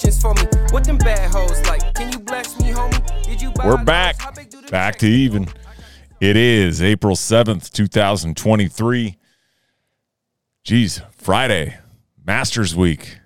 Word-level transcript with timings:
questions 0.00 0.22
for 0.22 0.34
me. 0.34 0.42
What 0.70 0.84
them 0.84 0.98
bad 0.98 1.30
hoes 1.30 1.60
like? 1.66 1.94
Can 1.94 2.12
you 2.12 2.18
bless 2.18 2.58
me, 2.60 2.70
homie? 2.70 3.24
Did 3.24 3.40
you 3.40 3.50
buy 3.50 3.66
We're 3.66 3.84
back. 3.84 4.20
How 4.20 4.30
big 4.30 4.50
do 4.50 4.60
the 4.60 4.68
Back 4.68 4.96
to 4.98 5.06
even. 5.06 5.48
It 6.20 6.36
is 6.36 6.82
April 6.82 7.16
7th, 7.16 7.70
2023. 7.70 9.16
Geez, 10.64 11.00
Friday, 11.12 11.78
Masters 12.24 12.74
Week. 12.74 13.18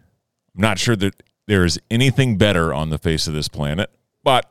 I'm 0.54 0.62
not 0.62 0.78
sure 0.78 0.96
that 0.96 1.22
there 1.46 1.64
is 1.64 1.80
anything 1.90 2.38
better 2.38 2.72
on 2.72 2.90
the 2.90 2.98
face 2.98 3.26
of 3.26 3.34
this 3.34 3.48
planet, 3.48 3.90
but 4.22 4.50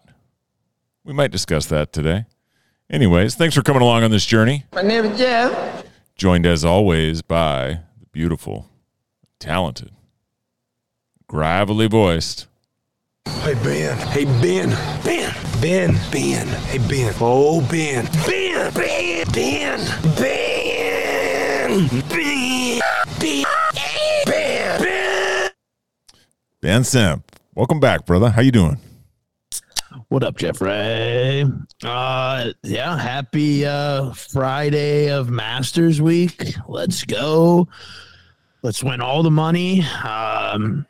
we 1.03 1.13
might 1.13 1.31
discuss 1.31 1.65
that 1.67 1.93
today. 1.93 2.25
Anyways, 2.89 3.35
thanks 3.35 3.55
for 3.55 3.63
coming 3.63 3.81
along 3.81 4.03
on 4.03 4.11
this 4.11 4.25
journey. 4.25 4.65
My 4.73 4.81
name 4.81 5.05
is 5.05 5.17
Jeff. 5.17 5.85
Joined 6.15 6.45
as 6.45 6.63
always 6.63 7.21
by 7.21 7.79
the 7.99 8.05
beautiful, 8.11 8.69
talented, 9.39 9.91
gravelly 11.33 11.87
voiced, 11.87 12.45
Hey 13.25 13.55
Ben. 13.55 13.97
Hey 14.09 14.25
Ben. 14.25 14.69
Ben. 15.03 15.33
Ben. 15.59 15.99
Ben. 16.11 16.47
Hey 16.47 16.77
Ben. 16.77 17.11
Oh 17.19 17.59
Ben. 17.71 18.05
Ben. 18.27 18.71
Ben. 18.71 19.25
Ben. 19.33 19.79
Ben. 20.15 21.89
Ben. 22.07 22.81
Ben. 23.19 23.45
Ben. 24.27 24.79
Ben. 24.83 25.51
Ben 26.61 26.83
Simp. 26.83 27.23
Welcome 27.55 27.79
back, 27.79 28.05
brother. 28.05 28.29
How 28.29 28.43
you 28.43 28.51
doing? 28.51 28.77
What 30.09 30.23
up, 30.23 30.37
Jeffrey? 30.37 31.51
Uh 31.83 32.51
yeah, 32.61 32.95
happy 32.95 33.65
uh 33.65 34.13
Friday 34.13 35.09
of 35.09 35.31
Masters 35.31 35.99
Week. 35.99 36.53
Let's 36.67 37.03
go. 37.03 37.67
Let's 38.61 38.83
win 38.83 39.01
all 39.01 39.23
the 39.23 39.31
money. 39.31 39.81
Um 40.03 40.85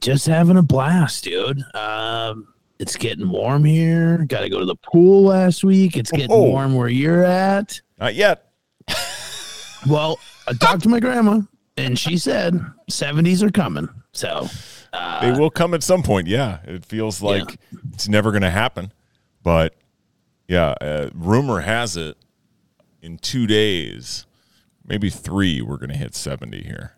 just 0.00 0.26
having 0.26 0.56
a 0.56 0.62
blast, 0.62 1.24
dude. 1.24 1.62
Um 1.74 2.48
it's 2.78 2.96
getting 2.96 3.28
warm 3.28 3.64
here. 3.64 4.18
Got 4.28 4.42
to 4.42 4.48
go 4.48 4.60
to 4.60 4.64
the 4.64 4.76
pool 4.76 5.24
last 5.24 5.64
week. 5.64 5.96
It's 5.96 6.12
getting 6.12 6.30
Oh. 6.30 6.44
warm 6.44 6.74
where 6.76 6.88
you're 6.88 7.24
at. 7.24 7.80
Not 7.98 8.14
yet. 8.14 8.52
Well, 9.88 10.18
I 10.46 10.52
talked 10.52 10.82
to 10.84 10.88
my 10.88 11.00
grandma 11.00 11.40
and 11.76 11.98
she 11.98 12.18
said 12.18 12.54
70s 12.90 13.42
are 13.42 13.50
coming. 13.50 13.88
So, 14.12 14.48
They 15.20 15.32
will 15.32 15.50
come 15.50 15.74
at 15.74 15.82
some 15.82 16.02
point. 16.02 16.26
Yeah, 16.28 16.58
it 16.64 16.84
feels 16.84 17.22
like 17.22 17.58
it's 17.92 18.08
never 18.08 18.30
going 18.30 18.42
to 18.42 18.50
happen, 18.50 18.92
but 19.42 19.74
yeah, 20.48 20.74
uh, 20.80 21.10
rumor 21.14 21.60
has 21.60 21.96
it 21.96 22.16
in 23.02 23.18
two 23.18 23.46
days, 23.46 24.26
maybe 24.84 25.10
three, 25.10 25.62
we're 25.62 25.76
going 25.76 25.90
to 25.90 25.96
hit 25.96 26.14
seventy 26.14 26.62
here. 26.62 26.94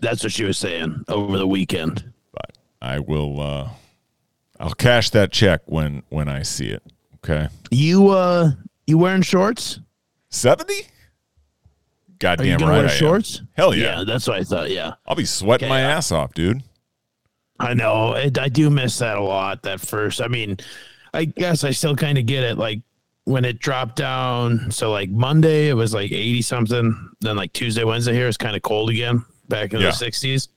that's 0.00 0.22
what 0.22 0.32
she 0.32 0.44
was 0.44 0.56
saying 0.58 1.02
over 1.08 1.36
the 1.38 1.46
weekend. 1.46 2.12
But 2.84 2.90
I 2.90 2.98
will. 3.00 3.40
uh 3.40 3.68
I'll 4.60 4.74
cash 4.74 5.10
that 5.10 5.32
check 5.32 5.62
when 5.66 6.02
when 6.10 6.28
I 6.28 6.42
see 6.42 6.68
it. 6.68 6.82
Okay, 7.16 7.48
You 7.70 8.08
uh 8.10 8.52
you 8.86 8.98
wearing 8.98 9.22
shorts? 9.22 9.80
seventy. 10.30 10.74
Are 10.74 10.78
you 10.78 12.16
Goddamn 12.18 12.60
right, 12.60 12.68
wear 12.68 12.80
I 12.80 12.82
am. 12.84 12.88
shorts? 12.98 13.42
Hell 13.54 13.74
yeah. 13.74 13.98
Yeah, 13.98 14.04
that's 14.04 14.26
what 14.28 14.38
I 14.38 14.44
thought. 14.44 14.70
Yeah, 14.70 14.92
I'll 15.06 15.16
be 15.16 15.24
sweating 15.24 15.66
Okay, 15.66 15.70
my 15.74 15.80
yeah. 15.80 15.96
ass 15.96 16.12
off, 16.12 16.32
dude. 16.34 16.62
I 17.58 17.74
know. 17.74 18.12
It, 18.14 18.38
I 18.38 18.48
do 18.48 18.70
miss 18.70 18.98
that 18.98 19.16
a 19.16 19.22
lot. 19.22 19.62
That 19.62 19.80
first, 19.80 20.20
I 20.20 20.28
mean, 20.28 20.56
I 21.12 21.24
guess 21.24 21.64
I 21.64 21.70
still 21.72 21.94
kind 21.96 22.16
of 22.18 22.26
get 22.26 22.44
it. 22.44 22.56
Like 22.58 22.80
when 23.24 23.44
it 23.44 23.58
dropped 23.58 23.96
down. 23.96 24.70
So 24.70 24.90
like 24.90 25.10
Monday, 25.10 25.68
it 25.68 25.74
was 25.74 25.92
like 25.94 26.12
eighty 26.12 26.42
something. 26.42 27.10
Then 27.20 27.36
like 27.36 27.52
Tuesday, 27.52 27.84
Wednesday 27.84 28.12
here 28.14 28.28
is 28.28 28.36
kind 28.36 28.54
of 28.56 28.62
cold 28.62 28.90
again. 28.90 29.24
Back 29.48 29.72
in 29.74 29.80
Yeah. 29.80 29.86
the 29.88 29.92
sixties. 29.92 30.48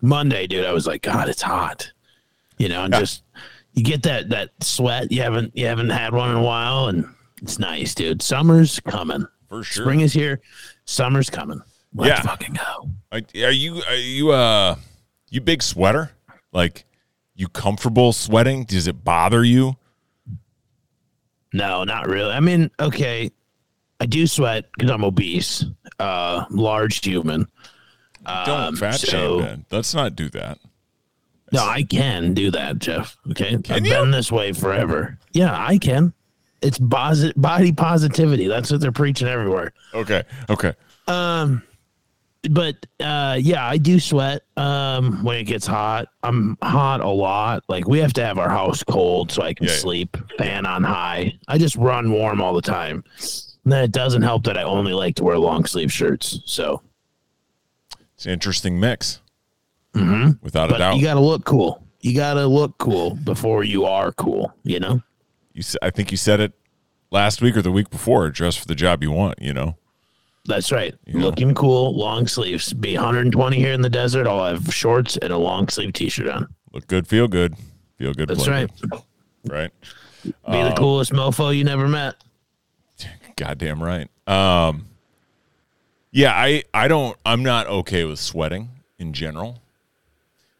Monday, 0.00 0.46
dude, 0.46 0.64
I 0.64 0.72
was 0.72 0.86
like, 0.86 1.02
God, 1.02 1.28
it's 1.28 1.42
hot. 1.42 1.90
You 2.58 2.68
know, 2.68 2.84
and 2.84 2.92
Yeah. 2.92 3.00
just 3.00 3.22
you 3.74 3.84
get 3.84 4.02
that 4.04 4.28
that 4.30 4.50
sweat. 4.60 5.12
You 5.12 5.22
haven't 5.22 5.56
you 5.56 5.66
haven't 5.66 5.90
had 5.90 6.12
one 6.12 6.30
in 6.30 6.36
a 6.36 6.42
while, 6.42 6.88
and 6.88 7.06
it's 7.42 7.58
nice, 7.58 7.94
dude. 7.94 8.20
Summer's 8.22 8.80
coming. 8.80 9.26
For 9.48 9.62
sure. 9.62 9.84
Spring 9.84 10.00
is 10.00 10.12
here. 10.12 10.40
Summer's 10.84 11.30
coming. 11.30 11.60
Let's 11.94 12.18
Yeah. 12.18 12.22
fucking 12.22 12.54
go. 12.54 12.90
Are 13.12 13.20
are 13.46 13.50
you 13.52 13.82
are 13.88 13.94
you 13.94 14.30
uh 14.32 14.76
you 15.30 15.40
big 15.40 15.62
sweater? 15.62 16.10
Like 16.52 16.84
you 17.34 17.48
comfortable 17.48 18.12
sweating? 18.12 18.64
Does 18.64 18.86
it 18.88 19.04
bother 19.04 19.44
you? 19.44 19.76
No, 21.52 21.84
not 21.84 22.08
really. 22.08 22.32
I 22.32 22.40
mean, 22.40 22.70
okay, 22.78 23.30
I 24.00 24.06
do 24.06 24.26
sweat 24.26 24.66
because 24.72 24.90
I'm 24.90 25.04
obese, 25.04 25.64
uh, 25.98 26.44
large 26.50 27.04
human. 27.04 27.48
Don't 28.24 28.60
Um, 28.60 28.76
fat 28.76 28.96
so- 29.00 29.38
shame, 29.38 29.40
man. 29.46 29.64
Let's 29.70 29.94
not 29.94 30.14
do 30.16 30.28
that. 30.30 30.58
No, 31.50 31.64
I 31.64 31.82
can 31.82 32.34
do 32.34 32.50
that, 32.50 32.78
Jeff. 32.78 33.16
Okay, 33.30 33.56
I've 33.70 33.86
you? 33.86 33.92
been 33.92 34.10
this 34.10 34.30
way 34.30 34.52
forever. 34.52 35.18
Yeah, 35.32 35.54
I 35.56 35.78
can. 35.78 36.12
It's 36.60 36.78
posi- 36.78 37.32
body 37.36 37.72
positivity. 37.72 38.48
That's 38.48 38.70
what 38.70 38.80
they're 38.80 38.92
preaching 38.92 39.28
everywhere. 39.28 39.72
Okay. 39.94 40.24
Okay. 40.50 40.74
Um, 41.06 41.62
but 42.50 42.76
uh, 43.00 43.38
yeah, 43.40 43.66
I 43.66 43.78
do 43.78 43.98
sweat 43.98 44.42
um 44.58 45.24
when 45.24 45.38
it 45.38 45.44
gets 45.44 45.66
hot. 45.66 46.08
I'm 46.22 46.58
hot 46.62 47.00
a 47.00 47.08
lot. 47.08 47.64
Like 47.68 47.88
we 47.88 47.98
have 48.00 48.12
to 48.14 48.24
have 48.24 48.38
our 48.38 48.50
house 48.50 48.82
cold 48.84 49.32
so 49.32 49.42
I 49.42 49.54
can 49.54 49.66
yeah. 49.68 49.72
sleep, 49.72 50.16
fan 50.36 50.66
on 50.66 50.84
high. 50.84 51.32
I 51.48 51.56
just 51.56 51.76
run 51.76 52.10
warm 52.12 52.42
all 52.42 52.52
the 52.54 52.60
time. 52.62 53.04
And 53.64 53.72
then 53.72 53.84
it 53.84 53.92
doesn't 53.92 54.22
help 54.22 54.44
that 54.44 54.58
I 54.58 54.64
only 54.64 54.92
like 54.92 55.14
to 55.16 55.24
wear 55.24 55.38
long 55.38 55.64
sleeve 55.64 55.92
shirts. 55.92 56.40
So, 56.44 56.82
It's 58.18 58.26
an 58.26 58.32
interesting 58.32 58.80
mix. 58.80 59.20
Mm-hmm. 59.94 60.44
Without 60.44 60.70
a 60.70 60.72
but 60.72 60.78
doubt. 60.78 60.94
you 60.94 61.02
You, 61.02 61.06
got 61.06 61.14
to 61.14 61.20
look 61.20 61.44
cool. 61.44 61.86
You 62.00 62.16
got 62.16 62.34
to 62.34 62.48
look 62.48 62.76
cool 62.78 63.14
before 63.14 63.62
you 63.62 63.84
are 63.84 64.10
cool. 64.10 64.52
You 64.64 64.80
know. 64.80 65.02
You 65.52 65.62
I 65.82 65.90
think 65.90 66.10
you 66.10 66.16
said 66.16 66.40
it 66.40 66.52
last 67.12 67.40
week 67.40 67.56
or 67.56 67.62
the 67.62 67.70
week 67.70 67.90
before. 67.90 68.28
Dress 68.30 68.56
for 68.56 68.66
the 68.66 68.74
job 68.74 69.04
you 69.04 69.12
want. 69.12 69.40
You 69.40 69.54
know. 69.54 69.76
That's 70.46 70.72
right. 70.72 70.96
know. 71.06 71.20
Looking 71.20 71.54
cool, 71.54 71.96
long 71.96 72.26
sleeves. 72.26 72.72
Be 72.72 72.94
120 72.94 73.56
here 73.56 73.72
in 73.72 73.82
the 73.82 73.90
desert. 73.90 74.26
I'll 74.26 74.44
have 74.44 74.74
shorts 74.74 75.16
and 75.18 75.32
a 75.32 75.38
long 75.38 75.68
sleeve 75.68 75.92
t-shirt 75.92 76.26
on. 76.26 76.48
Look 76.72 76.88
good, 76.88 77.06
feel 77.06 77.28
good, 77.28 77.54
feel 77.98 78.14
good. 78.14 78.28
That's 78.28 78.48
right. 78.48 78.68
good. 78.80 79.00
Right. 79.48 79.70
Be 80.24 80.32
the 80.62 80.74
coolest 80.76 81.12
mofo 81.12 81.56
you 81.56 81.62
never 81.62 81.86
met. 81.86 82.16
Goddamn 83.36 83.80
right. 83.80 84.08
Um. 84.26 84.87
Yeah, 86.10 86.32
I 86.34 86.64
I 86.72 86.88
don't. 86.88 87.16
I'm 87.26 87.42
not 87.42 87.66
okay 87.66 88.04
with 88.04 88.18
sweating 88.18 88.70
in 88.98 89.12
general. 89.12 89.60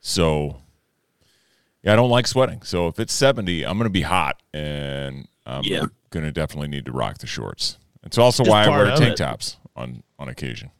So. 0.00 0.58
Yeah, 1.82 1.92
I 1.92 1.96
don't 1.96 2.10
like 2.10 2.26
sweating. 2.26 2.62
So 2.62 2.88
if 2.88 2.98
it's 2.98 3.12
70, 3.14 3.64
I'm 3.64 3.78
going 3.78 3.86
to 3.86 3.90
be 3.90 4.02
hot, 4.02 4.42
and 4.52 5.28
I'm 5.46 5.62
Yeah. 5.62 5.84
going 6.10 6.26
to 6.26 6.32
definitely 6.32 6.66
need 6.68 6.84
to 6.86 6.92
rock 6.92 7.18
the 7.18 7.28
shorts. 7.28 7.78
It's 8.02 8.18
also 8.18 8.42
Just 8.42 8.50
why 8.50 8.64
I 8.64 8.68
wear 8.68 8.86
tank 8.96 9.12
it. 9.12 9.16
tops 9.16 9.56
on 9.76 10.02
on 10.18 10.28
occasion. 10.28 10.70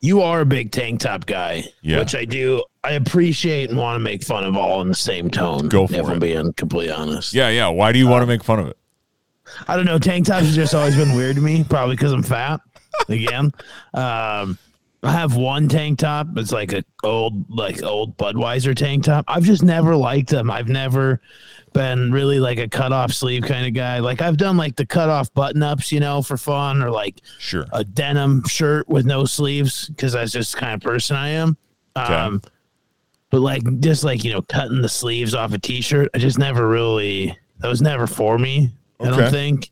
You 0.00 0.20
are 0.22 0.40
a 0.40 0.44
big 0.46 0.70
tank 0.72 1.00
top 1.00 1.24
guy, 1.26 1.64
Yeah. 1.82 2.00
which 2.00 2.14
I 2.16 2.24
do. 2.24 2.64
I 2.82 2.92
appreciate 2.92 3.70
and 3.70 3.78
want 3.78 3.94
to 3.96 4.00
make 4.00 4.22
fun 4.24 4.44
of 4.44 4.56
all 4.56 4.82
in 4.82 4.88
the 4.88 4.94
same 4.94 5.30
tone. 5.30 5.68
Go 5.68 5.86
for 5.86 5.94
if 5.94 6.04
I'm 6.06 6.16
it. 6.16 6.20
being 6.20 6.52
completely 6.54 6.92
honest. 6.92 7.32
Yeah, 7.32 7.48
yeah. 7.48 7.68
Why 7.68 7.92
do 7.92 7.98
you 8.00 8.08
want 8.08 8.18
to 8.20 8.24
um, 8.24 8.28
make 8.28 8.42
fun 8.44 8.58
of 8.58 8.66
it? 8.66 8.76
I 9.68 9.76
don't 9.76 9.86
know. 9.86 9.98
Tank 10.00 10.26
tops 10.26 10.46
has 10.46 10.54
just 10.56 10.74
always 10.74 10.96
been 10.96 11.14
weird 11.14 11.36
to 11.36 11.42
me, 11.42 11.64
probably 11.64 11.94
because 11.96 12.12
I'm 12.12 12.22
fat. 12.24 12.60
Again, 13.08 13.52
um, 13.94 14.58
I 15.02 15.12
have 15.12 15.36
one 15.36 15.68
tank 15.68 15.98
top. 15.98 16.28
It's 16.36 16.52
like 16.52 16.72
a 16.72 16.82
old, 17.02 17.48
like 17.50 17.82
old 17.82 18.16
Budweiser 18.16 18.74
tank 18.74 19.04
top. 19.04 19.24
I've 19.28 19.44
just 19.44 19.62
never 19.62 19.94
liked 19.94 20.30
them. 20.30 20.50
I've 20.50 20.68
never 20.68 21.20
been 21.74 22.12
really 22.12 22.38
like 22.38 22.58
a 22.58 22.68
cut 22.68 22.92
off 22.92 23.12
sleeve 23.12 23.42
kind 23.42 23.66
of 23.66 23.74
guy. 23.74 23.98
Like 23.98 24.22
I've 24.22 24.36
done 24.36 24.56
like 24.56 24.76
the 24.76 24.86
cut 24.86 25.10
off 25.10 25.32
button 25.34 25.62
ups, 25.62 25.90
you 25.92 26.00
know, 26.00 26.22
for 26.22 26.36
fun, 26.36 26.82
or 26.82 26.90
like 26.90 27.20
Sure. 27.38 27.66
a 27.72 27.84
denim 27.84 28.44
shirt 28.46 28.88
with 28.88 29.04
no 29.04 29.24
sleeves 29.24 29.88
because 29.88 30.12
that's 30.12 30.32
just 30.32 30.52
the 30.54 30.60
kind 30.60 30.74
of 30.74 30.80
person 30.80 31.16
I 31.16 31.30
am. 31.30 31.56
Okay. 31.96 32.14
Um, 32.14 32.40
but 33.30 33.40
like 33.40 33.62
just 33.80 34.04
like 34.04 34.22
you 34.24 34.32
know, 34.32 34.42
cutting 34.42 34.80
the 34.80 34.88
sleeves 34.88 35.34
off 35.34 35.52
a 35.52 35.58
t-shirt, 35.58 36.08
I 36.14 36.18
just 36.18 36.38
never 36.38 36.68
really 36.68 37.36
that 37.58 37.68
was 37.68 37.82
never 37.82 38.06
for 38.06 38.38
me. 38.38 38.70
I 39.00 39.10
don't 39.10 39.30
think. 39.30 39.70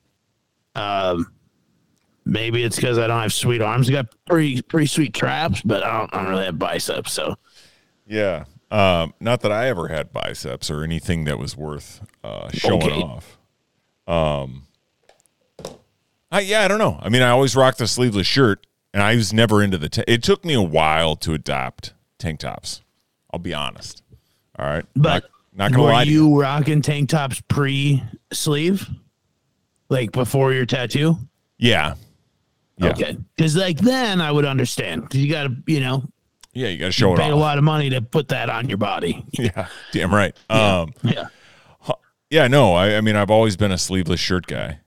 Um, 0.74 1.32
maybe 2.24 2.62
it's 2.64 2.76
because 2.76 2.98
I 2.98 3.06
don't 3.06 3.20
have 3.22 3.32
sweet 3.32 3.62
arms. 3.62 3.88
I 3.88 3.92
got 3.92 4.06
pretty 4.26 4.62
pretty 4.62 4.86
sweet 4.86 5.14
traps, 5.14 5.60
but 5.62 5.82
I 5.82 5.98
don't, 5.98 6.14
I 6.14 6.18
don't 6.22 6.30
really 6.30 6.44
have 6.46 6.58
biceps. 6.58 7.12
So 7.12 7.36
Yeah. 8.06 8.44
Um, 8.70 9.12
not 9.20 9.42
that 9.42 9.52
I 9.52 9.68
ever 9.68 9.88
had 9.88 10.12
biceps 10.14 10.70
or 10.70 10.82
anything 10.82 11.24
that 11.24 11.38
was 11.38 11.56
worth 11.56 12.00
uh, 12.24 12.48
showing 12.52 12.82
Okay. 12.82 13.02
off. 13.02 13.36
Um, 14.06 14.62
I, 16.30 16.40
yeah, 16.40 16.62
I 16.62 16.68
don't 16.68 16.78
know. 16.78 16.98
I 17.02 17.08
mean, 17.10 17.20
I 17.22 17.28
always 17.28 17.54
rocked 17.54 17.76
the 17.78 17.86
sleeveless 17.86 18.26
shirt, 18.26 18.66
and 18.94 19.02
I 19.02 19.14
was 19.14 19.32
never 19.32 19.62
into 19.62 19.76
the. 19.76 19.90
ta- 19.90 20.04
it 20.08 20.22
took 20.22 20.44
me 20.44 20.54
a 20.54 20.62
while 20.62 21.16
to 21.16 21.34
adopt 21.34 21.92
tank 22.18 22.40
tops. 22.40 22.80
I'll 23.30 23.38
be 23.40 23.52
honest. 23.52 24.02
All 24.58 24.64
right, 24.66 24.84
But 24.96 25.24
not, 25.54 25.70
not 25.70 25.72
gonna 25.72 25.82
were 25.84 25.90
lie. 25.90 26.02
you. 26.04 26.28
you 26.30 26.40
rocking 26.40 26.80
tank 26.82 27.10
tops 27.10 27.42
pre 27.48 28.02
sleeve, 28.32 28.88
like 29.90 30.12
before 30.12 30.52
your 30.54 30.64
tattoo? 30.66 31.16
Yeah, 31.58 31.94
yeah. 32.82 32.90
Okay, 32.90 33.16
because 33.36 33.56
like 33.56 33.78
then 33.78 34.20
I 34.20 34.30
would 34.32 34.44
understand 34.44 35.02
because 35.02 35.20
you 35.20 35.30
got 35.32 35.44
to 35.44 35.56
you 35.66 35.80
know 35.80 36.02
Yeah, 36.52 36.68
you 36.68 36.78
got 36.78 36.86
to 36.86 36.92
show 36.92 37.14
it 37.14 37.18
Paid 37.18 37.30
a 37.30 37.34
off. 37.34 37.40
lot 37.40 37.58
of 37.58 37.64
money 37.64 37.90
to 37.90 38.02
put 38.02 38.28
that 38.28 38.50
on 38.50 38.68
your 38.68 38.78
body. 38.78 39.24
Yeah, 39.38 39.68
damn 39.92 40.14
right. 40.14 40.36
Um, 40.50 40.92
Yeah. 41.02 41.28
yeah, 42.30 42.48
no, 42.48 42.74
I, 42.74 42.96
I 42.96 43.00
mean, 43.00 43.16
I've 43.16 43.30
always 43.30 43.56
been 43.56 43.72
a 43.72 43.78
sleeveless 43.78 44.20
shirt 44.20 44.46
guy. 44.46 44.78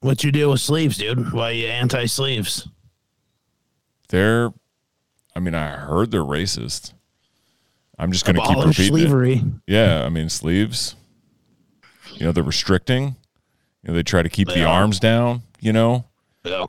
What's 0.00 0.22
your 0.22 0.30
deal 0.32 0.50
with 0.50 0.60
sleeves, 0.60 0.98
dude? 0.98 1.32
Why 1.32 1.50
you 1.50 1.66
anti 1.66 2.06
sleeves? 2.06 2.68
They're, 4.08 4.52
I 5.34 5.40
mean, 5.40 5.54
I 5.54 5.70
heard 5.76 6.10
they're 6.12 6.20
racist. 6.20 6.92
I'm 7.98 8.12
just 8.12 8.24
going 8.24 8.36
to 8.36 8.42
keep 8.42 8.50
Abolish 8.50 8.78
repeating 8.78 8.98
it. 9.06 9.10
sleevery. 9.10 9.60
Yeah, 9.66 10.04
I 10.04 10.10
mean 10.10 10.28
sleeves. 10.28 10.94
You 12.14 12.26
know, 12.26 12.32
they're 12.32 12.44
restricting. 12.44 13.16
You 13.86 13.92
know, 13.92 13.96
they 13.96 14.02
try 14.02 14.22
to 14.22 14.28
keep 14.28 14.48
the 14.48 14.64
arms 14.64 14.98
down. 14.98 15.42
You 15.60 15.72
know, 15.72 16.04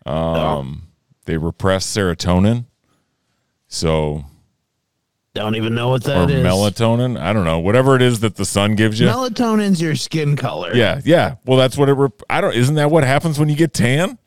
um, 0.06 0.84
they 1.26 1.38
repress 1.38 1.86
serotonin. 1.86 2.66
So 3.68 4.24
Don't 5.34 5.56
even 5.56 5.74
know 5.76 5.90
what 5.90 6.06
or 6.08 6.26
that 6.26 6.30
is. 6.30 6.46
melatonin. 6.46 7.20
I 7.20 7.34
don't 7.34 7.44
know. 7.44 7.60
Whatever 7.60 7.96
it 7.96 8.02
is 8.04 8.20
that 8.20 8.36
the 8.36 8.46
sun 8.46 8.76
gives 8.76 9.00
you. 9.00 9.08
Melatonin's 9.08 9.82
your 9.82 9.96
skin 9.96 10.36
color. 10.36 10.74
yeah, 10.76 11.02
yeah. 11.04 11.36
Well, 11.46 11.58
that's 11.58 11.76
what 11.78 11.90
it. 11.90 11.94
Rep- 11.94 12.22
I 12.30 12.40
don't. 12.40 12.54
Isn't 12.56 12.76
that 12.76 12.92
what 12.92 13.04
happens 13.04 13.40
when 13.40 13.50
you 13.50 13.56
get 13.56 13.74
tan? 13.74 14.18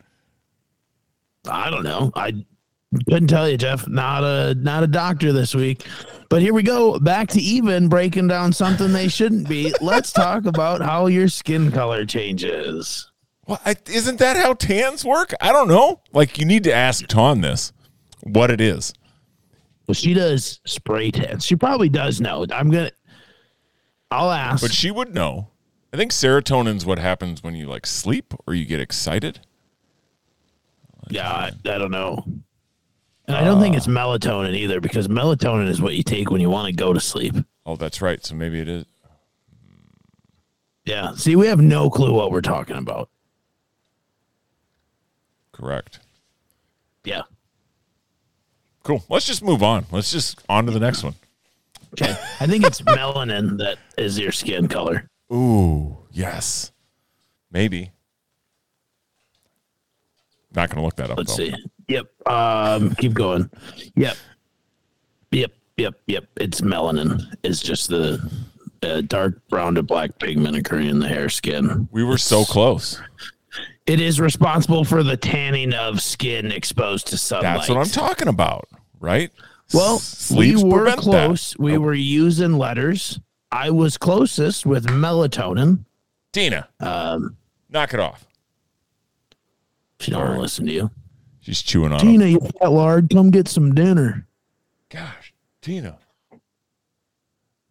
I 1.49 1.71
don't 1.71 1.85
know. 1.85 2.11
I 2.15 2.45
couldn't 3.09 3.29
tell 3.29 3.49
you, 3.49 3.57
Jeff. 3.57 3.87
Not 3.87 4.25
a 4.25 4.55
not 4.55 4.83
a 4.83 4.87
doctor 4.89 5.33
this 5.33 5.55
week. 5.55 5.87
But 6.29 6.43
here 6.43 6.53
we 6.53 6.63
go. 6.63 6.99
Back 6.99 7.29
to 7.31 7.41
even 7.41 7.89
breaking 7.89 8.29
down 8.29 8.53
something 8.53 8.93
they 8.93 9.09
shouldn't 9.09 9.49
be. 9.49 9.73
Let's 9.81 10.13
talk 10.13 10.45
about 10.45 10.81
how 10.81 11.07
your 11.07 11.29
skin 11.29 11.71
color 11.71 12.05
changes. 12.05 13.11
Well, 13.47 13.61
I, 13.65 13.77
isn't 13.89 14.19
that 14.19 14.37
how 14.37 14.55
tans 14.55 15.05
work? 15.05 15.33
I 15.41 15.53
don't 15.53 15.69
know. 15.69 16.01
Like 16.13 16.39
you 16.39 16.45
need 16.45 16.65
to 16.65 16.73
ask 16.75 17.07
Ton 17.07 17.41
this, 17.41 17.73
what 18.23 18.51
it 18.51 18.61
is. 18.61 18.93
Well, 19.87 19.95
she 19.95 20.15
does 20.15 20.61
spray 20.65 21.11
tans. 21.11 21.45
She 21.45 21.57
probably 21.57 21.89
does 21.89 22.21
know. 22.21 22.47
I'm 22.53 22.71
gonna. 22.71 22.93
I'll 24.11 24.31
ask. 24.31 24.63
But 24.63 24.73
she 24.73 24.91
would 24.91 25.15
know. 25.15 25.49
I 25.93 25.97
think 25.97 26.13
serotonin's 26.13 26.87
what 26.87 26.99
happens 26.99 27.43
when 27.43 27.55
you 27.55 27.67
like 27.67 27.87
sleep 27.87 28.35
or 28.47 28.55
you 28.55 28.65
get 28.65 28.81
excited. 28.81 29.41
yeah, 31.09 31.29
I, 31.29 31.51
I 31.65 31.79
don't 31.79 31.91
know. 31.91 32.25
And 33.31 33.39
I 33.39 33.45
don't 33.45 33.61
think 33.61 33.75
uh, 33.75 33.77
it's 33.77 33.87
melatonin 33.87 34.57
either, 34.57 34.81
because 34.81 35.07
melatonin 35.07 35.69
is 35.69 35.81
what 35.81 35.95
you 35.95 36.03
take 36.03 36.31
when 36.33 36.41
you 36.41 36.51
want 36.51 36.67
to 36.67 36.73
go 36.73 36.93
to 36.93 36.99
sleep. 36.99 37.35
Oh, 37.65 37.77
that's 37.77 38.03
right. 38.03 38.25
So 38.27 38.35
maybe 38.35 38.61
it 38.61 38.69
is. 38.69 38.85
Yeah. 40.85 41.15
See, 41.15 41.37
we 41.37 41.47
have 41.47 41.61
no 41.61 41.91
clue 41.91 42.13
what 42.13 42.33
we're 42.33 42.41
talking 42.41 42.77
about. 42.77 43.09
Correct. 45.53 46.01
Yeah. 47.05 47.23
Cool. 48.83 49.05
Let's 49.09 49.27
just 49.27 49.45
move 49.45 49.63
on. 49.63 49.87
Let's 49.93 50.11
just 50.11 50.43
on 50.49 50.67
to 50.67 50.73
the 50.73 50.81
next 50.81 51.05
one. 51.05 51.15
Okay. 51.93 52.11
I 52.41 52.47
think 52.49 52.65
it's 52.65 52.81
melanin 52.81 53.59
that 53.59 53.79
is 53.97 54.19
your 54.19 54.33
skin 54.33 54.67
color. 54.67 55.09
Ooh, 55.33 55.99
yes. 56.11 56.73
Maybe. 57.53 57.93
Not 60.53 60.71
gonna 60.71 60.85
look 60.85 60.97
that 60.97 61.11
up 61.11 61.19
Let's 61.19 61.37
though. 61.37 61.45
see. 61.45 61.55
Yep. 61.91 62.29
Um, 62.29 62.95
keep 62.95 63.13
going. 63.15 63.51
Yep. 63.97 64.17
Yep. 65.33 65.53
Yep. 65.77 65.95
Yep. 66.07 66.25
It's 66.37 66.61
melanin. 66.61 67.35
It's 67.43 67.61
just 67.61 67.89
the 67.89 68.31
uh, 68.83 69.01
dark 69.03 69.47
brown 69.49 69.75
to 69.75 69.83
black 69.83 70.19
pigment 70.21 70.57
occurring 70.57 70.87
in 70.89 70.99
the 71.01 71.09
hair 71.09 71.29
skin. 71.29 71.89
We 71.91 72.05
were 72.05 72.17
so 72.19 72.45
close. 72.45 73.01
It 73.87 74.01
is 74.01 74.21
responsible 74.21 74.85
for 74.85 75.03
the 75.03 75.17
tanning 75.17 75.75
of 75.75 76.01
skin 76.01 76.53
exposed 76.53 77.09
to 77.09 77.19
sunlight. 77.19 77.57
That's 77.59 77.69
what 77.69 77.79
I'm 77.79 77.87
talking 77.87 78.29
about, 78.29 78.69
right? 79.01 79.33
Well, 79.75 79.99
Sleeves 79.99 80.63
we 80.63 80.71
were 80.71 80.83
prevent 80.83 80.99
that. 80.99 81.27
close. 81.27 81.59
We 81.59 81.77
were 81.77 81.95
using 81.95 82.53
letters. 82.53 83.19
I 83.51 83.71
was 83.71 83.97
closest 83.97 84.65
with 84.65 84.87
melatonin. 84.87 85.85
Tina, 86.33 86.69
Um, 86.79 87.37
knock 87.69 87.93
it 87.95 87.99
off. 87.99 88.25
she 89.99 90.13
don't 90.13 90.21
want 90.21 90.35
to 90.35 90.41
listen 90.41 90.67
to 90.67 90.73
you. 90.73 90.91
She's 91.51 91.63
chewing 91.63 91.93
on. 91.93 91.99
Tina, 91.99 92.27
Them. 92.27 92.29
you 92.31 92.41
fat 92.61 92.71
lard, 92.71 93.11
come 93.11 93.33
get 93.33 93.49
some 93.49 93.75
dinner. 93.75 94.25
Gosh, 94.89 95.35
Tina. 95.61 95.99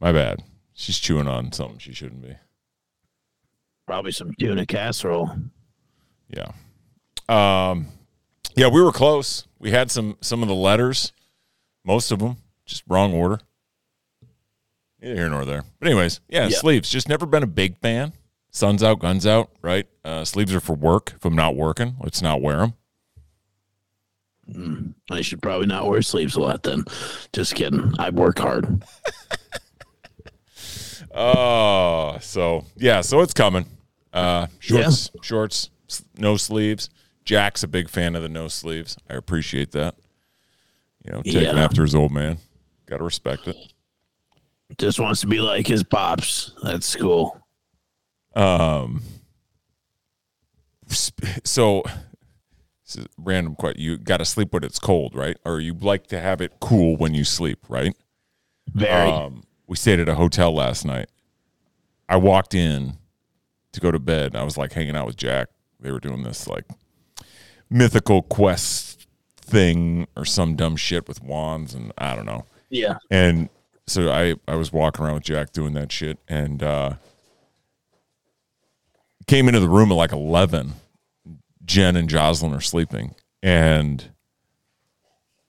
My 0.02 0.12
bad. 0.12 0.44
She's 0.74 1.00
chewing 1.00 1.30
on 1.30 1.54
something 1.54 1.78
she 1.78 1.94
shouldn't 1.94 2.22
be. 2.22 2.36
Probably 3.88 4.12
some 4.12 4.34
tuna 4.38 4.66
casserole. 4.66 5.32
Yeah. 6.28 6.52
Um, 7.30 7.88
yeah, 8.58 8.68
we 8.68 8.82
were 8.82 8.92
close. 8.92 9.48
We 9.60 9.72
had 9.72 9.90
some 9.92 10.18
some 10.20 10.42
of 10.42 10.50
the 10.50 10.56
letters, 10.56 11.14
most 11.86 12.12
of 12.12 12.20
them, 12.20 12.36
just 12.66 12.84
wrong 12.86 13.14
order. 13.14 13.40
Neither 15.02 15.16
here 15.16 15.30
nor 15.30 15.46
there. 15.46 15.64
But 15.80 15.88
anyways, 15.88 16.20
yeah, 16.28 16.50
Yeah. 16.50 16.58
sleeves. 16.58 16.90
Just 16.90 17.08
never 17.08 17.26
been 17.26 17.44
a 17.44 17.48
big 17.48 17.78
fan. 17.78 18.12
Sun's 18.52 18.84
out, 18.84 19.00
guns 19.00 19.26
out, 19.26 19.52
right? 19.62 19.88
Uh, 20.04 20.26
sleeves 20.26 20.54
are 20.54 20.60
for 20.60 20.76
work. 20.76 21.14
If 21.16 21.24
I'm 21.24 21.36
not 21.36 21.56
working, 21.56 21.96
let's 22.02 22.22
not 22.22 22.42
wear 22.42 22.58
them. 22.58 22.74
I 25.12 25.22
should 25.22 25.42
probably 25.42 25.68
not 25.68 25.88
wear 25.88 26.02
sleeves 26.02 26.36
a 26.36 26.42
lot 26.42 26.64
then. 26.64 26.84
Just 27.34 27.56
kidding. 27.56 27.94
I 28.00 28.10
work 28.10 28.40
hard. 28.40 28.84
Oh, 31.14 32.18
so 32.22 32.66
yeah, 32.78 33.02
so 33.02 33.22
it's 33.22 33.34
coming. 33.34 33.66
Uh, 34.14 34.48
shorts, 34.60 35.12
shorts, 35.22 35.70
no 36.18 36.38
sleeves. 36.38 36.90
Jack's 37.26 37.62
a 37.64 37.68
big 37.68 37.90
fan 37.90 38.16
of 38.16 38.24
the 38.24 38.30
no 38.30 38.48
sleeves. 38.48 38.98
I 39.10 39.14
appreciate 39.16 39.72
that. 39.74 39.96
You 41.06 41.14
know, 41.14 41.22
taking 41.22 41.42
Yeah. 41.44 41.64
after 41.64 41.84
his 41.84 41.94
old 41.96 42.12
man. 42.12 42.38
Got 42.88 42.98
to 42.98 43.04
respect 43.04 43.48
it. 43.48 43.56
Just 44.78 45.00
wants 45.00 45.22
to 45.22 45.28
be 45.28 45.40
like 45.40 45.68
his 45.68 45.84
pops. 45.84 46.54
That's 46.64 46.96
cool. 46.96 47.40
Um. 48.36 49.02
So, 51.44 51.84
this 51.84 51.92
is 51.94 51.94
a 51.94 52.09
random 53.18 53.56
question. 53.56 53.82
You 53.82 53.98
got 53.98 54.18
to 54.18 54.26
sleep 54.26 54.54
when 54.54 54.64
it's 54.64 54.80
cold, 54.80 55.16
right? 55.16 55.38
Or 55.46 55.60
you 55.60 55.74
like 55.74 56.08
to 56.08 56.20
have 56.20 56.42
it 56.42 56.54
cool 56.60 56.96
when 56.96 57.14
you 57.14 57.24
sleep, 57.24 57.60
right? 57.70 57.96
Very. 58.74 59.10
Um, 59.10 59.44
we 59.68 59.76
stayed 59.76 60.00
at 60.00 60.10
a 60.10 60.16
hotel 60.16 60.54
last 60.54 60.86
night. 60.86 61.10
I 62.08 62.18
walked 62.18 62.56
in 62.56 62.98
to 63.72 63.80
go 63.80 63.92
to 63.92 64.00
bed. 64.00 64.36
I 64.36 64.44
was 64.44 64.58
like 64.58 64.74
hanging 64.74 64.96
out 64.96 65.06
with 65.06 65.18
Jack. 65.18 65.50
They 65.80 65.92
were 65.92 66.00
doing 66.00 66.24
this 66.24 66.48
like 66.48 66.66
mythical 67.70 68.24
quest 68.24 69.08
thing 69.42 70.08
or 70.16 70.26
some 70.26 70.56
dumb 70.56 70.76
shit 70.76 71.08
with 71.08 71.24
wands 71.24 71.74
and 71.74 71.92
I 71.98 72.16
don't 72.16 72.26
know. 72.26 72.46
yeah. 72.70 72.96
And 73.10 73.50
so 73.88 74.12
I, 74.12 74.36
I 74.48 74.56
was 74.56 74.72
walking 74.72 75.04
around 75.04 75.16
with 75.16 75.24
Jack 75.24 75.52
doing 75.52 75.74
that 75.74 75.92
shit 75.92 76.20
and 76.28 76.62
uh, 76.62 76.94
came 79.28 79.48
into 79.48 79.60
the 79.60 79.70
room 79.70 79.92
at 79.92 79.96
like 79.96 80.12
11. 80.12 80.74
Jen 81.70 81.96
and 81.96 82.10
Jocelyn 82.10 82.52
are 82.54 82.62
sleeping. 82.62 83.14
And 83.44 84.10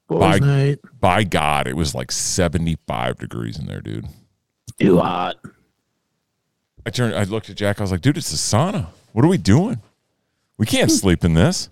Boys 0.07 0.21
Bye. 0.21 0.47
night. 0.47 0.79
by 1.01 1.25
God, 1.25 1.67
it 1.67 1.77
was 1.77 1.95
like 1.95 2.13
75 2.13 3.19
degrees 3.19 3.59
in 3.59 3.67
there, 3.67 3.81
dude. 3.81 4.07
Too 4.79 4.99
hot. 4.99 5.37
I 6.85 6.91
turned, 6.91 7.15
I 7.15 7.25
looked 7.25 7.49
at 7.49 7.57
Jack. 7.57 7.81
I 7.81 7.85
was 7.85 7.91
like, 7.91 8.03
dude, 8.03 8.19
it's 8.19 8.33
a 8.33 8.37
sauna. 8.37 8.89
What 9.13 9.25
are 9.25 9.29
we 9.29 9.39
doing? 9.39 9.81
We 10.59 10.67
can't 10.67 10.91
hmm. 10.91 10.97
sleep 10.97 11.25
in 11.25 11.35
this. 11.35 11.71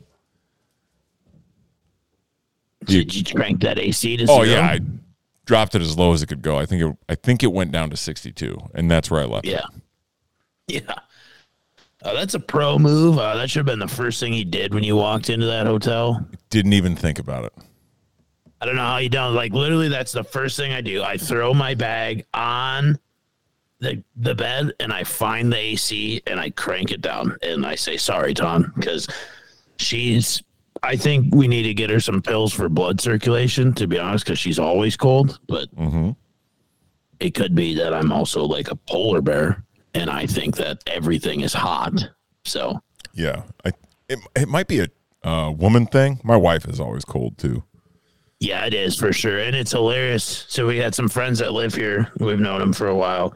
You- 2.86 3.04
Did 3.04 3.28
you 3.28 3.34
crank 3.34 3.60
that 3.60 3.78
AC 3.78 4.16
to 4.16 4.24
Oh 4.30 4.44
zero? 4.44 4.60
yeah, 4.60 4.66
I 4.66 4.80
dropped 5.44 5.74
it 5.74 5.82
as 5.82 5.98
low 5.98 6.12
as 6.14 6.22
it 6.22 6.26
could 6.28 6.42
go. 6.42 6.56
I 6.56 6.64
think 6.64 6.82
it, 6.82 6.96
I 7.08 7.16
think 7.16 7.42
it 7.42 7.52
went 7.52 7.70
down 7.70 7.90
to 7.90 7.98
62, 7.98 8.56
and 8.74 8.90
that's 8.90 9.10
where 9.10 9.20
I 9.20 9.26
left. 9.26 9.46
it. 9.46 9.50
Yeah. 9.50 9.66
Yeah. 10.70 10.94
Uh, 12.04 12.12
that's 12.14 12.34
a 12.34 12.40
pro 12.40 12.78
move. 12.78 13.18
Uh, 13.18 13.34
that 13.36 13.50
should 13.50 13.58
have 13.60 13.66
been 13.66 13.78
the 13.80 13.88
first 13.88 14.20
thing 14.20 14.32
he 14.32 14.44
did 14.44 14.72
when 14.72 14.84
you 14.84 14.94
walked 14.96 15.30
into 15.30 15.46
that 15.46 15.66
hotel. 15.66 16.24
Didn't 16.50 16.72
even 16.74 16.94
think 16.94 17.18
about 17.18 17.44
it. 17.44 17.52
I 18.60 18.66
don't 18.66 18.76
know 18.76 18.82
how 18.82 18.98
you 18.98 19.08
don't. 19.08 19.34
Like 19.34 19.52
literally, 19.52 19.88
that's 19.88 20.12
the 20.12 20.24
first 20.24 20.56
thing 20.56 20.72
I 20.72 20.80
do. 20.80 21.02
I 21.02 21.16
throw 21.16 21.52
my 21.54 21.74
bag 21.74 22.24
on 22.34 22.98
the 23.80 24.02
the 24.16 24.34
bed 24.34 24.72
and 24.80 24.92
I 24.92 25.04
find 25.04 25.52
the 25.52 25.56
AC 25.58 26.22
and 26.26 26.40
I 26.40 26.50
crank 26.50 26.90
it 26.90 27.00
down 27.00 27.36
and 27.42 27.64
I 27.66 27.74
say 27.76 27.96
sorry, 27.96 28.34
Tom, 28.34 28.72
because 28.76 29.08
she's. 29.78 30.42
I 30.84 30.94
think 30.94 31.34
we 31.34 31.48
need 31.48 31.64
to 31.64 31.74
get 31.74 31.90
her 31.90 31.98
some 31.98 32.22
pills 32.22 32.52
for 32.52 32.68
blood 32.68 33.00
circulation. 33.00 33.72
To 33.74 33.88
be 33.88 33.98
honest, 33.98 34.24
because 34.24 34.38
she's 34.38 34.58
always 34.60 34.96
cold. 34.96 35.40
But 35.48 35.74
Mm-hmm. 35.76 36.10
it 37.20 37.34
could 37.34 37.54
be 37.56 37.74
that 37.74 37.92
I'm 37.92 38.12
also 38.12 38.44
like 38.44 38.70
a 38.70 38.76
polar 38.76 39.20
bear 39.20 39.64
and 39.98 40.10
I 40.10 40.26
think 40.26 40.56
that 40.56 40.82
everything 40.86 41.40
is 41.40 41.52
hot. 41.52 42.08
So 42.44 42.80
Yeah, 43.14 43.42
I 43.64 43.72
it, 44.08 44.18
it 44.34 44.48
might 44.48 44.68
be 44.68 44.80
a 44.80 44.88
uh, 45.28 45.50
woman 45.50 45.86
thing. 45.86 46.20
My 46.24 46.36
wife 46.36 46.66
is 46.66 46.80
always 46.80 47.04
cold 47.04 47.36
too. 47.38 47.64
Yeah, 48.40 48.64
it 48.64 48.72
is 48.72 48.96
for 48.96 49.12
sure, 49.12 49.40
and 49.40 49.54
it's 49.54 49.72
hilarious. 49.72 50.46
So 50.48 50.66
we 50.66 50.78
had 50.78 50.94
some 50.94 51.08
friends 51.08 51.40
that 51.40 51.52
live 51.52 51.74
here. 51.74 52.10
We've 52.18 52.38
known 52.38 52.60
them 52.60 52.72
for 52.72 52.86
a 52.86 52.94
while. 52.94 53.34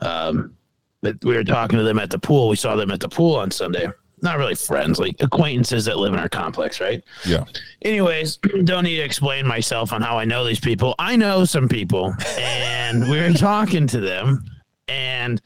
Um, 0.00 0.56
but 1.00 1.16
we 1.24 1.36
were 1.36 1.44
talking 1.44 1.78
to 1.78 1.84
them 1.84 1.98
at 1.98 2.10
the 2.10 2.18
pool. 2.18 2.48
We 2.48 2.56
saw 2.56 2.74
them 2.74 2.90
at 2.90 3.00
the 3.00 3.08
pool 3.08 3.36
on 3.36 3.52
Sunday, 3.52 3.88
not 4.20 4.38
really 4.38 4.56
friends, 4.56 4.98
like 4.98 5.16
acquaintances 5.20 5.84
that 5.84 5.98
live 5.98 6.12
in 6.12 6.18
our 6.18 6.28
complex, 6.28 6.80
right? 6.80 7.04
Yeah. 7.24 7.44
Anyways, 7.82 8.36
don't 8.64 8.84
need 8.84 8.96
to 8.96 9.02
explain 9.02 9.46
myself 9.46 9.92
on 9.92 10.02
how 10.02 10.18
I 10.18 10.24
know 10.24 10.44
these 10.44 10.60
people. 10.60 10.96
I 10.98 11.14
know 11.14 11.44
some 11.44 11.68
people, 11.68 12.14
and 12.36 13.08
we 13.08 13.20
were 13.20 13.32
talking 13.34 13.86
to 13.88 14.00
them, 14.00 14.44
and 14.88 15.40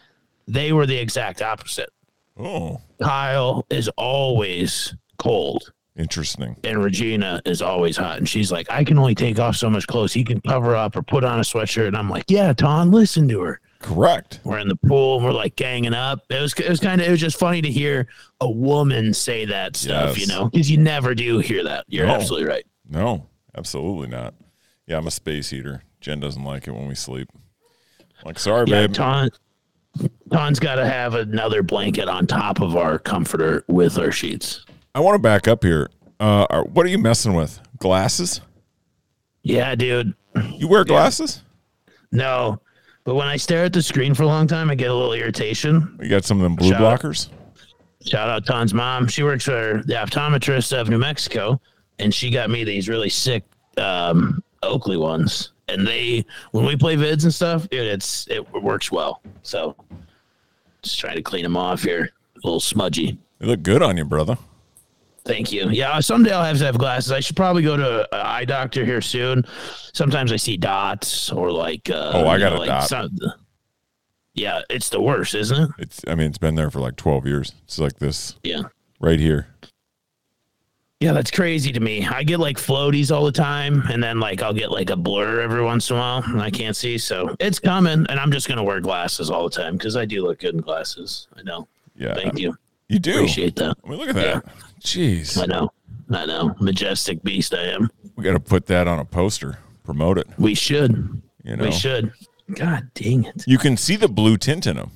they 0.47 0.73
were 0.73 0.87
the 0.87 0.97
exact 0.97 1.43
opposite. 1.43 1.91
Oh, 2.39 2.81
Kyle 3.03 3.65
is 3.71 3.89
always 3.97 4.95
cold, 5.19 5.73
interesting. 5.97 6.57
and 6.65 6.83
Regina 6.85 7.41
is 7.47 7.63
always 7.63 7.97
hot. 7.97 8.19
And 8.19 8.29
she's 8.29 8.53
like, 8.53 8.71
I 8.71 8.85
can 8.85 8.99
only 8.99 9.15
take 9.15 9.39
off 9.39 9.57
so 9.57 9.71
much 9.71 9.87
clothes. 9.87 10.13
He 10.13 10.23
can 10.25 10.41
cover 10.43 10.77
up 10.77 10.97
or 10.97 11.03
put 11.03 11.25
on 11.25 11.39
a 11.39 11.43
sweatshirt. 11.43 11.89
And 11.89 11.97
I'm 11.97 12.11
like, 12.11 12.25
Yeah, 12.29 12.53
Ton, 12.53 12.91
listen 12.91 13.27
to 13.29 13.41
her. 13.41 13.61
Correct. 13.81 14.41
We're 14.45 14.59
in 14.59 14.69
the 14.69 14.77
pool 14.77 15.17
and 15.17 15.25
we're 15.25 15.33
like 15.33 15.57
ganging 15.57 15.95
up. 15.95 16.21
It 16.31 16.41
was 16.41 16.53
it 16.55 16.69
was 16.69 16.81
kind 16.81 17.01
of 17.01 17.07
it 17.07 17.11
was 17.11 17.21
just 17.21 17.39
funny 17.39 17.63
to 17.63 17.71
hear 17.71 18.09
a 18.41 18.51
woman 18.51 19.13
say 19.15 19.45
that 19.47 19.77
stuff, 19.77 20.19
Yes. 20.19 20.27
you 20.29 20.35
know, 20.35 20.49
because 20.51 20.71
you 20.71 20.77
never 20.79 21.15
do 21.15 21.39
hear 21.39 21.63
that. 21.65 21.85
You're 21.89 22.07
No. 22.07 22.15
absolutely 22.17 22.49
right. 22.49 22.65
No, 22.89 23.29
absolutely 23.57 24.09
not. 24.09 24.35
Yeah, 24.87 24.99
I'm 24.99 25.07
a 25.07 25.11
space 25.11 25.51
heater. 25.51 25.83
Jen 26.01 26.21
doesn't 26.21 26.43
like 26.45 26.67
it 26.69 26.73
when 26.73 26.87
we 26.89 26.95
sleep. 26.95 27.29
Like, 28.25 28.39
sorry, 28.39 28.65
Yeah, 28.69 28.87
babe. 28.87 28.95
Ton 28.95 29.31
Ton's 30.31 30.59
got 30.59 30.77
to 30.77 30.87
have 30.87 31.15
another 31.15 31.63
blanket 31.63 32.09
on 32.09 32.27
top 32.27 32.61
of 32.61 32.77
our 32.77 32.99
comforter 32.99 33.65
with 33.69 33.99
our 33.99 34.13
sheets. 34.13 34.65
I 34.95 35.01
want 35.01 35.15
to 35.15 35.19
back 35.19 35.47
up 35.49 35.63
here. 35.63 35.89
Uh, 36.19 36.63
what 36.65 36.87
are 36.87 36.89
you 36.89 36.99
messing 36.99 37.35
with? 37.35 37.61
Glasses? 37.79 38.41
Yeah, 39.43 39.75
dude. 39.75 40.15
You 40.55 40.69
wear 40.69 40.85
glasses? 40.85 41.43
No, 42.13 42.61
but 43.05 43.15
when 43.15 43.27
I 43.29 43.37
stare 43.37 43.65
at 43.65 43.73
the 43.73 43.83
screen 43.83 44.15
for 44.15 44.25
a 44.25 44.27
long 44.27 44.47
time, 44.47 44.71
I 44.71 44.75
get 44.75 44.91
a 44.91 44.95
little 44.95 45.13
irritation. 45.13 45.99
You 46.03 46.09
got 46.09 46.25
some 46.25 46.39
of 46.39 46.43
them 46.43 46.57
blue 46.57 46.71
Shout 46.71 46.83
out. 46.83 47.01
blockers? 47.01 47.29
Shout 48.05 48.29
out 48.29 48.47
Ton's 48.47 48.73
mom. 48.75 49.07
She 49.09 49.23
works 49.23 49.45
for 49.45 49.83
the 49.87 49.95
optometrist 49.95 50.79
of 50.79 50.89
New 50.89 50.99
Mexico, 50.99 51.61
and 51.99 52.13
she 52.15 52.31
got 52.31 52.51
me 52.51 52.65
these 52.65 52.89
really 52.89 53.09
sick 53.11 53.45
um, 53.77 54.43
Oakley 54.63 54.97
ones. 54.97 55.53
And 55.69 55.87
they, 55.87 56.25
when 56.53 56.65
we 56.65 56.77
play 56.77 56.97
vids 56.97 57.25
and 57.25 57.35
stuff, 57.35 57.69
dude, 57.69 57.87
it's 57.87 58.29
it 58.29 58.41
works 58.63 58.93
well. 58.93 59.21
So, 59.43 59.75
just 60.83 60.99
trying 60.99 61.17
to 61.17 61.23
clean 61.23 61.43
them 61.43 61.57
off 61.57 61.83
here. 61.83 62.11
A 62.37 62.47
little 62.47 62.61
smudgy. 62.61 63.19
They 63.41 63.47
look 63.47 63.63
good 63.63 63.83
on 63.83 63.97
you, 63.97 64.05
brother. 64.05 64.39
Thank 65.25 65.51
you. 65.51 65.69
Yeah, 65.71 65.99
someday 65.99 66.31
I'll 66.33 66.45
have 66.45 66.59
to 66.59 66.65
have 66.65 66.79
glasses. 66.79 67.11
I 67.11 67.19
should 67.19 67.35
probably 67.35 67.65
go 67.65 67.77
to 67.77 68.03
an 68.15 68.21
eye 68.25 68.45
doctor 68.45 68.85
here 68.85 69.01
soon. 69.01 69.45
Sometimes 69.93 70.31
I 70.31 70.37
see 70.37 70.57
dots 70.57 71.33
or 71.33 71.51
like. 71.51 71.91
Uh, 71.91 72.13
Oh, 72.15 72.29
I 72.29 72.39
got 72.39 72.51
know, 72.53 72.59
a 72.59 72.61
like 72.61 72.69
dot. 72.69 72.89
some- 72.89 73.19
yeah, 74.35 74.61
it's 74.71 74.91
the 74.91 75.01
worst, 75.01 75.35
isn't 75.35 75.61
it? 75.61 75.71
It's. 75.79 76.01
I 76.07 76.15
mean, 76.15 76.29
it's 76.29 76.39
been 76.39 76.55
there 76.55 76.71
for 76.71 76.79
like 76.79 76.95
12 76.97 77.27
years. 77.27 77.53
It's 77.65 77.79
like 77.81 77.99
this 77.99 78.37
Yeah. 78.45 78.63
right 79.01 79.19
here. 79.19 79.49
Yeah, 81.01 81.13
that's 81.13 81.31
crazy 81.31 81.73
to 81.73 81.81
me. 81.81 82.07
I 82.07 82.23
get 82.23 82.41
like 82.41 82.57
floaties 82.57 83.15
all 83.15 83.25
the 83.27 83.33
time, 83.33 83.83
and 83.91 84.03
then 84.03 84.19
like 84.19 84.43
I'll 84.43 84.55
get 84.55 84.71
like 84.71 84.89
a 84.89 84.97
blur 84.97 85.41
every 85.43 85.63
once 85.63 85.91
in 85.91 85.97
a 85.97 85.99
while, 85.99 86.23
and 86.25 86.41
I 86.41 86.51
can't 86.51 86.75
see. 86.75 86.97
So 86.97 87.37
it's 87.39 87.59
coming, 87.59 88.07
and 88.09 88.19
I'm 88.19 88.33
just 88.33 88.49
gonna 88.49 88.65
wear 88.65 88.81
glasses 88.81 89.31
all 89.31 89.49
the 89.49 89.55
time 89.55 89.77
because 89.77 89.95
I 89.97 90.07
do 90.07 90.23
look 90.23 90.39
good 90.39 90.55
in 90.55 90.63
glasses. 90.63 91.29
I 91.37 91.43
know. 91.43 91.69
Yeah. 91.97 92.15
Thank 92.15 92.39
you. 92.39 92.57
You 92.89 92.99
do. 92.99 93.13
Appreciate 93.13 93.57
that. 93.57 93.77
I 93.85 93.89
mean, 93.89 93.99
look 93.99 94.09
at 94.09 94.15
that. 94.15 94.45
Jeez. 94.81 95.43
I 95.43 95.47
know. 95.47 95.71
I 96.11 96.25
know. 96.25 96.55
Majestic 96.61 97.23
beast 97.23 97.53
I 97.53 97.65
am. 97.65 97.91
We 98.15 98.25
got 98.25 98.33
to 98.33 98.41
put 98.41 98.67
that 98.67 98.87
on 98.87 98.99
a 98.99 99.05
poster. 99.05 99.59
Promote 99.85 100.19
it. 100.19 100.29
We 100.39 100.55
should. 100.55 101.21
You 101.43 101.57
know. 101.57 101.65
We 101.65 101.73
should. 101.73 102.13
God 102.55 102.89
dang 102.95 103.25
it. 103.25 103.45
You 103.47 103.59
can 103.59 103.77
see 103.77 103.97
the 103.97 104.09
blue 104.09 104.37
tint 104.37 104.67
in 104.67 104.77
them. 104.77 104.93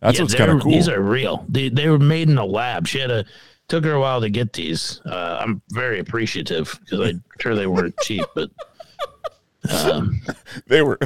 That's 0.00 0.18
Yeah, 0.18 0.24
what's 0.24 0.34
kind 0.34 0.50
of 0.50 0.60
cool. 0.60 0.72
These 0.72 0.88
are 0.88 1.00
real. 1.00 1.46
They 1.48 1.70
they 1.70 1.88
were 1.88 1.98
made 1.98 2.28
in 2.28 2.36
a 2.36 2.44
lab. 2.44 2.86
She 2.86 2.98
had 2.98 3.10
a 3.10 3.24
took 3.68 3.84
her 3.84 3.92
a 3.92 4.00
while 4.00 4.20
to 4.20 4.30
get 4.30 4.52
these. 4.52 5.00
Uh, 5.06 5.38
I'm 5.40 5.62
very 5.70 5.98
appreciative 5.98 6.78
because 6.80 7.00
I'm 7.00 7.24
sure 7.40 7.54
they 7.54 7.66
weren't 7.66 7.96
cheap, 8.02 8.24
but 8.34 8.50
um, 9.70 10.20
they 10.66 10.82
were. 10.82 10.98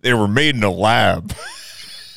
They 0.00 0.12
were 0.12 0.28
made 0.28 0.54
in 0.54 0.62
a 0.62 0.70
lab. 0.70 1.34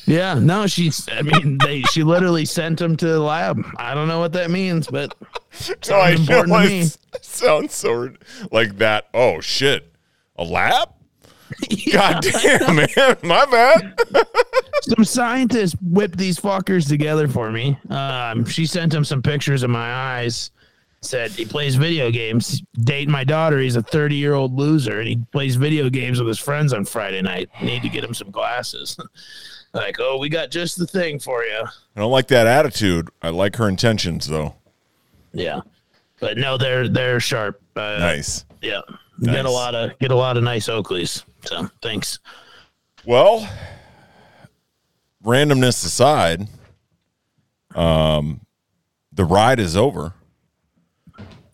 Yeah, 0.08 0.34
no, 0.34 0.66
she's. 0.66 1.06
I 1.12 1.20
mean, 1.20 1.58
they. 1.58 1.82
She 1.82 2.02
literally 2.02 2.46
sent 2.46 2.78
them 2.78 2.96
to 2.96 3.06
the 3.06 3.20
lab. 3.20 3.62
I 3.76 3.92
don't 3.92 4.08
know 4.08 4.18
what 4.20 4.32
that 4.32 4.50
means, 4.50 4.86
but 4.86 5.14
So 5.82 5.98
I 6.00 6.14
Sounds 6.14 6.20
important 6.20 6.56
to 6.56 6.68
me. 6.70 6.88
Sounds 7.20 7.74
so 7.74 8.14
like 8.50 8.78
that. 8.78 9.08
Oh 9.12 9.42
shit, 9.42 9.92
a 10.36 10.44
lab? 10.44 10.88
God 11.92 12.22
damn, 12.22 12.76
man, 12.76 12.88
my 13.22 13.44
bad. 13.46 13.98
some 14.82 15.04
scientists 15.04 15.76
whipped 15.82 16.16
these 16.18 16.38
fuckers 16.38 16.88
together 16.88 17.28
for 17.28 17.50
me. 17.50 17.78
Um, 17.90 18.44
she 18.44 18.66
sent 18.66 18.92
him 18.92 19.04
some 19.04 19.22
pictures 19.22 19.62
of 19.62 19.70
my 19.70 19.92
eyes. 19.92 20.50
Said 21.00 21.30
he 21.30 21.44
plays 21.44 21.76
video 21.76 22.10
games. 22.10 22.60
Date 22.80 23.08
my 23.08 23.22
daughter. 23.22 23.60
He's 23.60 23.76
a 23.76 23.82
30 23.82 24.16
year 24.16 24.34
old 24.34 24.52
loser, 24.54 24.98
and 24.98 25.08
he 25.08 25.16
plays 25.30 25.54
video 25.54 25.88
games 25.88 26.18
with 26.18 26.26
his 26.26 26.40
friends 26.40 26.72
on 26.72 26.84
Friday 26.84 27.22
night. 27.22 27.48
Need 27.62 27.82
to 27.82 27.88
get 27.88 28.02
him 28.02 28.12
some 28.14 28.32
glasses. 28.32 28.98
like, 29.72 29.96
oh, 30.00 30.18
we 30.18 30.28
got 30.28 30.50
just 30.50 30.76
the 30.76 30.88
thing 30.88 31.20
for 31.20 31.44
you. 31.44 31.62
I 31.96 32.00
don't 32.00 32.10
like 32.10 32.26
that 32.28 32.48
attitude. 32.48 33.10
I 33.22 33.28
like 33.30 33.54
her 33.56 33.68
intentions 33.68 34.26
though. 34.26 34.56
Yeah, 35.32 35.60
but 36.18 36.36
no, 36.36 36.58
they're 36.58 36.88
they're 36.88 37.20
sharp. 37.20 37.62
Uh, 37.76 37.98
Nice. 38.00 38.44
Yeah, 38.60 38.80
get 39.22 39.44
a 39.44 39.50
lot 39.50 39.76
of 39.76 39.96
get 40.00 40.10
a 40.10 40.16
lot 40.16 40.36
of 40.36 40.42
nice 40.42 40.66
Oakleys. 40.68 41.22
So 41.44 41.68
thanks. 41.82 42.18
Well, 43.04 43.48
randomness 45.24 45.84
aside, 45.84 46.48
um, 47.74 48.40
the 49.12 49.24
ride 49.24 49.60
is 49.60 49.76
over. 49.76 50.14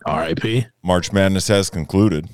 R.I.P. 0.05 0.67
March 0.83 1.11
Madness 1.11 1.47
has 1.47 1.69
concluded. 1.69 2.29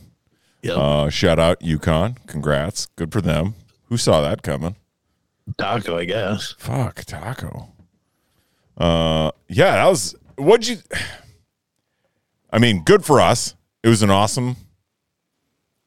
Yep. 0.61 0.77
Uh, 0.77 1.09
shout 1.09 1.39
out 1.39 1.59
UConn. 1.61 2.17
Congrats. 2.27 2.87
Good 2.97 3.11
for 3.11 3.21
them. 3.21 3.55
Who 3.85 3.97
saw 3.97 4.21
that 4.21 4.43
coming? 4.43 4.75
Taco, 5.57 5.97
I 5.97 6.05
guess. 6.05 6.55
Fuck 6.57 7.03
taco. 7.05 7.69
Uh, 8.77 9.31
yeah, 9.47 9.71
that 9.71 9.87
was. 9.87 10.15
What'd 10.35 10.67
you? 10.67 10.77
I 12.51 12.59
mean, 12.59 12.83
good 12.83 13.05
for 13.05 13.21
us. 13.21 13.55
It 13.83 13.89
was 13.89 14.03
an 14.03 14.09
awesome, 14.11 14.55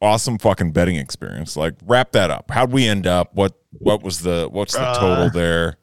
awesome 0.05 0.39
fucking 0.39 0.73
betting 0.73 0.97
experience. 0.97 1.57
Like, 1.57 1.75
wrap 1.85 2.13
that 2.13 2.31
up. 2.31 2.51
How'd 2.51 2.73
we 2.73 2.87
end 2.87 3.07
up? 3.07 3.35
What? 3.35 3.55
What 3.79 4.03
was 4.03 4.21
the? 4.21 4.49
What's 4.51 4.75
the 4.75 4.83
Uh, 4.83 5.01
total 5.01 5.31
there? 5.31 5.79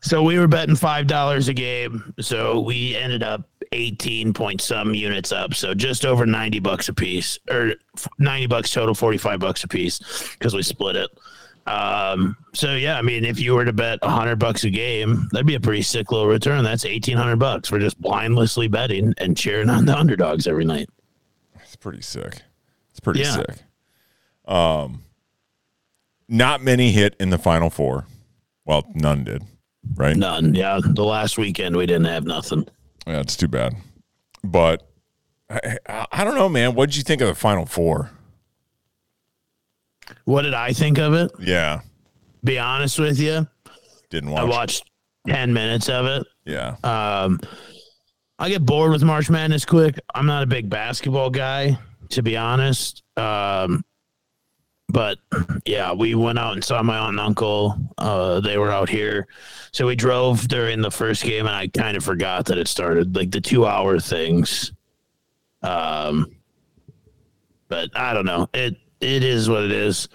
So 0.00 0.22
we 0.22 0.38
were 0.38 0.48
betting 0.48 0.76
five 0.76 1.06
dollars 1.06 1.48
a 1.48 1.54
game. 1.54 2.14
So 2.20 2.60
we 2.60 2.96
ended 2.96 3.22
up 3.22 3.48
eighteen 3.72 4.32
point 4.32 4.60
some 4.60 4.94
units 4.94 5.30
up. 5.30 5.54
So 5.54 5.74
just 5.74 6.04
over 6.04 6.26
ninety 6.26 6.58
bucks 6.58 6.88
a 6.88 6.94
piece, 6.94 7.38
or 7.50 7.74
ninety 8.18 8.46
bucks 8.46 8.70
total, 8.70 8.94
forty 8.94 9.18
five 9.18 9.40
bucks 9.40 9.62
a 9.62 9.68
piece, 9.68 10.00
because 10.32 10.54
we 10.54 10.62
split 10.62 10.96
it. 10.96 11.10
Um. 11.66 12.36
So 12.54 12.74
yeah, 12.74 12.98
I 12.98 13.02
mean, 13.02 13.24
if 13.24 13.38
you 13.38 13.54
were 13.54 13.64
to 13.64 13.72
bet 13.72 14.00
a 14.02 14.10
hundred 14.10 14.40
bucks 14.40 14.64
a 14.64 14.70
game, 14.70 15.28
that'd 15.30 15.46
be 15.46 15.54
a 15.54 15.60
pretty 15.60 15.82
sick 15.82 16.10
little 16.10 16.26
return. 16.26 16.64
That's 16.64 16.84
eighteen 16.84 17.16
hundred 17.16 17.36
bucks 17.38 17.68
for 17.68 17.78
just 17.78 18.00
blindlessly 18.00 18.66
betting 18.66 19.14
and 19.18 19.36
cheering 19.36 19.70
on 19.70 19.84
the 19.84 19.96
underdogs 19.96 20.48
every 20.48 20.64
night. 20.64 20.88
It's 21.62 21.76
pretty 21.76 22.02
sick. 22.02 22.42
Pretty 23.02 23.20
Yeah. 23.20 23.32
sick. 23.32 23.56
Um, 24.46 25.02
not 26.28 26.62
many 26.62 26.92
hit 26.92 27.14
in 27.20 27.30
the 27.30 27.38
final 27.38 27.68
four. 27.70 28.06
Well, 28.64 28.84
none 28.94 29.24
did. 29.24 29.42
Right. 29.94 30.16
None. 30.16 30.54
Yeah, 30.54 30.80
the 30.82 31.04
last 31.04 31.36
weekend 31.38 31.76
we 31.76 31.86
didn't 31.86 32.04
have 32.06 32.24
nothing. 32.24 32.66
Yeah, 33.06 33.20
it's 33.20 33.36
too 33.36 33.48
bad. 33.48 33.74
But 34.44 34.86
I, 35.50 35.78
I, 35.88 36.06
I 36.12 36.24
don't 36.24 36.36
know, 36.36 36.48
man. 36.48 36.74
What 36.74 36.86
did 36.90 36.96
you 36.96 37.02
think 37.02 37.20
of 37.20 37.28
the 37.28 37.34
final 37.34 37.66
four? 37.66 38.10
What 40.24 40.42
did 40.42 40.54
I 40.54 40.72
think 40.72 40.98
of 40.98 41.14
it? 41.14 41.30
Yeah, 41.40 41.80
Be 42.44 42.58
honest 42.58 42.98
with 42.98 43.18
you, 43.18 43.46
didn't 44.10 44.30
watch. 44.30 44.40
I 44.40 44.44
watched 44.44 44.90
ten 45.26 45.52
minutes 45.52 45.88
of 45.88 46.06
it. 46.06 46.26
Yeah, 46.44 46.76
Um, 46.84 47.40
I 48.38 48.48
get 48.48 48.64
bored 48.66 48.90
with 48.92 49.02
March 49.04 49.30
Madness 49.30 49.64
quick. 49.64 49.98
I'm 50.14 50.26
not 50.26 50.42
a 50.42 50.46
big 50.46 50.68
basketball 50.68 51.30
guy, 51.30 51.78
to 52.12 52.22
be 52.22 52.36
honest. 52.36 53.02
Um, 53.16 53.84
but 54.88 55.18
yeah, 55.64 55.92
we 55.92 56.14
went 56.14 56.38
out 56.38 56.52
and 56.52 56.62
saw 56.64 56.82
my 56.82 56.98
aunt 56.98 57.10
and 57.10 57.20
uncle. 57.20 57.76
Uh, 57.96 58.40
they 58.40 58.58
were 58.58 58.70
out 58.70 58.88
here, 58.88 59.26
so 59.72 59.86
we 59.86 59.96
drove 59.96 60.48
during 60.48 60.82
the 60.82 60.90
first 60.90 61.22
game, 61.24 61.46
and 61.46 61.54
I 61.54 61.68
kind 61.68 61.96
of 61.96 62.04
forgot 62.04 62.46
that 62.46 62.58
it 62.58 62.68
started 62.68 63.16
like 63.16 63.30
the 63.30 63.40
two 63.40 63.66
hour 63.66 63.98
things. 63.98 64.72
Um, 65.62 66.36
but 67.68 67.90
I 67.94 68.12
don't 68.12 68.26
know. 68.26 68.48
It 68.52 68.76
it 69.00 69.24
is 69.24 69.48
what 69.48 69.64
it 69.64 69.72
is. 69.72 70.08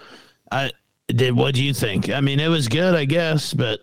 I 0.52 0.70
did. 1.08 1.34
What 1.34 1.54
do 1.54 1.64
you 1.64 1.74
think? 1.74 2.10
I 2.10 2.20
mean, 2.20 2.38
it 2.38 2.48
was 2.48 2.68
good, 2.68 2.94
I 2.94 3.04
guess, 3.04 3.52
but 3.52 3.80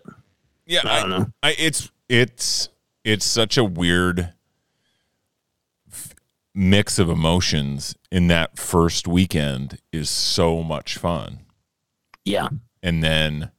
yeah. 0.64 0.80
I 0.84 1.00
don't 1.00 1.10
know. 1.10 1.26
I, 1.42 1.54
it's 1.58 1.90
it's 2.08 2.70
it's 3.04 3.26
such 3.26 3.58
a 3.58 3.64
weird 3.64 4.32
mix 6.56 6.98
of 6.98 7.08
emotions 7.08 7.94
in 8.10 8.26
that 8.28 8.58
first 8.58 9.06
weekend 9.06 9.78
is 9.92 10.10
so 10.10 10.62
much 10.62 10.96
fun, 10.96 11.40
yeah, 12.24 12.48
and 12.82 13.04
then 13.04 13.50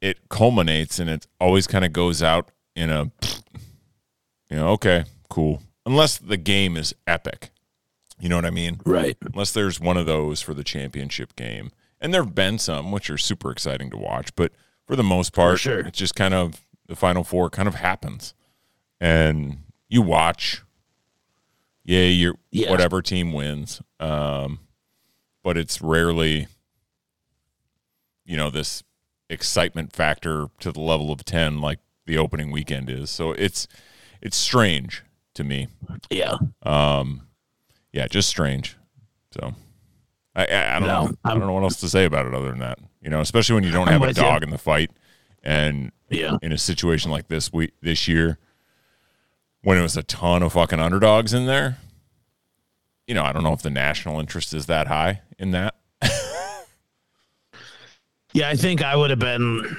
it 0.00 0.28
culminates, 0.28 0.98
and 0.98 1.10
it 1.10 1.26
always 1.40 1.66
kind 1.66 1.84
of 1.84 1.92
goes 1.92 2.22
out 2.22 2.52
in 2.76 2.90
a, 2.90 3.10
you 4.50 4.56
know, 4.56 4.68
okay, 4.68 5.04
cool. 5.28 5.62
Unless 5.84 6.18
the 6.18 6.36
game 6.36 6.76
is 6.76 6.94
epic. 7.06 7.50
You 8.18 8.28
know 8.28 8.36
what 8.36 8.46
I 8.46 8.50
mean? 8.50 8.80
Right. 8.84 9.16
Unless 9.20 9.52
there's 9.52 9.78
one 9.78 9.96
of 9.96 10.06
those 10.06 10.40
for 10.40 10.54
the 10.54 10.64
championship 10.64 11.36
game. 11.36 11.70
And 12.00 12.12
there 12.14 12.22
have 12.22 12.34
been 12.34 12.58
some, 12.58 12.90
which 12.90 13.10
are 13.10 13.18
super 13.18 13.50
exciting 13.50 13.90
to 13.90 13.96
watch. 13.96 14.34
But 14.34 14.52
for 14.86 14.96
the 14.96 15.02
most 15.02 15.32
part, 15.32 15.60
sure. 15.60 15.80
it's 15.80 15.98
just 15.98 16.14
kind 16.14 16.34
of 16.34 16.64
the 16.86 16.96
Final 16.96 17.24
Four 17.24 17.50
kind 17.50 17.68
of 17.68 17.76
happens. 17.76 18.34
And 19.00 19.58
you 19.88 20.02
watch, 20.02 20.62
yeah, 21.86 22.02
you're 22.02 22.34
Yeah. 22.50 22.70
whatever 22.70 23.00
team 23.00 23.32
wins. 23.32 23.80
Um, 24.00 24.58
but 25.42 25.56
it's 25.56 25.80
rarely, 25.80 26.48
you 28.24 28.36
know, 28.36 28.50
this 28.50 28.82
excitement 29.30 29.92
factor 29.92 30.46
to 30.60 30.72
the 30.72 30.80
level 30.80 31.10
of 31.12 31.24
10 31.24 31.60
like 31.60 31.78
the 32.06 32.18
opening 32.18 32.50
weekend 32.50 32.90
is. 32.90 33.10
So 33.10 33.32
it's 33.32 33.66
it's 34.20 34.36
strange 34.36 35.02
to 35.34 35.44
me. 35.44 35.68
Yeah. 36.10 36.36
Um, 36.62 37.22
yeah, 37.92 38.06
just 38.08 38.28
strange. 38.28 38.76
So 39.32 39.54
I 40.34 40.44
I, 40.46 40.76
I 40.76 40.78
don't 40.78 40.88
No, 40.88 41.06
know. 41.06 41.14
I 41.24 41.30
I'm- 41.30 41.38
don't 41.38 41.46
know 41.48 41.52
what 41.54 41.62
else 41.62 41.80
to 41.80 41.88
say 41.88 42.04
about 42.04 42.26
it 42.26 42.34
other 42.34 42.48
than 42.50 42.58
that. 42.60 42.78
You 43.00 43.10
know, 43.10 43.20
especially 43.20 43.54
when 43.54 43.64
you 43.64 43.70
don't 43.70 43.86
I'm 43.88 43.92
have 43.94 44.02
a 44.02 44.06
with 44.08 44.16
you. 44.16 44.22
dog 44.22 44.42
in 44.42 44.50
the 44.50 44.58
fight, 44.58 44.90
and 45.44 45.92
Yeah. 46.10 46.38
in 46.42 46.50
a 46.52 46.58
situation 46.58 47.10
like 47.12 47.28
this 47.28 47.52
week 47.52 47.72
this 47.80 48.08
year, 48.08 48.38
when 49.66 49.76
it 49.76 49.82
was 49.82 49.96
a 49.96 50.02
ton 50.04 50.44
of 50.44 50.52
fucking 50.52 50.78
underdogs 50.78 51.34
in 51.34 51.46
there. 51.46 51.76
You 53.08 53.14
know, 53.14 53.24
I 53.24 53.32
don't 53.32 53.42
know 53.42 53.52
if 53.52 53.62
the 53.62 53.70
national 53.70 54.20
interest 54.20 54.54
is 54.54 54.66
that 54.66 54.86
high 54.86 55.22
in 55.40 55.50
that. 55.50 55.74
Yeah, 58.32 58.50
I 58.50 58.54
think 58.54 58.82
I 58.82 58.94
would 58.94 59.08
have 59.08 59.18
been 59.18 59.76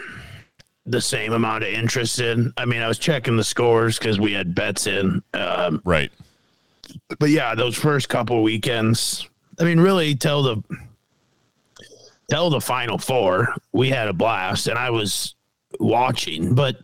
the 0.88 1.00
same 1.00 1.32
amount 1.32 1.64
of 1.64 1.70
interest 1.70 2.20
in. 2.20 2.52
I 2.58 2.66
mean, 2.66 2.82
I 2.82 2.88
was 2.88 2.98
checking 2.98 3.38
the 3.38 3.44
scores 3.44 4.00
because 4.00 4.20
we 4.20 4.34
had 4.34 4.56
bets 4.56 4.88
in. 4.88 5.22
Um, 5.36 5.80
Right. 5.86 6.12
but 7.20 7.30
yeah, 7.30 7.54
those 7.54 7.76
first 7.76 8.10
couple 8.10 8.42
weekends, 8.42 9.28
I 9.60 9.64
mean, 9.64 9.80
really 9.80 10.16
till 10.16 10.42
the 10.42 10.64
till 12.32 12.50
the 12.50 12.60
final 12.62 12.98
four, 12.98 13.54
we 13.74 13.90
had 13.90 14.08
a 14.08 14.14
blast, 14.14 14.66
and 14.66 14.80
I 14.80 14.90
was 14.90 15.36
watching. 15.80 16.56
But 16.56 16.78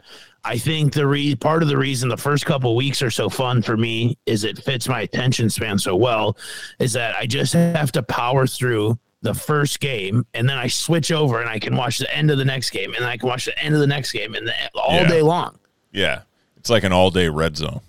I 0.45 0.57
think 0.57 0.93
the 0.93 1.07
re- 1.07 1.35
part 1.35 1.63
of 1.63 1.69
the 1.69 1.77
reason 1.77 2.09
the 2.09 2.17
first 2.17 2.45
couple 2.45 2.75
weeks 2.75 3.01
are 3.01 3.09
so 3.11 3.29
fun 3.29 3.61
for 3.61 3.77
me 3.77 4.17
is 4.25 4.43
it 4.43 4.57
fits 4.61 4.89
my 4.89 5.01
attention 5.01 5.49
span 5.49 5.79
so 5.79 5.95
well. 5.95 6.37
Is 6.79 6.91
that 6.93 7.15
I 7.15 7.25
just 7.25 7.53
have 7.53 7.91
to 7.93 8.03
power 8.03 8.45
through 8.45 8.99
the 9.21 9.33
first 9.33 9.79
game, 9.79 10.25
and 10.33 10.49
then 10.49 10.57
I 10.57 10.67
switch 10.67 11.11
over 11.13 11.39
and 11.39 11.49
I 11.49 11.57
can 11.59 11.77
watch 11.77 11.97
the 11.99 12.13
end 12.13 12.29
of 12.29 12.37
the 12.37 12.43
next 12.43 12.71
game, 12.71 12.93
and 12.93 13.05
I 13.05 13.15
can 13.15 13.29
watch 13.29 13.45
the 13.45 13.57
end 13.57 13.73
of 13.73 13.79
the 13.79 13.87
next 13.87 14.11
game, 14.11 14.35
and 14.35 14.45
the, 14.45 14.53
all 14.75 14.95
Yeah. 14.95 15.07
day 15.07 15.21
long. 15.21 15.57
Yeah. 15.93 16.21
It's 16.57 16.69
like 16.69 16.83
an 16.83 16.91
all 16.91 17.09
day 17.09 17.29
red 17.29 17.55
zone. 17.55 17.79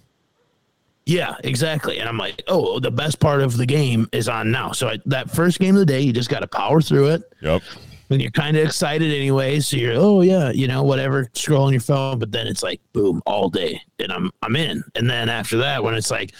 Yeah, 1.06 1.36
exactly. 1.44 1.98
And 1.98 2.08
I'm 2.08 2.16
like, 2.16 2.42
oh, 2.48 2.78
the 2.80 2.90
best 2.90 3.20
part 3.20 3.42
of 3.42 3.56
the 3.56 3.66
game 3.66 4.08
is 4.12 4.28
on 4.28 4.50
now. 4.50 4.72
So 4.72 4.88
I, 4.88 4.98
that 5.06 5.30
first 5.30 5.58
game 5.58 5.74
of 5.74 5.80
the 5.80 5.86
day, 5.86 6.00
you 6.00 6.12
just 6.12 6.30
got 6.30 6.40
to 6.40 6.46
power 6.46 6.80
through 6.80 7.08
it. 7.08 7.22
Yep. 7.42 7.62
And 8.10 8.20
you're 8.20 8.30
kind 8.30 8.56
of 8.56 8.64
excited 8.64 9.10
anyway. 9.12 9.60
So 9.60 9.76
you're, 9.76 9.94
oh 9.96 10.20
yeah, 10.20 10.50
you 10.50 10.68
know, 10.68 10.82
whatever, 10.82 11.24
scrolling 11.34 11.72
your 11.72 11.80
phone. 11.80 12.18
But 12.18 12.32
then 12.32 12.46
it's 12.46 12.62
like, 12.62 12.80
boom, 12.92 13.22
all 13.26 13.48
day, 13.48 13.80
and 13.98 14.12
I'm 14.12 14.30
I'm 14.42 14.56
in. 14.56 14.84
And 14.94 15.08
then 15.08 15.28
after 15.28 15.56
that, 15.58 15.82
when 15.82 15.94
it's 15.94 16.10
like, 16.10 16.34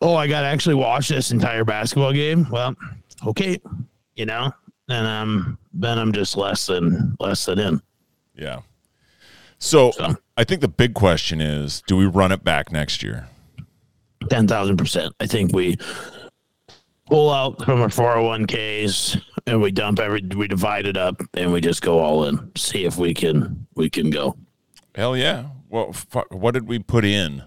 oh, 0.00 0.14
I 0.14 0.28
got 0.28 0.42
to 0.42 0.46
actually 0.46 0.76
watch 0.76 1.08
this 1.08 1.32
entire 1.32 1.64
basketball 1.64 2.12
game. 2.12 2.46
Well, 2.50 2.76
okay, 3.26 3.60
you 4.14 4.26
know, 4.26 4.52
and 4.88 5.06
um, 5.06 5.58
then 5.72 5.98
I'm 5.98 6.12
just 6.12 6.36
less 6.36 6.66
than 6.66 7.16
less 7.18 7.44
than 7.44 7.58
in. 7.58 7.82
Yeah. 8.36 8.60
So, 9.58 9.90
So. 9.90 10.16
I 10.36 10.44
think 10.44 10.60
the 10.60 10.68
big 10.68 10.94
question 10.94 11.40
is 11.40 11.82
do 11.88 11.96
we 11.96 12.06
run 12.06 12.30
it 12.30 12.44
back 12.44 12.70
next 12.70 13.02
year? 13.02 13.28
ten 14.30 14.46
thousand 14.46 14.76
percent. 14.76 15.12
I 15.18 15.26
think 15.26 15.52
we 15.52 15.76
pull 17.06 17.30
out 17.30 17.64
from 17.64 17.80
our 17.80 17.90
four 17.90 18.12
hundred 18.12 18.26
one 18.26 18.46
ks 18.46 19.16
and 19.48 19.62
we 19.62 19.72
dump 19.72 19.98
every 19.98 20.22
we 20.36 20.46
divide 20.46 20.86
it 20.86 20.96
up 20.96 21.20
and 21.34 21.52
we 21.52 21.60
just 21.60 21.82
go 21.82 21.98
all 21.98 22.24
in. 22.24 22.52
See 22.56 22.84
if 22.84 22.96
we 22.96 23.14
can 23.14 23.66
we 23.74 23.90
can 23.90 24.10
go. 24.10 24.36
Hell 24.94 25.16
yeah. 25.16 25.46
Well, 25.68 25.92
fuck, 25.92 26.32
what 26.32 26.54
did 26.54 26.66
we 26.66 26.78
put 26.78 27.04
in 27.04 27.42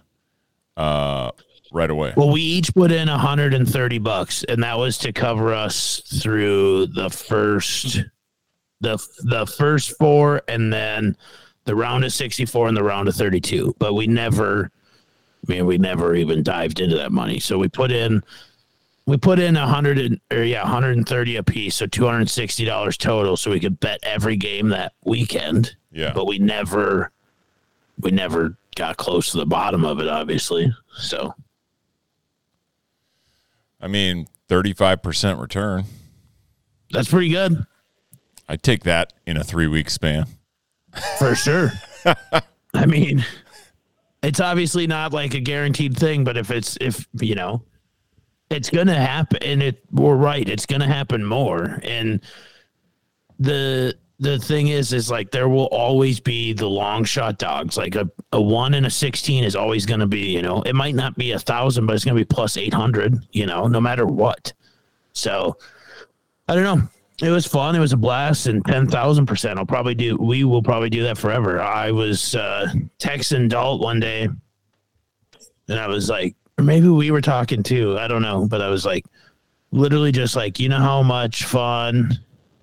uh, 0.77 1.31
right 1.71 1.89
away? 1.89 2.13
Well, 2.15 2.31
we 2.31 2.41
each 2.41 2.73
put 2.73 2.91
in 2.91 3.07
hundred 3.07 3.53
and 3.53 3.67
thirty 3.67 3.99
bucks, 3.99 4.43
and 4.43 4.63
that 4.63 4.77
was 4.77 4.97
to 4.99 5.11
cover 5.11 5.53
us 5.53 6.01
through 6.21 6.87
the 6.87 7.09
first 7.09 7.99
the 8.79 8.97
the 9.23 9.45
first 9.45 9.97
four, 9.97 10.41
and 10.47 10.71
then 10.71 11.15
the 11.65 11.75
round 11.75 12.03
of 12.03 12.13
sixty 12.13 12.45
four 12.45 12.67
and 12.67 12.77
the 12.77 12.83
round 12.83 13.07
of 13.07 13.15
thirty 13.15 13.39
two. 13.39 13.75
But 13.79 13.93
we 13.93 14.07
never, 14.07 14.71
I 15.47 15.51
mean, 15.51 15.65
we 15.65 15.77
never 15.77 16.15
even 16.15 16.43
dived 16.43 16.79
into 16.79 16.95
that 16.97 17.11
money. 17.11 17.39
So 17.39 17.57
we 17.57 17.67
put 17.67 17.91
in 17.91 18.23
we 19.11 19.17
put 19.17 19.39
in 19.39 19.57
a 19.57 19.67
hundred 19.67 19.97
and 19.97 20.21
or 20.31 20.41
yeah, 20.41 20.65
hundred 20.65 20.95
and 20.95 21.05
thirty 21.05 21.35
a 21.35 21.43
piece, 21.43 21.75
so 21.75 21.85
two 21.85 22.05
hundred 22.05 22.19
and 22.19 22.29
sixty 22.29 22.63
dollars 22.63 22.95
total, 22.97 23.35
so 23.35 23.51
we 23.51 23.59
could 23.59 23.77
bet 23.77 23.99
every 24.03 24.37
game 24.37 24.69
that 24.69 24.93
weekend. 25.03 25.75
Yeah. 25.91 26.13
But 26.13 26.27
we 26.27 26.39
never 26.39 27.11
we 27.99 28.11
never 28.11 28.55
got 28.77 28.95
close 28.95 29.31
to 29.31 29.37
the 29.37 29.45
bottom 29.45 29.83
of 29.83 29.99
it, 29.99 30.07
obviously. 30.07 30.73
So 30.95 31.35
I 33.81 33.87
mean, 33.87 34.27
35% 34.47 35.41
return. 35.41 35.83
that's 36.91 37.09
pretty 37.09 37.29
good. 37.29 37.65
I'd 38.47 38.63
take 38.63 38.83
that 38.83 39.11
in 39.25 39.35
a 39.35 39.43
three 39.43 39.67
week 39.67 39.89
span. 39.89 40.25
For 41.19 41.35
sure. 41.35 41.73
I 42.73 42.85
mean, 42.85 43.25
it's 44.23 44.39
obviously 44.39 44.87
not 44.87 45.11
like 45.11 45.33
a 45.33 45.41
guaranteed 45.41 45.97
thing, 45.97 46.23
but 46.23 46.37
if 46.37 46.49
it's 46.49 46.77
if 46.79 47.05
you 47.19 47.35
know, 47.35 47.63
it's 48.51 48.69
gonna 48.69 48.99
happen, 48.99 49.39
and 49.41 49.63
it 49.63 49.83
we're 49.91 50.15
right, 50.15 50.47
it's 50.47 50.65
gonna 50.65 50.87
happen 50.87 51.23
more. 51.23 51.79
And 51.83 52.21
the 53.39 53.95
the 54.19 54.37
thing 54.37 54.67
is, 54.67 54.93
is 54.93 55.09
like 55.09 55.31
there 55.31 55.49
will 55.49 55.65
always 55.71 56.19
be 56.19 56.53
the 56.53 56.67
long 56.67 57.03
shot 57.03 57.39
dogs. 57.39 57.75
Like 57.75 57.95
a, 57.95 58.09
a 58.31 58.41
one 58.41 58.75
and 58.75 58.85
a 58.85 58.89
sixteen 58.89 59.43
is 59.43 59.55
always 59.55 59.85
gonna 59.85 60.07
be, 60.07 60.27
you 60.31 60.41
know, 60.41 60.61
it 60.61 60.75
might 60.75 60.95
not 60.95 61.15
be 61.17 61.31
a 61.31 61.39
thousand, 61.39 61.87
but 61.87 61.95
it's 61.95 62.05
gonna 62.05 62.19
be 62.19 62.25
plus 62.25 62.57
eight 62.57 62.73
hundred, 62.73 63.25
you 63.31 63.45
know, 63.45 63.67
no 63.67 63.81
matter 63.81 64.05
what. 64.05 64.53
So 65.13 65.57
I 66.47 66.55
don't 66.55 66.63
know. 66.63 66.87
It 67.21 67.29
was 67.29 67.45
fun. 67.45 67.75
It 67.75 67.79
was 67.79 67.93
a 67.93 67.97
blast, 67.97 68.47
and 68.47 68.65
ten 68.65 68.87
thousand 68.87 69.27
percent. 69.27 69.59
I'll 69.59 69.65
probably 69.65 69.95
do. 69.95 70.17
We 70.17 70.43
will 70.43 70.63
probably 70.63 70.89
do 70.89 71.03
that 71.03 71.17
forever. 71.17 71.61
I 71.61 71.91
was 71.91 72.33
uh, 72.33 72.67
texting 72.99 73.47
Dalt 73.47 73.79
one 73.79 73.99
day, 73.99 74.23
and 74.23 75.79
I 75.79 75.87
was 75.87 76.09
like, 76.09 76.35
or 76.61 76.63
maybe 76.63 76.87
we 76.87 77.09
were 77.11 77.21
talking 77.21 77.63
too. 77.63 77.97
I 77.97 78.07
don't 78.07 78.21
know, 78.21 78.47
but 78.47 78.61
I 78.61 78.69
was 78.69 78.85
like, 78.85 79.03
literally 79.71 80.11
just 80.11 80.35
like, 80.35 80.59
you 80.59 80.69
know 80.69 80.77
how 80.79 81.01
much 81.01 81.43
fun. 81.45 82.11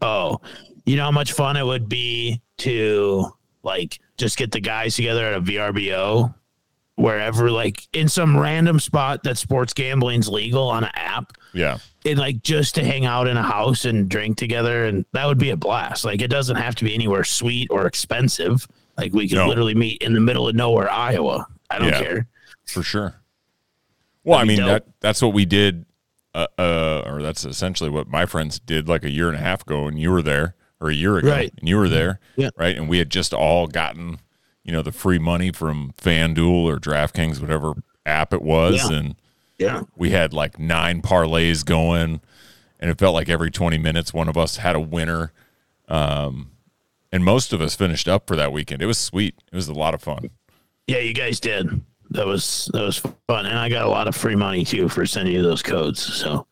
Oh, 0.01 0.41
you 0.87 0.97
know 0.97 1.05
how 1.05 1.11
much 1.11 1.33
fun 1.33 1.57
it 1.57 1.67
would 1.67 1.89
be 1.89 2.41
to 2.59 3.27
like 3.63 3.99
just 4.17 4.39
get 4.39 4.53
the 4.53 4.61
guys 4.61 4.95
together 4.97 5.27
at 5.27 5.35
a 5.35 5.41
VRBO, 5.41 6.33
wherever, 6.95 7.51
like 7.51 7.87
in 7.93 8.09
some 8.09 8.39
random 8.39 8.79
spot 8.81 9.23
that 9.25 9.37
sports 9.39 9.73
gambling's 9.73 10.29
legal 10.29 10.69
on 10.69 10.85
an 10.85 10.91
app 10.95 11.33
Yeah. 11.53 11.79
and 12.05 12.19
like 12.19 12.43
just 12.43 12.75
to 12.77 12.85
hang 12.85 13.05
out 13.05 13.27
in 13.29 13.37
a 13.37 13.43
house 13.43 13.85
and 13.85 14.09
drink 14.09 14.37
together 14.39 14.87
and 14.87 15.05
that 15.13 15.27
would 15.27 15.39
be 15.39 15.51
a 15.51 15.57
blast 15.57 16.05
like 16.05 16.21
it 16.23 16.29
doesn't 16.29 16.57
have 16.57 16.75
to 16.77 16.85
be 16.85 16.95
anywhere 16.95 17.23
sweet 17.25 17.69
or 17.71 17.87
expensive 17.87 18.67
like 18.97 19.13
we 19.13 19.29
could 19.29 19.39
No. 19.39 19.47
literally 19.47 19.75
meet 19.77 20.03
in 20.03 20.13
the 20.13 20.21
middle 20.21 20.49
of 20.49 20.57
nowhere 20.57 20.91
iowa 20.91 21.47
i 21.71 21.79
don't 21.79 21.89
Yeah. 21.89 22.03
care 22.03 22.27
For 22.67 22.83
sure. 22.83 23.15
Well, 24.29 24.39
I 24.39 24.43
That'd 24.45 24.57
be 24.57 24.63
mean, 24.63 24.69
that 24.73 24.85
that's 25.01 25.23
what 25.23 25.33
we 25.33 25.45
did, 25.45 25.87
uh, 26.35 26.47
uh, 26.59 27.03
or 27.07 27.23
that's 27.23 27.45
essentially 27.45 27.91
what 27.91 28.09
my 28.09 28.27
friends 28.27 28.59
did 28.59 28.89
like 28.89 29.05
a 29.05 29.11
year 29.11 29.29
and 29.29 29.37
a 29.37 29.41
half 29.41 29.63
ago, 29.63 29.87
and 29.89 29.99
you 29.99 30.11
were 30.11 30.23
there, 30.23 30.55
or 30.81 30.91
a 30.91 30.95
year 30.95 31.17
ago, 31.17 31.31
Right. 31.31 31.53
and 31.59 31.69
you 31.69 31.77
were 31.77 31.89
there, 31.89 32.21
Yeah. 32.37 32.51
right? 32.57 32.77
And 32.77 32.89
we 32.89 32.99
had 32.99 33.11
just 33.11 33.33
all 33.33 33.67
gotten, 33.67 34.19
you 34.65 34.71
know, 34.73 34.83
the 34.83 34.93
free 34.93 35.19
money 35.19 35.51
from 35.51 35.93
FanDuel 36.01 36.65
or 36.67 36.79
DraftKings, 36.79 37.41
whatever 37.41 37.73
app 38.05 38.33
it 38.35 38.43
was, 38.43 38.91
Yeah. 38.91 38.97
and 38.99 39.15
yeah 39.59 39.83
we 39.97 40.11
had 40.11 40.33
like 40.33 40.59
nine 40.59 41.01
parlays 41.03 41.65
going, 41.65 42.21
and 42.79 42.91
it 42.91 42.99
felt 42.99 43.15
like 43.15 43.29
every 43.29 43.51
twenty 43.51 43.79
minutes 43.79 44.13
one 44.13 44.29
of 44.29 44.37
us 44.37 44.59
had 44.59 44.77
a 44.77 44.81
winner, 44.81 45.33
um, 45.89 46.51
and 47.11 47.25
most 47.25 47.53
of 47.55 47.61
us 47.63 47.75
finished 47.75 48.07
up 48.09 48.27
for 48.27 48.37
that 48.37 48.53
weekend. 48.53 48.83
It 48.83 48.87
was 48.87 48.99
sweet. 48.99 49.35
It 49.51 49.57
was 49.57 49.69
a 49.69 49.73
lot 49.75 49.95
of 49.95 50.03
fun. 50.03 50.31
yeah 50.87 50.99
you 50.99 51.13
guys 51.15 51.41
did 51.41 51.81
that 52.11 52.27
was 52.27 52.71
that 52.73 52.83
was 52.83 52.99
fun 53.27 53.47
and 53.47 53.59
i 53.59 53.69
got 53.69 53.85
a 53.85 53.89
lot 53.89 54.09
of 54.09 54.17
free 54.17 54.35
money 54.37 54.65
too 54.65 54.89
for 54.89 55.05
sending 55.07 55.35
you 55.35 55.43
those 55.43 55.63
codes 55.63 56.01
so 56.03 56.47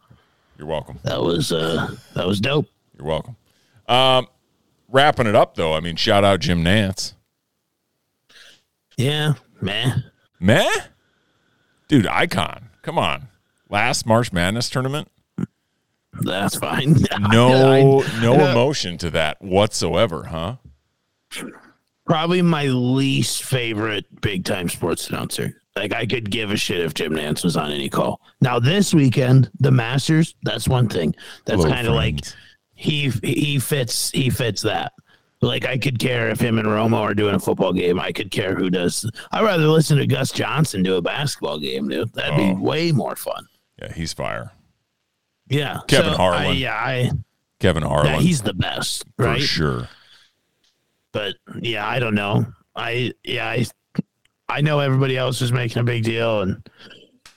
You're 0.59 0.67
welcome. 0.67 0.99
that 1.05 1.21
was 1.23 1.53
uh 1.53 1.95
that 2.15 2.27
was 2.27 2.41
dope 2.41 2.67
You're 2.99 3.07
welcome. 3.07 3.37
Um, 3.89 4.27
wrapping 4.89 5.27
it 5.29 5.35
up 5.37 5.55
though, 5.55 5.75
I 5.75 5.81
mean, 5.81 5.97
shout 5.97 6.25
out 6.25 6.41
Jim 6.41 6.65
Nantz. 6.65 7.15
yeah 8.97 9.35
man 9.61 10.05
Meh, 10.39 10.69
dude, 11.89 12.07
icon. 12.07 12.69
Come 12.83 12.99
on, 12.99 13.29
last 13.71 14.05
March 14.07 14.33
Madness 14.33 14.69
tournament. 14.69 15.09
that's 16.21 16.57
fine 16.57 16.97
No, 17.31 18.01
no 18.21 18.35
emotion 18.51 18.99
to 18.99 19.11
that 19.11 19.41
whatsoever, 19.41 20.25
huh? 20.25 20.57
Probably 22.07 22.41
my 22.43 22.67
least 22.67 23.43
favorite 23.45 24.05
big 24.21 24.45
time 24.45 24.69
sports 24.69 25.09
announcer. 25.11 25.61
Like 25.75 25.93
I 25.93 26.07
could 26.07 26.31
give 26.31 26.51
a 26.53 26.57
shit 26.57 26.81
if 26.81 26.95
Jim 26.95 27.13
Nantz 27.13 27.45
was 27.45 27.57
on 27.57 27.71
any 27.71 27.89
call. 27.89 28.21
Now 28.41 28.59
this 28.59 28.95
weekend, 28.95 29.51
the 29.61 29.71
Masters, 29.71 30.35
that's 30.43 30.69
one 30.69 30.89
thing. 30.89 31.15
That's 31.45 31.65
kind 31.65 31.87
of 31.87 31.95
like 31.95 32.21
he 32.75 33.11
he 33.23 33.59
fits 33.59 34.11
he 34.11 34.31
fits 34.31 34.63
that. 34.63 34.93
Like 35.43 35.67
I 35.67 35.77
could 35.77 35.99
care 35.99 36.31
if 36.31 36.41
him 36.41 36.59
and 36.59 36.67
Romo 36.67 37.01
are 37.01 37.13
doing 37.13 37.35
a 37.35 37.39
football 37.39 37.73
game. 37.75 38.01
I 38.01 38.11
could 38.13 38.31
care 38.31 38.55
who 38.55 38.71
does. 38.71 39.09
I'd 39.33 39.45
rather 39.45 39.67
listen 39.67 39.99
to 39.99 40.07
Gus 40.07 40.33
Johnson 40.33 40.83
do 40.83 40.95
a 40.97 41.03
basketball 41.03 41.59
game, 41.59 41.89
dude. 41.89 42.13
That'd 42.15 42.33
Oh. 42.41 42.55
be 42.55 42.61
way 42.61 42.93
more 42.93 43.17
fun. 43.17 43.45
Yeah, 43.83 43.93
he's 43.93 44.15
fire. 44.15 44.53
Yeah, 45.49 45.81
Kevin 45.89 46.13
So, 46.13 46.17
Harlan. 46.17 46.43
I, 46.47 46.51
yeah, 46.53 46.75
I 46.75 47.11
Kevin 47.61 47.83
Harlan, 47.83 48.13
yeah, 48.15 48.19
he's 48.21 48.43
the 48.43 48.55
best, 48.55 49.05
for 49.19 49.39
sure. 49.39 49.89
But 51.17 51.35
yeah, 51.63 51.89
I 51.89 51.99
don't 51.99 52.15
know. 52.15 52.45
I 52.75 53.15
yeah, 53.25 53.49
I 53.49 53.65
I 54.51 54.61
know 54.61 54.81
everybody 54.81 55.17
else 55.17 55.41
is 55.41 55.51
making 55.51 55.81
a 55.81 55.83
big 55.85 56.05
deal 56.05 56.43
and 56.43 56.69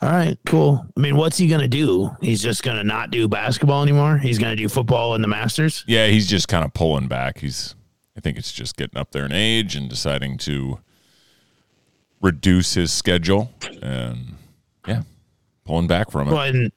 all 0.01 0.09
right, 0.09 0.37
cool. 0.45 0.85
I 0.97 0.99
mean, 0.99 1.15
what's 1.15 1.37
he 1.37 1.47
gonna 1.47 1.69
do? 1.69 2.11
He's 2.19 2.41
just 2.41 2.61
gonna 2.61 2.83
not 2.83 3.09
do 3.09 3.29
basketball 3.29 3.81
anymore. 3.81 4.17
He's 4.17 4.37
gonna 4.37 4.57
do 4.57 4.67
football 4.67 5.15
in 5.15 5.21
the 5.21 5.29
Masters. 5.29 5.85
Yeah, 5.87 6.07
he's 6.07 6.27
just 6.27 6.49
kind 6.49 6.65
of 6.65 6.73
pulling 6.73 7.07
back. 7.07 7.39
He's, 7.39 7.73
I 8.17 8.19
think 8.19 8.37
it's 8.37 8.51
just 8.51 8.75
getting 8.75 8.97
up 8.97 9.11
there 9.11 9.25
in 9.25 9.31
age 9.31 9.77
and 9.77 9.89
deciding 9.89 10.37
to 10.39 10.79
reduce 12.21 12.73
his 12.73 12.91
schedule 12.91 13.49
and 13.81 14.35
yeah, 14.85 15.03
pulling 15.63 15.87
back 15.87 16.11
from 16.11 16.27
it. 16.27 16.31
Well, 16.31 16.43
and 16.43 16.71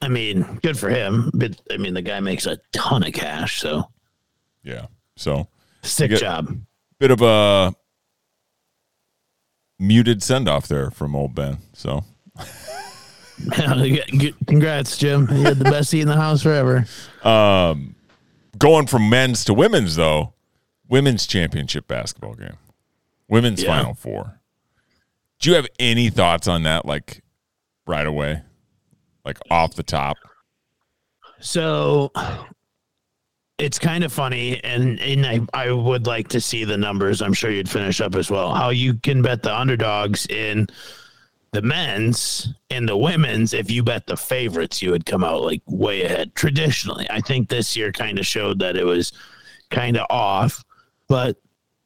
I 0.00 0.08
mean, 0.08 0.58
good 0.62 0.76
for 0.76 0.90
him. 0.90 1.30
But 1.32 1.60
I 1.70 1.76
mean, 1.76 1.94
the 1.94 2.02
guy 2.02 2.18
makes 2.18 2.46
a 2.46 2.58
ton 2.72 3.04
of 3.06 3.12
cash, 3.12 3.60
so 3.60 3.88
Yeah. 4.64 4.86
So 5.16 5.46
sick 5.82 6.10
job. 6.12 6.56
bit 6.98 7.10
of 7.10 7.20
a 7.22 7.74
muted 9.78 10.22
send 10.22 10.48
off 10.48 10.68
there 10.68 10.90
from 10.90 11.14
old 11.16 11.34
Ben. 11.34 11.58
So 11.72 12.04
Congrats, 14.46 14.96
Jim. 14.96 15.28
You 15.30 15.42
had 15.44 15.58
the 15.58 15.64
best 15.64 15.90
seat 15.90 16.02
in 16.02 16.08
the 16.08 16.16
house 16.16 16.42
forever. 16.42 16.86
Um, 17.24 17.94
going 18.58 18.86
from 18.86 19.08
men's 19.08 19.44
to 19.46 19.54
women's 19.54 19.96
though, 19.96 20.34
women's 20.88 21.26
championship 21.26 21.88
basketball 21.88 22.34
game, 22.34 22.56
women's 23.28 23.62
Yeah. 23.62 23.78
final 23.78 23.94
four. 23.94 24.40
Do 25.40 25.50
you 25.50 25.56
have 25.56 25.66
any 25.80 26.08
thoughts 26.10 26.46
on 26.46 26.62
that? 26.64 26.86
Like 26.86 27.22
right 27.86 28.06
away, 28.06 28.42
like 29.24 29.38
off 29.50 29.74
the 29.74 29.82
top. 29.82 30.16
So 31.40 32.12
it's 33.62 33.78
kind 33.78 34.02
of 34.02 34.12
funny, 34.12 34.62
and 34.64 34.98
and 34.98 35.24
I, 35.24 35.40
I 35.54 35.70
would 35.70 36.04
like 36.04 36.26
to 36.28 36.40
see 36.40 36.64
the 36.64 36.76
numbers. 36.76 37.22
I'm 37.22 37.32
sure 37.32 37.48
you'd 37.48 37.70
finish 37.70 38.00
up 38.00 38.16
as 38.16 38.28
well. 38.28 38.52
How 38.52 38.70
you 38.70 38.94
can 38.94 39.22
bet 39.22 39.44
the 39.44 39.56
underdogs 39.56 40.26
in 40.26 40.66
the 41.52 41.62
men's 41.62 42.52
and 42.70 42.88
the 42.88 42.96
women's. 42.96 43.54
If 43.54 43.70
you 43.70 43.84
bet 43.84 44.08
the 44.08 44.16
favorites, 44.16 44.82
you 44.82 44.90
would 44.90 45.06
come 45.06 45.22
out 45.22 45.42
like 45.42 45.62
way 45.66 46.02
ahead. 46.02 46.34
Traditionally, 46.34 47.06
I 47.08 47.20
think 47.20 47.48
this 47.48 47.76
year 47.76 47.92
kind 47.92 48.18
of 48.18 48.26
showed 48.26 48.58
that 48.58 48.76
it 48.76 48.84
was 48.84 49.12
kind 49.70 49.96
of 49.96 50.06
off, 50.10 50.64
but. 51.08 51.36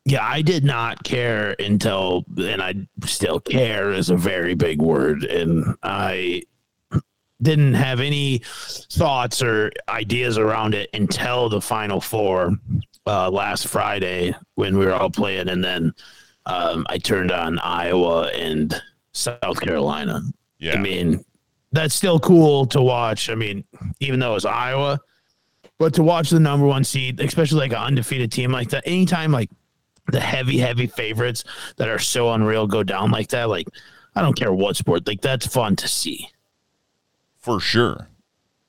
Yeah, 0.08 0.24
I 0.24 0.40
did 0.40 0.62
not 0.62 1.02
care 1.02 1.56
until, 1.58 2.24
and 2.38 2.62
I 2.62 2.74
still 3.06 3.40
care 3.40 3.90
is 3.90 4.08
a 4.08 4.16
very 4.16 4.54
big 4.54 4.80
word. 4.80 5.24
And 5.24 5.74
I 5.82 6.44
didn't 7.42 7.74
have 7.74 8.00
any 8.00 8.40
thoughts 8.44 9.42
or 9.42 9.70
ideas 9.88 10.38
around 10.38 10.74
it 10.74 10.88
until 10.94 11.48
the 11.48 11.60
final 11.60 12.00
four 12.00 12.56
uh, 13.06 13.30
last 13.30 13.68
Friday 13.68 14.34
when 14.54 14.78
we 14.78 14.86
were 14.86 14.94
all 14.94 15.10
playing, 15.10 15.48
and 15.48 15.62
then 15.62 15.92
um, 16.46 16.86
I 16.88 16.98
turned 16.98 17.30
on 17.30 17.58
Iowa 17.58 18.28
and 18.34 18.80
South 19.12 19.60
Carolina. 19.60 20.22
Yeah. 20.58 20.74
I 20.74 20.78
mean, 20.78 21.24
that's 21.72 21.94
still 21.94 22.18
cool 22.18 22.66
to 22.66 22.80
watch. 22.80 23.28
I 23.28 23.34
mean, 23.34 23.64
even 24.00 24.20
though 24.20 24.34
it's 24.34 24.44
Iowa, 24.44 25.00
but 25.78 25.94
to 25.94 26.02
watch 26.02 26.30
the 26.30 26.40
number 26.40 26.66
one 26.66 26.84
seed, 26.84 27.20
especially 27.20 27.60
like 27.60 27.72
an 27.72 27.78
undefeated 27.78 28.32
team 28.32 28.50
like 28.50 28.70
that, 28.70 28.84
anytime 28.86 29.32
like 29.32 29.50
the 30.10 30.20
heavy, 30.20 30.58
heavy 30.58 30.86
favorites 30.86 31.44
that 31.76 31.88
are 31.88 31.98
so 31.98 32.32
unreal 32.32 32.66
go 32.66 32.82
down 32.82 33.10
like 33.10 33.28
that, 33.28 33.48
like 33.48 33.68
I 34.14 34.22
don't 34.22 34.38
care 34.38 34.52
what 34.52 34.76
sport, 34.76 35.06
like 35.06 35.20
that's 35.20 35.46
fun 35.46 35.76
to 35.76 35.88
see. 35.88 36.28
For 37.46 37.60
sure, 37.60 38.08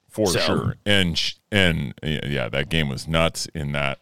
for 0.08 0.28
So- 0.28 0.40
sure. 0.40 0.76
And 0.86 1.20
and 1.52 1.94
yeah, 2.04 2.48
that 2.48 2.70
game 2.70 2.90
was 2.90 3.08
nuts. 3.08 3.48
In 3.56 3.72
that 3.72 4.00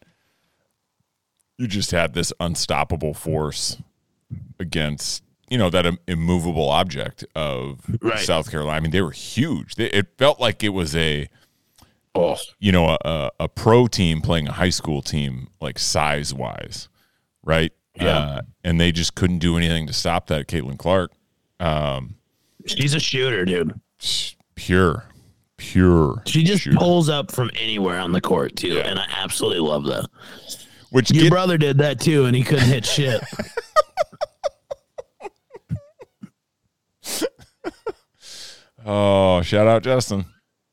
you 1.58 1.66
just 1.68 1.92
had 1.92 2.14
this 2.14 2.34
unstoppable 2.42 3.14
force 3.14 3.78
against 4.60 5.24
you 5.50 5.58
know 5.58 5.70
that 5.70 5.86
immovable 6.08 6.68
object 6.70 7.24
of 7.36 7.80
Right. 8.02 8.20
South 8.20 8.52
Carolina. 8.52 8.76
I 8.76 8.80
mean, 8.82 8.92
they 8.92 9.02
were 9.02 9.12
huge. 9.12 9.76
They, 9.76 9.86
it 9.92 10.08
felt 10.18 10.40
like 10.42 10.62
it 10.64 10.70
was 10.70 10.96
a 10.96 11.30
Oh, 12.14 12.38
you 12.60 12.72
know 12.72 12.98
a, 13.04 13.32
a, 13.42 13.48
pro 13.50 13.88
team 13.88 14.22
playing 14.22 14.48
a 14.48 14.54
high 14.54 14.70
school 14.70 15.02
team 15.02 15.48
like 15.60 15.78
size 15.80 16.34
wise, 16.34 16.88
right? 17.44 17.72
Yeah. 17.94 18.18
Uh, 18.18 18.42
and 18.64 18.80
they 18.80 18.92
just 18.94 19.16
couldn't 19.16 19.40
do 19.40 19.58
anything 19.58 19.86
to 19.88 19.94
stop 19.94 20.28
that. 20.28 20.48
Caitlin 20.48 20.78
Clark, 20.78 21.12
she's 22.66 22.94
a 22.94 23.00
shooter, 23.02 23.44
dude. 23.46 23.80
Pure, 24.56 25.06
pure. 25.58 26.22
She 26.26 26.44
just 26.44 26.64
shooter. 26.64 26.78
pulls 26.78 27.10
up 27.10 27.32
from 27.32 27.52
anywhere 27.56 28.00
on 28.00 28.12
the 28.12 28.22
court 28.22 28.56
too, 28.56 28.70
Yeah. 28.76 28.84
and 28.88 29.00
I 29.00 29.06
absolutely 29.18 29.60
love 29.60 29.86
that. 29.86 30.06
Which 30.92 31.12
Your 31.12 31.24
get- 31.24 31.30
brother 31.32 31.58
did 31.58 31.78
that 31.80 32.00
too, 32.00 32.26
and 32.26 32.36
he 32.36 32.44
couldn't 32.44 32.66
hit 32.70 32.86
shit. 32.86 33.22
Oh, 38.86 39.42
shout 39.42 39.68
out 39.68 39.84
Justin. 39.84 40.26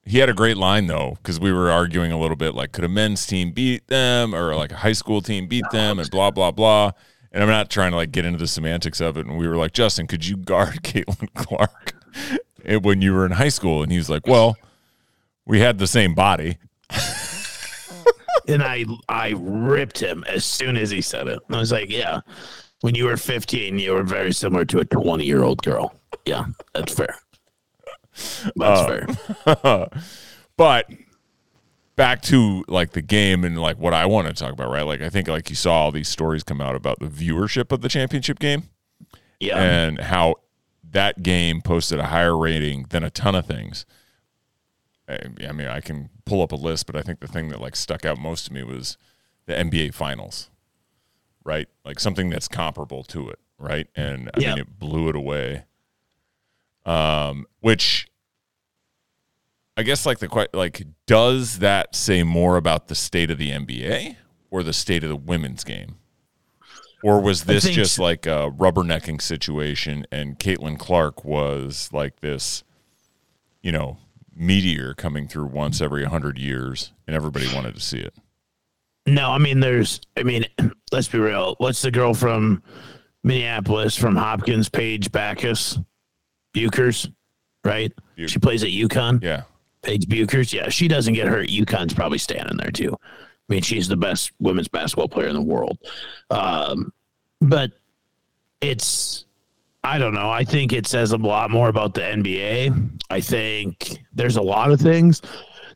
He 0.04 0.18
had 0.18 0.28
a 0.28 0.34
great 0.34 0.56
line 0.56 0.86
though, 0.86 1.16
because 1.22 1.38
we 1.40 1.52
were 1.52 1.70
arguing 1.70 2.12
a 2.12 2.18
little 2.18 2.36
bit 2.36 2.54
like, 2.54 2.72
could 2.72 2.84
a 2.84 2.88
men's 2.88 3.26
team 3.26 3.52
beat 3.52 3.86
them 3.86 4.34
or 4.34 4.54
like 4.54 4.72
a 4.72 4.76
high 4.76 4.92
school 4.92 5.22
team 5.22 5.46
beat 5.46 5.64
them 5.70 5.98
and 5.98 6.10
blah, 6.10 6.30
blah, 6.30 6.50
blah. 6.50 6.90
And 7.30 7.42
I'm 7.42 7.48
not 7.48 7.70
trying 7.70 7.92
to 7.92 7.96
like 7.96 8.12
get 8.12 8.24
into 8.26 8.38
the 8.38 8.46
semantics 8.46 9.00
of 9.00 9.16
it. 9.16 9.26
And 9.26 9.38
we 9.38 9.46
were 9.48 9.56
like, 9.56 9.72
Justin, 9.72 10.06
could 10.06 10.26
you 10.26 10.36
guard 10.36 10.74
Caitlin 10.82 11.32
Clark 11.34 11.94
when 12.82 13.02
you 13.02 13.12
were 13.14 13.26
in 13.26 13.32
high 13.32 13.48
school? 13.48 13.82
And 13.82 13.90
he 13.92 13.98
was 13.98 14.08
like, 14.10 14.26
well, 14.26 14.56
we 15.46 15.60
had 15.60 15.78
the 15.78 15.86
same 15.86 16.14
body. 16.14 16.58
and 18.48 18.62
I 18.62 18.84
I 19.08 19.34
ripped 19.36 20.00
him 20.00 20.24
as 20.28 20.44
soon 20.44 20.76
as 20.76 20.90
he 20.90 21.00
said 21.00 21.26
it. 21.28 21.38
I 21.50 21.58
was 21.58 21.72
like, 21.72 21.90
yeah. 21.90 22.20
When 22.80 22.94
you 22.96 23.04
were 23.04 23.16
15, 23.16 23.78
you 23.78 23.92
were 23.92 24.02
very 24.02 24.32
similar 24.32 24.64
to 24.66 24.80
a 24.80 24.84
20 24.84 25.24
year 25.24 25.42
old 25.44 25.62
girl. 25.62 25.94
Yeah, 26.26 26.46
that's 26.74 26.92
fair. 26.94 27.14
That's 28.56 28.80
Uh, 29.46 29.56
fair. 29.56 29.88
But 30.56 30.90
back 31.96 32.22
to 32.22 32.64
like 32.68 32.92
the 32.92 33.02
game 33.02 33.42
and 33.44 33.60
like 33.60 33.78
what 33.78 33.94
I 33.94 34.06
want 34.06 34.28
to 34.28 34.34
talk 34.34 34.52
about, 34.52 34.70
right? 34.70 34.82
Like 34.82 35.00
I 35.00 35.08
think 35.08 35.28
like 35.28 35.48
you 35.48 35.56
saw 35.56 35.74
all 35.74 35.92
these 35.92 36.08
stories 36.08 36.42
come 36.42 36.60
out 36.60 36.74
about 36.74 36.98
the 37.00 37.06
viewership 37.06 37.72
of 37.72 37.80
the 37.80 37.88
championship 37.88 38.38
game. 38.38 38.64
Yeah. 39.40 39.60
and 39.60 39.98
how 39.98 40.36
that 40.92 41.22
game 41.22 41.60
posted 41.60 41.98
a 41.98 42.06
higher 42.06 42.36
rating 42.36 42.86
than 42.90 43.02
a 43.02 43.10
ton 43.10 43.34
of 43.34 43.46
things. 43.46 43.84
I 45.08 45.18
I 45.48 45.52
mean, 45.52 45.66
I 45.66 45.80
can 45.80 46.10
pull 46.24 46.42
up 46.42 46.52
a 46.52 46.56
list, 46.56 46.86
but 46.86 46.96
I 46.96 47.02
think 47.02 47.20
the 47.20 47.28
thing 47.28 47.48
that 47.48 47.60
like 47.60 47.76
stuck 47.76 48.04
out 48.04 48.18
most 48.18 48.46
to 48.46 48.52
me 48.52 48.62
was 48.62 48.96
the 49.46 49.54
NBA 49.54 49.92
Finals, 49.94 50.50
right? 51.44 51.68
Like 51.84 51.98
something 51.98 52.30
that's 52.30 52.48
comparable 52.48 53.02
to 53.04 53.28
it, 53.28 53.38
right? 53.58 53.88
And 53.96 54.30
I 54.34 54.40
Yeah. 54.40 54.50
mean, 54.50 54.58
it 54.58 54.78
blew 54.78 55.08
it 55.08 55.16
away. 55.16 55.64
Um, 56.84 57.46
which 57.60 58.08
I 59.76 59.82
guess 59.82 60.04
like 60.04 60.18
the 60.18 60.48
like 60.52 60.82
does 61.06 61.58
that 61.60 61.94
say 61.96 62.22
more 62.22 62.56
about 62.56 62.88
the 62.88 62.94
state 62.94 63.30
of 63.30 63.38
the 63.38 63.50
NBA 63.50 64.16
or 64.50 64.62
the 64.62 64.72
state 64.72 65.02
of 65.02 65.08
the 65.08 65.16
women's 65.16 65.64
game? 65.64 65.96
Or 67.02 67.20
was 67.20 67.44
this 67.44 67.64
just 67.68 67.96
so. 67.96 68.02
like 68.02 68.26
a 68.26 68.50
rubbernecking 68.56 69.20
situation 69.20 70.06
and 70.12 70.38
Caitlin 70.38 70.78
Clark 70.78 71.24
was 71.24 71.88
like 71.92 72.20
this, 72.20 72.62
you 73.62 73.72
know, 73.72 73.98
meteor 74.34 74.94
coming 74.94 75.26
through 75.28 75.46
once 75.46 75.80
every 75.80 76.02
100 76.02 76.38
years 76.38 76.92
and 77.06 77.16
everybody 77.16 77.52
wanted 77.54 77.74
to 77.74 77.80
see 77.80 77.98
it? 77.98 78.14
No, 79.06 79.30
I 79.30 79.38
mean, 79.38 79.58
there's, 79.60 80.00
I 80.16 80.22
mean, 80.22 80.44
let's 80.92 81.08
be 81.08 81.18
real. 81.18 81.56
What's 81.58 81.82
the 81.82 81.90
girl 81.90 82.14
from 82.14 82.62
Minneapolis 83.24 83.96
from 83.96 84.14
Hopkins, 84.16 84.68
Paige 84.68 85.10
Backus, 85.10 85.78
Bueckers, 86.54 87.12
right? 87.64 87.92
Bu- 88.16 88.28
She 88.28 88.38
plays 88.38 88.62
at 88.62 88.70
UConn. 88.70 89.22
Yeah. 89.22 89.42
Paige 89.82 90.06
Bueckers. 90.06 90.52
Yeah, 90.52 90.68
she 90.68 90.86
doesn't 90.86 91.14
get 91.14 91.26
hurt. 91.26 91.48
UConn's 91.48 91.94
probably 91.94 92.18
standing 92.18 92.56
there 92.56 92.70
too. 92.70 92.96
I 93.52 93.54
mean, 93.56 93.62
she's 93.62 93.86
the 93.86 93.98
best 93.98 94.32
women's 94.40 94.68
basketball 94.68 95.08
player 95.08 95.28
in 95.28 95.34
the 95.34 95.42
world. 95.42 95.76
Um, 96.30 96.90
but 97.42 97.72
it's, 98.62 99.26
I 99.84 99.98
don't 99.98 100.14
know. 100.14 100.30
I 100.30 100.42
think 100.42 100.72
it 100.72 100.86
says 100.86 101.12
a 101.12 101.18
lot 101.18 101.50
more 101.50 101.68
about 101.68 101.92
the 101.92 102.00
NBA. 102.00 103.02
I 103.10 103.20
think 103.20 103.98
there's 104.14 104.38
a 104.38 104.42
lot 104.42 104.72
of 104.72 104.80
things 104.80 105.20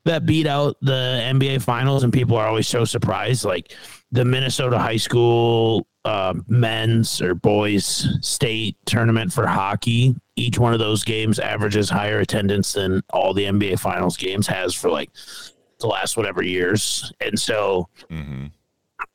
that 0.04 0.24
beat 0.24 0.46
out 0.46 0.78
the 0.80 1.20
NBA 1.24 1.60
finals, 1.60 2.02
and 2.02 2.10
people 2.10 2.38
are 2.38 2.46
always 2.46 2.66
so 2.66 2.86
surprised. 2.86 3.44
Like 3.44 3.74
the 4.10 4.24
Minnesota 4.24 4.78
high 4.78 4.96
school 4.96 5.86
uh, 6.06 6.32
men's 6.48 7.20
or 7.20 7.34
boys 7.34 8.08
state 8.22 8.78
tournament 8.86 9.34
for 9.34 9.46
hockey. 9.46 10.14
Each 10.36 10.58
one 10.58 10.72
of 10.72 10.78
those 10.78 11.04
games 11.04 11.38
averages 11.38 11.90
higher 11.90 12.20
attendance 12.20 12.72
than 12.72 13.02
all 13.10 13.34
the 13.34 13.44
NBA 13.44 13.80
Finals 13.80 14.16
games 14.16 14.46
has 14.46 14.72
for 14.72 14.90
like 14.90 15.10
the 15.80 15.86
last 15.86 16.16
whatever 16.16 16.42
years, 16.42 17.12
and 17.20 17.38
so. 17.38 17.88
hmm 18.10 18.46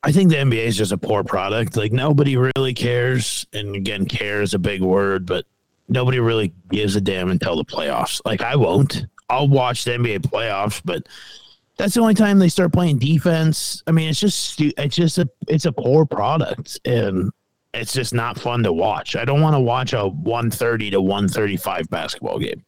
I 0.04 0.12
think 0.12 0.30
the 0.30 0.36
NBA 0.36 0.66
is 0.66 0.76
just 0.76 0.92
a 0.92 0.96
poor 0.96 1.22
product. 1.24 1.76
Like 1.76 1.92
nobody 1.92 2.36
really 2.36 2.72
cares, 2.74 3.46
and 3.52 3.74
again, 3.74 4.06
care 4.06 4.42
is 4.42 4.54
a 4.54 4.58
big 4.58 4.80
word, 4.80 5.26
but 5.26 5.44
nobody 5.88 6.18
really 6.20 6.52
gives 6.70 6.96
a 6.96 7.00
damn 7.00 7.30
until 7.30 7.56
the 7.56 7.64
playoffs. 7.64 8.20
Like 8.24 8.42
I 8.42 8.56
won't. 8.56 9.06
I'll 9.28 9.48
watch 9.48 9.84
the 9.84 9.92
NBA 9.92 10.20
playoffs, 10.20 10.80
but 10.84 11.08
that's 11.76 11.94
the 11.94 12.00
only 12.00 12.14
time 12.14 12.38
they 12.38 12.48
start 12.48 12.72
playing 12.72 12.98
defense. 12.98 13.82
I 13.86 13.92
mean, 13.92 14.08
it's 14.08 14.20
just 14.20 14.60
it's 14.60 14.96
just 14.96 15.18
a 15.18 15.28
it's 15.48 15.66
a 15.66 15.72
poor 15.72 16.04
product, 16.06 16.78
and 16.84 17.30
it's 17.74 17.92
just 17.92 18.12
not 18.14 18.38
fun 18.38 18.62
to 18.64 18.72
watch. 18.72 19.16
I 19.16 19.24
don't 19.24 19.40
want 19.40 19.54
to 19.54 19.60
watch 19.60 19.92
a 19.92 20.06
one 20.06 20.50
thirty 20.50 20.90
to 20.90 21.00
one 21.00 21.28
thirty 21.28 21.56
five 21.56 21.88
basketball 21.90 22.38
game. 22.38 22.64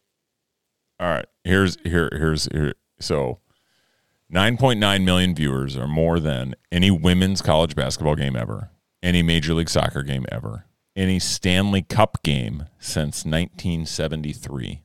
All 0.99 1.07
right. 1.07 1.25
Here's 1.43 1.77
here 1.83 2.09
here's 2.11 2.47
here. 2.51 2.73
So, 2.99 3.39
9.9 4.33 5.03
million 5.03 5.35
viewers 5.35 5.77
are 5.77 5.87
more 5.87 6.19
than 6.19 6.55
any 6.71 6.89
women's 6.89 7.41
college 7.41 7.75
basketball 7.75 8.15
game 8.15 8.35
ever, 8.35 8.71
any 9.03 9.21
Major 9.21 9.53
League 9.53 9.69
Soccer 9.69 10.01
game 10.01 10.25
ever, 10.31 10.65
any 10.95 11.19
Stanley 11.19 11.83
Cup 11.83 12.23
game 12.23 12.65
since 12.79 13.23
1973. 13.23 14.81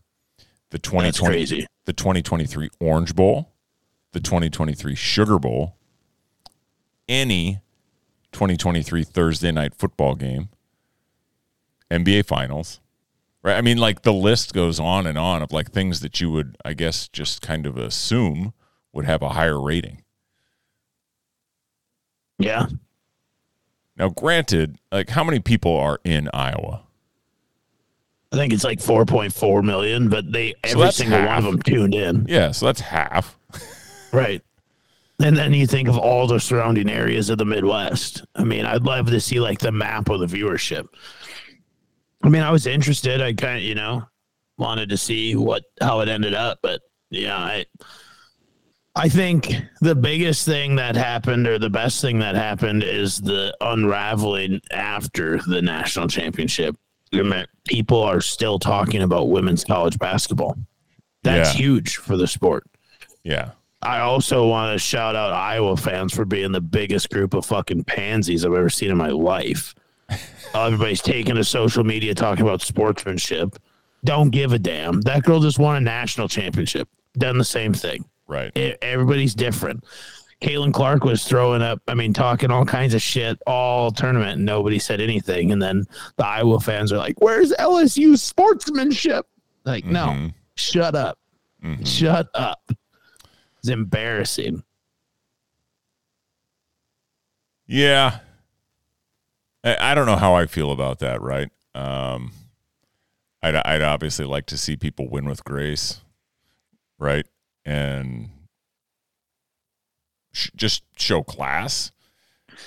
The 0.70 0.78
2020 0.78 1.34
crazy. 1.34 1.66
the 1.86 1.92
2023 1.92 2.68
Orange 2.80 3.14
Bowl, 3.16 3.50
the 4.12 4.20
2023 4.20 4.94
Sugar 4.94 5.38
Bowl, 5.38 5.74
any 7.08 7.60
2023 8.32 9.02
Thursday 9.04 9.50
night 9.50 9.74
football 9.74 10.14
game, 10.14 10.50
NBA 11.90 12.26
Finals, 12.26 12.80
right? 13.42 13.56
I 13.56 13.62
mean, 13.62 13.78
like 13.78 14.02
the 14.02 14.12
list 14.12 14.52
goes 14.52 14.78
on 14.78 15.06
and 15.06 15.16
on 15.18 15.42
of 15.42 15.50
like 15.50 15.72
things 15.72 16.00
that 16.00 16.20
you 16.20 16.30
would, 16.30 16.56
I 16.64 16.74
guess, 16.74 17.08
just 17.08 17.40
kind 17.42 17.66
of 17.66 17.76
assume 17.78 18.52
would 18.92 19.04
have 19.04 19.22
a 19.22 19.30
higher 19.30 19.60
rating. 19.60 20.02
Yeah, 22.38 22.66
Now, 23.98 24.08
granted, 24.08 24.78
like 24.90 25.10
how 25.10 25.22
many 25.22 25.40
people 25.40 25.76
are 25.76 26.00
in 26.04 26.30
Iowa? 26.32 26.84
I 28.32 28.36
think 28.36 28.54
it's 28.54 28.64
like 28.64 28.80
four 28.80 29.04
point 29.04 29.34
four 29.34 29.62
million, 29.62 30.08
but 30.08 30.32
they 30.32 30.54
every 30.64 30.80
that's 30.80 30.96
single 30.96 31.18
one 31.18 31.36
of 31.36 31.44
them 31.44 31.60
tuned 31.60 31.94
in. 31.94 32.24
Yeah, 32.28 32.52
so 32.52 32.66
that's 32.66 32.80
half. 32.80 33.36
Right. 34.12 34.42
And 35.22 35.36
then 35.36 35.54
you 35.54 35.68
think 35.68 35.86
of 35.88 35.96
all 35.96 36.26
the 36.26 36.40
surrounding 36.40 36.90
areas 36.90 37.30
of 37.30 37.38
the 37.38 37.44
Midwest. 37.44 38.24
I 38.34 38.42
mean, 38.42 38.66
I'd 38.66 38.82
love 38.82 39.06
to 39.06 39.20
see 39.20 39.38
like 39.38 39.60
the 39.60 39.70
map 39.70 40.08
of 40.08 40.18
the 40.18 40.26
viewership. 40.26 40.88
I 42.24 42.28
mean, 42.28 42.42
I 42.42 42.50
was 42.50 42.66
interested. 42.66 43.20
I 43.22 43.34
kind 43.34 43.58
of, 43.58 43.62
you 43.62 43.76
know, 43.76 44.02
wanted 44.58 44.88
to 44.88 44.96
see 44.96 45.36
what 45.36 45.62
how 45.80 46.00
it 46.00 46.08
ended 46.08 46.34
up, 46.34 46.58
but 46.60 46.80
yeah, 47.10 47.36
I 47.36 47.66
I 48.96 49.08
think 49.08 49.54
the 49.80 49.94
biggest 49.94 50.44
thing 50.44 50.74
that 50.76 50.96
happened 50.96 51.46
or 51.46 51.58
the 51.58 51.70
best 51.70 52.00
thing 52.00 52.18
that 52.18 52.34
happened 52.34 52.82
is 52.82 53.20
the 53.20 53.56
unraveling 53.60 54.60
after 54.72 55.38
the 55.46 55.62
national 55.62 56.08
championship. 56.08 56.76
People 57.66 58.02
are 58.02 58.20
still 58.20 58.58
talking 58.58 59.02
about 59.02 59.30
women's 59.30 59.64
college 59.64 59.98
basketball. 59.98 60.56
That's 61.22 61.54
Yeah. 61.54 61.58
huge 61.58 61.96
for 61.96 62.16
the 62.16 62.26
sport. 62.26 62.64
Yeah. 63.24 63.50
I 63.82 64.00
also 64.00 64.46
want 64.46 64.74
to 64.74 64.78
shout 64.78 65.16
out 65.16 65.32
Iowa 65.32 65.76
fans 65.76 66.12
for 66.12 66.24
being 66.24 66.52
the 66.52 66.60
biggest 66.60 67.10
group 67.10 67.32
of 67.32 67.46
fucking 67.46 67.84
pansies 67.84 68.44
I've 68.44 68.52
ever 68.52 68.68
seen 68.70 68.90
in 68.90 68.96
my 68.96 69.08
life. 69.08 69.74
Everybody's 70.54 71.00
taking 71.00 71.36
to 71.36 71.44
social 71.44 71.84
media 71.84 72.14
talking 72.14 72.42
about 72.44 72.60
sportsmanship. 72.62 73.56
Don't 74.04 74.30
give 74.30 74.52
a 74.52 74.58
damn. 74.58 75.00
That 75.02 75.22
girl 75.22 75.40
just 75.40 75.58
won 75.58 75.76
a 75.76 75.80
national 75.80 76.28
championship. 76.28 76.88
Done 77.16 77.38
the 77.38 77.44
same 77.44 77.72
thing. 77.72 78.04
Right. 78.30 78.56
E- 78.56 78.76
Everybody's 78.80 79.34
different. 79.34 79.84
Caitlin 80.40 80.72
Clark 80.72 81.04
was 81.04 81.24
throwing 81.24 81.60
up, 81.62 81.82
I 81.88 81.94
mean, 81.94 82.12
talking 82.14 82.50
all 82.50 82.64
kinds 82.64 82.94
of 82.94 83.02
shit 83.02 83.38
all 83.46 83.90
tournament, 83.90 84.36
and 84.36 84.44
nobody 84.46 84.78
said 84.78 85.00
anything. 85.00 85.50
And 85.52 85.60
then 85.60 85.84
the 86.16 86.24
Iowa 86.26 86.60
fans 86.60 86.92
are 86.92 86.96
like, 86.98 87.20
Where's 87.20 87.52
LSU 87.58 88.16
sportsmanship? 88.16 89.26
Like, 89.64 89.84
no, 89.84 90.06
Mhm. 90.06 90.34
shut 90.54 90.94
up. 90.94 91.18
Mhm. 91.62 91.86
Shut 91.86 92.28
up. 92.34 92.70
It's 93.58 93.68
embarrassing. 93.68 94.62
Yeah. 97.66 98.20
I, 99.62 99.76
I 99.92 99.94
don't 99.94 100.06
know 100.06 100.16
how 100.16 100.34
I 100.34 100.46
feel 100.46 100.72
about 100.72 101.00
that, 101.00 101.20
right? 101.20 101.50
Um, 101.74 102.32
I'd, 103.42 103.54
I'd 103.56 103.82
obviously 103.82 104.24
like 104.24 104.46
to 104.46 104.56
see 104.56 104.76
people 104.76 105.08
win 105.10 105.26
with 105.28 105.44
grace, 105.44 106.00
right? 106.98 107.26
And 107.64 108.30
sh- 110.32 110.50
just 110.56 110.82
show 110.96 111.22
class 111.22 111.92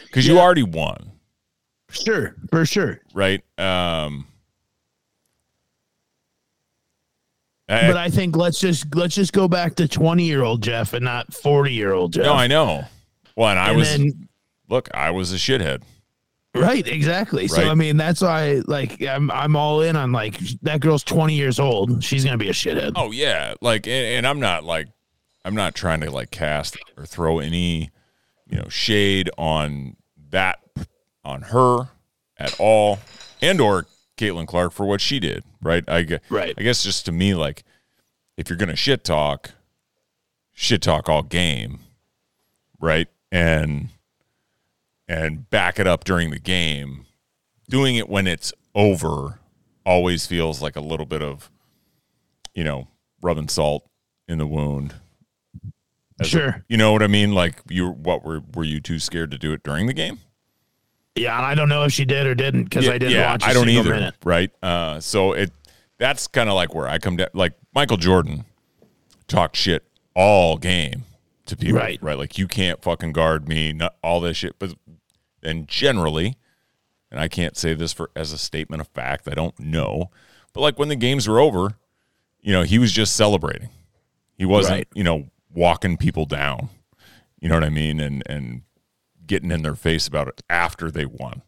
because 0.06 0.28
you 0.28 0.40
already 0.40 0.64
won, 0.64 1.12
Sure, 1.90 2.36
for 2.50 2.66
sure. 2.66 3.00
right? 3.14 3.42
Um, 3.58 4.28
I- 7.70 7.88
But 7.88 7.98
I 7.98 8.10
think 8.10 8.36
let's 8.36 8.60
just 8.60 8.94
let's 8.94 9.16
just 9.16 9.34
go 9.34 9.48
back 9.48 9.76
to 9.76 9.88
twenty 9.88 10.26
year 10.26 10.44
old 10.44 10.62
Jeff 10.62 10.94
and 10.94 11.04
not 11.06 11.34
forty 11.34 11.74
year 11.74 11.94
old 11.94 12.14
Jeff. 12.14 12.26
no, 12.26 12.34
I 12.34 12.48
know. 12.48 12.86
Well, 13.36 13.50
and 13.50 13.60
I 13.60 13.70
And 13.70 13.78
was, 13.78 13.90
then- 13.90 14.28
look, 14.70 14.90
I 14.94 15.12
was 15.12 15.32
a 15.34 15.38
shithead. 15.38 15.82
Right, 16.56 16.88
exactly. 16.88 17.48
So 17.48 17.62
I 17.62 17.76
mean, 17.76 17.98
that's 17.98 18.22
why 18.22 18.62
like 18.66 19.02
I'm 19.02 19.32
I'm 19.32 19.56
all 19.56 19.82
in 19.82 19.96
on 19.96 20.12
like 20.12 20.38
that 20.62 20.80
girl's 20.82 21.04
twenty 21.04 21.36
years 21.36 21.60
old. 21.60 22.04
She's 22.04 22.24
gonna 22.24 22.38
be 22.38 22.50
a 22.50 22.54
shithead. 22.54 22.94
Oh 22.96 23.12
yeah, 23.12 23.54
like 23.62 23.88
and, 23.88 24.18
and 24.18 24.28
I'm 24.28 24.40
not 24.40 24.64
like 24.64 24.88
I'm 25.46 25.56
not 25.56 25.76
trying 25.76 26.02
to 26.02 26.12
like 26.12 26.32
cast 26.32 26.78
or 26.98 27.06
throw 27.06 27.40
any 27.40 27.92
you 28.50 28.58
know 28.58 28.68
shade 28.70 29.30
on 29.38 29.96
that 30.30 30.60
on 31.24 31.44
her 31.44 31.90
at 32.38 32.60
all 32.60 33.00
and 33.42 33.60
or 33.60 33.86
Caitlin 34.18 34.48
Clark 34.48 34.72
for 34.72 34.86
what 34.86 35.02
she 35.02 35.20
did, 35.20 35.44
right? 35.62 35.84
I 35.88 36.20
Right. 36.30 36.54
I 36.58 36.62
guess 36.62 36.84
just 36.84 37.06
to 37.06 37.12
me 37.12 37.34
like 37.34 37.64
if 38.38 38.50
you're 38.50 38.58
gonna 38.58 38.76
shit 38.76 39.04
talk, 39.04 39.52
shit 40.54 40.82
talk 40.82 41.10
all 41.10 41.24
game, 41.24 41.80
right? 42.80 43.08
And 43.32 43.90
and 45.08 45.50
back 45.50 45.80
it 45.80 45.88
up 45.88 46.04
during 46.04 46.30
the 46.32 46.40
game. 46.40 47.06
Doing 47.70 47.96
it 47.96 48.10
when 48.10 48.28
it's 48.28 48.54
over 48.76 49.40
always 49.86 50.26
feels 50.28 50.62
like 50.62 50.76
a 50.76 50.82
little 50.82 51.06
bit 51.06 51.22
of 51.22 51.50
you 52.54 52.64
know, 52.64 52.88
rubbing 53.22 53.48
salt 53.50 53.90
in 54.28 54.38
the 54.38 54.46
wound. 54.48 54.94
As 56.20 56.28
a- 56.28 56.30
Sure. 56.30 56.66
you 56.68 56.78
know 56.78 56.92
what 56.92 57.02
I 57.02 57.08
mean? 57.08 57.34
Like 57.34 57.62
you 57.70 57.90
what 57.90 58.24
were 58.24 58.42
were 58.54 58.64
you 58.64 58.80
too 58.80 59.00
scared 59.00 59.32
to 59.32 59.38
do 59.38 59.52
it 59.54 59.64
during 59.64 59.88
the 59.88 59.94
game? 59.94 60.20
Yeah, 61.16 61.40
I 61.42 61.56
don't 61.56 61.70
know 61.70 61.84
if 61.84 61.92
she 61.94 62.06
did 62.06 62.26
or 62.28 62.36
didn't 62.36 62.66
because 62.66 62.88
I 62.88 62.98
didn't 62.98 63.22
watch. 63.22 63.44
I 63.44 63.50
I 63.50 63.54
don't 63.54 63.70
either. 63.70 63.90
Minute. 63.92 64.16
Right. 64.24 64.52
Uh 64.62 65.00
so 65.00 65.34
it 65.34 65.52
that's 65.98 66.28
kind 66.28 66.50
of 66.50 66.56
like 66.56 66.74
where 66.76 66.88
I 66.88 67.00
come 67.00 67.18
down 67.18 67.30
like 67.34 67.54
Michael 67.74 67.98
Jordan 67.98 68.46
talked 69.28 69.56
shit 69.56 69.84
all 70.16 70.58
game 70.58 71.06
to 71.46 71.56
people. 71.58 71.80
Right. 71.80 72.00
Right. 72.02 72.18
Like 72.18 72.38
you 72.38 72.48
can't 72.48 72.82
fucking 72.82 73.14
guard 73.14 73.48
me, 73.48 73.74
not 73.74 73.96
all 74.04 74.20
this 74.20 74.38
shit. 74.38 74.58
But 74.60 74.74
and 75.42 75.68
generally, 75.68 76.38
and 77.12 77.20
I 77.20 77.28
can't 77.28 77.58
say 77.58 77.74
this 77.74 77.94
for 77.94 78.10
as 78.16 78.32
a 78.32 78.38
statement 78.38 78.82
of 78.82 78.88
fact, 78.90 79.28
I 79.28 79.34
don't 79.34 79.58
know. 79.60 80.10
But 80.54 80.62
like 80.62 80.80
when 80.80 80.90
the 80.90 80.96
games 80.96 81.28
were 81.28 81.40
over, 81.40 81.74
you 82.42 82.52
know, 82.54 82.64
he 82.64 82.78
was 82.80 82.92
just 82.92 83.16
celebrating. 83.16 83.70
He 84.38 84.46
wasn't, 84.46 84.78
Right. 84.78 84.88
you 84.94 85.04
know, 85.04 85.28
walking 85.54 85.98
people 85.98 86.26
down. 86.26 86.70
You 87.40 87.50
know 87.50 87.56
what 87.56 87.64
I 87.64 87.70
mean? 87.70 88.00
And 88.00 88.24
and 88.26 88.62
getting 89.26 89.52
in 89.52 89.62
their 89.64 89.76
face 89.76 90.08
about 90.08 90.28
it 90.28 90.42
after 90.50 90.92
they 90.92 91.06
won. 91.06 91.42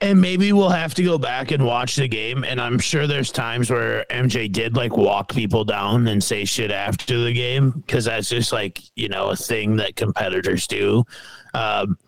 And 0.00 0.20
maybe 0.20 0.52
we'll 0.52 0.68
have 0.70 0.94
to 0.94 1.02
go 1.04 1.16
back 1.16 1.50
and 1.52 1.64
watch 1.64 1.96
the 1.96 2.08
game. 2.08 2.42
And 2.44 2.60
I'm 2.60 2.78
sure 2.78 3.06
there's 3.06 3.30
times 3.30 3.70
where 3.70 4.04
MJ 4.10 4.50
did 4.50 4.74
like 4.76 4.96
walk 4.96 5.32
people 5.32 5.64
down 5.64 6.08
and 6.08 6.22
say 6.22 6.44
shit 6.44 6.70
after 6.72 7.22
the 7.22 7.32
game 7.32 7.70
because 7.70 8.06
that's 8.06 8.28
just 8.28 8.52
like, 8.52 8.80
you 8.96 9.08
know, 9.08 9.30
a 9.30 9.36
thing 9.36 9.76
that 9.76 9.94
competitors 9.94 10.66
do. 10.66 11.04
Um, 11.54 11.98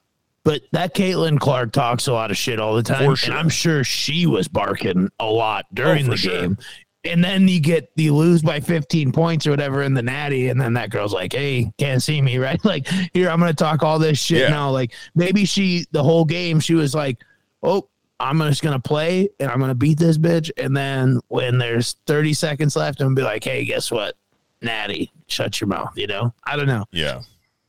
but 0.43 0.63
that 0.73 0.95
Caitlin 0.95 1.39
Clark 1.39 1.73
talks 1.73 2.07
a 2.07 2.13
lot 2.13 2.31
of 2.31 2.37
shit 2.37 2.59
all 2.61 2.75
the 2.75 2.83
time. 2.83 3.15
Sure. 3.15 3.31
And 3.31 3.39
I'm 3.39 3.49
sure 3.49 3.85
she 3.85 4.27
was 4.27 4.49
barking 4.49 5.09
a 5.21 5.27
lot 5.27 5.67
during 5.75 6.05
for 6.07 6.13
the 6.13 6.17
sure. 6.17 6.41
game. 6.41 6.59
And 7.05 7.23
then 7.23 7.47
you 7.47 7.61
get 7.61 7.91
you 7.95 8.15
lose 8.15 8.43
by 8.43 8.59
15 8.59 9.13
points 9.13 9.47
or 9.47 9.51
whatever 9.51 9.83
in 9.83 9.95
the 9.95 10.03
natty, 10.03 10.49
and 10.49 10.61
then 10.61 10.73
that 10.75 10.91
girl's 10.91 11.13
like, 11.13 11.33
"Hey, 11.33 11.71
can't 11.79 12.03
see 12.03 12.21
me, 12.21 12.39
right? 12.47 12.65
Like, 12.65 12.89
here 13.13 13.31
I'm 13.31 13.39
gonna 13.39 13.55
talk 13.55 13.85
all 13.85 14.01
this 14.01 14.19
shit 14.19 14.41
Yeah. 14.41 14.49
now." 14.49 14.71
Like, 14.71 14.93
maybe 15.15 15.45
she 15.45 15.87
the 15.93 16.03
whole 16.03 16.25
game 16.25 16.59
she 16.59 16.75
was 16.75 16.95
like, 16.97 17.19
"Oh, 17.63 17.89
I'm 18.19 18.39
just 18.41 18.63
gonna 18.63 18.81
play 18.81 19.29
and 19.41 19.51
I'm 19.51 19.61
gonna 19.61 19.75
beat 19.75 19.99
this 19.99 20.19
bitch," 20.19 20.51
and 20.57 20.77
then 20.77 21.21
when 21.29 21.59
there's 21.59 21.97
30 22.07 22.33
seconds 22.35 22.77
left, 22.77 23.01
I'm 23.01 23.09
gonna 23.09 23.17
be 23.17 23.23
like, 23.23 23.45
"Hey, 23.45 23.65
guess 23.65 23.91
what, 23.91 24.17
Natty, 24.63 25.13
shut 25.27 25.61
your 25.61 25.69
mouth." 25.69 25.93
You 25.97 26.07
know, 26.07 26.35
I 26.45 26.57
don't 26.57 26.67
know. 26.67 26.85
Yeah. 26.93 27.23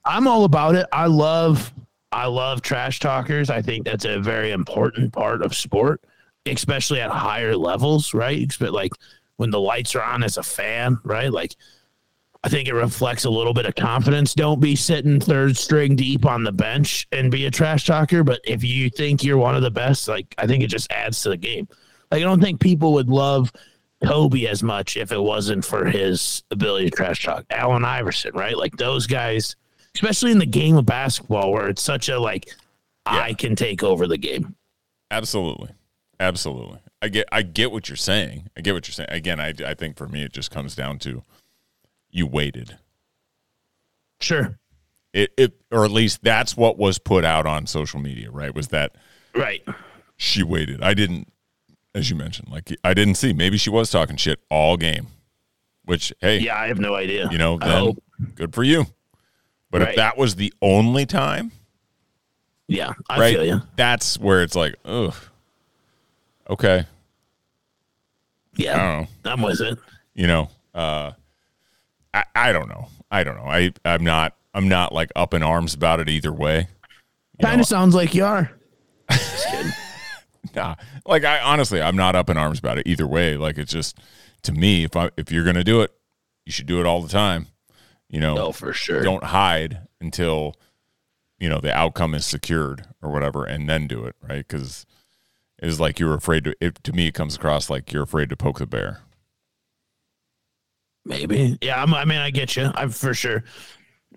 I'm 0.06 0.28
all 0.28 0.46
about 0.46 0.76
it. 0.76 0.88
I 0.92 1.08
love 1.08 1.74
I 2.12 2.28
love 2.28 2.62
trash 2.62 3.00
talkers. 3.00 3.50
I 3.50 3.62
think 3.62 3.86
that's 3.86 4.06
a 4.06 4.20
very 4.20 4.52
important 4.52 5.12
part 5.12 5.42
of 5.42 5.54
sport, 5.54 6.02
especially 6.46 7.02
at 7.02 7.12
higher 7.12 7.56
levels, 7.56 8.14
right? 8.14 8.52
But 8.60 8.72
like 8.72 8.94
when 9.36 9.52
the 9.52 9.60
lights 9.60 9.96
are 9.96 10.04
on 10.04 10.24
as 10.24 10.38
a 10.38 10.44
fan, 10.44 10.98
right? 11.04 11.32
Like 11.32 11.56
I 12.44 12.50
think 12.50 12.68
it 12.68 12.74
reflects 12.74 13.26
a 13.26 13.30
little 13.30 13.54
bit 13.54 13.66
of 13.66 13.76
confidence. 13.76 14.34
Don't 14.34 14.60
be 14.60 14.76
sitting 14.76 15.20
third 15.20 15.58
string 15.58 15.96
deep 15.96 16.26
on 16.26 16.44
the 16.44 16.52
bench 16.52 17.08
and 17.12 17.32
be 17.32 17.46
a 17.46 17.52
trash 17.52 17.86
talker. 17.86 18.24
But 18.24 18.42
if 18.46 18.64
you 18.64 18.90
think 18.90 19.24
you're 19.24 19.38
one 19.38 19.56
of 19.56 19.64
the 19.64 19.72
best, 19.72 20.08
like 20.08 20.34
I 20.38 20.48
think 20.48 20.64
it 20.64 20.68
just 20.68 20.92
adds 20.92 21.22
to 21.24 21.30
the 21.30 21.38
game. 21.38 21.68
Like 22.12 22.22
I 22.22 22.24
don't 22.24 22.42
think 22.42 22.60
people 22.60 22.94
would 22.94 23.10
love 23.10 23.52
Kobe 24.06 24.46
as 24.46 24.62
much 24.62 24.98
if 24.98 25.12
it 25.12 25.22
wasn't 25.22 25.66
for 25.66 25.86
his 25.86 26.44
ability 26.52 26.90
to 26.90 26.96
trash 26.96 27.26
talk. 27.26 27.46
Allen 27.50 27.84
Iverson, 27.84 28.34
right? 28.36 28.58
Like 28.58 28.78
those 28.78 29.08
guys, 29.08 29.56
especially 29.96 30.32
in 30.32 30.40
the 30.40 30.46
game 30.46 30.78
of 30.78 30.86
basketball 30.86 31.52
where 31.52 31.68
it's 31.68 31.82
such 31.82 32.08
a 32.10 32.20
like 32.20 32.48
I 33.06 33.34
can 33.34 33.56
take 33.56 33.84
over 33.84 34.08
the 34.08 34.18
game. 34.18 34.56
Absolutely. 35.10 35.70
Absolutely. 36.20 36.80
I 37.02 37.10
get 37.10 37.28
I 37.32 37.42
get 37.42 37.72
what 37.72 37.90
you're 37.90 37.96
saying. 37.96 38.50
I 38.58 38.62
get 38.62 38.74
what 38.74 38.88
you're 38.88 38.94
saying. 38.94 39.10
Again, 39.12 39.40
I 39.40 39.54
I 39.66 39.74
think 39.74 39.98
for 39.98 40.08
me 40.08 40.24
it 40.24 40.34
just 40.34 40.52
comes 40.52 40.76
down 40.76 41.00
to 41.00 41.24
you 42.10 42.26
waited. 42.28 42.78
Sure. 44.20 44.58
It, 45.14 45.32
it 45.38 45.54
or 45.72 45.86
at 45.86 45.92
least 45.92 46.24
that's 46.24 46.56
what 46.58 46.78
was 46.78 47.00
put 47.00 47.24
out 47.26 47.46
on 47.46 47.66
social 47.68 48.00
media, 48.00 48.30
right? 48.32 48.54
Was 48.54 48.68
that 48.70 48.96
Right. 49.34 49.64
she 50.18 50.44
waited. 50.44 50.82
I 50.84 50.94
didn't 50.94 51.32
as 51.96 52.10
you 52.10 52.16
mentioned, 52.16 52.50
like 52.52 52.70
I 52.84 52.94
didn't 52.94 53.16
see. 53.16 53.34
Maybe 53.34 53.58
she 53.58 53.70
was 53.70 53.90
talking 53.90 54.16
shit 54.18 54.40
all 54.50 54.78
game. 54.78 55.08
Which 55.86 56.12
hey, 56.20 56.40
Yeah, 56.40 56.58
I 56.60 56.68
have 56.68 56.80
no 56.80 56.96
idea. 56.96 57.30
you 57.32 57.38
know, 57.38 57.58
then 57.58 57.98
good 58.36 58.54
for 58.54 58.64
you. 58.64 58.86
But 59.72 59.82
if 59.82 59.96
that 59.96 60.18
was 60.18 60.36
the 60.36 60.54
only 60.62 61.06
time, 61.06 61.52
Yeah, 62.68 62.94
I 63.10 63.20
right? 63.20 63.34
feel 63.36 63.46
you. 63.46 63.62
That's 63.76 64.18
where 64.20 64.42
it's 64.44 64.56
like, 64.56 64.76
ugh. 64.86 65.14
Okay. 66.50 66.80
I 66.80 66.86
Yeah, 68.56 68.78
don't 68.78 69.02
know. 69.26 69.32
I'm 69.32 69.42
with 69.42 69.62
it. 69.62 69.78
you 70.14 70.28
know 70.28 70.50
uh 70.74 71.12
I, 72.18 72.50
I 72.50 72.52
don't 72.52 72.70
know. 72.70 72.88
I 73.12 73.24
don't 73.24 73.38
know. 73.38 73.46
I 73.46 73.72
i'm 73.86 74.04
not 74.04 74.36
i'm 74.54 74.68
not 74.68 74.94
like 74.94 75.12
up 75.16 75.34
in 75.34 75.44
arms 75.44 75.74
about 75.74 76.00
it 76.00 76.10
either 76.10 76.34
way. 76.34 76.68
Kind 77.42 77.62
of 77.62 77.68
sounds 77.68 77.94
like 77.96 78.14
you 78.16 78.26
are. 78.26 78.52
Just 79.12 79.48
kidding. 79.52 79.72
nah, 80.56 80.76
like 81.06 81.24
i 81.24 81.40
honestly 81.40 81.82
i'm 81.82 81.96
not 81.96 82.16
up 82.16 82.30
in 82.30 82.38
arms 82.38 82.60
about 82.60 82.78
it 82.78 82.88
either 82.88 83.08
way. 83.08 83.38
Like 83.38 83.58
it's 83.58 83.72
just 83.72 83.98
to 84.44 84.52
me 84.52 84.84
if 84.84 84.96
i 84.96 85.10
if 85.18 85.32
you're 85.32 85.46
gonna 85.46 85.64
do 85.64 85.82
it 85.82 85.92
you 86.46 86.52
should 86.52 86.66
do 86.68 86.80
it 86.80 86.86
all 86.86 87.02
the 87.02 87.10
time. 87.10 87.48
You 88.10 88.20
know 88.22 88.38
Oh, 88.38 88.52
for 88.52 88.72
sure. 88.74 89.02
don't 89.04 89.24
hide 89.26 89.82
until 90.02 90.56
you 91.40 91.48
know 91.50 91.60
the 91.60 91.74
outcome 91.74 92.14
is 92.16 92.26
secured 92.26 92.86
or 93.02 93.12
whatever 93.12 93.46
and 93.46 93.70
then 93.70 93.88
do 93.88 94.06
it 94.06 94.16
right? 94.22 94.46
Because 94.48 94.86
it's 95.60 95.80
like 95.80 96.00
you're 96.00 96.14
afraid 96.14 96.44
to 96.46 96.56
it 96.62 96.84
to 96.84 96.94
me 96.94 97.08
it 97.08 97.14
comes 97.14 97.36
across 97.36 97.70
like 97.70 97.92
you're 97.94 98.04
afraid 98.04 98.30
to 98.30 98.36
poke 98.38 98.60
the 98.60 98.66
bear 98.66 99.00
Maybe. 101.08 101.58
Yeah, 101.62 101.82
I'm, 101.82 101.94
I 101.94 102.06
mean, 102.06 102.18
I 102.20 102.30
get 102.32 102.56
you. 102.56 102.70
I'm 102.76 102.90
for 102.90 103.14
sure. 103.14 103.44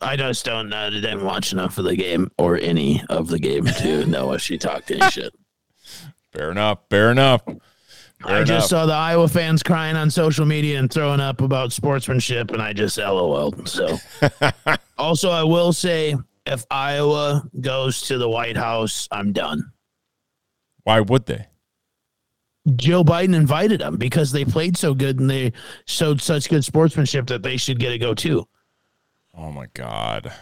I 0.02 0.16
just 0.16 0.44
don't 0.44 0.72
uh, 0.72 0.90
didn't 0.90 1.24
watch 1.24 1.52
enough 1.52 1.78
of 1.78 1.84
the 1.84 1.94
game 1.96 2.30
or 2.38 2.56
any 2.58 3.02
of 3.08 3.28
the 3.28 3.38
game 3.38 3.66
to 3.66 4.06
know 4.06 4.32
if 4.32 4.40
she 4.42 4.56
talked 4.58 4.90
any 4.90 5.08
shit. 5.10 5.32
fair 6.32 6.50
enough 6.50 6.78
fair 6.88 7.10
enough 7.10 7.42
fair 7.44 7.56
I 8.24 8.36
enough. 8.36 8.46
just 8.48 8.70
saw 8.70 8.86
the 8.86 8.92
Iowa 8.94 9.28
fans 9.28 9.62
crying 9.62 9.96
on 9.96 10.10
social 10.10 10.46
media 10.46 10.78
and 10.78 10.90
throwing 10.92 11.20
up 11.20 11.40
about 11.42 11.72
sportsmanship, 11.72 12.50
and 12.50 12.62
I 12.62 12.72
just 12.72 12.96
LOL'd. 12.98 13.68
So, 13.68 13.98
also, 14.98 15.30
I 15.30 15.42
will 15.44 15.72
say 15.72 16.14
if 16.46 16.64
Iowa 16.70 17.42
goes 17.60 18.00
to 18.02 18.16
the 18.18 18.28
White 18.28 18.56
House, 18.56 19.06
I'm 19.12 19.32
done. 19.32 19.70
why 20.84 21.00
would 21.00 21.26
they 21.26 21.46
Joe 22.76 23.02
Biden 23.02 23.34
invited 23.34 23.80
them 23.80 23.96
because 23.96 24.32
they 24.32 24.44
played 24.44 24.76
so 24.76 24.94
good 24.94 25.18
and 25.18 25.30
they 25.30 25.52
showed 25.86 26.20
such 26.20 26.48
good 26.48 26.64
sportsmanship 26.64 27.26
that 27.28 27.42
they 27.42 27.56
should 27.56 27.78
get 27.78 27.90
to 27.90 27.98
go 27.98 28.14
too. 28.14 28.46
Oh 29.36 29.50
my 29.50 29.66
god. 29.74 30.32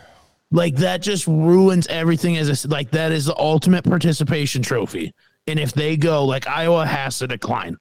Like 0.51 0.77
that 0.77 1.03
just 1.03 1.27
ruins 1.27 1.87
everything 1.89 2.37
as 2.39 2.65
a 2.65 2.69
like 2.69 2.91
that 2.93 3.13
is 3.13 3.27
the 3.27 3.37
ultimate 3.39 3.85
participation 3.85 4.63
trophy. 4.63 5.13
And 5.47 5.59
if 5.59 5.73
they 5.73 5.97
go, 5.97 6.25
like 6.25 6.47
Iowa 6.49 6.87
has 6.87 7.19
to 7.19 7.27
decline. 7.29 7.77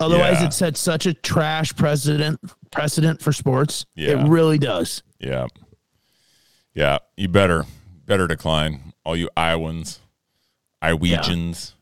Otherwise, 0.00 0.40
Yeah. 0.40 0.46
it 0.46 0.52
sets 0.54 0.80
such 0.80 1.06
a 1.06 1.12
trash 1.12 1.74
precedent 1.76 2.40
precedent 2.70 3.20
for 3.20 3.32
sports. 3.32 3.84
Yeah. 3.94 4.12
It 4.24 4.28
really 4.28 4.56
does. 4.58 5.02
Yeah. 5.18 5.46
Yeah. 6.74 6.98
You 7.16 7.28
better 7.28 7.66
better 8.06 8.26
decline. 8.26 8.92
All 9.04 9.16
you 9.16 9.28
Iowans, 9.36 10.00
Iowegians, 10.82 11.74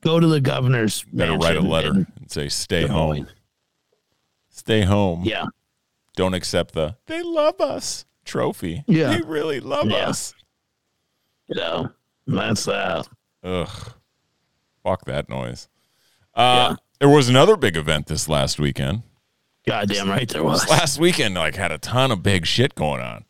Go 0.00 0.18
to 0.20 0.26
the 0.26 0.40
governor's. 0.40 1.04
better 1.12 1.36
write 1.36 1.56
a 1.56 1.60
letter 1.60 1.90
in 1.90 2.06
and 2.20 2.30
say, 2.30 2.48
stay 2.48 2.86
home. 2.86 3.26
Stay 4.48 4.82
home. 4.82 5.22
Yeah. 5.24 5.46
Don't 6.16 6.34
accept 6.34 6.74
the 6.74 6.96
they 7.06 7.22
love 7.22 7.60
us 7.60 8.04
trophy. 8.24 8.84
Yeah. 8.86 9.14
They 9.16 9.22
really 9.22 9.60
love 9.60 9.90
Yeah. 9.90 10.08
us. 10.08 10.34
You 11.48 11.56
know, 11.56 11.90
that's 12.26 12.64
that. 12.66 13.08
Ugh. 13.42 13.92
Fuck 14.82 15.04
that 15.06 15.28
noise. 15.28 15.68
Uh 16.34 16.76
there 17.00 17.08
was 17.08 17.28
another 17.28 17.56
big 17.56 17.76
event 17.76 18.06
this 18.06 18.28
last 18.28 18.58
weekend. 18.60 19.02
Goddamn 19.66 20.08
right 20.08 20.28
there 20.28 20.44
was. 20.44 20.68
Last 20.68 20.98
weekend 20.98 21.34
like 21.34 21.56
had 21.56 21.72
a 21.72 21.78
ton 21.78 22.10
of 22.12 22.22
big 22.22 22.46
shit 22.46 22.74
going 22.74 23.00
on. 23.00 23.24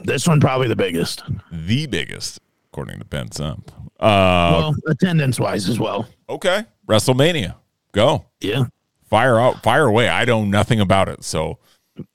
This 0.00 0.26
one 0.26 0.40
probably 0.40 0.68
the 0.68 0.76
biggest. 0.76 1.22
The 1.50 1.86
biggest, 1.86 2.40
according 2.70 2.98
to 2.98 3.04
Ben 3.04 3.30
Sump. 3.30 3.70
Uh 4.04 4.56
well, 4.58 4.74
attendance 4.88 5.40
wise 5.40 5.68
as 5.68 5.78
well. 5.78 6.06
okay. 6.28 6.64
WrestleMania. 6.86 7.54
Go. 7.92 8.26
Yeah. 8.40 8.64
Fire 9.08 9.38
out, 9.40 9.62
fire 9.62 9.86
away. 9.86 10.08
I 10.08 10.24
know 10.24 10.44
nothing 10.44 10.80
about 10.80 11.08
it, 11.08 11.24
so 11.24 11.58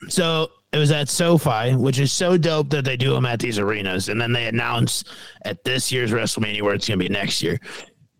So 0.08 0.50
it 0.72 0.78
was 0.78 0.92
at 0.92 1.08
SoFi, 1.08 1.74
which 1.74 1.98
is 1.98 2.12
so 2.12 2.36
dope 2.36 2.70
that 2.70 2.84
they 2.84 2.96
do 2.96 3.12
them 3.12 3.26
at 3.26 3.40
these 3.40 3.58
arenas. 3.58 4.08
And 4.08 4.20
then 4.20 4.32
they 4.32 4.46
announce 4.46 5.02
at 5.44 5.64
this 5.64 5.90
year's 5.90 6.12
WrestleMania 6.12 6.62
where 6.62 6.74
it's 6.74 6.86
going 6.86 7.00
to 7.00 7.04
be 7.04 7.08
next 7.08 7.42
year. 7.42 7.58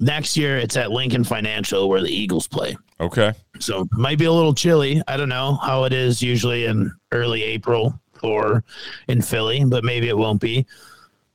Next 0.00 0.36
year, 0.36 0.56
it's 0.56 0.76
at 0.76 0.90
Lincoln 0.90 1.22
Financial 1.24 1.88
where 1.88 2.00
the 2.00 2.08
Eagles 2.10 2.48
play. 2.48 2.76
okay. 3.00 3.32
So 3.60 3.86
might 3.92 4.18
be 4.18 4.24
a 4.24 4.32
little 4.32 4.54
chilly. 4.54 5.00
I 5.06 5.16
don't 5.18 5.28
know 5.28 5.56
how 5.62 5.84
it 5.84 5.92
is 5.92 6.22
usually 6.22 6.64
in 6.64 6.90
early 7.12 7.42
April 7.42 8.00
or 8.22 8.64
in 9.08 9.20
Philly, 9.22 9.64
but 9.64 9.84
maybe 9.84 10.08
it 10.08 10.16
won't 10.16 10.40
be. 10.40 10.66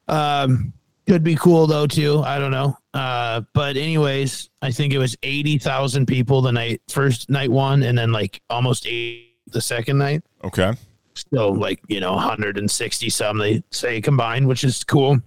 Um, 0.07 0.73
could 1.07 1.23
be 1.23 1.35
cool 1.35 1.67
though 1.67 1.87
too. 1.87 2.19
I 2.21 2.39
don't 2.39 2.51
know. 2.51 2.77
Uh, 2.93 3.41
but 3.53 3.77
anyways, 3.77 4.49
I 4.61 4.71
think 4.71 4.93
it 4.93 4.97
was 4.97 5.15
eighty 5.23 5.57
thousand 5.57 6.05
people 6.07 6.41
the 6.41 6.51
night 6.51 6.81
first 6.89 7.29
night 7.29 7.51
one, 7.51 7.83
and 7.83 7.97
then 7.97 8.11
like 8.11 8.41
almost 8.49 8.85
eight 8.87 9.35
the 9.47 9.61
second 9.61 9.97
night. 9.97 10.23
Okay. 10.43 10.73
So 11.31 11.49
like 11.49 11.79
you 11.87 11.99
know, 11.99 12.13
160 12.13 13.09
some 13.09 13.37
they 13.37 13.63
say 13.71 14.01
combined, 14.01 14.47
which 14.47 14.63
is 14.63 14.83
cool. 14.83 15.17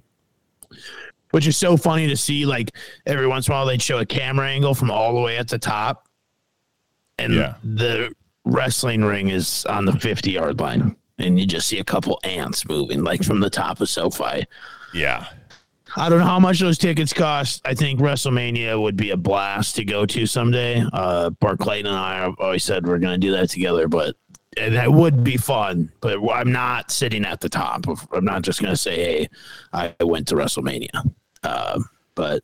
Which 1.30 1.46
is 1.46 1.56
so 1.56 1.76
funny 1.76 2.06
to 2.08 2.16
see. 2.16 2.44
Like 2.46 2.72
every 3.06 3.26
once 3.26 3.46
in 3.48 3.52
a 3.52 3.56
while, 3.56 3.66
they'd 3.66 3.80
show 3.82 3.98
a 3.98 4.06
camera 4.06 4.48
angle 4.48 4.74
from 4.74 4.90
all 4.90 5.14
the 5.14 5.20
way 5.20 5.36
at 5.38 5.48
the 5.48 5.58
top, 5.58 6.08
and 7.18 7.34
Yeah. 7.34 7.54
the 7.62 8.12
wrestling 8.44 9.04
ring 9.04 9.28
is 9.28 9.64
on 9.66 9.84
the 9.84 9.92
50 9.92 10.30
yard 10.30 10.58
line, 10.60 10.96
and 11.18 11.38
you 11.38 11.46
just 11.46 11.68
see 11.68 11.78
a 11.80 11.84
couple 11.84 12.18
ants 12.24 12.66
moving 12.68 13.04
like 13.04 13.22
from 13.22 13.40
the 13.40 13.50
top 13.50 13.80
of 13.80 13.88
SoFi. 13.88 14.44
Yeah. 14.94 15.26
I 15.96 16.08
don't 16.08 16.18
know 16.18 16.24
how 16.26 16.40
much 16.40 16.60
those 16.60 16.78
tickets 16.78 17.12
cost. 17.12 17.62
I 17.64 17.74
think 17.74 18.00
WrestleMania 18.00 18.80
would 18.80 18.96
be 18.96 19.10
a 19.10 19.16
blast 19.16 19.76
to 19.76 19.84
go 19.84 20.06
to 20.06 20.26
someday. 20.26 20.84
Uh, 20.92 21.30
Bart 21.30 21.58
Clayton 21.58 21.86
and 21.86 21.96
I 21.96 22.16
have 22.16 22.34
always 22.38 22.64
said 22.64 22.86
we're 22.86 22.98
going 22.98 23.18
to 23.20 23.26
do 23.26 23.32
that 23.32 23.50
together, 23.50 23.88
but 23.88 24.14
and 24.56 24.74
that 24.74 24.92
would 24.92 25.22
be 25.22 25.36
fun. 25.36 25.90
But 26.00 26.18
I'm 26.30 26.52
not 26.52 26.90
sitting 26.90 27.24
at 27.24 27.40
the 27.40 27.48
top. 27.48 27.88
Of, 27.88 28.06
I'm 28.12 28.24
not 28.24 28.42
just 28.42 28.60
going 28.60 28.72
to 28.72 28.76
say, 28.76 28.96
"Hey, 28.96 29.28
I 29.72 29.94
went 30.04 30.28
to 30.28 30.34
WrestleMania." 30.34 31.12
Uh, 31.42 31.80
but 32.14 32.42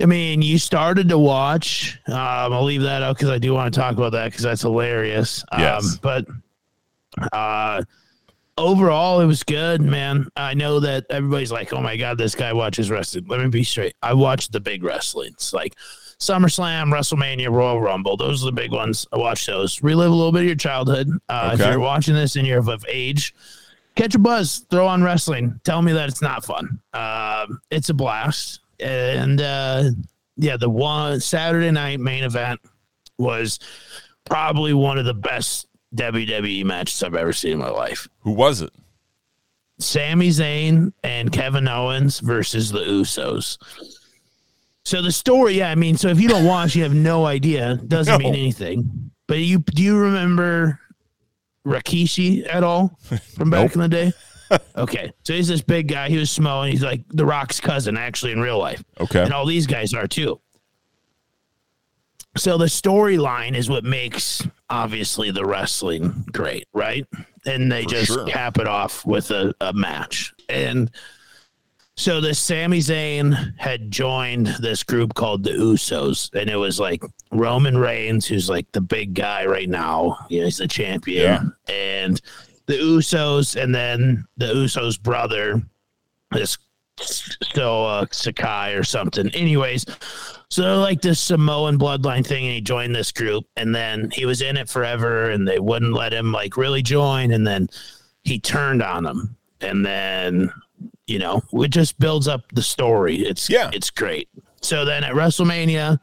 I 0.00 0.06
mean, 0.06 0.42
you 0.42 0.58
started 0.58 1.08
to 1.08 1.18
watch. 1.18 1.98
Um, 2.06 2.52
I'll 2.52 2.64
leave 2.64 2.82
that 2.82 3.02
out 3.02 3.16
because 3.16 3.30
I 3.30 3.38
do 3.38 3.54
want 3.54 3.72
to 3.72 3.80
talk 3.80 3.94
about 3.94 4.12
that 4.12 4.26
because 4.26 4.42
that's 4.42 4.62
hilarious. 4.62 5.42
Um, 5.52 5.60
Yes. 5.60 5.98
But 6.00 6.26
uh, 7.32 7.82
overall, 8.58 9.20
it 9.20 9.26
was 9.26 9.42
good, 9.42 9.80
man. 9.82 10.28
I 10.36 10.54
know 10.54 10.80
that 10.80 11.06
everybody's 11.10 11.52
like, 11.52 11.72
"Oh 11.72 11.80
my 11.80 11.96
god, 11.96 12.18
this 12.18 12.34
guy 12.34 12.52
watches 12.52 12.90
wrestling." 12.90 13.26
Let 13.28 13.40
me 13.40 13.48
be 13.48 13.64
straight. 13.64 13.94
I 14.02 14.14
watched 14.14 14.52
the 14.52 14.60
big 14.60 14.82
wrestlings, 14.82 15.52
like 15.52 15.74
SummerSlam, 16.18 16.92
WrestleMania, 16.92 17.50
Royal 17.50 17.80
Rumble. 17.80 18.16
Those 18.16 18.42
are 18.42 18.46
the 18.46 18.52
big 18.52 18.72
ones. 18.72 19.06
I 19.12 19.18
watch 19.18 19.46
those. 19.46 19.82
Relive 19.82 20.10
a 20.10 20.14
little 20.14 20.32
bit 20.32 20.40
of 20.42 20.46
your 20.46 20.56
childhood. 20.56 21.08
Uh, 21.28 21.50
If 21.54 21.60
you're 21.60 21.80
watching 21.80 22.14
this 22.14 22.36
and 22.36 22.46
you're 22.46 22.58
of 22.70 22.84
age, 22.88 23.34
catch 23.96 24.14
a 24.14 24.18
buzz. 24.18 24.64
Throw 24.70 24.86
on 24.86 25.02
wrestling. 25.02 25.60
Tell 25.64 25.82
me 25.82 25.92
that 25.92 26.08
it's 26.08 26.22
not 26.22 26.44
fun. 26.44 26.80
Um, 26.94 27.60
it's 27.70 27.90
a 27.90 27.94
blast. 27.94 28.60
And 28.80 29.40
uh, 29.40 29.90
yeah, 30.36 30.56
the 30.56 30.70
one 30.70 31.20
Saturday 31.20 31.70
night 31.70 32.00
main 32.00 32.24
event 32.24 32.60
was 33.18 33.58
probably 34.24 34.74
one 34.74 34.98
of 34.98 35.04
the 35.04 35.14
best 35.14 35.65
WWE 35.94 36.64
matches 36.64 37.02
I've 37.02 37.14
ever 37.14 37.32
seen 37.32 37.52
in 37.52 37.58
my 37.58 37.70
life. 37.70 38.08
Who 38.20 38.32
was 38.32 38.60
it? 38.60 38.70
Sami 39.78 40.28
Zayn 40.30 40.92
and 41.04 41.30
Kevin 41.30 41.68
Owens 41.68 42.20
versus 42.20 42.70
the 42.72 42.80
Usos. 42.80 43.58
So 44.84 45.02
the 45.02 45.12
story, 45.12 45.54
yeah, 45.58 45.70
I 45.70 45.74
mean, 45.74 45.96
so 45.96 46.08
if 46.08 46.20
you 46.20 46.28
don't 46.28 46.44
watch, 46.46 46.74
you 46.76 46.82
have 46.84 46.94
no 46.94 47.26
idea. 47.26 47.76
Doesn't 47.86 48.12
No. 48.12 48.18
mean 48.18 48.34
anything. 48.34 49.10
But 49.26 49.38
you 49.38 49.58
do 49.58 49.82
you 49.82 49.98
remember 49.98 50.78
Rikishi 51.66 52.46
at 52.52 52.62
all 52.62 52.98
from 53.34 53.50
back 53.50 53.62
Nope. 53.70 53.74
in 53.74 53.80
the 53.80 53.88
day? 53.88 54.12
okay, 54.76 55.10
so 55.24 55.32
he's 55.34 55.48
this 55.48 55.60
big 55.62 55.88
guy. 55.88 56.08
He 56.08 56.16
was 56.18 56.30
small, 56.30 56.62
and 56.62 56.72
he's 56.72 56.82
like 56.84 57.02
The 57.08 57.26
Rock's 57.26 57.58
cousin, 57.60 57.96
actually 57.96 58.30
in 58.32 58.40
real 58.40 58.58
life 58.58 58.82
Okay. 59.00 59.22
and 59.24 59.32
all 59.32 59.44
these 59.44 59.66
guys 59.66 59.92
are 59.92 60.06
too. 60.06 60.40
So 62.36 62.58
the 62.58 62.66
storyline 62.66 63.54
is 63.56 63.68
what 63.68 63.84
makes 63.84 64.46
obviously 64.68 65.30
the 65.30 65.44
wrestling 65.44 66.24
great, 66.32 66.68
right? 66.74 67.06
And 67.46 67.70
they 67.70 67.84
For 67.84 67.90
just 67.90 68.06
sure. 68.06 68.26
cap 68.26 68.58
it 68.58 68.66
off 68.66 69.04
with 69.06 69.30
a, 69.30 69.54
a 69.60 69.72
match. 69.72 70.34
And 70.48 70.90
so 71.96 72.20
the 72.20 72.34
Sami 72.34 72.80
Zayn 72.80 73.58
had 73.58 73.90
joined 73.90 74.48
this 74.60 74.82
group 74.82 75.14
called 75.14 75.44
the 75.44 75.52
Usos, 75.52 76.30
and 76.34 76.50
it 76.50 76.56
was 76.56 76.78
like 76.78 77.02
Roman 77.32 77.78
Reigns, 77.78 78.26
who's 78.26 78.50
like 78.50 78.70
the 78.72 78.82
big 78.82 79.14
guy 79.14 79.46
right 79.46 79.68
now. 79.68 80.18
You 80.28 80.40
know, 80.40 80.44
he's 80.44 80.58
the 80.58 80.68
champion. 80.68 81.54
And 81.68 82.20
the 82.66 82.74
Usos, 82.74 83.60
and 83.60 83.74
then 83.74 84.26
the 84.36 84.46
Usos 84.46 85.00
brother, 85.00 85.62
this 86.32 86.58
so 87.00 87.84
uh, 87.84 88.06
Sakai 88.10 88.74
or 88.74 88.82
something. 88.84 89.28
Anyways, 89.34 89.84
so 90.48 90.78
like 90.80 91.00
this 91.02 91.20
Samoan 91.20 91.78
bloodline 91.78 92.26
thing, 92.26 92.44
and 92.46 92.54
he 92.54 92.60
joined 92.60 92.94
this 92.94 93.12
group, 93.12 93.44
and 93.56 93.74
then 93.74 94.10
he 94.12 94.24
was 94.26 94.42
in 94.42 94.56
it 94.56 94.68
forever, 94.68 95.30
and 95.30 95.46
they 95.46 95.58
wouldn't 95.58 95.92
let 95.92 96.12
him 96.12 96.32
like 96.32 96.56
really 96.56 96.82
join, 96.82 97.32
and 97.32 97.46
then 97.46 97.68
he 98.24 98.38
turned 98.38 98.82
on 98.82 99.04
them, 99.04 99.36
and 99.60 99.84
then 99.84 100.50
you 101.06 101.18
know 101.18 101.42
it 101.52 101.68
just 101.68 101.98
builds 101.98 102.28
up 102.28 102.42
the 102.52 102.62
story. 102.62 103.16
It's 103.16 103.48
Yeah. 103.50 103.70
it's 103.72 103.90
great. 103.90 104.28
So 104.62 104.84
then 104.84 105.04
at 105.04 105.12
WrestleMania, 105.12 105.98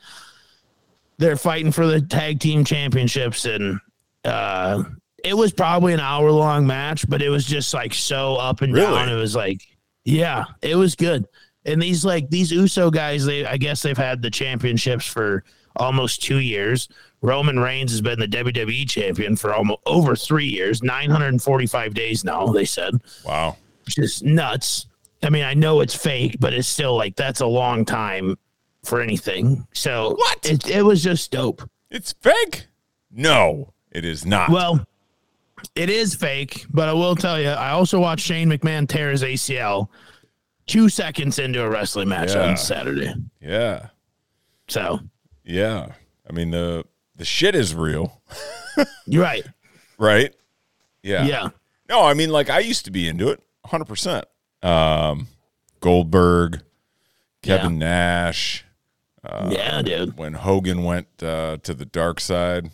they're 1.17 1.35
fighting 1.37 1.71
for 1.71 1.85
the 1.87 2.01
tag 2.01 2.39
team 2.39 2.63
championships, 2.63 3.45
and 3.45 3.79
uh, 4.25 4.83
it 5.23 5.35
was 5.35 5.51
probably 5.51 5.93
an 5.93 5.99
hour 5.99 6.31
long 6.31 6.65
match, 6.67 7.07
but 7.09 7.21
it 7.21 7.29
was 7.29 7.45
just 7.45 7.73
like 7.73 7.93
so 7.93 8.35
up 8.35 8.61
and 8.61 8.73
Really? 8.73 8.85
down. 8.85 9.09
It 9.09 9.15
was 9.15 9.35
like, 9.35 9.61
yeah, 10.03 10.45
it 10.61 10.75
was 10.75 10.95
good. 10.95 11.27
And 11.65 11.81
these 11.81 12.03
like 12.03 12.29
these 12.29 12.51
Uso 12.51 12.91
guys, 12.91 13.25
they 13.25 13.45
I 13.45 13.57
guess 13.57 13.81
they've 13.81 13.97
had 13.97 14.21
the 14.21 14.29
championships 14.29 15.05
for 15.05 15.43
almost 15.75 16.21
two 16.21 16.39
years. 16.39 16.89
Roman 17.21 17.57
Reigns 17.57 17.91
has 17.91 18.01
been 18.01 18.19
the 18.19 18.27
WWE 18.27 18.87
champion 18.87 19.35
for 19.35 19.53
almost 19.53 19.79
over 19.85 20.15
three 20.15 20.45
years, 20.45 20.83
945 20.83 21.93
days 21.93 22.25
now, 22.25 22.47
they 22.47 22.65
said. 22.65 22.95
Wow. 23.25 23.55
Which 23.85 23.97
is 23.97 24.21
nuts. 24.21 24.87
I 25.23 25.29
mean, 25.29 25.45
I 25.45 25.53
know 25.53 25.79
it's 25.79 25.95
fake, 25.95 26.37
but 26.39 26.53
it's 26.53 26.67
still 26.67 26.97
like 26.97 27.15
that's 27.15 27.39
a 27.39 27.47
long 27.47 27.85
time 27.85 28.37
for 28.83 29.01
anything. 29.01 29.65
So 29.73 30.15
What? 30.17 30.45
It, 30.45 30.69
it 30.69 30.81
was 30.83 31.01
just 31.01 31.31
dope. 31.31 31.69
It's 31.89 32.13
fake? 32.21 32.67
No, 33.09 33.73
it 33.91 34.03
is 34.03 34.25
not. 34.25 34.49
Well, 34.49 34.85
it 35.75 35.89
is 35.89 36.15
fake, 36.15 36.65
but 36.69 36.89
I 36.89 36.93
will 36.93 37.15
tell 37.15 37.39
you, 37.39 37.49
I 37.49 37.71
also 37.71 37.99
watched 37.99 38.25
Shane 38.25 38.49
McMahon 38.49 38.87
tear 38.87 39.11
his 39.11 39.23
ACL 39.23 39.89
two 40.67 40.87
seconds 40.89 41.39
into 41.39 41.61
a 41.61 41.69
wrestling 41.69 42.07
match 42.09 42.33
Yeah. 42.33 42.47
on 42.49 42.57
Saturday. 42.57 43.13
yeah. 43.41 43.87
So 44.69 44.99
Yeah. 45.43 45.93
I 46.29 46.33
mean 46.33 46.51
the 46.51 46.85
the 47.15 47.25
shit 47.25 47.53
is 47.55 47.75
real, 47.75 48.21
you're 49.05 49.21
right. 49.23 49.45
right? 49.97 50.33
Yeah. 51.03 51.25
Yeah. 51.25 51.49
No, 51.89 52.03
I 52.05 52.13
mean 52.13 52.29
like 52.29 52.49
I 52.49 52.59
used 52.59 52.85
to 52.85 52.91
be 52.91 53.07
into 53.07 53.27
it 53.29 53.41
100%. 53.67 54.23
Um 54.63 55.27
Goldberg, 55.81 56.61
Kevin 57.41 57.77
Nash, 57.77 58.63
Uh, 59.21 59.49
yeah, 59.51 59.81
dude. 59.81 60.17
when 60.17 60.33
Hogan 60.33 60.83
went 60.85 61.07
uh, 61.21 61.57
to 61.63 61.73
the 61.73 61.83
dark 61.85 62.21
side. 62.21 62.71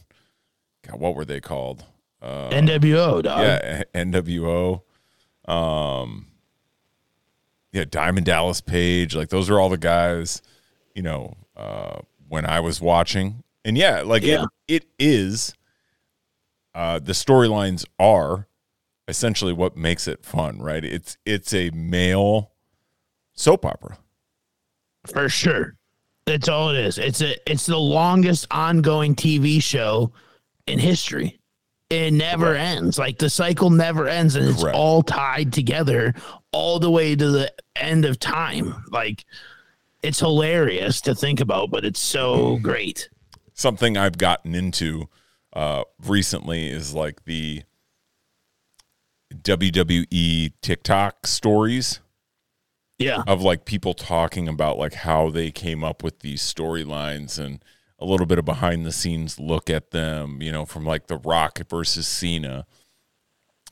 God, 0.88 1.00
what 1.00 1.16
were 1.16 1.26
they 1.26 1.40
called? 1.42 1.86
NWO, 2.22 3.24
dog. 3.24 3.42
yeah, 3.42 3.84
NWO. 3.94 4.82
Um, 5.48 6.28
yeah, 7.72 7.86
Diamond 7.90 8.26
Dallas 8.26 8.62
Page. 8.62 9.16
Like 9.16 9.30
those 9.30 9.50
are 9.50 9.60
all 9.60 9.70
the 9.70 9.78
guys. 9.78 10.42
You 10.96 11.04
know, 11.04 11.38
uh, 11.56 12.00
when 12.28 12.46
I 12.46 12.60
was 12.60 12.82
watching, 12.82 13.44
and 13.64 13.78
yeah, 13.78 14.02
like 14.02 14.24
Yeah. 14.24 14.46
it, 14.68 14.84
it 14.84 14.86
is. 15.00 15.54
Uh, 16.76 17.00
the 17.00 17.14
storylines 17.14 17.86
are 18.00 18.48
essentially 19.08 19.54
what 19.54 19.76
makes 19.76 20.08
it 20.08 20.24
fun, 20.26 20.60
right? 20.62 20.84
It's 20.84 21.18
it's 21.26 21.54
a 21.54 21.70
male 21.72 22.52
soap 23.34 23.66
opera. 23.66 23.98
For 25.08 25.30
sure. 25.30 25.76
That's 26.26 26.48
all 26.48 26.70
it 26.70 26.78
is. 26.78 26.98
It's 27.00 27.22
a 27.22 27.36
it's 27.52 27.66
the 27.66 27.78
longest 27.80 28.46
ongoing 28.52 29.16
TV 29.16 29.62
show 29.64 30.12
in 30.68 30.78
history. 30.78 31.39
It 31.90 32.14
never 32.14 32.54
ends. 32.56 33.00
Like 33.00 33.18
the 33.18 33.30
cycle 33.30 33.70
never 33.72 34.08
ends 34.08 34.36
and 34.36 34.48
it's 34.50 34.62
Correct. 34.62 34.76
all 34.78 35.02
tied 35.02 35.52
together 35.54 36.14
all 36.52 36.80
the 36.80 36.92
way 36.92 37.16
to 37.16 37.30
the 37.32 37.54
end 37.76 38.06
of 38.06 38.20
time. 38.20 38.84
Like 38.92 39.26
it's 40.04 40.20
hilarious 40.20 41.02
to 41.02 41.16
think 41.16 41.40
about, 41.40 41.72
but 41.72 41.84
it's 41.86 42.00
so 42.00 42.58
Mm. 42.58 42.62
great. 42.62 43.10
something 43.54 43.98
I've 43.98 44.18
gotten 44.18 44.56
into 44.56 45.10
uh, 45.54 45.84
recently 46.06 46.68
is 46.70 46.94
like 46.94 47.26
the 47.26 47.64
WWE 49.44 50.54
TikTok 50.62 51.28
stories 51.28 52.00
Yeah. 52.98 53.24
of 53.28 53.42
like 53.42 53.66
people 53.66 53.94
talking 53.94 54.48
about 54.48 54.78
like 54.78 54.94
how 54.94 55.30
they 55.30 55.52
came 55.52 55.84
up 55.84 56.04
with 56.04 56.20
these 56.20 56.42
storylines 56.42 57.38
and 57.38 57.64
a 58.00 58.06
little 58.06 58.26
bit 58.26 58.40
of 58.40 58.46
behind 58.46 58.86
the 58.86 58.92
scenes 58.92 59.40
look 59.40 59.70
at 59.70 59.92
them, 59.92 60.42
you 60.42 60.52
know, 60.52 60.66
from 60.66 60.86
like 60.86 61.08
The 61.08 61.18
Rock 61.18 61.60
versus 61.70 62.08
Cena 62.08 62.66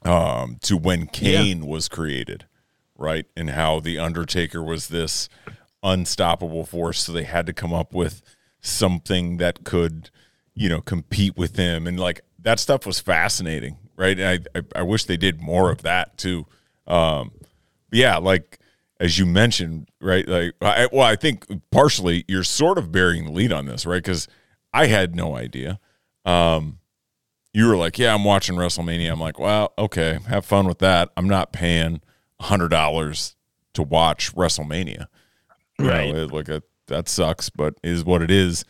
um, 0.04 0.58
to 0.64 0.78
when 0.78 1.08
Kane 1.08 1.66
was 1.66 1.88
created, 1.88 2.46
right? 2.98 3.26
And 3.36 3.52
how 3.52 3.80
The 3.80 4.00
Undertaker 4.00 4.62
was 4.62 4.90
this 4.90 5.30
unstoppable 5.82 6.66
force. 6.66 7.04
So 7.04 7.12
they 7.12 7.24
had 7.24 7.46
to 7.46 7.54
come 7.54 7.74
up 7.74 7.94
with 7.94 8.22
something 8.62 9.38
that 9.38 9.64
could, 9.64 10.10
you 10.54 10.70
know, 10.70 10.82
compete 10.82 11.38
with 11.38 11.56
him. 11.56 11.88
And 11.88 12.00
like 12.00 12.22
that 12.40 12.60
stuff 12.60 12.86
was 12.86 13.00
fascinating, 13.00 13.78
right? 13.96 14.20
And 14.20 14.50
I, 14.56 14.60
I, 14.60 14.80
I 14.80 14.82
wish 14.84 15.06
they 15.06 15.18
did 15.18 15.42
more 15.42 15.72
of 15.72 15.84
that 15.84 16.18
too. 16.18 16.46
Um, 16.86 17.32
but 17.90 18.00
yeah, 18.00 18.18
like 18.18 18.60
as 19.00 19.18
you 19.20 19.26
mentioned, 19.26 19.90
right? 20.02 20.28
Like, 20.28 20.54
I, 20.62 20.88
well, 20.92 21.04
I 21.06 21.16
think 21.16 21.46
partially 21.72 22.26
you're 22.28 22.44
sort 22.44 22.78
of 22.78 22.92
bearing 22.92 23.26
the 23.26 23.32
lead 23.32 23.52
on 23.54 23.66
this, 23.66 23.86
right? 23.86 24.02
Because 24.04 24.28
I 24.74 24.88
had 24.88 25.16
no 25.16 25.36
idea. 25.36 25.80
Um, 26.26 26.80
you 27.54 27.68
were 27.68 27.78
like, 27.78 27.98
"Yeah, 27.98 28.14
I'm 28.14 28.24
watching 28.24 28.56
WrestleMania." 28.56 29.12
I'm 29.12 29.20
like, 29.20 29.40
"Well, 29.40 29.74
okay, 29.78 30.20
have 30.28 30.46
fun 30.46 30.68
with 30.68 30.80
that. 30.80 31.10
I'm 31.18 31.28
not 31.28 31.52
paying 31.54 32.02
hundred 32.40 32.70
dollars 32.70 33.36
to 33.74 33.82
watch 33.84 34.34
WrestleMania." 34.36 35.08
You 35.80 35.88
Right. 35.90 36.14
know, 36.14 36.26
like 36.26 36.50
a, 36.50 36.62
that 36.88 37.08
sucks, 37.08 37.50
but 37.50 37.76
is 37.84 38.04
what 38.04 38.22
it 38.22 38.30
is. 38.32 38.66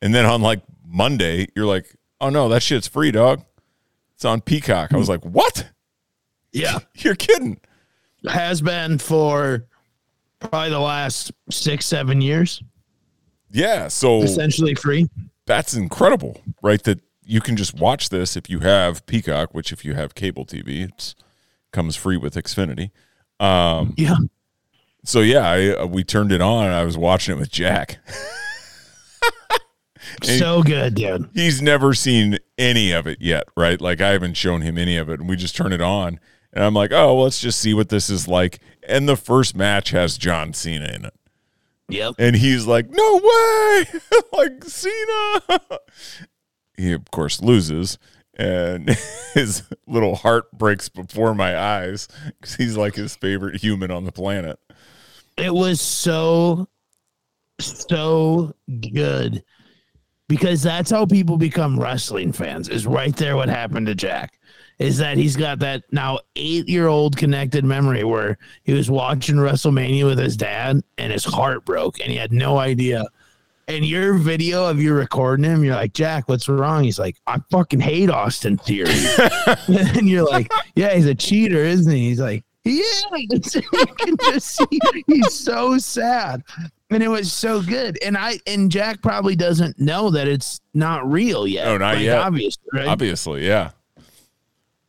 And 0.00 0.14
then 0.14 0.24
on 0.26 0.42
like 0.42 0.62
Monday, 0.86 1.46
you're 1.54 1.66
like, 1.66 1.94
"Oh 2.20 2.30
no, 2.30 2.48
that 2.48 2.62
shit's 2.62 2.88
free, 2.88 3.10
dog. 3.12 3.44
It's 4.14 4.24
on 4.24 4.40
Peacock." 4.40 4.92
I 4.92 4.96
was 4.96 5.08
like, 5.08 5.24
"What? 5.24 5.68
Yeah. 6.52 6.78
You're 6.96 7.14
kidding?" 7.14 7.60
Has 8.28 8.60
been 8.62 8.98
for 8.98 9.66
probably 10.50 10.70
the 10.70 10.78
last 10.80 11.32
six, 11.50 11.86
seven 11.86 12.20
years. 12.20 12.62
Yeah. 13.50 13.88
So 13.88 14.22
Essentially 14.22 14.74
free. 14.74 15.08
that's 15.46 15.74
incredible, 15.74 16.40
right? 16.62 16.82
That 16.84 17.00
you 17.24 17.40
can 17.40 17.56
just 17.56 17.74
watch 17.74 18.08
this 18.08 18.36
if 18.36 18.48
you 18.50 18.60
have 18.60 19.04
Peacock, 19.06 19.54
which 19.54 19.72
if 19.72 19.84
you 19.84 19.94
have 19.94 20.14
cable 20.14 20.44
TV, 20.44 20.84
it 20.88 21.14
comes 21.72 21.96
free 21.96 22.16
with 22.16 22.34
Xfinity. 22.34 22.90
Um, 23.40 23.94
Yeah. 23.96 24.16
so 25.04 25.20
yeah, 25.20 25.48
I, 25.48 25.68
uh, 25.76 25.86
we 25.86 26.04
turned 26.04 26.32
it 26.32 26.40
on. 26.40 26.66
And 26.66 26.74
I 26.74 26.84
was 26.84 26.96
watching 26.98 27.36
it 27.36 27.38
with 27.38 27.50
Jack. 27.50 27.98
So 30.24 30.62
good, 30.62 30.94
dude. 30.96 31.30
He's 31.32 31.62
never 31.62 31.94
seen 31.94 32.36
any 32.58 32.90
of 32.92 33.06
it 33.06 33.18
yet, 33.20 33.44
right? 33.56 33.80
Like 33.80 34.00
I 34.00 34.08
haven't 34.10 34.34
shown 34.36 34.60
him 34.60 34.76
any 34.76 34.96
of 34.96 35.08
it, 35.08 35.20
and 35.20 35.28
we 35.28 35.36
just 35.36 35.56
turn 35.56 35.72
it 35.72 35.80
on, 35.80 36.18
and 36.52 36.62
I'm 36.64 36.74
like, 36.74 36.90
oh, 36.92 37.14
well, 37.14 37.22
let's 37.22 37.40
just 37.40 37.60
see 37.60 37.72
what 37.72 37.88
this 37.88 38.10
is 38.10 38.26
like. 38.28 38.60
And 38.88 39.08
the 39.08 39.16
first 39.16 39.54
match 39.56 39.90
has 39.90 40.18
John 40.18 40.52
Cena 40.52 40.86
in 40.86 41.04
it. 41.04 41.14
Yep. 41.88 42.14
And 42.18 42.36
he's 42.36 42.66
like, 42.66 42.88
no 42.88 43.16
way, 43.22 43.84
like 44.32 44.64
Cena. 44.64 45.60
he, 46.76 46.92
of 46.92 47.10
course, 47.10 47.40
loses. 47.42 47.98
And 48.38 48.88
his 49.34 49.62
little 49.86 50.14
heart 50.16 50.50
breaks 50.52 50.88
before 50.88 51.34
my 51.34 51.56
eyes 51.56 52.08
because 52.40 52.54
he's 52.56 52.76
like 52.76 52.94
his 52.94 53.14
favorite 53.14 53.60
human 53.60 53.90
on 53.90 54.04
the 54.04 54.12
planet. 54.12 54.58
It 55.36 55.52
was 55.52 55.80
so, 55.80 56.68
so 57.60 58.54
good. 58.90 59.44
because 60.28 60.62
that's 60.62 60.90
how 60.90 61.04
people 61.04 61.36
become 61.36 61.78
wrestling 61.78 62.32
fans. 62.32 62.68
Is 62.70 62.86
right 62.86 63.14
there 63.16 63.36
what 63.36 63.50
happened 63.50 63.86
to 63.86 63.94
Jack. 63.94 64.38
Is 64.82 64.98
that 64.98 65.16
he's 65.16 65.36
got 65.36 65.60
that 65.60 65.84
now 65.92 66.18
eight 66.36 66.68
year 66.68 66.88
old 66.88 67.16
connected 67.16 67.64
memory 67.64 68.04
where 68.04 68.38
he 68.64 68.72
was 68.72 68.90
watching 68.90 69.36
WrestleMania 69.36 70.04
with 70.04 70.18
his 70.18 70.36
dad 70.36 70.82
and 70.98 71.12
his 71.12 71.24
heart 71.24 71.64
broke 71.64 72.00
and 72.00 72.10
he 72.10 72.16
had 72.16 72.32
no 72.32 72.58
idea. 72.58 73.06
And 73.68 73.86
your 73.86 74.14
video 74.14 74.68
of 74.68 74.80
you 74.80 74.92
recording 74.92 75.44
him, 75.44 75.62
you're 75.62 75.76
like, 75.76 75.92
Jack, 75.92 76.28
what's 76.28 76.48
wrong? 76.48 76.82
He's 76.82 76.98
like, 76.98 77.16
I 77.28 77.38
fucking 77.50 77.78
hate 77.80 78.10
Austin 78.10 78.58
Theory. 78.58 78.92
and 79.68 80.08
you're 80.08 80.28
like, 80.28 80.50
Yeah, 80.74 80.92
he's 80.94 81.06
a 81.06 81.14
cheater, 81.14 81.58
isn't 81.58 81.90
he? 81.90 82.08
He's 82.08 82.20
like, 82.20 82.44
Yeah, 82.64 82.82
you 83.16 83.86
can 83.98 84.16
just 84.24 84.56
see 84.56 84.80
he's 85.06 85.32
so 85.32 85.78
sad 85.78 86.42
and 86.94 87.02
it 87.02 87.08
was 87.08 87.32
so 87.32 87.62
good. 87.62 87.98
And 88.02 88.16
I 88.16 88.38
and 88.46 88.70
Jack 88.70 89.02
probably 89.02 89.36
doesn't 89.36 89.78
know 89.78 90.10
that 90.10 90.28
it's 90.28 90.60
not 90.74 91.10
real 91.10 91.46
yet. 91.46 91.64
No, 91.64 91.78
not 91.78 92.00
yet. 92.00 92.18
Obviously, 92.18 92.64
right? 92.72 92.88
Obviously, 92.88 93.46
yeah. 93.46 93.70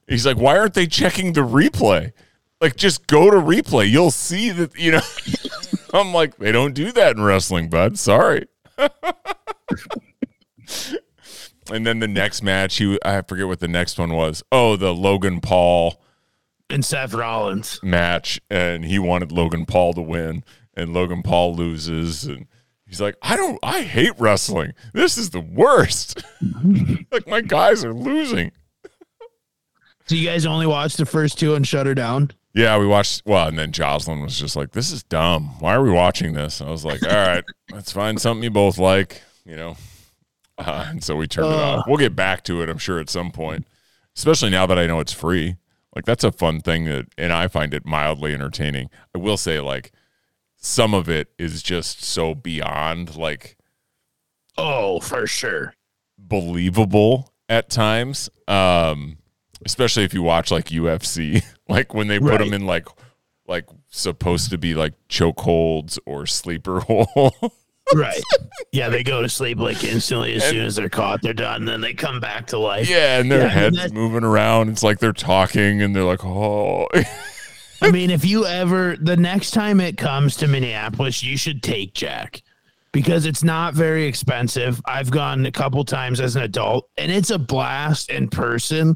He's 0.07 0.25
like, 0.25 0.37
why 0.37 0.57
aren't 0.57 0.73
they 0.73 0.87
checking 0.87 1.33
the 1.33 1.41
replay? 1.41 2.11
Like, 2.59 2.75
just 2.75 3.07
go 3.07 3.29
to 3.29 3.37
replay. 3.37 3.89
You'll 3.89 4.11
see 4.11 4.49
that, 4.51 4.77
you 4.77 4.91
know. 4.91 5.01
I'm 5.93 6.13
like, 6.13 6.37
they 6.37 6.51
don't 6.51 6.73
do 6.73 6.91
that 6.91 7.15
in 7.15 7.23
wrestling, 7.23 7.69
bud. 7.69 7.97
Sorry. 7.97 8.47
and 11.71 11.85
then 11.85 11.99
the 11.99 12.07
next 12.07 12.41
match, 12.41 12.77
he 12.77 12.97
I 13.05 13.21
forget 13.21 13.47
what 13.47 13.59
the 13.59 13.67
next 13.67 13.99
one 13.99 14.13
was. 14.13 14.43
Oh, 14.51 14.75
the 14.75 14.93
Logan 14.93 15.39
Paul 15.39 16.01
and 16.69 16.83
Seth 16.83 17.13
Rollins 17.13 17.79
match, 17.83 18.41
and 18.49 18.85
he 18.85 18.97
wanted 18.97 19.31
Logan 19.31 19.65
Paul 19.65 19.93
to 19.93 20.01
win 20.01 20.43
and 20.75 20.93
Logan 20.93 21.23
Paul 21.23 21.55
loses 21.55 22.25
and 22.25 22.47
he's 22.85 23.01
like, 23.01 23.15
I 23.21 23.35
don't 23.35 23.59
I 23.63 23.81
hate 23.81 24.13
wrestling. 24.17 24.73
This 24.93 25.17
is 25.17 25.29
the 25.29 25.41
worst. 25.41 26.23
like 27.11 27.27
my 27.27 27.41
guys 27.41 27.83
are 27.83 27.93
losing. 27.93 28.51
So 30.05 30.15
you 30.15 30.27
guys 30.27 30.45
only 30.45 30.67
watched 30.67 30.97
the 30.97 31.05
first 31.05 31.39
two 31.39 31.55
and 31.55 31.67
shut 31.67 31.85
her 31.85 31.95
down? 31.95 32.31
Yeah, 32.53 32.77
we 32.77 32.85
watched 32.85 33.23
well, 33.25 33.47
and 33.47 33.57
then 33.57 33.71
Jocelyn 33.71 34.21
was 34.21 34.39
just 34.39 34.55
like, 34.55 34.71
This 34.71 34.91
is 34.91 35.03
dumb. 35.03 35.59
Why 35.59 35.73
are 35.75 35.83
we 35.83 35.91
watching 35.91 36.33
this? 36.33 36.61
I 36.61 36.69
was 36.69 36.85
like, 36.85 37.03
All 37.03 37.09
right, 37.09 37.43
let's 37.71 37.91
find 37.91 38.19
something 38.19 38.43
you 38.43 38.51
both 38.51 38.77
like, 38.77 39.21
you 39.45 39.55
know. 39.55 39.75
Uh, 40.57 40.85
and 40.89 41.03
so 41.03 41.15
we 41.15 41.27
turned 41.27 41.47
uh, 41.47 41.51
it 41.51 41.59
off. 41.59 41.85
We'll 41.87 41.97
get 41.97 42.15
back 42.15 42.43
to 42.45 42.61
it, 42.61 42.69
I'm 42.69 42.77
sure, 42.77 42.99
at 42.99 43.09
some 43.09 43.31
point. 43.31 43.65
Especially 44.15 44.51
now 44.51 44.67
that 44.67 44.77
I 44.77 44.85
know 44.85 44.99
it's 44.99 45.13
free. 45.13 45.55
Like 45.95 46.05
that's 46.05 46.23
a 46.23 46.31
fun 46.31 46.59
thing 46.61 46.85
that 46.85 47.07
and 47.17 47.33
I 47.33 47.47
find 47.47 47.73
it 47.73 47.85
mildly 47.85 48.33
entertaining. 48.33 48.89
I 49.15 49.17
will 49.17 49.37
say, 49.37 49.59
like, 49.59 49.91
some 50.63 50.93
of 50.93 51.09
it 51.09 51.27
is 51.37 51.61
just 51.61 52.03
so 52.03 52.33
beyond 52.33 53.17
like 53.17 53.57
oh 54.57 54.99
for 55.01 55.27
sure 55.27 55.75
believable 56.17 57.33
at 57.49 57.69
times 57.69 58.29
um 58.47 59.17
especially 59.65 60.03
if 60.03 60.13
you 60.13 60.21
watch 60.21 60.51
like 60.51 60.65
UFC 60.65 61.43
like 61.69 61.93
when 61.93 62.07
they 62.07 62.19
put 62.19 62.29
right. 62.29 62.39
them 62.39 62.53
in 62.53 62.65
like 62.65 62.87
like 63.47 63.65
supposed 63.89 64.49
to 64.51 64.57
be 64.57 64.73
like 64.73 64.93
chokeholds 65.09 65.99
or 66.05 66.25
sleeper 66.25 66.79
hole 66.87 67.33
right. 67.93 68.21
Yeah 68.71 68.89
they 68.89 69.03
go 69.03 69.21
to 69.21 69.29
sleep 69.29 69.59
like 69.59 69.83
instantly 69.83 70.33
as 70.35 70.43
and, 70.43 70.51
soon 70.51 70.65
as 70.65 70.75
they're 70.75 70.89
caught 70.89 71.21
they're 71.21 71.33
done 71.33 71.61
and 71.61 71.67
then 71.67 71.81
they 71.81 71.93
come 71.93 72.19
back 72.19 72.47
to 72.47 72.57
life. 72.57 72.89
Yeah 72.89 73.19
and 73.19 73.31
their 73.31 73.41
yeah, 73.41 73.47
heads 73.49 73.93
moving 73.93 74.23
around. 74.23 74.69
It's 74.69 74.83
like 74.83 74.99
they're 74.99 75.13
talking 75.13 75.81
and 75.81 75.95
they're 75.95 76.03
like 76.03 76.23
oh. 76.23 76.87
I 77.81 77.91
mean, 77.91 78.11
if 78.11 78.23
you 78.23 78.45
ever 78.45 78.95
the 78.95 79.17
next 79.17 79.51
time 79.51 79.81
it 79.81 79.97
comes 79.97 80.37
to 80.37 80.47
Minneapolis, 80.47 81.21
you 81.21 81.37
should 81.37 81.61
take 81.61 81.93
Jack. 81.93 82.41
Because 82.93 83.25
it's 83.25 83.43
not 83.43 83.73
very 83.73 84.05
expensive. 84.05 84.79
I've 84.85 85.09
gone 85.09 85.47
a 85.47 85.51
couple 85.51 85.83
times 85.83 86.21
as 86.21 86.35
an 86.35 86.43
adult 86.43 86.89
and 86.95 87.11
it's 87.11 87.31
a 87.31 87.39
blast 87.39 88.11
in 88.11 88.29
person 88.29 88.95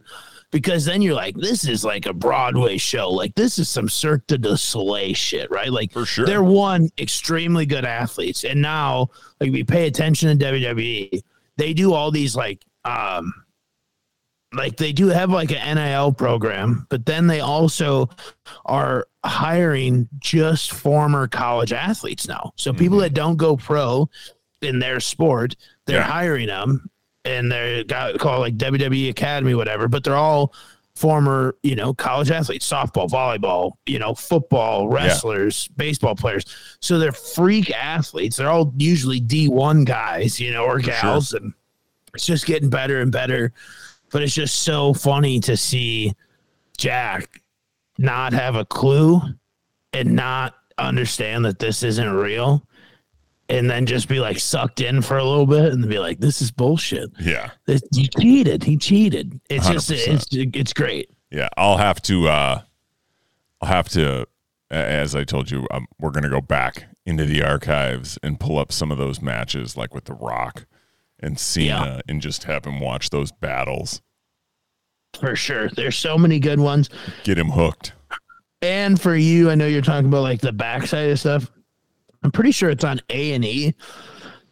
because 0.52 0.86
then 0.86 1.02
you're 1.02 1.14
like, 1.14 1.36
this 1.36 1.68
is 1.68 1.84
like 1.84 2.06
a 2.06 2.14
Broadway 2.14 2.78
show. 2.78 3.10
Like 3.10 3.36
this 3.36 3.60
is 3.60 3.68
some 3.68 3.90
Cirque 3.90 4.28
du 4.28 4.58
Soleil 4.58 5.14
shit, 5.14 5.52
right? 5.52 5.72
Like 5.72 5.92
for 5.92 6.06
sure. 6.06 6.26
They're 6.26 6.44
one 6.44 6.90
extremely 6.98 7.66
good 7.66 7.86
athletes. 7.86 8.44
And 8.44 8.62
now 8.62 9.10
like 9.42 9.52
we 9.52 9.64
pay 9.64 9.88
attention 9.88 10.38
to 10.38 10.46
WWE, 10.46 11.22
they 11.58 11.74
do 11.74 11.94
all 11.94 12.12
these 12.12 12.36
like 12.36 12.64
um 12.86 13.34
like 14.54 14.78
they 14.78 14.94
do 14.94 15.08
have 15.08 15.30
like 15.30 15.52
an 15.52 15.76
NIL 15.76 16.14
program, 16.14 16.88
but 16.90 17.06
then 17.06 17.28
they 17.28 17.42
also 17.42 18.10
are 18.66 19.06
hiring 19.26 20.08
just 20.20 20.72
former 20.72 21.28
college 21.28 21.74
athletes 21.74 22.28
now. 22.28 22.54
So 22.56 22.72
mm-hmm. 22.72 22.80
people 22.80 22.98
that 23.00 23.14
don't 23.14 23.36
go 23.36 23.58
pro 23.58 24.10
in 24.62 24.80
their 24.80 25.02
sport, 25.02 25.58
they're 25.86 25.98
yeah. 25.98 26.04
hiring 26.04 26.48
them 26.48 26.90
and 27.28 27.52
they're 27.52 27.84
got 27.84 28.18
called 28.20 28.40
like 28.40 28.58
WWE 28.58 29.10
Academy, 29.10 29.54
whatever, 29.54 29.88
but 29.88 30.04
they're 30.04 30.16
all 30.16 30.54
former, 30.96 31.56
you 31.62 31.76
know, 31.76 31.94
college 31.94 32.32
athletes, 32.32 32.68
softball, 32.68 33.08
volleyball, 33.08 33.74
you 33.86 34.00
know, 34.00 34.16
football, 34.16 34.88
wrestlers, 34.88 35.68
yeah. 35.70 35.74
baseball 35.78 36.16
players. 36.16 36.46
So 36.82 36.98
they're 36.98 37.12
freak 37.12 37.70
athletes. 37.72 38.38
They're 38.38 38.50
all 38.50 38.74
usually 38.78 39.22
D1 39.22 39.86
guys, 39.86 40.40
you 40.40 40.52
know, 40.52 40.66
or 40.66 40.80
gals. 40.80 41.30
Sure. 41.30 41.40
And 41.40 41.54
it's 42.16 42.26
just 42.26 42.48
getting 42.48 42.70
better 42.70 43.02
and 43.02 43.12
better 43.12 43.54
but 44.12 44.24
it's 44.24 44.34
just 44.34 44.62
so 44.62 44.94
funny 44.94 45.40
to 45.42 45.58
see 45.58 46.14
Jack 46.78 47.42
not 47.98 48.34
have 48.34 48.56
a 48.56 48.66
clue 48.66 49.22
and 49.94 50.16
not 50.16 50.56
understand 50.78 51.46
that 51.46 51.60
this 51.60 51.84
isn't 51.84 52.14
real 52.14 52.64
and 53.50 53.70
then 53.70 53.86
just 53.86 54.08
be 54.08 54.20
like 54.20 54.40
sucked 54.40 54.82
in 54.82 55.02
for 55.02 55.18
a 55.18 55.24
little 55.24 55.46
bit 55.46 55.74
and 55.74 55.88
be 55.88 56.00
like 56.00 56.20
this 56.20 56.42
is 56.42 56.52
bullshit 56.52 57.10
yeah 57.20 57.52
he 57.94 58.08
cheated 58.20 58.64
he 58.64 58.78
cheated 58.78 59.40
it's 59.50 59.68
100%. 59.68 59.72
just 59.72 59.92
it's 59.92 60.28
it's 60.32 60.74
great 60.74 61.10
yeah 61.32 61.50
i'll 61.58 61.78
have 61.78 62.02
to 62.02 62.28
uh 62.28 62.62
i'll 63.62 63.70
have 63.70 63.88
to 63.90 64.26
as 64.70 65.16
i 65.16 65.24
told 65.24 65.50
you 65.50 65.66
um, 65.72 65.88
we're 66.00 66.12
gonna 66.12 66.30
go 66.30 66.42
back 66.42 66.88
into 67.06 67.26
the 67.26 67.42
archives 67.42 68.20
and 68.22 68.40
pull 68.40 68.58
up 68.58 68.72
some 68.72 68.92
of 68.92 68.98
those 68.98 69.22
matches 69.22 69.78
like 69.78 69.94
with 69.94 70.06
the 70.06 70.14
rock 70.14 70.66
and 71.20 71.40
Cena 71.40 71.96
yeah. 71.96 72.02
and 72.08 72.22
just 72.22 72.44
have 72.46 72.66
him 72.66 72.80
watch 72.80 73.10
those 73.10 73.32
battles. 73.32 74.02
For 75.20 75.36
sure. 75.36 75.70
There's 75.70 75.98
so 75.98 76.18
many 76.18 76.40
good 76.40 76.60
ones. 76.60 76.90
Get 77.24 77.38
him 77.38 77.50
hooked. 77.50 77.94
And 78.62 79.00
for 79.00 79.16
you, 79.16 79.50
I 79.50 79.56
know 79.56 79.68
you're 79.68 79.82
talking 79.82 80.08
about 80.08 80.22
like 80.22 80.42
the 80.42 80.52
backside 80.52 81.10
of 81.10 81.20
stuff. 81.20 81.52
I'm 82.24 82.32
pretty 82.32 82.52
sure 82.52 82.70
it's 82.70 82.84
on 82.84 83.02
A 83.10 83.34
and 83.34 83.46
E. 83.46 83.76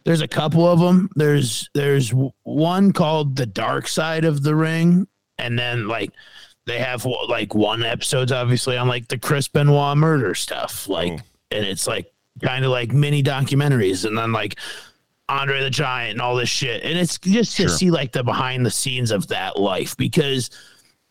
There's 0.04 0.20
a 0.20 0.28
couple 0.28 0.66
of 0.66 0.78
them. 0.78 1.10
There's 1.16 1.68
there's 1.74 2.12
one 2.44 2.92
called 2.92 3.36
The 3.36 3.46
Dark 3.46 3.88
Side 3.88 4.24
of 4.24 4.42
the 4.42 4.54
Ring, 4.54 5.08
and 5.38 5.58
then 5.58 5.88
like 5.88 6.12
they 6.66 6.78
have 6.78 7.04
like 7.28 7.54
one 7.54 7.82
episode's 7.82 8.32
obviously 8.32 8.76
on 8.76 8.88
like 8.88 9.08
the 9.08 9.18
Chris 9.18 9.48
Benoit 9.48 9.96
murder 9.96 10.34
stuff, 10.34 10.88
like, 10.88 11.12
oh. 11.12 11.24
and 11.50 11.64
it's 11.64 11.86
like 11.86 12.12
kind 12.42 12.64
of 12.64 12.70
like 12.70 12.92
mini 12.92 13.22
documentaries, 13.22 14.04
and 14.04 14.16
then 14.16 14.32
like 14.32 14.56
Andre 15.28 15.60
the 15.60 15.70
Giant 15.70 16.12
and 16.12 16.20
all 16.20 16.36
this 16.36 16.48
shit. 16.48 16.82
And 16.82 16.98
it's 16.98 17.18
just 17.18 17.56
to 17.56 17.62
sure. 17.62 17.68
see 17.68 17.90
like 17.90 18.12
the 18.12 18.22
behind 18.22 18.64
the 18.64 18.70
scenes 18.70 19.10
of 19.10 19.26
that 19.28 19.58
life 19.58 19.96
because 19.96 20.50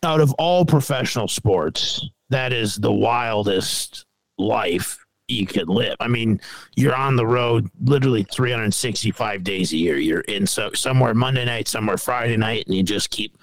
out 0.02 0.20
of 0.20 0.32
all 0.34 0.64
professional 0.64 1.28
sports, 1.28 2.08
that 2.30 2.52
is 2.52 2.76
the 2.76 2.92
wildest 2.92 4.06
life 4.38 5.05
you 5.28 5.46
could 5.46 5.68
live. 5.68 5.96
I 6.00 6.08
mean, 6.08 6.40
you're 6.76 6.94
on 6.94 7.16
the 7.16 7.26
road 7.26 7.70
literally 7.82 8.24
365 8.24 9.42
days 9.42 9.72
a 9.72 9.76
year. 9.76 9.98
You're 9.98 10.20
in 10.20 10.46
so 10.46 10.72
somewhere 10.72 11.14
Monday 11.14 11.44
night, 11.44 11.68
somewhere 11.68 11.98
Friday 11.98 12.36
night, 12.36 12.66
and 12.66 12.74
you 12.74 12.82
just 12.82 13.10
keep 13.10 13.36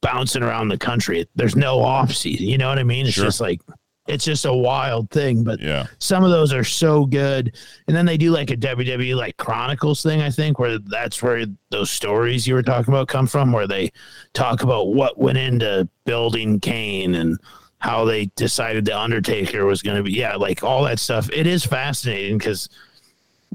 bouncing 0.00 0.42
around 0.42 0.68
the 0.68 0.78
country. 0.78 1.26
There's 1.34 1.56
no 1.56 1.80
off 1.80 2.12
season. 2.12 2.46
You 2.46 2.58
know 2.58 2.68
what 2.68 2.78
I 2.78 2.84
mean? 2.84 3.06
It's 3.06 3.14
sure. 3.14 3.24
just 3.24 3.40
like 3.40 3.60
it's 4.08 4.24
just 4.24 4.44
a 4.44 4.52
wild 4.52 5.10
thing. 5.10 5.44
But 5.44 5.60
yeah, 5.60 5.86
some 5.98 6.24
of 6.24 6.30
those 6.30 6.52
are 6.52 6.64
so 6.64 7.06
good. 7.06 7.56
And 7.86 7.96
then 7.96 8.06
they 8.06 8.16
do 8.16 8.30
like 8.30 8.50
a 8.50 8.56
WWE 8.56 9.14
like 9.14 9.36
Chronicles 9.36 10.02
thing, 10.02 10.22
I 10.22 10.30
think, 10.30 10.58
where 10.58 10.78
that's 10.78 11.22
where 11.22 11.44
those 11.70 11.90
stories 11.90 12.46
you 12.46 12.54
were 12.54 12.62
talking 12.62 12.92
about 12.92 13.08
come 13.08 13.26
from, 13.26 13.52
where 13.52 13.66
they 13.66 13.92
talk 14.32 14.62
about 14.62 14.88
what 14.88 15.18
went 15.18 15.38
into 15.38 15.88
building 16.04 16.60
Kane 16.60 17.14
and 17.14 17.38
how 17.80 18.04
they 18.04 18.26
decided 18.36 18.84
the 18.84 18.98
Undertaker 18.98 19.66
was 19.66 19.82
going 19.82 19.96
to 19.96 20.02
be. 20.02 20.12
Yeah, 20.12 20.36
like 20.36 20.62
all 20.62 20.84
that 20.84 20.98
stuff. 20.98 21.28
It 21.32 21.46
is 21.46 21.64
fascinating 21.64 22.38
because. 22.38 22.68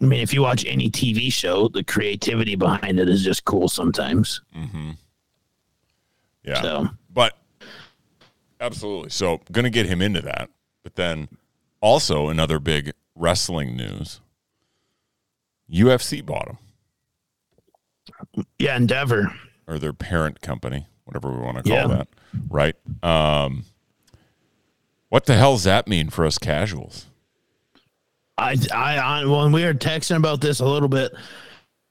I 0.02 0.04
mean, 0.04 0.20
if 0.20 0.34
you 0.34 0.42
watch 0.42 0.66
any 0.68 0.92
TV 0.92 1.32
show, 1.32 1.70
the 1.70 1.82
creativity 1.82 2.58
behind 2.58 3.00
it 3.00 3.08
is 3.08 3.24
just 3.24 3.46
cool 3.46 3.70
sometimes. 3.70 4.42
Mm-hmm. 4.54 4.92
Yeah. 6.44 6.62
So. 6.62 6.90
But 7.14 7.38
Absolutely. 8.60 9.10
So, 9.10 9.42
going 9.52 9.64
to 9.64 9.70
get 9.70 9.86
him 9.86 10.02
into 10.02 10.22
that. 10.22 10.50
But 10.84 10.96
then 10.96 11.28
also 11.82 12.30
another 12.30 12.60
big 12.60 12.94
wrestling 13.16 13.76
news 13.76 14.22
UFC 15.72 16.26
bought 16.26 16.48
him. 16.48 18.46
Yeah, 18.60 18.76
Endeavor. 18.76 19.34
Or 19.68 19.80
their 19.80 19.94
parent 19.94 20.42
company, 20.42 20.88
whatever 21.06 21.32
we 21.32 21.40
want 21.40 21.58
to 21.58 21.64
call 21.64 21.74
yeah. 21.74 21.88
that. 21.88 22.08
Right. 22.50 22.76
Um, 23.04 23.66
what 25.10 25.26
the 25.26 25.36
hell 25.36 25.54
does 25.54 25.64
that 25.64 25.88
mean 25.88 26.10
for 26.10 26.26
us 26.26 26.38
casuals? 26.38 27.06
I, 28.38 28.58
I, 28.74 28.98
I, 28.98 29.26
when 29.26 29.52
we 29.52 29.64
were 29.64 29.74
texting 29.74 30.18
about 30.18 30.42
this 30.42 30.60
a 30.60 30.66
little 30.66 30.90
bit, 30.90 31.14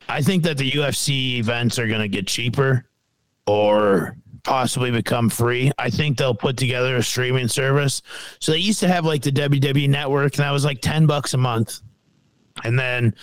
I 0.08 0.20
think 0.20 0.42
that 0.44 0.58
the 0.58 0.70
UFC 0.70 1.38
events 1.38 1.78
are 1.78 1.86
going 1.86 2.00
to 2.00 2.08
get 2.08 2.26
cheaper 2.26 2.86
or 3.46 4.16
possibly 4.42 4.90
become 4.90 5.30
free. 5.30 5.72
I 5.78 5.88
think 5.88 6.18
they'll 6.18 6.34
put 6.34 6.56
together 6.56 6.96
a 6.96 7.02
streaming 7.02 7.48
service. 7.48 8.02
So 8.40 8.52
they 8.52 8.58
used 8.58 8.80
to 8.80 8.88
have 8.88 9.06
like 9.06 9.22
the 9.22 9.32
WWE 9.32 9.88
network 9.88 10.36
and 10.36 10.44
that 10.44 10.50
was 10.50 10.64
like 10.64 10.80
10 10.82 11.06
bucks 11.06 11.32
a 11.32 11.38
month. 11.38 11.80
And 12.62 12.78
then 12.78 13.14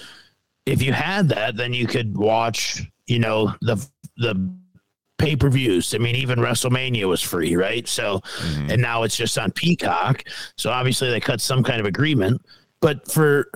if 0.65 0.81
you 0.81 0.93
had 0.93 1.29
that, 1.29 1.55
then 1.55 1.73
you 1.73 1.87
could 1.87 2.17
watch, 2.17 2.81
you 3.05 3.19
know, 3.19 3.53
the 3.61 3.77
the 4.17 4.51
pay-per-views. 5.21 5.93
I 5.93 5.97
mean, 5.97 6.15
even 6.15 6.39
WrestleMania 6.39 7.07
was 7.07 7.21
free, 7.21 7.55
right? 7.55 7.87
So 7.87 8.21
and 8.69 8.81
now 8.81 9.03
it's 9.03 9.15
just 9.15 9.37
on 9.37 9.51
Peacock. 9.51 10.23
So 10.57 10.71
obviously 10.71 11.09
they 11.09 11.19
cut 11.19 11.41
some 11.41 11.63
kind 11.63 11.79
of 11.79 11.85
agreement. 11.85 12.41
But 12.81 13.09
for 13.11 13.49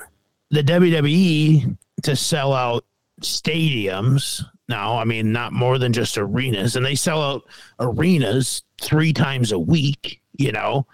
the 0.52 0.62
WWE 0.62 1.78
to 2.04 2.16
sell 2.16 2.54
out 2.54 2.86
stadiums 3.22 4.44
now, 4.68 4.98
I 4.98 5.04
mean, 5.04 5.32
not 5.32 5.54
more 5.54 5.78
than 5.78 5.94
just 5.94 6.18
arenas, 6.18 6.76
and 6.76 6.86
they 6.86 6.96
sell 6.96 7.22
out 7.22 7.44
arenas 7.80 8.64
three 8.82 9.14
times 9.14 9.52
a 9.52 9.60
week, 9.60 10.22
you 10.38 10.52
know. 10.52 10.88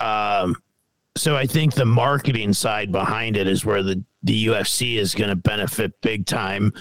Um, 0.00 0.56
so 1.16 1.36
I 1.36 1.46
think 1.46 1.74
the 1.74 1.84
marketing 1.84 2.52
side 2.52 2.90
behind 2.90 3.36
it 3.36 3.46
is 3.46 3.64
where 3.64 3.82
the, 3.82 4.02
the 4.24 4.46
UFC 4.46 4.96
is 4.96 5.14
going 5.14 5.30
to 5.30 5.36
benefit 5.36 6.00
big 6.00 6.26
time. 6.26 6.72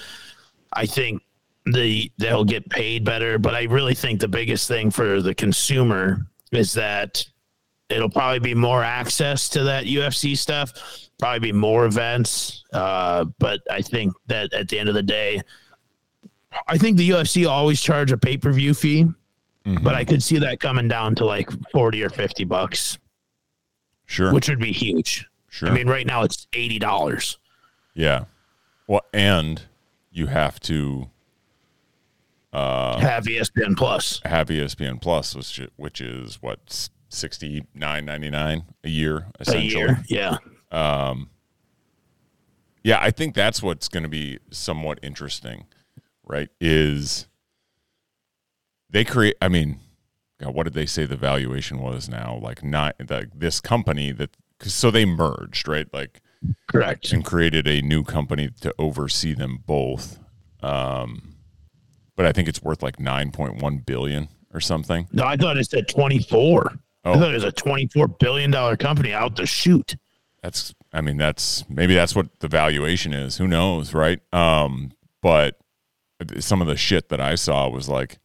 I 0.74 0.88
think 0.88 1.22
the 1.66 2.12
they'll 2.18 2.44
get 2.46 2.70
paid 2.70 3.04
better, 3.06 3.38
but 3.40 3.54
I 3.56 3.64
really 3.64 3.94
think 3.96 4.20
the 4.20 4.28
biggest 4.28 4.68
thing 4.68 4.92
for 4.92 5.22
the 5.22 5.34
consumer 5.34 6.28
is 6.52 6.74
that 6.74 7.24
it'll 7.90 8.10
probably 8.10 8.40
be 8.40 8.54
more 8.56 8.84
access 8.84 9.48
to 9.50 9.64
that 9.64 9.86
UFC 9.86 10.38
stuff, 10.38 10.74
probably 11.20 11.40
be 11.40 11.52
more 11.52 11.86
events. 11.86 12.64
Uh, 12.74 13.26
but 13.40 13.62
I 13.72 13.82
think 13.82 14.14
that 14.28 14.54
at 14.54 14.68
the 14.68 14.78
end 14.80 14.90
of 14.90 14.96
the 14.96 15.04
day, 15.04 15.42
I 16.68 16.78
think 16.78 16.98
the 16.98 17.10
UFC 17.10 17.48
always 17.48 17.82
charge 17.82 18.12
a 18.12 18.18
pay 18.18 18.38
per 18.38 18.52
view 18.52 18.74
fee, 18.74 19.06
but 19.82 19.96
I 19.96 20.04
could 20.04 20.22
see 20.22 20.38
that 20.40 20.60
coming 20.60 20.88
down 20.88 21.16
to 21.16 21.26
like 21.26 21.50
forty 21.72 22.04
or 22.04 22.10
fifty 22.10 22.44
bucks, 22.44 22.98
Sure. 24.06 24.34
which 24.34 24.50
would 24.50 24.60
be 24.60 24.72
huge. 24.74 25.26
sure. 25.50 25.70
I 25.70 25.72
mean, 25.72 25.88
right 25.88 26.06
now 26.06 26.24
it's 26.24 26.46
eighty 26.54 26.78
dollars. 26.80 27.38
yeah. 27.96 28.26
Well, 28.86 29.02
and 29.14 29.62
you 30.12 30.28
have 30.28 30.60
to 30.62 31.10
Uh, 32.54 33.00
Have 33.00 33.26
ESPN 33.26 33.76
Plus. 33.76 34.22
have 34.26 34.48
ESPN 34.48 35.02
Plus, 35.02 35.36
which 35.36 35.60
which 35.76 36.00
is 36.00 36.36
what 36.42 36.90
sixty 37.10 37.66
nine 37.74 38.06
ninety 38.06 38.30
nine 38.30 38.64
a 38.84 38.90
year 38.90 39.26
A 39.48 39.58
year, 39.58 40.00
yeah. 40.08 40.38
Yeah, 42.84 43.00
I 43.02 43.12
think 43.12 43.34
that's 43.34 43.64
what's 43.64 43.88
going 43.88 44.04
to 44.04 44.10
be 44.10 44.40
somewhat 44.52 45.00
interesting, 45.02 45.66
right? 46.26 46.50
Is 46.60 47.28
they 48.90 49.06
create? 49.06 49.36
I 49.42 49.48
mean, 49.48 49.80
God, 50.40 50.54
what 50.54 50.64
did 50.64 50.74
they 50.74 50.86
say 50.86 51.06
the 51.06 51.16
valuation 51.16 51.80
was 51.80 52.10
now? 52.10 52.38
Like 52.42 52.62
not 52.64 52.96
like 53.10 53.30
this 53.40 53.62
company 53.62 54.12
that 54.12 54.36
cause, 54.60 54.74
so 54.74 54.92
they 54.92 55.06
merged, 55.06 55.68
right? 55.68 55.88
Like 55.94 56.22
Correct. 56.70 57.14
and 57.14 57.24
created 57.24 57.68
a 57.68 57.82
new 57.82 58.04
company 58.04 58.50
to 58.62 58.76
oversee 58.78 59.34
them 59.34 59.64
both. 59.66 60.20
Um, 60.62 61.33
but 62.16 62.26
I 62.26 62.32
think 62.32 62.48
it's 62.48 62.62
worth 62.62 62.84
like 62.84 63.00
nine 63.00 63.32
point 63.32 63.62
one 63.62 63.78
billion 63.78 64.28
or 64.54 64.60
something. 64.60 65.08
No, 65.12 65.26
I 65.26 65.36
thought 65.36 65.58
it 65.58 65.70
said 65.70 65.88
twenty 65.88 66.20
four. 66.20 66.74
Oh. 67.06 67.14
I 67.14 67.20
thought 67.20 67.32
it 67.32 67.36
was 67.36 67.44
a 67.44 67.52
twenty 67.52 67.88
four 67.88 68.08
billion 68.08 68.52
dollar 68.52 68.78
company 68.78 69.14
out 69.14 69.36
the 69.36 69.46
shoot. 69.46 69.96
That's 70.42 70.74
I 70.92 71.02
mean 71.02 71.18
that's 71.18 71.68
maybe 71.70 71.94
that's 71.94 72.16
what 72.16 72.40
the 72.40 72.48
valuation 72.48 73.14
is. 73.14 73.38
Who 73.38 73.48
knows, 73.48 73.94
right? 73.94 74.20
Um, 74.34 74.92
but 75.22 75.58
some 76.40 76.62
of 76.62 76.68
the 76.68 76.78
shit 76.78 77.10
that 77.10 77.20
I 77.20 77.36
saw 77.36 77.68
was 77.70 77.90
like 77.90 78.20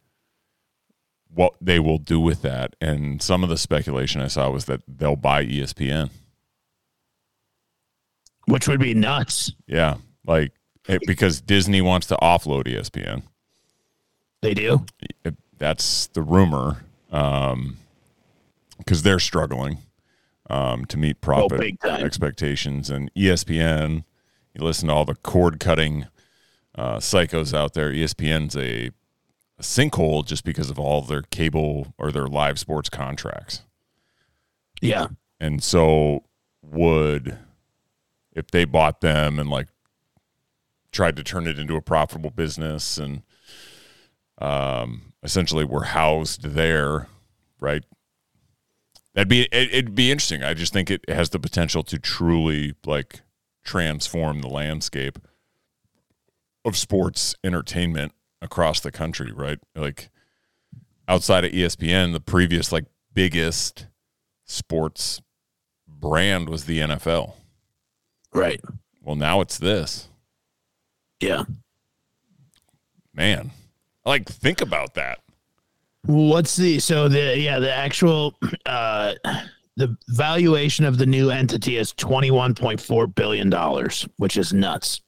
what 1.33 1.53
they 1.61 1.79
will 1.79 1.97
do 1.97 2.19
with 2.19 2.41
that, 2.41 2.75
and 2.81 3.21
some 3.21 3.43
of 3.43 3.49
the 3.49 3.57
speculation 3.57 4.21
I 4.21 4.27
saw 4.27 4.49
was 4.49 4.65
that 4.65 4.81
they'll 4.87 5.15
buy 5.15 5.45
ESPN. 5.45 6.09
Which 8.45 8.67
would 8.67 8.79
be 8.79 8.93
nuts. 8.95 9.53
Yeah, 9.67 9.97
like 10.25 10.51
it, 10.87 11.01
because 11.05 11.39
Disney 11.39 11.81
wants 11.81 12.07
to 12.07 12.17
offload 12.17 12.65
ESPN. 12.65 13.23
They 14.41 14.53
do. 14.53 14.85
That's 15.57 16.07
the 16.07 16.21
rumor, 16.21 16.83
because 17.09 19.03
they're 19.03 19.19
struggling 19.19 19.79
um, 20.49 20.85
to 20.85 20.97
meet 20.97 21.21
profit 21.21 21.59
big 21.59 21.79
time. 21.79 22.03
expectations. 22.03 22.89
And 22.89 23.13
ESPN, 23.13 24.03
you 24.53 24.63
listen 24.63 24.87
to 24.87 24.93
all 24.93 25.05
the 25.05 25.15
cord 25.15 25.59
cutting 25.59 26.07
uh, 26.75 26.97
psychos 26.97 27.53
out 27.53 27.73
there. 27.73 27.91
ESPN's 27.91 28.55
a, 28.55 28.87
a 29.57 29.61
sinkhole 29.61 30.25
just 30.25 30.43
because 30.43 30.69
of 30.69 30.79
all 30.79 31.01
their 31.01 31.23
cable 31.23 31.93
or 31.97 32.11
their 32.11 32.27
live 32.27 32.57
sports 32.57 32.89
contracts. 32.89 33.63
Yeah. 34.81 35.07
And 35.39 35.61
so, 35.61 36.23
would 36.61 37.37
if 38.33 38.51
they 38.51 38.65
bought 38.65 39.01
them 39.01 39.39
and 39.39 39.49
like 39.49 39.67
tried 40.91 41.15
to 41.15 41.23
turn 41.23 41.47
it 41.47 41.59
into 41.59 41.75
a 41.75 41.81
profitable 41.81 42.29
business 42.29 42.97
and 42.97 43.21
um, 44.39 45.13
essentially 45.23 45.65
were 45.65 45.83
housed 45.83 46.43
there, 46.43 47.07
right? 47.59 47.83
That'd 49.13 49.27
be 49.27 49.43
it, 49.43 49.73
it'd 49.73 49.95
be 49.95 50.11
interesting. 50.11 50.43
I 50.43 50.53
just 50.53 50.73
think 50.73 50.89
it 50.89 51.07
has 51.09 51.29
the 51.29 51.39
potential 51.39 51.83
to 51.83 51.99
truly 51.99 52.73
like 52.85 53.21
transform 53.63 54.41
the 54.41 54.47
landscape 54.47 55.19
of 56.65 56.77
sports 56.77 57.35
entertainment 57.43 58.13
across 58.41 58.79
the 58.79 58.91
country, 58.91 59.31
right? 59.31 59.59
Like 59.75 60.09
outside 61.07 61.43
of 61.43 61.51
ESPN, 61.51 62.13
the 62.13 62.19
previous 62.19 62.71
like 62.71 62.85
biggest 63.13 63.87
sports 64.45 65.21
brand 65.87 66.49
was 66.49 66.65
the 66.65 66.79
NFL. 66.79 67.33
Right. 68.33 68.61
Well, 69.01 69.15
now 69.15 69.41
it's 69.41 69.57
this. 69.57 70.07
Yeah. 71.19 71.43
Man, 73.13 73.51
like 74.05 74.27
think 74.27 74.61
about 74.61 74.93
that. 74.95 75.19
What's 76.05 76.55
the 76.55 76.79
so 76.79 77.07
the 77.09 77.37
yeah 77.37 77.59
the 77.59 77.73
actual 77.73 78.35
uh 78.65 79.13
the 79.75 79.97
valuation 80.09 80.85
of 80.85 80.97
the 80.97 81.05
new 81.05 81.29
entity 81.29 81.77
is 81.77 81.93
twenty 81.93 82.31
one 82.31 82.55
point 82.55 82.79
four 82.81 83.07
billion 83.07 83.49
dollars, 83.49 84.07
which 84.17 84.37
is 84.37 84.53
nuts. 84.53 85.01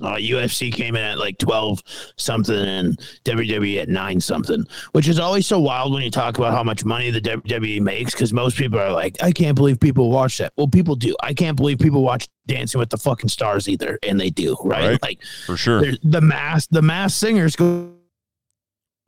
Uh, 0.00 0.14
UFC 0.14 0.72
came 0.72 0.94
in 0.94 1.02
at 1.02 1.18
like 1.18 1.38
twelve 1.38 1.82
something, 2.16 2.54
and 2.54 2.98
WWE 3.24 3.82
at 3.82 3.88
nine 3.88 4.20
something, 4.20 4.64
which 4.92 5.08
is 5.08 5.18
always 5.18 5.44
so 5.46 5.58
wild 5.58 5.92
when 5.92 6.02
you 6.04 6.10
talk 6.10 6.38
about 6.38 6.54
how 6.54 6.62
much 6.62 6.84
money 6.84 7.10
the 7.10 7.20
WWE 7.20 7.80
makes. 7.80 8.12
Because 8.12 8.32
most 8.32 8.56
people 8.56 8.78
are 8.78 8.92
like, 8.92 9.20
"I 9.22 9.32
can't 9.32 9.56
believe 9.56 9.80
people 9.80 10.08
watch 10.10 10.38
that." 10.38 10.52
Well, 10.56 10.68
people 10.68 10.94
do. 10.94 11.16
I 11.20 11.34
can't 11.34 11.56
believe 11.56 11.80
people 11.80 12.02
watch 12.02 12.28
Dancing 12.46 12.78
with 12.78 12.90
the 12.90 12.96
fucking 12.96 13.28
Stars 13.28 13.68
either, 13.68 13.98
and 14.04 14.20
they 14.20 14.30
do, 14.30 14.56
right? 14.62 14.90
Right. 14.90 15.02
Like 15.02 15.18
For 15.46 15.56
sure. 15.56 15.82
the 16.04 16.20
mass 16.20 16.66
the 16.68 16.80
Masked 16.80 17.18
Singers 17.18 17.56
go 17.56 17.92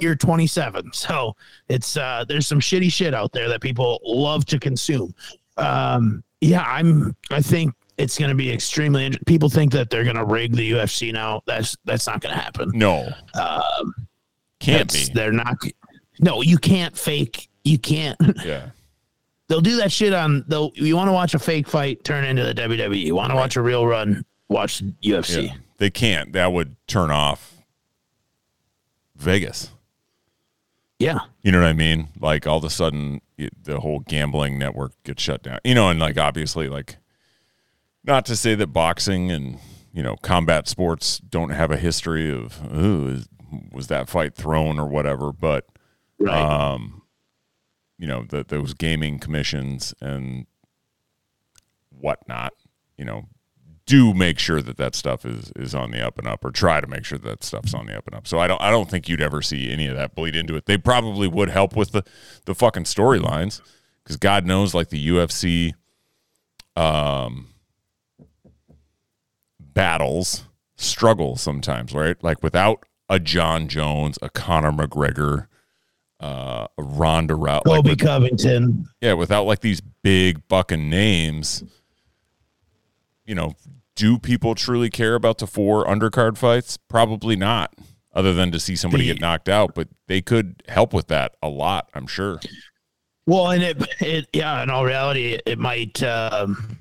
year 0.03 0.15
27 0.15 0.93
so 0.93 1.35
it's 1.69 1.97
uh 1.97 2.25
there's 2.29 2.47
some 2.47 2.61
shitty 2.61 2.91
shit 2.93 3.15
out 3.15 3.33
there 3.33 3.49
that 3.49 3.61
people 3.61 4.01
love 4.05 4.45
to 4.47 4.59
consume 4.59 5.15
um 5.57 6.23
yeah 6.41 6.63
i'm 6.63 7.15
i 7.31 7.41
think 7.41 7.75
it's 7.99 8.19
going 8.19 8.31
to 8.31 8.35
be 8.35 8.51
extremely 8.51 9.05
int- 9.07 9.25
people 9.27 9.49
think 9.51 9.71
that 9.73 9.91
they're 9.91 10.05
going 10.05 10.17
to 10.17 10.25
rig 10.25 10.55
the 10.55 10.73
ufc 10.73 11.13
now 11.13 11.43
that's 11.47 11.77
that's 11.85 12.07
not 12.07 12.21
going 12.21 12.35
to 12.35 12.41
happen 12.41 12.71
No. 12.75 13.13
um 13.35 13.95
Can't 14.59 14.93
be. 14.93 15.09
they're 15.15 15.33
not 15.33 15.57
no 16.21 16.43
you 16.43 16.59
can't 16.59 16.97
fake 16.97 17.49
you 17.65 17.79
can't 17.79 18.17
Yeah. 18.45 18.71
they'll 19.49 19.61
do 19.61 19.77
that 19.77 19.93
shit 19.93 20.13
on 20.15 20.45
they'll 20.49 20.71
you 20.75 20.97
want 20.97 21.09
to 21.09 21.13
watch 21.13 21.35
a 21.35 21.39
fake 21.39 21.69
fight 21.69 22.03
turn 22.05 22.25
into 22.25 22.43
the 22.45 22.55
wwe 22.55 22.99
you 23.03 23.15
want 23.15 23.31
to 23.31 23.37
watch 23.37 23.57
a 23.57 23.63
real 23.63 23.87
run 23.87 24.25
watch 24.49 24.83
ufc 25.05 25.47
Yeah. 25.49 25.55
They 25.79 25.89
can't. 25.89 26.35
That 26.35 26.53
would 26.53 26.77
turn 26.87 27.11
off 27.11 27.55
Vegas. 29.17 29.71
Yeah 31.01 31.21
You 31.43 31.51
know 31.51 31.61
what 31.61 31.67
I 31.67 31.73
mean? 31.73 32.09
Like 32.21 32.47
all 32.47 32.59
of 32.59 32.65
a 32.65 32.71
sudden, 32.71 33.21
it, 33.37 33.65
the 33.65 33.81
whole 33.81 34.01
gambling 34.01 34.59
network 34.59 34.93
gets 35.03 35.23
shut 35.23 35.43
down. 35.43 35.59
You 35.65 35.75
know, 35.75 35.89
and 35.89 35.99
like 35.99 36.19
obviously, 36.19 36.69
like 36.69 36.99
not 38.05 38.25
to 38.27 38.37
say 38.37 38.55
that 38.55 38.69
boxing 38.69 39.33
and 39.33 39.59
you 39.93 40.03
know 40.03 40.17
combat 40.17 40.69
sports 40.69 41.19
don't 41.19 41.51
have 41.51 41.71
a 41.71 41.77
history 41.77 42.31
of 42.31 42.61
ooh, 42.73 43.09
is, 43.09 43.29
was 43.73 43.89
that 43.89 44.09
fight 44.09 44.35
thrown 44.35 44.79
or 44.79 44.87
whatever, 44.87 45.33
but 45.33 45.67
right 46.21 46.39
um, 46.39 47.03
you 47.99 48.07
know 48.07 48.25
the, 48.29 48.45
those 48.47 48.75
gaming 48.75 49.19
commissions 49.19 49.95
and 50.01 50.47
whatnot, 51.91 52.53
you 52.97 53.05
know, 53.05 53.27
do 53.91 54.15
make 54.15 54.39
sure 54.39 54.63
that 54.63 54.77
that 54.77 54.95
stuff 54.95 55.25
is 55.27 55.51
is 55.57 55.75
on 55.75 55.91
the 55.91 56.01
up 56.07 56.17
and 56.19 56.29
up, 56.29 56.45
or 56.45 56.51
try 56.53 56.81
to 56.81 56.87
make 56.87 57.05
sure 57.05 57.19
that, 57.19 57.43
stuff's 57.43 57.75
on 57.75 57.87
the 57.87 57.97
up 57.99 58.07
and 58.07 58.15
up. 58.15 58.27
So 58.27 58.39
I 58.39 58.47
don't 58.47 58.61
I 58.63 58.71
don't 58.71 58.89
think 58.89 59.09
you'd 59.09 59.21
ever 59.21 59.43
see 59.43 59.71
any 59.71 59.87
of 59.89 59.97
that 59.97 60.15
bleed 60.15 60.37
into 60.37 60.55
it. 60.57 60.67
They 60.67 60.79
probably 60.79 61.27
would 61.29 61.51
help 61.51 61.75
with 61.77 61.93
the 61.93 62.03
the 62.45 62.55
fucking 62.55 62.85
storylines 62.85 63.61
because 64.05 64.17
God 64.17 64.47
knows, 64.47 64.75
like 64.75 64.89
the 64.91 65.09
UFC, 65.09 65.73
um, 66.77 67.49
battles 69.59 70.45
struggle 70.77 71.37
sometimes, 71.37 71.93
right? 71.93 72.17
Like 72.23 72.43
without 72.43 72.85
a 73.09 73.19
Jon 73.19 73.69
Jones, 73.69 74.19
a 74.23 74.31
Conor 74.31 74.73
McGregor, 74.73 75.47
uh, 76.21 76.67
a 76.79 76.83
Ronda 76.83 77.35
Rousey, 77.35 77.65
like 77.67 77.77
Colby 77.77 77.91
with- 77.91 78.01
Covington. 78.01 78.87
yeah, 79.01 79.15
without 79.15 79.45
like 79.45 79.61
these 79.61 79.81
big 79.81 80.47
bucking 80.49 80.89
names, 80.89 81.65
you 83.25 83.35
know, 83.35 83.55
do 83.97 84.19
people 84.19 84.55
truly 84.55 84.91
care 84.91 85.15
about 85.15 85.39
the 85.39 85.47
four 85.47 85.85
undercard 85.85 86.37
fights? 86.39 86.77
Probably 86.89 87.37
not, 87.37 87.75
other 88.15 88.33
than 88.33 88.51
to 88.53 88.61
see 88.61 88.77
somebody 88.77 89.07
The- 89.07 89.15
get 89.15 89.21
knocked 89.21 89.49
out. 89.49 89.75
But 89.75 89.89
they 90.09 90.21
could 90.23 90.63
help 90.69 90.93
with 90.95 91.09
that 91.09 91.35
a 91.43 91.49
lot, 91.49 91.89
I'm 91.95 92.07
sure. 92.07 92.41
Well, 93.27 93.51
and 93.51 93.63
it, 93.63 93.77
it, 94.01 94.27
yeah, 94.33 94.63
in 94.63 94.71
all 94.71 94.85
reality, 94.85 95.39
it 95.47 95.59
might, 95.59 96.03
um, 96.03 96.79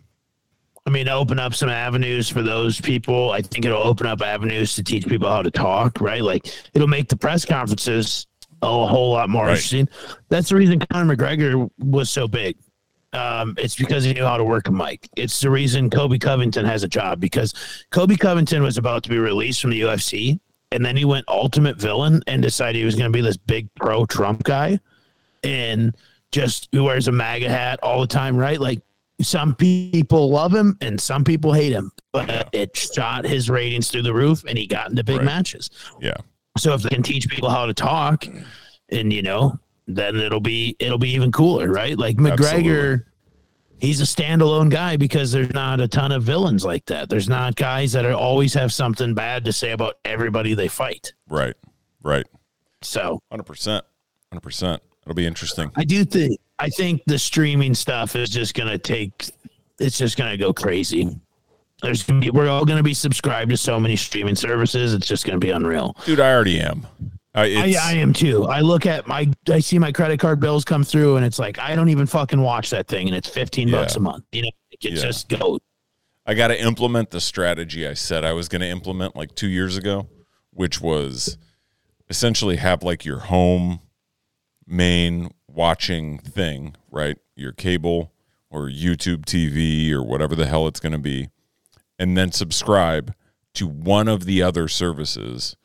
I 0.85 0.89
mean, 0.89 1.07
open 1.07 1.37
up 1.37 1.53
some 1.53 1.69
avenues 1.69 2.29
for 2.29 2.41
those 2.41 2.81
people. 2.81 3.31
I 3.31 3.41
think 3.41 3.65
it'll 3.65 3.85
open 3.85 4.07
up 4.07 4.21
avenues 4.21 4.73
to 4.75 4.83
teach 4.83 5.05
people 5.07 5.29
how 5.29 5.43
to 5.43 5.51
talk, 5.51 5.99
right? 6.01 6.23
Like 6.23 6.47
it'll 6.73 6.87
make 6.87 7.09
the 7.09 7.17
press 7.17 7.45
conferences 7.45 8.25
a 8.63 8.65
whole 8.87 9.11
lot 9.11 9.29
more 9.29 9.43
Right. 9.43 9.51
interesting. 9.51 9.87
That's 10.29 10.49
the 10.49 10.55
reason 10.55 10.79
Conor 10.91 11.15
McGregor 11.15 11.69
was 11.77 12.09
so 12.09 12.27
big. 12.27 12.57
Um, 13.13 13.55
it's 13.57 13.75
because 13.75 14.03
he 14.03 14.13
knew 14.13 14.23
how 14.25 14.37
to 14.37 14.43
work 14.43 14.67
a 14.67 14.71
mic. 14.71 15.09
It's 15.15 15.39
the 15.39 15.49
reason 15.49 15.89
Colby 15.89 16.19
Covington 16.19 16.65
has 16.65 16.83
a 16.83 16.87
job 16.87 17.19
because 17.19 17.53
Colby 17.91 18.15
Covington 18.15 18.61
was 18.61 18.77
about 18.77 19.03
to 19.03 19.09
be 19.09 19.17
released 19.17 19.61
from 19.61 19.71
the 19.71 19.81
UFC, 19.81 20.39
and 20.71 20.85
then 20.85 20.95
he 20.95 21.05
went 21.05 21.25
ultimate 21.27 21.77
villain 21.77 22.21
and 22.27 22.41
decided 22.41 22.77
he 22.77 22.85
was 22.85 22.95
going 22.95 23.11
to 23.11 23.15
be 23.15 23.21
this 23.21 23.37
big 23.37 23.67
pro 23.75 24.05
Trump 24.05 24.43
guy, 24.43 24.79
and 25.43 25.95
just 26.31 26.69
who 26.71 26.83
wears 26.83 27.07
a 27.07 27.11
MAGA 27.11 27.49
hat 27.49 27.79
all 27.81 28.01
the 28.01 28.07
time, 28.07 28.37
right? 28.37 28.59
Like 28.59 28.81
some 29.21 29.55
people 29.55 30.29
love 30.29 30.53
him 30.53 30.77
and 30.79 31.01
some 31.01 31.23
people 31.23 31.51
hate 31.51 31.71
him, 31.73 31.91
but 32.13 32.49
it 32.53 32.77
shot 32.77 33.25
his 33.25 33.49
ratings 33.49 33.89
through 33.89 34.03
the 34.03 34.13
roof, 34.13 34.43
and 34.47 34.57
he 34.57 34.67
got 34.67 34.89
into 34.91 35.03
big 35.03 35.17
Right. 35.17 35.25
matches. 35.25 35.69
Yeah. 35.99 36.13
So 36.57 36.73
if 36.73 36.83
they 36.83 36.89
can 36.89 37.03
teach 37.03 37.27
people 37.27 37.49
how 37.49 37.65
to 37.65 37.73
talk, 37.73 38.25
and 38.89 39.11
you 39.11 39.21
know, 39.23 39.57
then 39.89 40.17
it'll 40.17 40.39
be 40.39 40.75
it'll 40.79 40.97
be 40.97 41.09
even 41.09 41.31
cooler, 41.31 41.71
right? 41.71 41.97
Like 41.97 42.17
McGregor, 42.17 43.05
he's 43.79 44.01
a 44.01 44.03
standalone 44.03 44.69
guy 44.69 44.97
because 44.97 45.31
there's 45.31 45.53
not 45.53 45.79
a 45.79 45.87
ton 45.87 46.11
of 46.11 46.23
villains 46.23 46.63
like 46.63 46.85
that. 46.85 47.09
There's 47.09 47.29
not 47.29 47.55
guys 47.55 47.91
that 47.93 48.05
are 48.05 48.13
always 48.13 48.53
have 48.53 48.71
something 48.71 49.13
bad 49.13 49.45
to 49.45 49.53
say 49.53 49.71
about 49.71 49.95
everybody 50.05 50.53
they 50.53 50.67
fight. 50.67 51.13
Right. 51.27 51.55
Right. 52.03 52.25
So 52.81 53.21
100%. 53.31 53.81
100%. 54.33 54.79
It'll 55.03 55.15
be 55.15 55.25
interesting. 55.25 55.71
I 55.75 55.83
do 55.83 56.05
think 56.05 56.39
I 56.59 56.69
think 56.69 57.01
the 57.07 57.17
streaming 57.17 57.73
stuff 57.73 58.15
is 58.15 58.29
just 58.29 58.53
gonna 58.53 58.77
take 58.77 59.29
it's 59.79 59.97
just 59.97 60.17
gonna 60.17 60.37
go 60.37 60.53
crazy. 60.53 61.09
There's 61.81 62.03
gonna 62.03 62.19
be, 62.19 62.29
we're 62.29 62.49
all 62.49 62.65
gonna 62.65 62.83
be 62.83 62.93
subscribed 62.93 63.49
to 63.51 63.57
so 63.57 63.79
many 63.79 63.95
streaming 63.95 64.35
services. 64.35 64.93
It's 64.93 65.07
just 65.07 65.25
gonna 65.25 65.39
be 65.39 65.51
unreal. 65.51 65.95
Dude, 66.05 66.19
I 66.19 66.31
already 66.31 66.59
am. 66.59 66.85
Uh, 67.35 67.41
I, 67.41 67.75
I 67.79 67.93
am 67.93 68.11
too. 68.11 68.45
I 68.45 68.61
look 68.61 68.85
at 68.87 69.07
my, 69.07 69.29
I 69.49 69.59
see 69.59 69.77
my 69.77 69.91
credit 69.91 70.19
card 70.19 70.39
bills 70.39 70.65
come 70.65 70.83
through, 70.83 71.17
and 71.17 71.25
it's 71.25 71.37
like 71.37 71.59
I 71.59 71.75
don't 71.75 71.89
even 71.89 72.07
fucking 72.07 72.41
watch 72.41 72.71
that 72.71 72.87
thing, 72.87 73.07
and 73.07 73.15
it's 73.15 73.29
fifteen 73.29 73.69
bucks 73.69 73.95
a 73.95 73.99
month. 73.99 74.25
You 74.31 74.43
know, 74.43 74.51
it 74.71 74.79
Yeah. 74.91 74.95
just 75.01 75.29
goes. 75.29 75.59
I 76.25 76.33
got 76.33 76.47
to 76.49 76.59
implement 76.59 77.09
the 77.11 77.21
strategy 77.21 77.87
I 77.87 77.93
said 77.93 78.23
I 78.25 78.33
was 78.33 78.47
going 78.49 78.61
to 78.61 78.67
implement 78.67 79.15
like 79.15 79.33
two 79.35 79.47
years 79.47 79.77
ago, 79.77 80.07
which 80.51 80.79
was 80.81 81.37
essentially 82.09 82.55
have 82.57 82.83
like 82.83 83.05
your 83.05 83.19
home 83.19 83.79
main 84.67 85.29
watching 85.47 86.17
thing, 86.19 86.75
right? 86.91 87.17
Your 87.35 87.51
cable 87.51 88.11
or 88.49 88.69
YouTube 88.69 89.25
TV 89.25 89.91
or 89.91 90.03
whatever 90.03 90.35
the 90.35 90.45
hell 90.47 90.67
it's 90.67 90.79
going 90.79 90.91
to 90.93 90.97
be, 90.99 91.29
and 91.99 92.17
then 92.17 92.31
subscribe 92.31 93.13
to 93.53 93.67
one 93.67 94.07
of 94.07 94.25
the 94.25 94.41
other 94.41 94.67
services. 94.67 95.55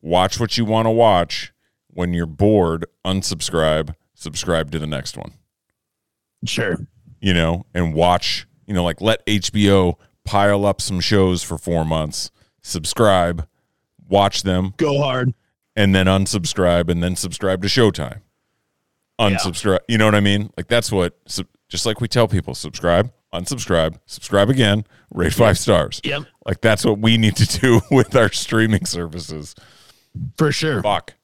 Watch 0.00 0.38
what 0.38 0.56
you 0.56 0.64
want 0.64 0.86
to 0.86 0.90
watch. 0.90 1.52
When 1.88 2.12
you're 2.12 2.26
bored, 2.26 2.84
unsubscribe, 3.04 3.94
subscribe 4.14 4.70
to 4.72 4.78
the 4.78 4.86
next 4.86 5.16
one 5.16 5.32
Sure. 6.44 6.76
you 7.20 7.32
know, 7.32 7.64
and 7.74 7.94
watch, 7.94 8.46
you 8.66 8.74
know, 8.74 8.84
like 8.84 9.00
let 9.00 9.24
HBO 9.26 9.94
pile 10.24 10.66
up 10.66 10.80
some 10.82 11.00
shows 11.00 11.42
for 11.42 11.56
four 11.56 11.84
months, 11.86 12.30
subscribe, 12.62 13.48
watch 14.08 14.42
them, 14.42 14.74
Go 14.76 14.98
hard. 15.00 15.32
and 15.74 15.94
then 15.94 16.06
unsubscribe, 16.06 16.90
and 16.90 17.02
then 17.02 17.16
subscribe 17.16 17.62
to 17.62 17.68
Showtime. 17.68 18.20
Unsubscribe, 19.18 19.78
you 19.88 19.96
know 19.96 20.04
what 20.04 20.14
I 20.14 20.20
mean? 20.20 20.50
Like 20.56 20.68
that's 20.68 20.92
what, 20.92 21.16
just 21.68 21.86
like 21.86 22.00
we 22.02 22.08
tell 22.08 22.28
people, 22.28 22.54
subscribe, 22.54 23.10
unsubscribe, 23.32 23.98
subscribe 24.04 24.50
again, 24.50 24.84
rate 25.10 25.32
five 25.32 25.58
stars. 25.58 26.00
Yep. 26.04 26.24
Like 26.44 26.60
that's 26.60 26.84
what 26.84 26.98
we 26.98 27.16
need 27.16 27.36
to 27.36 27.58
do 27.60 27.80
with 27.90 28.14
our 28.14 28.30
streaming 28.30 28.84
services. 28.84 29.54
For 30.36 30.52
sure. 30.52 30.82
Fuck. 30.82 31.14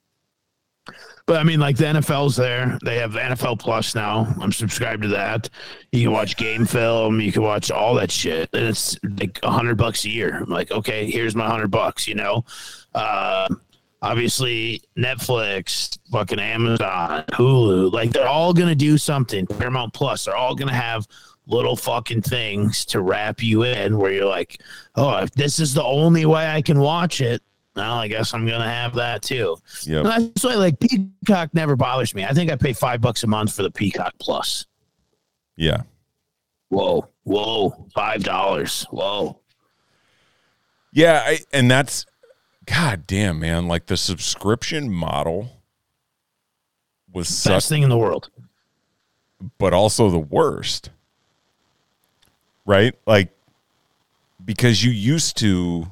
But 1.27 1.41
I 1.41 1.45
mean, 1.45 1.61
like 1.61 1.77
the 1.77 1.85
NFL's 1.85 2.37
there. 2.37 2.79
They 2.85 2.97
have 2.97 3.13
NFL 3.13 3.61
Plus 3.61 3.95
now. 3.95 4.35
I'm 4.41 4.53
subscribed 4.53 5.03
to 5.03 5.09
that. 5.09 5.49
You 5.93 6.03
can 6.03 6.13
watch 6.13 6.37
game 6.37 6.67
film. 6.67 7.21
You 7.21 7.31
can 7.31 7.43
watch 7.43 7.71
all 7.71 7.95
that 7.95 8.11
shit, 8.11 8.51
and 8.53 8.65
it's 8.65 8.99
like 9.19 9.39
a 9.43 9.51
hundred 9.51 9.77
bucks 9.77 10.05
a 10.05 10.11
year. 10.11 10.39
I'm 10.39 10.51
like, 10.51 10.71
okay, 10.73 11.11
here's 11.11 11.37
my 11.37 11.47
hundred 11.47 11.71
bucks. 11.71 12.09
You 12.09 12.17
know, 12.17 12.45
uh, 12.95 13.49
obviously 14.03 14.83
Netflix, 14.99 15.97
fucking 16.11 16.41
Amazon, 16.41 17.25
Hulu, 17.33 17.93
like 17.93 18.11
they're 18.11 18.29
all 18.29 18.53
gonna 18.53 18.75
do 18.75 18.99
something. 18.99 19.47
Paramount 19.47 19.95
Plus, 19.95 20.25
they're 20.25 20.37
all 20.37 20.57
gonna 20.57 20.75
have 20.75 21.07
little 21.47 21.77
fucking 21.77 22.23
things 22.23 22.85
to 22.87 23.01
wrap 23.01 23.43
you 23.43 23.63
in 23.63 23.97
where 23.97 24.13
you're 24.13 24.29
like, 24.29 24.61
oh, 24.97 25.19
if 25.19 25.31
this 25.33 25.59
is 25.61 25.73
the 25.73 25.85
only 25.85 26.27
way 26.27 26.49
I 26.49 26.63
can 26.63 26.81
watch 26.81 27.21
it, 27.21 27.43
well, 27.75 27.95
I 27.95 28.09
guess 28.09 28.35
I'm 28.35 28.47
gonna 28.47 28.69
have 28.69 28.95
that 28.95 29.23
too. 29.23 29.57
That's 30.03 30.45
why 30.45 30.55
like 30.55 30.79
Peacock 30.79 31.55
never 31.55 31.77
bothers 31.77 32.15
me. 32.15 32.25
I 32.25 32.33
think 32.33 32.51
I 32.51 32.57
pay 32.57 32.73
five 32.73 33.01
bucks 33.01 33.25
a 33.25 33.27
month 33.27 33.55
for 33.55 33.63
the 33.63 33.71
Peacock 33.71 34.15
Plus. 34.21 34.67
Yeah. 35.57 35.83
Whoa, 36.69 37.09
whoa, 37.25 37.87
five 37.95 38.23
dollars. 38.23 38.85
Whoa. 38.91 39.39
Yeah, 40.93 41.23
I, 41.25 41.39
and 41.53 41.71
that's 41.71 42.05
god 42.67 43.07
damn 43.07 43.39
man, 43.41 43.69
like 43.69 43.87
the 43.87 43.97
subscription 43.97 44.91
model 44.93 45.63
was 47.13 47.29
such 47.29 47.53
Best 47.53 47.69
thing 47.69 47.83
in 47.83 47.89
the 47.91 47.99
world. 47.99 48.31
but 49.59 49.73
also 49.75 50.11
the 50.11 50.19
worst. 50.19 50.91
Right? 52.65 52.95
Like 53.07 53.31
because 54.45 54.85
you 54.85 54.91
used 54.91 55.37
to 55.39 55.91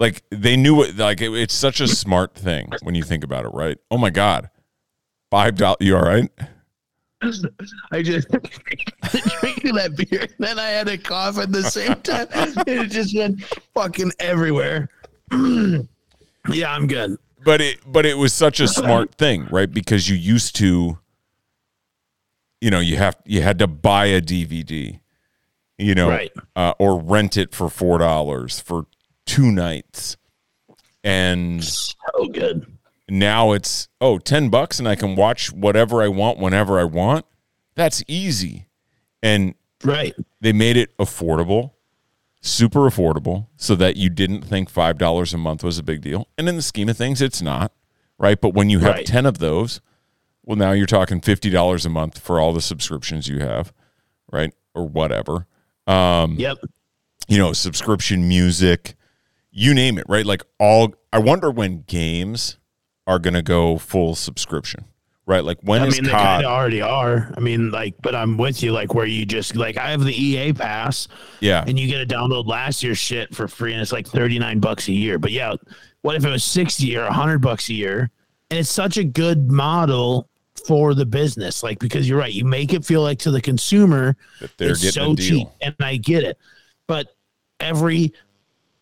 like 0.00 0.24
they 0.30 0.56
knew 0.56 0.82
it 0.82 0.96
like 0.96 1.20
it, 1.20 1.30
it's 1.34 1.54
such 1.54 1.80
a 1.80 1.86
smart 1.86 2.34
thing 2.34 2.70
when 2.82 2.96
you 2.96 3.04
think 3.04 3.22
about 3.22 3.44
it, 3.44 3.52
right? 3.54 3.78
Oh 3.90 3.98
my 3.98 4.10
god. 4.10 4.50
Five 5.30 5.54
dollars 5.56 5.76
you 5.80 5.96
all 5.96 6.02
right? 6.02 6.28
I 7.92 8.02
just 8.02 8.28
drinking 8.30 9.74
that 9.74 9.94
beer, 9.94 10.22
and 10.22 10.34
then 10.38 10.58
I 10.58 10.68
had 10.70 10.88
a 10.88 10.96
cough 10.96 11.38
at 11.38 11.52
the 11.52 11.62
same 11.62 11.94
time. 11.96 12.26
it 12.66 12.86
just 12.90 13.14
went 13.14 13.42
fucking 13.74 14.10
everywhere. 14.18 14.88
yeah, 15.30 16.72
I'm 16.74 16.86
good. 16.86 17.16
but 17.44 17.60
it 17.60 17.78
but 17.86 18.06
it 18.06 18.16
was 18.16 18.32
such 18.32 18.58
a 18.58 18.66
smart 18.66 19.14
thing 19.14 19.46
right 19.50 19.70
because 19.70 20.08
you 20.08 20.16
used 20.16 20.56
to 20.56 20.98
you 22.60 22.70
know 22.70 22.80
you 22.80 22.96
have 22.96 23.16
you 23.24 23.42
had 23.42 23.58
to 23.58 23.66
buy 23.66 24.06
a 24.06 24.20
dvd 24.20 25.00
you 25.78 25.94
know 25.94 26.08
Right. 26.10 26.32
uh, 26.56 26.74
or 26.78 27.00
rent 27.00 27.36
it 27.36 27.54
for 27.54 27.68
four 27.70 27.98
dollars 27.98 28.60
for 28.60 28.86
two 29.30 29.50
nights 29.52 30.16
and 31.04 31.62
So 31.64 31.94
good. 32.32 32.66
now 33.08 33.52
it's 33.52 33.88
oh 34.00 34.18
10 34.18 34.48
bucks 34.50 34.78
and 34.78 34.88
i 34.88 34.94
can 34.94 35.14
watch 35.16 35.52
whatever 35.52 36.02
i 36.02 36.08
want 36.08 36.38
whenever 36.38 36.78
i 36.80 36.84
want 36.84 37.24
that's 37.74 38.02
easy 38.08 38.66
and 39.22 39.54
Right. 39.82 40.14
they 40.40 40.52
made 40.52 40.76
it 40.76 40.94
affordable 40.98 41.72
super 42.42 42.80
affordable 42.80 43.46
so 43.56 43.74
that 43.76 43.96
you 43.96 44.10
didn't 44.10 44.42
think 44.42 44.70
$5 44.72 45.34
a 45.34 45.38
month 45.38 45.62
was 45.64 45.78
a 45.78 45.82
big 45.82 46.00
deal 46.02 46.26
and 46.36 46.48
in 46.48 46.56
the 46.56 46.62
scheme 46.62 46.88
of 46.88 46.96
things 46.98 47.22
it's 47.22 47.40
not 47.40 47.72
right 48.18 48.40
but 48.40 48.52
when 48.54 48.68
you 48.68 48.80
have 48.80 48.96
Right. 48.96 49.06
10 49.06 49.24
of 49.26 49.38
those 49.38 49.80
well 50.44 50.56
now 50.56 50.72
you're 50.72 50.86
talking 50.86 51.20
$50 51.20 51.86
a 51.86 51.88
month 51.88 52.18
for 52.18 52.38
all 52.40 52.52
the 52.52 52.60
subscriptions 52.60 53.26
you 53.28 53.38
have 53.40 53.72
right 54.30 54.52
or 54.74 54.86
whatever 54.88 55.46
um 55.86 56.34
Yep. 56.38 56.58
you 57.28 57.38
know 57.38 57.52
subscription 57.54 58.26
music 58.28 58.94
you 59.50 59.74
name 59.74 59.98
it 59.98 60.04
right 60.08 60.26
like 60.26 60.42
all 60.58 60.94
i 61.12 61.18
wonder 61.18 61.50
when 61.50 61.82
games 61.82 62.58
are 63.06 63.18
going 63.18 63.34
to 63.34 63.42
go 63.42 63.78
full 63.78 64.14
subscription 64.14 64.84
right 65.26 65.44
like 65.44 65.58
when 65.62 65.82
I 65.82 65.86
is 65.86 65.94
mean, 65.94 66.04
they 66.04 66.10
kind 66.10 66.44
of 66.44 66.50
already 66.50 66.80
are. 66.80 67.32
I 67.36 67.40
mean, 67.40 67.70
like, 67.70 67.94
but 68.02 68.16
I'm 68.16 68.36
with 68.36 68.62
you. 68.64 68.72
Like, 68.72 68.94
where 68.94 69.06
you 69.06 69.24
just 69.24 69.54
like, 69.54 69.76
I 69.76 69.90
have 69.90 70.02
the 70.02 70.12
EA 70.12 70.52
pass, 70.52 71.06
yeah 71.38 71.64
and 71.66 71.78
you 71.78 71.86
get 71.86 72.06
to 72.06 72.14
download 72.14 72.46
last 72.46 72.82
year's 72.82 72.98
shit 72.98 73.34
for 73.34 73.46
free, 73.46 73.72
and 73.72 73.80
it's 73.80 73.92
like 73.92 74.06
39 74.08 74.58
bucks 74.58 74.88
a 74.88 74.92
year. 74.92 75.18
But 75.18 75.30
yeah, 75.30 75.54
what 76.02 76.16
if 76.16 76.24
it 76.24 76.28
was 76.28 76.44
60 76.44 76.96
or 76.96 77.04
100 77.04 77.38
bucks 77.38 77.68
a 77.68 77.74
year? 77.74 78.10
And 78.50 78.58
it's 78.58 78.70
such 78.70 78.96
a 78.96 79.04
good 79.04 79.50
model 79.50 80.28
for 80.66 80.94
the 80.94 81.06
business, 81.06 81.62
like 81.62 81.78
because 81.78 82.08
you're 82.08 82.18
right, 82.18 82.32
you 82.32 82.44
make 82.44 82.72
it 82.72 82.84
feel 82.84 83.02
like 83.02 83.20
to 83.20 83.30
the 83.30 83.40
consumer 83.40 84.16
that 84.40 84.56
they're 84.58 84.70
it's 84.70 84.82
getting 84.82 85.02
so 85.02 85.12
a 85.12 85.14
deal 85.14 85.38
cheap, 85.38 85.48
and 85.60 85.74
I 85.80 85.96
get 85.96 86.24
it. 86.24 86.38
But 86.88 87.14
every 87.60 88.12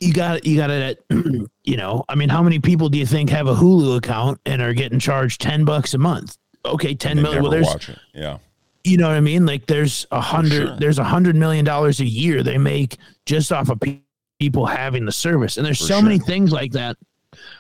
you 0.01 0.13
got 0.13 0.37
it. 0.39 0.47
you 0.47 0.57
got 0.57 0.71
it 0.71 0.99
at 1.11 1.17
you 1.65 1.77
know 1.77 2.05
i 2.09 2.15
mean 2.15 2.29
how 2.29 2.43
many 2.43 2.59
people 2.59 2.89
do 2.89 2.99
you 2.99 3.07
think 3.07 3.31
have 3.31 3.47
a 3.49 3.55
hulu 3.55 3.97
account 3.97 4.41
and 4.47 4.63
are 4.63 4.73
getting 4.75 4.99
charged 4.99 5.41
10 5.41 5.65
bucks 5.65 5.95
a 5.95 5.99
month 5.99 6.37
okay 6.65 6.95
10 6.95 7.21
million 7.23 7.43
well 7.43 7.51
there's. 7.51 7.91
Yeah. 8.15 8.39
you 8.85 8.97
know 8.97 9.09
what 9.09 9.17
i 9.17 9.21
mean 9.21 9.45
like 9.47 9.67
there's 9.67 10.07
a 10.11 10.21
hundred 10.21 10.69
sure. 10.69 10.77
there's 10.79 10.99
a 10.99 11.05
hundred 11.05 11.37
million 11.37 11.65
dollars 11.65 12.01
a 12.01 12.05
year 12.07 12.43
they 12.43 12.59
make 12.59 12.97
just 13.27 13.53
off 13.53 13.69
of 13.71 13.81
pe- 13.81 14.01
people 14.39 14.67
having 14.67 15.05
the 15.05 15.13
service 15.13 15.57
and 15.57 15.67
there's 15.67 15.79
For 15.79 15.87
so 15.87 15.95
sure. 15.95 16.03
many 16.03 16.19
things 16.19 16.53
like 16.53 16.73
that 16.73 16.97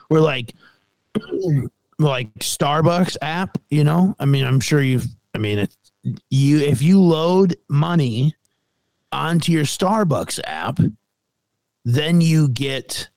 where 0.09 0.20
like 0.20 0.55
like 1.99 2.32
starbucks 2.34 3.16
app 3.22 3.59
you 3.70 3.82
know 3.84 4.14
i 4.20 4.24
mean 4.24 4.45
i'm 4.45 4.61
sure 4.61 4.80
you've 4.80 5.07
i 5.34 5.39
mean 5.39 5.59
it's 5.59 5.76
you 6.30 6.61
if 6.61 6.80
you 6.80 7.03
load 7.03 7.57
money 7.68 8.34
onto 9.11 9.51
your 9.51 9.64
starbucks 9.64 10.39
app 10.45 10.78
then 11.91 12.20
you 12.20 12.49
get 12.49 13.09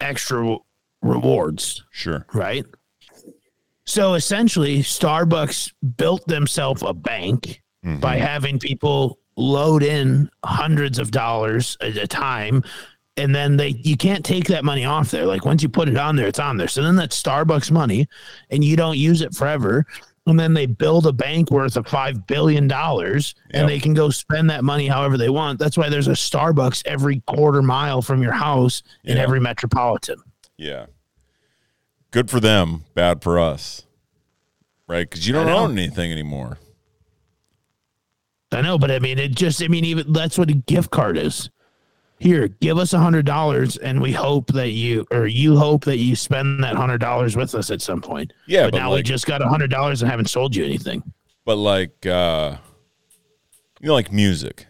extra 0.00 0.56
rewards 1.02 1.82
Sure. 1.90 2.26
right? 2.34 2.64
So 3.86 4.14
essentially, 4.14 4.80
Starbucks 4.80 5.72
built 5.96 6.26
themselves 6.26 6.82
a 6.82 6.92
bank 6.92 7.62
Mm-hmm. 7.84 8.00
by 8.00 8.16
having 8.16 8.58
people 8.58 9.20
load 9.36 9.84
in 9.84 10.28
hundreds 10.44 10.98
of 10.98 11.12
dollars 11.12 11.76
at 11.80 11.96
a 11.96 12.06
time. 12.08 12.64
And 13.16 13.32
then 13.32 13.56
they 13.56 13.68
you 13.84 13.96
can't 13.96 14.24
take 14.24 14.46
that 14.48 14.64
money 14.64 14.84
off 14.84 15.12
there. 15.12 15.24
Like 15.24 15.44
once 15.44 15.62
you 15.62 15.68
put 15.68 15.88
it 15.88 15.96
on 15.96 16.16
there, 16.16 16.26
it's 16.26 16.40
on 16.40 16.56
there. 16.56 16.66
So 16.66 16.82
then 16.82 16.96
that's 16.96 17.22
Starbucks 17.22 17.70
money 17.70 18.08
and 18.50 18.64
you 18.64 18.76
don't 18.76 18.98
use 18.98 19.20
it 19.22 19.34
forever. 19.36 19.86
And 20.26 20.38
then 20.40 20.54
they 20.54 20.66
build 20.66 21.06
a 21.06 21.12
bank 21.12 21.50
worth 21.52 21.76
of 21.76 21.86
five 21.86 22.26
billion 22.26 22.66
dollars 22.66 23.34
Yep. 23.52 23.60
and 23.60 23.68
they 23.68 23.78
can 23.78 23.94
go 23.94 24.10
spend 24.10 24.50
that 24.50 24.64
money 24.64 24.88
however 24.88 25.16
they 25.16 25.28
want. 25.30 25.58
That's 25.60 25.78
why 25.78 25.88
there's 25.88 26.08
a 26.08 26.12
Starbucks 26.12 26.82
every 26.84 27.20
quarter 27.26 27.62
mile 27.62 28.02
from 28.02 28.22
your 28.22 28.32
house 28.32 28.82
in 29.04 29.18
every 29.18 29.38
metropolitan. 29.40 30.16
Yeah. 30.56 30.86
Good 32.10 32.28
for 32.30 32.40
them, 32.40 32.84
bad 32.94 33.22
for 33.22 33.38
us. 33.38 33.84
Right? 34.88 35.08
Because 35.08 35.26
you 35.26 35.32
don't 35.32 35.48
own 35.48 35.72
anything 35.78 36.10
anymore. 36.12 36.58
I 38.52 38.62
know, 38.62 38.78
but 38.78 38.90
I 38.90 38.98
mean, 39.00 39.18
it 39.18 39.32
just, 39.34 39.62
I 39.62 39.68
mean, 39.68 39.84
even 39.84 40.12
that's 40.12 40.38
what 40.38 40.48
a 40.50 40.54
gift 40.54 40.90
card 40.90 41.18
is. 41.18 41.50
Here, 42.18 42.48
give 42.48 42.78
us 42.78 42.92
a 42.94 42.98
hundred 42.98 43.26
dollars, 43.26 43.76
and 43.76 44.00
we 44.00 44.10
hope 44.12 44.52
that 44.52 44.70
you, 44.70 45.06
or 45.10 45.26
you 45.26 45.56
hope 45.56 45.84
that 45.84 45.98
you 45.98 46.16
spend 46.16 46.64
that 46.64 46.74
hundred 46.74 46.98
dollars 46.98 47.36
with 47.36 47.54
us 47.54 47.70
at 47.70 47.82
some 47.82 48.00
point. 48.00 48.32
Yeah, 48.46 48.64
but, 48.64 48.72
but 48.72 48.78
now 48.78 48.94
we 48.94 49.02
just 49.02 49.26
got 49.26 49.42
a 49.42 49.48
hundred 49.48 49.70
dollars 49.70 50.00
and 50.00 50.10
haven't 50.10 50.30
sold 50.30 50.56
you 50.56 50.64
anything. 50.64 51.02
But 51.44 51.56
like 51.56 52.06
uh 52.06 52.56
you 53.80 53.88
know, 53.88 53.94
like 53.94 54.10
music. 54.12 54.66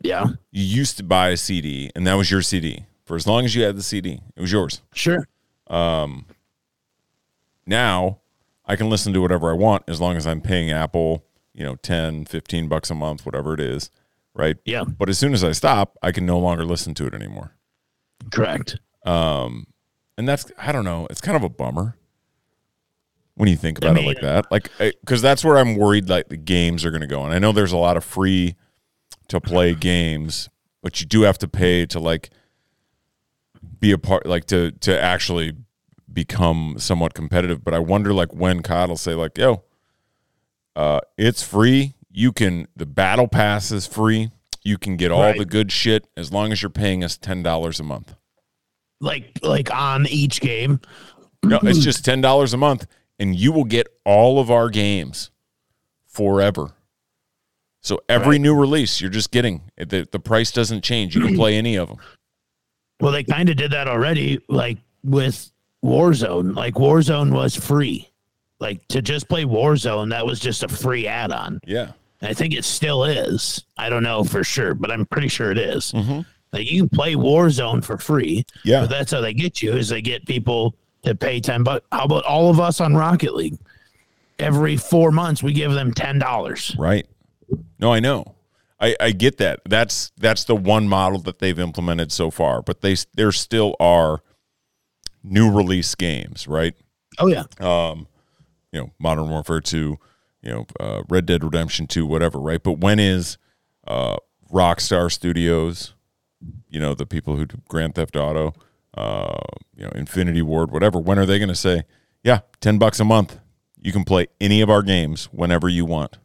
Yeah, 0.00 0.26
You 0.52 0.62
used 0.62 0.96
to 0.98 1.02
buy 1.02 1.30
a 1.30 1.36
CD 1.36 1.90
and 1.94 2.06
that 2.06 2.14
was 2.14 2.30
your 2.30 2.42
CD. 2.42 2.86
For 3.04 3.16
as 3.16 3.26
long 3.26 3.44
as 3.44 3.54
you 3.54 3.62
had 3.64 3.76
the 3.76 3.82
CD, 3.82 4.20
it 4.36 4.40
was 4.40 4.52
yours. 4.52 4.82
sure. 4.92 5.26
Um, 5.66 6.26
now 7.66 8.18
I 8.64 8.76
can 8.76 8.90
listen 8.90 9.12
to 9.14 9.20
whatever 9.20 9.50
I 9.50 9.54
want 9.54 9.84
as 9.88 10.00
long 10.00 10.16
as 10.16 10.26
I'm 10.26 10.40
paying 10.40 10.70
Apple, 10.70 11.24
you 11.54 11.64
know, 11.64 11.76
10, 11.76 12.26
15 12.26 12.68
bucks 12.68 12.90
a 12.90 12.94
month, 12.94 13.24
whatever 13.26 13.54
it 13.54 13.60
is. 13.60 13.90
Right. 14.38 14.56
Yeah, 14.64 14.84
But 14.84 15.08
as 15.08 15.18
soon 15.18 15.34
as 15.34 15.42
I 15.42 15.50
stop, 15.50 15.98
I 16.00 16.12
can 16.12 16.24
no 16.24 16.38
longer 16.38 16.64
listen 16.64 16.94
to 16.94 17.06
it 17.06 17.12
anymore. 17.12 17.56
correct. 18.30 18.78
Um, 19.04 19.66
and 20.16 20.28
that's, 20.28 20.50
I 20.56 20.70
don't 20.70 20.84
know, 20.84 21.06
it's 21.10 21.20
kind 21.20 21.36
of 21.36 21.42
a 21.42 21.48
bummer 21.48 21.96
when 23.34 23.48
you 23.48 23.56
think 23.56 23.78
about 23.78 23.94
mean- 23.94 24.04
it 24.04 24.06
like 24.08 24.20
that. 24.20 24.50
Like, 24.52 24.70
because 24.78 25.20
that's 25.22 25.44
where 25.44 25.58
I'm 25.58 25.74
worried 25.76 26.08
like 26.08 26.28
the 26.28 26.36
games 26.36 26.84
are 26.84 26.90
going 26.90 27.00
to 27.00 27.06
go. 27.08 27.24
And 27.24 27.34
I 27.34 27.38
know 27.40 27.50
there's 27.52 27.72
a 27.72 27.76
lot 27.76 27.96
of 27.96 28.04
free 28.04 28.54
to 29.28 29.40
play 29.40 29.74
games, 29.74 30.48
but 30.82 31.00
you 31.00 31.06
do 31.06 31.22
have 31.22 31.38
to 31.38 31.48
pay 31.48 31.84
to 31.86 31.98
like 31.98 32.30
be 33.80 33.90
a 33.92 33.98
part, 33.98 34.24
like 34.24 34.44
to, 34.46 34.70
to 34.72 35.00
actually 35.00 35.52
become 36.12 36.76
somewhat 36.78 37.12
competitive. 37.14 37.64
But 37.64 37.74
I 37.74 37.80
wonder 37.80 38.12
like 38.14 38.32
when 38.32 38.62
COD 38.62 38.88
will 38.90 38.96
say, 38.96 39.14
like, 39.14 39.36
yo, 39.36 39.64
uh, 40.76 41.00
it's 41.16 41.42
free. 41.42 41.94
You 42.10 42.32
can, 42.32 42.66
the 42.76 42.86
battle 42.86 43.28
pass 43.28 43.70
is 43.70 43.86
free. 43.86 44.30
You 44.64 44.78
can 44.78 44.96
get 44.96 45.10
all 45.10 45.22
Right. 45.22 45.38
the 45.38 45.44
good 45.44 45.70
shit 45.72 46.06
as 46.16 46.32
long 46.32 46.52
as 46.52 46.62
you're 46.62 46.70
paying 46.70 47.04
us 47.04 47.16
$10 47.18 47.80
a 47.80 47.82
month. 47.82 48.14
Like, 49.00 49.38
like 49.42 49.72
on 49.74 50.06
each 50.08 50.40
game. 50.40 50.80
No, 51.44 51.60
it's 51.62 51.78
just 51.78 52.04
ten 52.04 52.20
dollars 52.20 52.52
a 52.52 52.56
month, 52.56 52.84
and 53.20 53.36
you 53.36 53.52
will 53.52 53.62
get 53.64 53.86
all 54.04 54.40
of 54.40 54.50
our 54.50 54.68
games 54.70 55.30
forever. 56.08 56.72
So 57.80 58.00
every 58.08 58.40
new 58.40 58.56
release, 58.56 59.00
you're 59.00 59.08
just 59.08 59.30
getting 59.30 59.62
the 59.76 60.08
the 60.10 60.18
price 60.18 60.50
doesn't 60.50 60.82
change. 60.82 61.14
You 61.14 61.22
can 61.24 61.36
play 61.36 61.56
any 61.56 61.76
of 61.76 61.86
them. 61.88 61.98
Well, 63.00 63.12
they 63.12 63.22
kind 63.22 63.48
of 63.48 63.56
did 63.56 63.70
that 63.70 63.86
already, 63.86 64.40
like 64.48 64.78
with 65.04 65.52
Warzone. 65.84 66.56
Like 66.56 66.74
Warzone 66.74 67.32
was 67.32 67.54
free. 67.54 68.10
Like 68.60 68.86
to 68.88 69.00
just 69.02 69.28
play 69.28 69.44
Warzone, 69.44 70.10
that 70.10 70.26
was 70.26 70.40
just 70.40 70.62
a 70.62 70.68
free 70.68 71.06
add-on. 71.06 71.60
Yeah, 71.66 71.92
I 72.22 72.34
think 72.34 72.54
it 72.54 72.64
still 72.64 73.04
is. 73.04 73.64
I 73.76 73.88
don't 73.88 74.02
know 74.02 74.24
for 74.24 74.42
sure, 74.42 74.74
but 74.74 74.90
I'm 74.90 75.06
pretty 75.06 75.28
sure 75.28 75.50
it 75.52 75.58
is. 75.58 75.92
Mm-hmm. 75.92 76.20
Like 76.52 76.70
you 76.70 76.80
can 76.82 76.88
play 76.88 77.14
Warzone 77.14 77.84
for 77.84 77.98
free. 77.98 78.44
Yeah. 78.64 78.80
But 78.80 78.90
that's 78.90 79.12
how 79.12 79.20
they 79.20 79.34
get 79.34 79.62
you 79.62 79.72
is 79.74 79.88
they 79.90 80.00
get 80.02 80.26
people 80.26 80.74
to 81.02 81.14
pay 81.14 81.40
10 81.40 81.62
bucks. 81.62 81.86
How 81.92 82.04
about 82.04 82.24
all 82.24 82.50
of 82.50 82.58
us 82.58 82.80
on 82.80 82.94
Rocket 82.94 83.34
League? 83.34 83.58
Every 84.38 84.76
four 84.76 85.10
months 85.12 85.42
we 85.42 85.52
give 85.52 85.72
them 85.72 85.92
ten 85.92 86.18
dollars. 86.18 86.74
right. 86.78 87.06
No, 87.80 87.92
I 87.92 87.98
know. 88.00 88.34
I, 88.80 88.94
I 89.00 89.10
get 89.10 89.38
that. 89.38 89.60
That's 89.64 90.12
that's 90.16 90.44
the 90.44 90.54
one 90.54 90.86
model 90.88 91.18
that 91.20 91.40
they've 91.40 91.58
implemented 91.58 92.12
so 92.12 92.30
far. 92.30 92.62
But 92.62 92.80
they 92.80 92.94
there 93.14 93.32
still 93.32 93.74
are 93.80 94.22
new 95.24 95.50
release 95.50 95.94
games, 95.96 96.46
right? 96.46 96.74
Oh 97.18 97.26
yeah. 97.26 97.44
Um, 97.58 98.06
you 98.72 98.80
know, 98.80 98.92
Modern 98.98 99.28
Warfare 99.28 99.60
2, 99.60 99.98
you 100.42 100.50
know, 100.50 100.66
uh, 100.80 101.02
Red 101.08 101.26
Dead 101.26 101.42
Redemption 101.42 101.86
2, 101.86 102.06
whatever, 102.06 102.38
right? 102.38 102.62
But 102.62 102.78
when 102.78 102.98
is 102.98 103.38
uh, 103.86 104.16
Rockstar 104.52 105.10
Studios, 105.10 105.94
you 106.68 106.80
know, 106.80 106.94
the 106.94 107.06
people 107.06 107.36
who 107.36 107.46
do 107.46 107.60
Grand 107.68 107.94
Theft 107.94 108.16
Auto, 108.16 108.54
uh, 108.96 109.38
you 109.76 109.84
know, 109.84 109.90
Infinity 109.94 110.42
Ward, 110.42 110.70
whatever, 110.70 110.98
when 110.98 111.18
are 111.18 111.26
they 111.26 111.38
going 111.38 111.48
to 111.48 111.54
say, 111.54 111.82
yeah, 112.22 112.40
10 112.60 112.78
bucks 112.78 113.00
a 113.00 113.04
month, 113.04 113.38
you 113.80 113.92
can 113.92 114.04
play 114.04 114.26
any 114.40 114.60
of 114.60 114.70
our 114.70 114.82
games 114.82 115.26
whenever 115.26 115.68
you 115.68 115.84
want? 115.84 116.18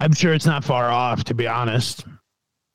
I'm 0.00 0.12
sure 0.12 0.32
it's 0.32 0.46
not 0.46 0.64
far 0.64 0.90
off, 0.90 1.24
to 1.24 1.34
be 1.34 1.46
honest. 1.46 2.04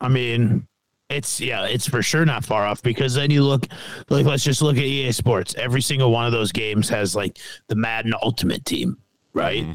I 0.01 0.09
mean, 0.09 0.67
it's 1.13 1.39
yeah, 1.39 1.65
it's 1.65 1.87
for 1.87 2.01
sure 2.01 2.25
not 2.25 2.43
far 2.43 2.65
off 2.65 2.81
because 2.81 3.13
then 3.13 3.31
you 3.31 3.43
look 3.43 3.67
like 4.09 4.25
let's 4.25 4.43
just 4.43 4.61
look 4.61 4.77
at 4.77 4.83
EA 4.83 5.11
Sports. 5.11 5.55
Every 5.55 5.81
single 5.81 6.11
one 6.11 6.25
of 6.25 6.31
those 6.31 6.51
games 6.51 6.89
has 6.89 7.15
like 7.15 7.37
the 7.67 7.75
Madden 7.75 8.13
Ultimate 8.21 8.65
Team, 8.65 8.97
right? 9.33 9.65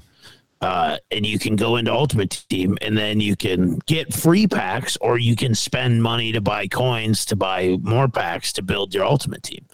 Uh, 0.60 0.96
and 1.12 1.24
you 1.24 1.38
can 1.38 1.54
go 1.54 1.76
into 1.76 1.92
Ultimate 1.92 2.44
Team 2.50 2.76
and 2.82 2.98
then 2.98 3.20
you 3.20 3.36
can 3.36 3.78
get 3.86 4.12
free 4.12 4.44
packs 4.48 4.96
or 5.00 5.16
you 5.16 5.36
can 5.36 5.54
spend 5.54 6.02
money 6.02 6.32
to 6.32 6.40
buy 6.40 6.66
coins 6.66 7.24
to 7.26 7.36
buy 7.36 7.76
more 7.82 8.08
packs 8.08 8.52
to 8.54 8.62
build 8.62 8.92
your 8.92 9.04
Ultimate 9.04 9.42
Team. 9.44 9.64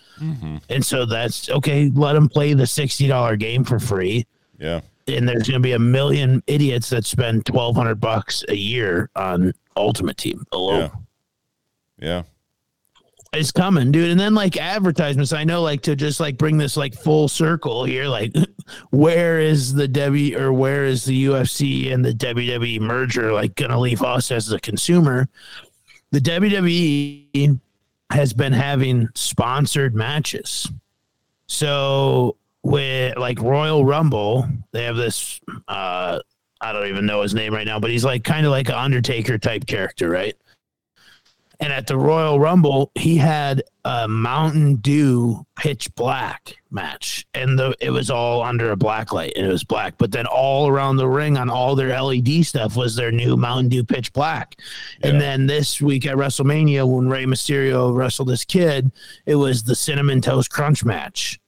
And 0.68 0.84
so 0.84 1.06
that's 1.06 1.48
okay. 1.50 1.90
Let 1.94 2.12
them 2.12 2.28
play 2.28 2.52
the 2.54 2.66
sixty 2.66 3.08
dollar 3.08 3.36
game 3.36 3.64
for 3.64 3.78
free 3.78 4.26
Yeah. 4.58 4.80
and 5.08 5.26
there's 5.28 5.48
going 5.48 5.60
to 5.60 5.66
be 5.66 5.72
a 5.72 5.78
million 5.78 6.42
idiots 6.46 6.88
that 6.90 7.04
spend 7.04 7.48
1200 7.48 7.96
bucks 7.96 8.44
a 8.48 8.54
year 8.54 9.10
on 9.16 9.52
ultimate 9.76 10.16
team 10.16 10.44
alone 10.52 10.80
Yeah. 10.80 10.88
Yeah. 12.04 12.22
it's 13.32 13.50
coming 13.50 13.90
dude 13.90 14.10
and 14.10 14.20
then 14.20 14.34
like 14.34 14.56
advertisements 14.56 15.32
i 15.32 15.42
know 15.44 15.62
like 15.62 15.82
to 15.82 15.96
just 15.96 16.20
like 16.20 16.36
bring 16.36 16.56
this 16.56 16.76
like 16.76 16.94
full 16.94 17.28
circle 17.28 17.84
here 17.84 18.06
like 18.06 18.32
where 18.90 19.40
is 19.40 19.72
the 19.72 19.88
w 19.88 20.38
or 20.38 20.52
where 20.52 20.84
is 20.84 21.04
the 21.04 21.26
ufc 21.26 21.92
and 21.92 22.04
the 22.04 22.12
wwe 22.12 22.80
merger 22.80 23.32
like 23.32 23.54
gonna 23.54 23.78
leave 23.78 24.02
us 24.02 24.30
as 24.30 24.52
a 24.52 24.60
consumer 24.60 25.28
the 26.12 26.20
wwe 26.20 27.58
has 28.10 28.32
been 28.32 28.52
having 28.52 29.08
sponsored 29.14 29.94
matches 29.94 30.70
so 31.46 32.36
with 32.64 33.16
like 33.18 33.40
Royal 33.40 33.84
Rumble, 33.84 34.48
they 34.72 34.84
have 34.84 34.96
this 34.96 35.40
uh 35.68 36.18
I 36.60 36.72
don't 36.72 36.88
even 36.88 37.04
know 37.04 37.20
his 37.20 37.34
name 37.34 37.52
right 37.52 37.66
now, 37.66 37.78
but 37.78 37.90
he's 37.90 38.04
like 38.04 38.24
kind 38.24 38.46
of 38.46 38.50
like 38.50 38.68
an 38.68 38.74
Undertaker 38.74 39.36
type 39.36 39.66
character, 39.66 40.08
right? 40.08 40.34
And 41.60 41.72
at 41.72 41.86
the 41.86 41.96
Royal 41.96 42.40
Rumble, 42.40 42.90
he 42.94 43.16
had 43.16 43.62
a 43.84 44.08
Mountain 44.08 44.76
Dew 44.76 45.46
pitch 45.56 45.94
black 45.94 46.56
match. 46.70 47.26
And 47.34 47.58
the 47.58 47.76
it 47.80 47.90
was 47.90 48.10
all 48.10 48.42
under 48.42 48.72
a 48.72 48.76
black 48.76 49.12
light 49.12 49.32
and 49.36 49.46
it 49.46 49.50
was 49.50 49.64
black. 49.64 49.94
But 49.98 50.10
then 50.10 50.26
all 50.26 50.68
around 50.68 50.96
the 50.96 51.08
ring 51.08 51.36
on 51.36 51.50
all 51.50 51.76
their 51.76 52.00
LED 52.00 52.44
stuff 52.44 52.76
was 52.76 52.96
their 52.96 53.12
new 53.12 53.36
Mountain 53.36 53.68
Dew 53.68 53.84
pitch 53.84 54.12
black. 54.12 54.56
Yeah. 55.00 55.10
And 55.10 55.20
then 55.20 55.46
this 55.46 55.80
week 55.80 56.06
at 56.06 56.16
WrestleMania, 56.16 56.88
when 56.88 57.08
Rey 57.08 57.24
Mysterio 57.24 57.94
wrestled 57.94 58.28
this 58.28 58.44
kid, 58.44 58.90
it 59.26 59.36
was 59.36 59.62
the 59.62 59.76
cinnamon 59.76 60.20
toast 60.20 60.50
crunch 60.50 60.84
match. 60.84 61.40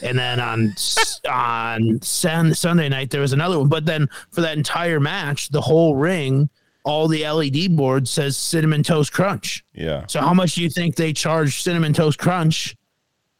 And 0.00 0.18
then 0.18 0.40
on 0.40 0.74
on 1.30 2.00
sun, 2.02 2.54
Sunday 2.54 2.88
night 2.88 3.10
there 3.10 3.20
was 3.20 3.32
another 3.32 3.58
one. 3.58 3.68
But 3.68 3.84
then 3.84 4.08
for 4.30 4.40
that 4.40 4.56
entire 4.56 5.00
match, 5.00 5.50
the 5.50 5.60
whole 5.60 5.94
ring 5.94 6.48
all 6.84 7.06
the 7.08 7.26
LED 7.28 7.76
board 7.76 8.08
says 8.08 8.36
cinnamon 8.36 8.82
toast 8.82 9.12
crunch. 9.12 9.64
Yeah. 9.72 10.04
So 10.08 10.20
how 10.20 10.34
much 10.34 10.54
do 10.56 10.62
you 10.62 10.70
think 10.70 10.96
they 10.96 11.12
charge 11.12 11.62
cinnamon 11.62 11.92
toast 11.92 12.18
crunch 12.18 12.74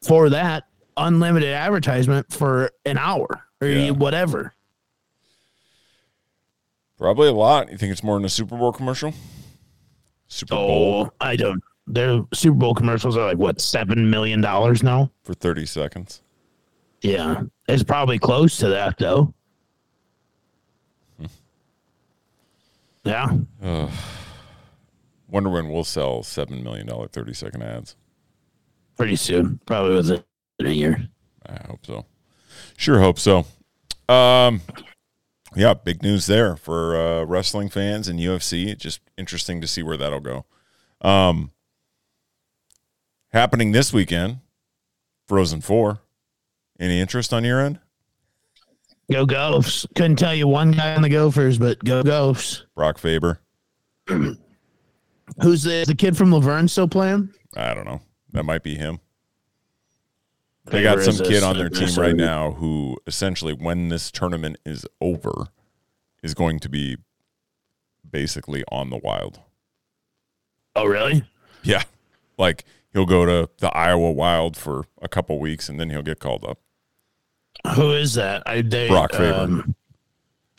for 0.01 0.29
that 0.29 0.63
unlimited 0.97 1.53
advertisement 1.53 2.31
for 2.31 2.71
an 2.85 2.97
hour 2.97 3.43
or 3.61 3.67
Yeah. 3.67 3.91
whatever? 3.91 4.53
Probably 6.97 7.27
a 7.27 7.33
lot. 7.33 7.71
You 7.71 7.77
think 7.77 7.91
it's 7.91 8.03
more 8.03 8.15
than 8.17 8.25
a 8.25 8.29
Super 8.29 8.57
Bowl 8.57 8.71
commercial? 8.71 9.13
Super 10.27 10.53
oh, 10.55 10.57
Bowl 10.67 11.05
Oh, 11.07 11.13
I 11.19 11.35
don't. 11.35 11.61
Their 11.85 12.21
Super 12.33 12.55
Bowl 12.57 12.73
commercials 12.73 13.17
are 13.17 13.25
like 13.25 13.37
what 13.37 13.59
seven 13.59 14.09
million 14.09 14.39
dollars 14.39 14.83
now. 14.83 15.11
for 15.23 15.33
30 15.33 15.65
seconds. 15.65 16.21
Yeah, 17.01 17.41
it's 17.67 17.83
probably 17.83 18.17
close 18.19 18.55
to 18.57 18.69
that 18.69 18.97
though. 18.97 19.33
Yeah, 23.03 23.37
Wonder 25.27 25.49
when 25.49 25.69
we'll 25.69 25.83
sell 25.83 26.19
$7 26.21 26.63
million 26.63 26.87
30 26.87 27.33
second 27.33 27.63
ads. 27.63 27.95
pretty 28.95 29.15
soon, 29.15 29.59
probably 29.65 29.95
within 29.95 30.23
a 30.61 30.69
year. 30.69 31.07
I 31.45 31.57
hope 31.67 31.85
so. 31.85 32.05
Sure 32.77 32.99
hope 32.99 33.19
so. 33.19 33.45
Um, 34.07 34.61
yeah, 35.55 35.73
big 35.73 36.01
news 36.03 36.27
there 36.27 36.55
for 36.55 36.95
uh, 36.95 37.23
wrestling 37.25 37.69
fans 37.69 38.07
and 38.07 38.19
UFC. 38.19 38.77
Just 38.77 39.01
interesting 39.17 39.59
to 39.61 39.67
see 39.67 39.83
where 39.83 39.97
that'll 39.97 40.19
go. 40.19 40.45
Um, 41.01 41.51
happening 43.31 43.71
this 43.71 43.91
weekend, 43.91 44.37
Frozen 45.27 45.61
4. 45.61 45.99
Any 46.79 47.01
interest 47.01 47.33
on 47.33 47.43
your 47.43 47.59
end? 47.59 47.79
Go 49.11 49.25
Gophers! 49.25 49.85
Couldn't 49.95 50.15
tell 50.17 50.33
you 50.33 50.47
one 50.47 50.71
guy 50.71 50.95
on 50.95 51.01
the 51.01 51.09
Gophers, 51.09 51.57
but 51.57 51.83
go 51.83 52.03
Gophers! 52.03 52.65
Brock 52.75 52.97
Faber? 52.97 53.39
Who's 54.07 55.63
the 55.63 55.83
the 55.85 55.95
kid 55.95 56.17
from 56.17 56.31
Luverne 56.31 56.69
still 56.69 56.87
playing? 56.87 57.33
I 57.55 57.73
don't 57.73 57.85
know. 57.85 58.01
That 58.31 58.43
might 58.43 58.63
be 58.63 58.75
him. 58.75 58.99
They 60.65 60.81
got 60.81 61.01
some 61.01 61.17
kid 61.25 61.43
on 61.43 61.57
their 61.57 61.69
team 61.69 61.93
right 61.95 62.15
now 62.15 62.51
who 62.51 62.97
essentially, 63.05 63.53
when 63.53 63.89
this 63.89 64.09
tournament 64.11 64.57
is 64.65 64.85
over, 65.01 65.47
is 66.21 66.33
going 66.33 66.59
to 66.59 66.69
be 66.69 66.97
basically 68.09 68.63
on 68.71 68.89
the 68.89 68.97
wild. 68.97 69.41
Oh, 70.75 70.85
really? 70.85 71.23
Yeah. 71.63 71.83
Like 72.37 72.63
he'll 72.93 73.05
go 73.05 73.25
to 73.25 73.49
the 73.59 73.75
Iowa 73.75 74.11
Wild 74.11 74.55
for 74.55 74.85
a 75.01 75.09
couple 75.09 75.39
weeks 75.39 75.67
and 75.67 75.79
then 75.79 75.89
he'll 75.89 76.01
get 76.01 76.19
called 76.19 76.45
up. 76.45 76.59
Who 77.75 77.91
is 77.93 78.13
that? 78.15 78.43
I 78.45 78.61
they, 78.61 78.87
Brock 78.87 79.11
Faber. 79.11 79.33
um, 79.33 79.75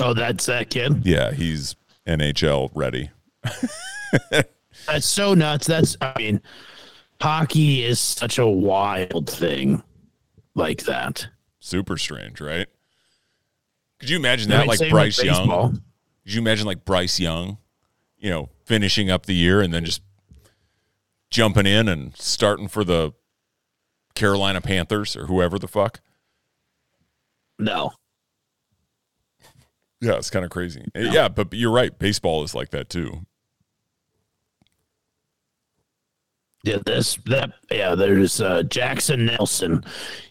oh, 0.00 0.14
that's 0.14 0.46
that 0.46 0.70
kid. 0.70 1.04
Yeah, 1.04 1.32
he's 1.32 1.76
NHL 2.06 2.70
ready. 2.74 3.10
That's 4.86 5.06
so 5.06 5.34
nuts. 5.34 5.66
That's 5.66 5.96
I 6.00 6.12
mean, 6.18 6.42
hockey 7.20 7.84
is 7.84 8.00
such 8.00 8.38
a 8.38 8.46
wild 8.46 9.30
thing, 9.30 9.82
like 10.54 10.84
that. 10.84 11.28
Super 11.60 11.96
strange, 11.96 12.40
right? 12.40 12.66
Could 13.98 14.10
you 14.10 14.16
imagine 14.16 14.50
that 14.50 14.66
like 14.66 14.90
Bryce 14.90 15.22
Young? 15.22 15.80
Could 16.24 16.34
you 16.34 16.40
imagine 16.40 16.66
like 16.66 16.84
Bryce 16.84 17.18
Young, 17.18 17.58
you 18.18 18.30
know, 18.30 18.50
finishing 18.64 19.10
up 19.10 19.26
the 19.26 19.34
year 19.34 19.60
and 19.60 19.72
then 19.72 19.84
just 19.84 20.02
jumping 21.30 21.66
in 21.66 21.88
and 21.88 22.16
starting 22.16 22.68
for 22.68 22.84
the 22.84 23.12
Carolina 24.14 24.60
Panthers 24.60 25.16
or 25.16 25.26
whoever 25.26 25.58
the 25.58 25.68
fuck? 25.68 26.00
No, 27.58 27.92
Yeah, 30.00 30.14
it's 30.14 30.30
kind 30.30 30.44
of 30.44 30.50
crazy. 30.50 30.84
Yeah, 30.94 31.28
but 31.28 31.52
you're 31.52 31.72
right. 31.72 31.96
Baseball 31.98 32.42
is 32.44 32.54
like 32.54 32.70
that 32.70 32.88
too. 32.88 33.26
yeah, 36.64 36.78
this 36.84 37.18
that 37.26 37.52
yeah. 37.70 37.94
There's 37.94 38.40
uh, 38.40 38.62
Jaxon 38.62 39.30
Nelson. 39.30 39.84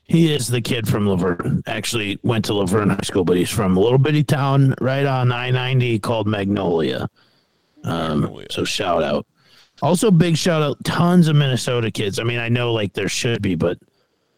He 0.04 0.34
is 0.34 0.48
the 0.48 0.62
kid 0.62 0.88
from 0.88 1.06
Luverne. 1.06 1.62
Actually, 1.68 2.20
went 2.24 2.46
to 2.46 2.54
Luverne 2.54 2.90
High 2.92 3.02
School, 3.04 3.24
but 3.24 3.38
he's 3.38 3.50
from 3.50 3.78
a 3.78 3.80
little 3.80 3.98
bitty 4.00 4.24
town 4.24 4.74
right 4.82 5.06
on 5.06 5.32
I 5.32 5.52
ninety 5.52 6.00
called 6.00 6.28
Magnolia. 6.28 7.08
Um, 7.84 8.22
Magnolia. 8.22 8.48
so 8.52 8.64
shout 8.64 9.04
out. 9.04 9.26
Also, 9.82 10.12
big 10.12 10.38
shout 10.38 10.62
out. 10.62 10.84
Tons 10.84 11.28
of 11.28 11.36
Minnesota 11.36 11.92
kids. 11.92 12.20
I 12.20 12.24
mean, 12.24 12.40
I 12.40 12.50
know 12.50 12.74
like 12.74 12.94
there 12.94 13.10
should 13.10 13.42
be, 13.42 13.56
but 13.56 13.78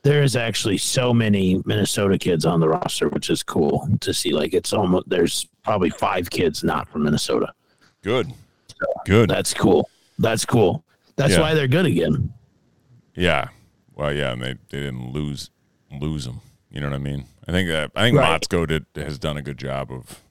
there 0.06 0.22
is 0.22 0.36
actually 0.36 0.78
so 0.78 1.12
many 1.12 1.64
Minnesota 1.66 2.16
kids 2.20 2.46
on 2.46 2.60
the 2.60 2.70
roster, 2.70 3.10
which 3.10 3.32
is 3.32 3.42
cool 3.42 3.90
to 4.02 4.14
see. 4.14 4.32
Like 4.34 4.54
it's 4.54 4.72
almost 4.72 5.10
there's 5.10 5.48
probably 5.64 5.90
five 5.90 6.30
kids 6.30 6.64
not 6.64 6.88
from 6.88 7.04
Minnesota. 7.04 7.52
Good. 8.04 8.32
Good. 9.06 9.30
That's 9.32 9.52
cool. 9.52 9.90
That's 10.20 10.46
cool. 10.46 10.84
That's 11.16 11.34
Yeah. 11.34 11.40
why 11.42 11.56
they're 11.56 11.68
good 11.68 11.88
again. 11.88 12.32
Yeah. 13.16 13.48
Well, 13.96 14.14
yeah, 14.14 14.34
and 14.34 14.44
they, 14.44 14.54
they 14.70 14.82
didn't 14.82 15.12
lose 15.12 15.50
lose 16.00 16.26
them. 16.26 16.42
You 16.70 16.82
know 16.82 16.90
what 16.90 16.96
I 16.96 17.00
mean? 17.00 17.26
I 17.48 17.52
think 17.52 17.68
that 17.70 17.92
I 17.96 18.04
think 18.04 18.18
Right. 18.20 18.40
Motzko 18.40 18.68
did 18.68 18.86
has 18.96 19.18
done 19.18 19.38
a 19.38 19.42
good 19.42 19.58
job 19.58 19.92
of 19.92 20.22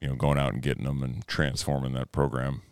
you 0.00 0.08
know 0.08 0.16
going 0.16 0.36
out 0.38 0.52
and 0.52 0.62
getting 0.62 0.84
them 0.84 1.02
and 1.04 1.24
transforming 1.28 1.92
that 1.92 2.10
program 2.10 2.62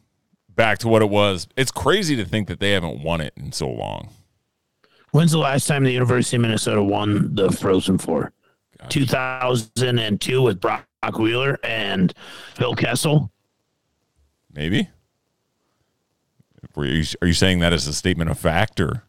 back 0.49 0.79
to 0.79 0.89
what 0.89 1.01
it 1.03 1.11
was. 1.11 1.47
It's 1.57 1.71
crazy 1.71 2.17
to 2.17 2.25
think 2.25 2.49
that 2.49 2.59
they 2.59 2.73
haven't 2.73 3.05
won 3.05 3.21
it 3.21 3.35
in 3.37 3.53
so 3.53 3.69
long. 3.69 4.09
When's 5.13 5.33
the 5.33 5.39
last 5.39 5.67
time 5.67 5.85
the 5.85 5.93
University 5.93 6.37
of 6.37 6.43
Minnesota 6.43 6.83
won 6.83 7.35
the 7.35 7.51
Frozen 7.51 7.99
Four? 7.99 8.33
2002 8.89 10.43
with 10.43 10.61
Brock 10.61 10.87
Wheeler 11.19 11.59
and 11.65 12.13
Phil 12.55 12.75
Kessel. 12.75 13.31
Maybe. 14.53 14.89
Were 16.75 16.87
you, 16.87 17.05
are 17.23 17.29
you 17.29 17.35
saying 17.35 17.61
that 17.61 17.73
as 17.73 17.87
a 17.87 17.93
statement 17.93 18.31
of 18.31 18.39
fact 18.39 18.81
or 18.81 19.03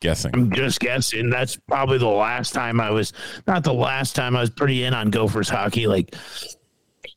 guessing? 0.00 0.32
I'm 0.34 0.52
just 0.52 0.80
guessing. 0.80 1.30
That's 1.30 1.56
probably 1.56 1.98
the 1.98 2.06
last 2.06 2.52
time 2.52 2.80
I 2.80 2.90
was, 2.90 3.12
not 3.46 3.64
the 3.64 3.74
last 3.74 4.14
time 4.14 4.36
I 4.36 4.40
was 4.40 4.50
pretty 4.50 4.84
in 4.84 4.94
on 4.94 5.10
Gophers 5.10 5.48
hockey, 5.48 5.86
like 5.86 6.14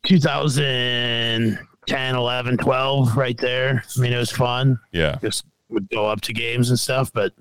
2010, 0.03 2.16
11, 2.16 2.57
12, 2.57 3.18
right 3.18 3.38
there. 3.38 3.84
I 3.95 3.99
mean, 3.99 4.13
it 4.13 4.18
was 4.18 4.32
fun. 4.32 4.80
Yeah. 4.91 5.18
Just 5.22 5.45
would 5.70 5.89
go 5.89 6.07
up 6.07 6.22
to 6.22 6.34
games 6.34 6.70
and 6.70 6.80
stuff, 6.80 7.11
but 7.13 7.34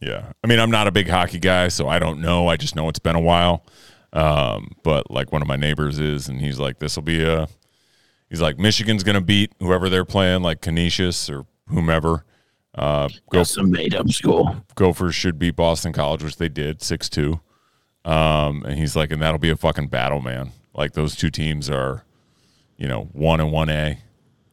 Yeah. 0.00 0.32
I 0.42 0.46
mean, 0.46 0.58
I'm 0.58 0.70
not 0.70 0.86
a 0.86 0.92
big 0.92 1.08
hockey 1.08 1.38
guy, 1.38 1.68
so 1.68 1.88
I 1.88 1.98
don't 1.98 2.20
know. 2.20 2.48
I 2.48 2.56
just 2.56 2.76
know 2.76 2.88
it's 2.88 2.98
been 2.98 3.16
a 3.16 3.20
while. 3.20 3.64
Um, 4.12 4.72
but 4.82 5.10
like 5.10 5.32
one 5.32 5.42
of 5.42 5.48
my 5.48 5.56
neighbors 5.56 5.98
is, 5.98 6.28
and 6.28 6.40
he's 6.40 6.58
like, 6.58 6.78
this 6.78 6.96
will 6.96 7.02
be 7.02 7.24
a, 7.24 7.48
he's 8.30 8.40
like, 8.40 8.58
Michigan's 8.58 9.02
going 9.02 9.14
to 9.16 9.20
beat 9.20 9.52
whoever 9.60 9.88
they're 9.88 10.04
playing, 10.04 10.42
like 10.42 10.60
Canisius 10.60 11.28
or 11.30 11.46
whomever. 11.68 12.24
Uh, 12.74 13.08
go, 13.30 13.42
some 13.44 13.70
made 13.70 13.94
up 13.94 14.08
school. 14.10 14.56
Gophers 14.74 15.14
should 15.14 15.38
beat 15.38 15.56
Boston 15.56 15.92
College, 15.92 16.22
which 16.22 16.36
they 16.36 16.48
did, 16.48 16.82
6 16.82 17.08
2. 17.08 17.40
Um, 18.04 18.64
and 18.64 18.78
he's 18.78 18.94
like, 18.96 19.10
and 19.10 19.22
that'll 19.22 19.38
be 19.38 19.50
a 19.50 19.56
fucking 19.56 19.88
battle, 19.88 20.20
man. 20.20 20.50
Like 20.74 20.92
those 20.92 21.16
two 21.16 21.30
teams 21.30 21.70
are, 21.70 22.04
you 22.76 22.86
know, 22.88 23.04
one 23.12 23.40
and 23.40 23.50
1A. 23.52 23.98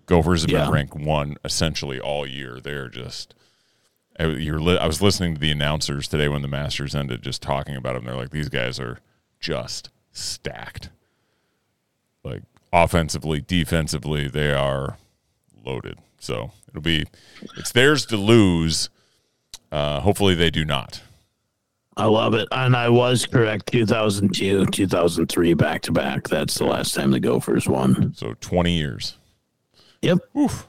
Gophers 0.06 0.42
have 0.44 0.52
Yeah. 0.52 0.66
been 0.66 0.74
ranked 0.74 0.96
one 0.96 1.36
essentially 1.44 2.00
all 2.00 2.26
year. 2.28 2.60
They're 2.62 2.90
just, 2.90 3.34
I- 4.20 4.26
you're 4.26 4.60
li- 4.60 4.78
I 4.78 4.88
was 4.88 5.02
listening 5.02 5.36
to 5.36 5.40
the 5.40 5.52
announcers 5.52 6.08
today 6.08 6.28
when 6.28 6.42
the 6.42 6.48
Masters 6.48 6.94
ended, 6.96 7.22
just 7.22 7.42
talking 7.42 7.76
about 7.76 7.96
them. 7.96 8.06
They're 8.06 8.16
like, 8.16 8.32
these 8.32 8.50
guys 8.50 8.80
are 8.80 9.00
just 9.40 9.90
stacked. 10.12 10.90
Like 12.24 12.44
offensively, 12.72 13.42
defensively, 13.42 14.28
they 14.28 14.54
are 14.54 14.98
loaded. 15.66 15.98
So 16.20 16.52
it'll 16.70 16.82
be, 16.82 17.06
it's 17.58 17.72
theirs 17.72 18.06
to 18.08 18.18
lose. 18.18 18.90
Uh, 19.72 20.02
hopefully 20.02 20.36
they 20.36 20.52
do 20.52 20.66
not. 20.66 21.02
I 21.98 22.06
love 22.06 22.34
it. 22.34 22.48
And 22.52 22.76
I 22.76 22.90
was 22.90 23.26
correct 23.26 23.72
2002, 23.72 24.66
2003, 24.68 25.54
back 25.56 25.82
to 25.84 25.92
back. 25.92 26.28
That's 26.28 26.56
the 26.56 26.66
last 26.66 26.94
time 26.96 27.12
the 27.12 27.20
Gophers 27.20 27.68
won. 27.68 28.14
So 28.16 28.34
20 28.40 28.72
years. 28.78 29.18
Yep. 30.02 30.20
Oof. 30.38 30.68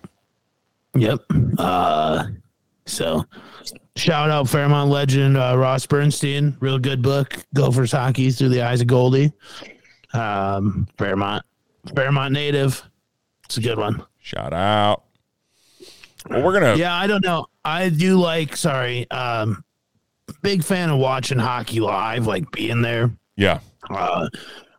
Yep. 0.97 1.21
Uh, 1.59 2.25
so 2.87 3.25
shout 3.97 4.31
out 4.31 4.49
Fairmont 4.49 4.91
legend 4.91 5.37
uh, 5.37 5.57
Ross 5.57 5.87
Bernstein. 5.87 6.57
Real 6.61 6.79
good 6.79 7.03
book. 7.03 7.37
Gophers 7.55 7.93
hockey 7.93 8.31
through 8.31 8.49
the 8.51 8.63
eyes 8.63 8.81
of 8.81 8.87
Goldie. 8.87 9.33
Um, 10.15 10.87
Fairmont, 10.99 11.45
Fairmont 11.95 12.33
native. 12.33 12.83
It's 13.45 13.57
a 13.57 13.61
good 13.61 13.79
one. 13.79 14.05
Shout 14.21 14.53
out. 14.53 15.05
Well, 16.29 16.43
we're 16.43 16.53
gonna. 16.53 16.77
Yeah, 16.77 16.95
I 16.95 17.07
don't 17.07 17.25
know. 17.25 17.47
I 17.65 17.89
do 17.89 18.17
like. 18.19 18.57
Sorry. 18.57 19.11
Um, 19.11 19.65
big 20.43 20.63
fan 20.65 20.91
of 20.91 20.99
watching 20.99 21.39
hockey 21.39 21.81
live, 21.81 22.27
like 22.27 22.51
being 22.53 22.83
there. 22.83 23.11
Yeah, 23.37 23.61
Uh, 23.91 24.29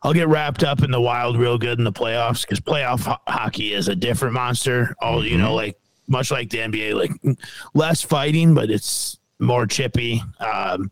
I'll 0.02 0.12
get 0.14 0.28
wrapped 0.28 0.62
up 0.62 0.82
in 0.82 0.90
the 0.90 1.00
wild 1.00 1.36
real 1.36 1.58
good 1.58 1.78
in 1.78 1.84
the 1.84 1.92
playoffs 1.92 2.42
because 2.42 2.60
playoff 2.60 3.00
ho- 3.00 3.16
hockey 3.26 3.72
is 3.74 3.88
a 3.88 3.96
different 3.96 4.34
monster. 4.34 4.94
All 5.02 5.24
you 5.24 5.36
know, 5.36 5.54
like 5.54 5.76
much 6.06 6.30
like 6.30 6.50
the 6.50 6.58
NBA, 6.58 6.94
like 6.94 7.38
less 7.74 8.02
fighting, 8.02 8.54
but 8.54 8.70
it's 8.70 9.18
more 9.38 9.66
chippy. 9.66 10.22
Um, 10.40 10.90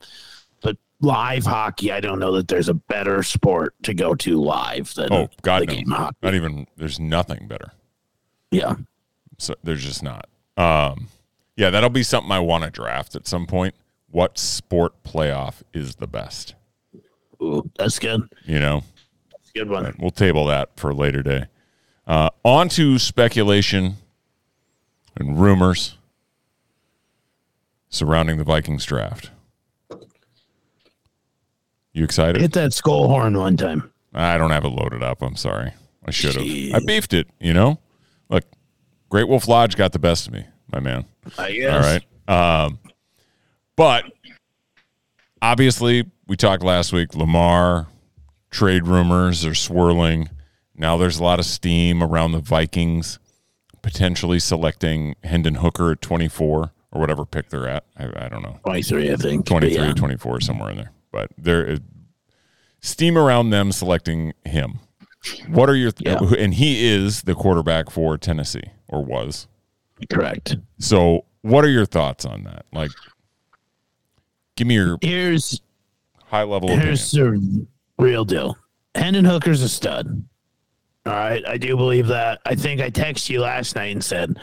but 0.63 0.77
live 1.01 1.45
hockey, 1.45 1.93
I 1.93 2.01
don't 2.01 2.19
know 2.19 2.33
that 2.33 2.49
there's 2.49 2.69
a 2.69 2.75
better 2.75 3.23
sport 3.23 3.75
to 3.85 3.95
go 3.95 4.15
to 4.17 4.41
live 4.41 4.93
than 4.95 5.13
Oh 5.13 5.29
God, 5.43 5.63
the 5.63 5.67
no. 5.67 5.75
game 5.75 5.89
hockey. 5.91 6.17
Not 6.23 6.35
even. 6.35 6.67
There's 6.77 6.99
nothing 7.01 7.47
better. 7.49 7.73
Yeah. 8.51 8.75
So 9.39 9.55
there's 9.65 9.85
just 9.85 10.03
not. 10.03 10.29
Um, 10.57 11.09
yeah, 11.57 11.71
that'll 11.71 11.91
be 11.91 12.03
something 12.03 12.31
I 12.33 12.41
want 12.41 12.65
to 12.65 12.71
draft 12.71 13.15
at 13.17 13.27
some 13.27 13.47
point. 13.47 13.75
What 14.11 14.39
sport 14.39 15.03
playoff 15.05 15.63
is 15.73 15.97
the 15.97 16.07
best? 16.07 16.55
Ooh, 17.43 17.71
that's 17.79 17.99
good. 17.99 18.23
You 18.45 18.59
know, 18.61 18.85
That's 19.31 19.51
a 19.51 19.59
good 19.59 19.71
one. 19.71 19.97
we'll 19.99 20.11
table 20.11 20.45
that 20.47 20.71
for 20.77 20.91
a 20.91 20.95
later 20.95 21.23
day. 21.23 21.47
Uh, 22.07 22.29
on 22.45 22.69
to 22.71 22.99
speculation 22.99 23.97
and 25.17 25.41
rumors 25.41 25.97
surrounding 27.89 28.39
the 28.39 28.45
Vikings 28.45 28.85
draft. 28.85 29.31
You 31.93 32.05
excited? 32.05 32.41
Hit 32.41 32.53
that 32.53 32.73
skull 32.73 33.09
horn 33.09 33.37
one 33.37 33.57
time. 33.57 33.93
I 34.15 34.39
don't 34.39 34.51
have 34.51 34.65
it 34.65 34.69
loaded 34.69 35.03
up. 35.03 35.23
I'm 35.23 35.37
sorry. 35.37 35.73
I 36.05 36.11
should 36.11 36.35
have. 36.35 36.45
I 36.75 36.85
beefed 36.85 37.13
it, 37.13 37.29
you 37.39 37.53
know? 37.53 37.79
Look, 38.29 38.45
Great 39.11 39.29
Wolf 39.29 39.47
Lodge 39.47 39.77
got 39.77 39.93
the 39.93 39.99
best 39.99 40.27
of 40.27 40.33
me, 40.33 40.47
my 40.73 40.81
man. 40.81 41.05
I 41.39 41.53
guess. 41.53 41.75
All 41.75 41.81
right. 41.81 42.65
Um, 42.65 42.79
but 43.77 44.05
obviously, 45.41 46.11
we 46.27 46.37
talked 46.37 46.63
last 46.63 46.93
week. 46.93 47.15
Lamar 47.15 47.89
trade 48.51 48.87
rumors 48.87 49.45
are 49.45 49.55
swirling. 49.55 50.29
Now 50.75 50.97
there's 50.97 51.19
a 51.19 51.23
lot 51.23 51.39
of 51.39 51.47
steam 51.47 52.03
around 52.03 52.33
the 52.33 52.41
Vikings 52.41 53.19
potentially 53.83 54.39
selecting 54.39 55.15
Hendon 55.25 55.57
Hooker 55.57 55.93
at 55.93 56.01
24 56.01 56.73
or 56.93 57.01
whatever 57.01 57.25
pick 57.25 57.49
they're 57.51 57.69
at. 57.69 57.85
I, 57.97 58.05
I 58.27 58.29
don't 58.29 58.43
know. 58.43 58.59
23, 58.65 59.13
I 59.13 59.17
think. 59.17 59.47
23, 59.47 59.77
yeah. 59.87 59.93
24, 59.93 60.41
somewhere 60.41 60.71
in 60.71 60.77
there. 60.77 60.93
But 61.11 61.31
there, 61.37 61.79
steam 62.81 63.19
around 63.19 63.51
them 63.51 63.73
selecting 63.73 64.33
him. 64.45 64.79
What 65.49 65.69
are 65.69 65.77
your 65.77 65.93
Yeah. 65.99 66.19
and 66.39 66.55
he 66.55 66.85
is 66.89 67.23
the 67.23 67.35
quarterback 67.35 67.91
for 67.91 68.19
Tennessee 68.19 68.65
or 68.89 69.05
was. 69.05 69.47
Correct. 70.11 70.57
So, 70.79 71.27
what 71.43 71.65
are 71.65 71.69
your 71.71 71.87
thoughts 71.87 72.25
on 72.25 72.43
that? 72.45 72.67
Like 72.73 72.91
give 74.57 74.67
me 74.67 74.75
your 74.75 74.99
Here's 75.01 75.61
high 76.27 76.43
level 76.43 76.69
opinion. 76.69 76.87
here's 76.89 77.11
the 77.13 77.67
real 77.99 78.25
deal. 78.25 78.57
Hendon 78.95 79.25
Hooker's 79.25 79.63
a 79.63 79.69
stud. 79.69 80.25
All 81.05 81.13
right. 81.13 81.43
I 81.47 81.57
do 81.59 81.77
believe 81.77 82.07
that. 82.09 82.41
I 82.47 82.55
think 82.55 82.81
I 82.81 82.91
texted 82.91 83.31
you 83.31 83.41
last 83.41 83.75
night 83.75 83.93
and 83.93 84.05
said 84.05 84.39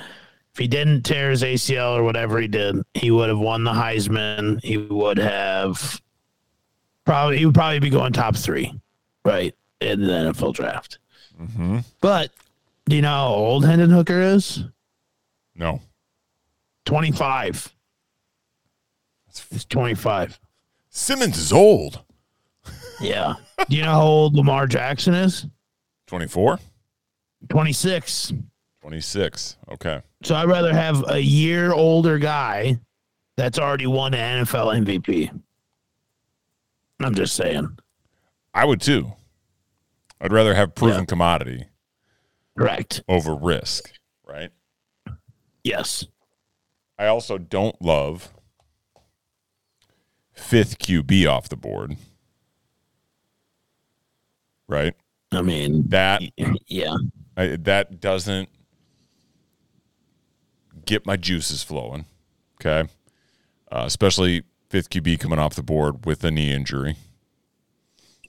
if 0.53 0.57
he 0.57 0.67
didn't 0.67 1.03
tear 1.03 1.29
his 1.29 1.43
ACL 1.43 1.97
or 1.97 2.03
whatever 2.03 2.39
he 2.39 2.47
did, 2.47 2.77
he 2.93 3.11
would 3.11 3.29
have 3.29 3.39
won 3.39 3.63
the 3.63 3.71
Heisman. 3.71 4.61
He 4.63 4.77
would 4.77 5.17
have 5.17 6.01
probably 7.05 7.37
he 7.37 7.45
would 7.45 7.55
probably 7.55 7.79
be 7.79 7.89
going 7.89 8.13
top 8.13 8.35
three, 8.35 8.73
right, 9.23 9.55
in 9.79 10.01
the 10.01 10.11
NFL 10.11 10.53
draft. 10.53 10.99
Mm-hmm. 11.41 11.79
But 12.01 12.31
do 12.87 12.95
you 12.95 13.01
know 13.01 13.09
how 13.09 13.27
old 13.27 13.65
Hendon 13.65 13.89
Hooker 13.89 14.21
is? 14.21 14.63
No. 15.55 15.81
25. 16.85 17.73
He's 19.51 19.65
25. 19.65 20.39
Simmons 20.89 21.37
is 21.37 21.53
old. 21.53 22.01
Yeah. 22.99 23.35
Do 23.69 23.75
you 23.77 23.83
know 23.83 23.91
how 23.91 24.01
old 24.01 24.35
Lamar 24.35 24.67
Jackson 24.67 25.13
is? 25.13 25.45
24? 26.09 26.59
26. 27.49 28.33
26. 28.81 29.57
Okay. 29.71 30.01
So 30.23 30.35
I'd 30.35 30.47
rather 30.49 30.73
have 30.73 31.03
a 31.07 31.19
year 31.19 31.71
older 31.71 32.17
guy 32.17 32.79
that's 33.37 33.59
already 33.59 33.85
won 33.87 34.13
an 34.15 34.43
NFL 34.45 34.85
MVP. 34.85 35.29
I'm 36.99 37.13
just 37.15 37.35
saying. 37.35 37.77
I 38.53 38.65
would 38.65 38.81
too. 38.81 39.13
I'd 40.19 40.33
rather 40.33 40.55
have 40.55 40.73
proven 40.75 41.01
Yeah. 41.01 41.05
commodity 41.05 41.65
Correct. 42.57 43.03
over 43.07 43.35
risk, 43.35 43.91
right? 44.27 44.49
Yes. 45.63 46.05
I 46.97 47.05
also 47.05 47.37
don't 47.37 47.79
love 47.81 48.33
fifth 50.33 50.79
QB 50.79 51.25
off 51.27 51.47
the 51.47 51.55
board. 51.55 51.95
Right? 54.67 54.93
I 55.31 55.41
mean, 55.41 55.87
That 55.89 56.21
yeah. 56.67 56.95
I, 57.37 57.55
that 57.57 58.01
doesn't 58.01 58.49
get 60.85 61.05
my 61.05 61.15
juices 61.17 61.63
flowing. 61.63 62.05
Okay, 62.59 62.89
uh, 63.71 63.83
especially 63.85 64.43
fifth 64.69 64.89
QB 64.89 65.19
coming 65.19 65.39
off 65.39 65.55
the 65.55 65.63
board 65.63 66.05
with 66.05 66.23
a 66.23 66.31
knee 66.31 66.51
injury. 66.51 66.95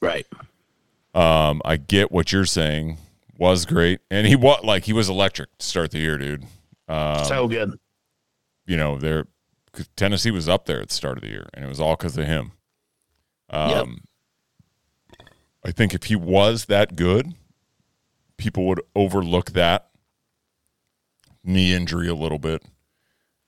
Right. 0.00 0.26
Um, 1.14 1.60
I 1.64 1.76
get 1.76 2.12
what 2.12 2.32
you're 2.32 2.44
saying. 2.44 2.98
Was 3.38 3.64
great, 3.64 4.00
and 4.10 4.26
he 4.26 4.36
was 4.36 4.62
like 4.62 4.84
he 4.84 4.92
was 4.92 5.08
electric 5.08 5.56
to 5.58 5.64
start 5.64 5.92
the 5.92 5.98
year, 5.98 6.18
dude. 6.18 6.44
Um, 6.88 7.24
so 7.24 7.48
good. 7.48 7.72
you 8.66 8.76
know, 8.76 8.98
there 8.98 9.24
Tennessee 9.96 10.30
was 10.30 10.46
up 10.48 10.66
there 10.66 10.82
at 10.82 10.88
the 10.88 10.94
start 10.94 11.16
of 11.16 11.22
the 11.22 11.30
year, 11.30 11.48
and 11.54 11.64
it 11.64 11.68
was 11.68 11.80
all 11.80 11.96
because 11.96 12.18
of 12.18 12.26
him. 12.26 12.52
Yep. 13.50 13.86
I 15.64 15.72
think 15.72 15.94
if 15.94 16.04
he 16.04 16.16
was 16.16 16.66
that 16.66 16.96
good, 16.96 17.34
people 18.36 18.66
would 18.66 18.80
overlook 18.94 19.50
that 19.52 19.90
knee 21.44 21.74
injury 21.74 22.08
a 22.08 22.14
little 22.14 22.38
bit, 22.38 22.64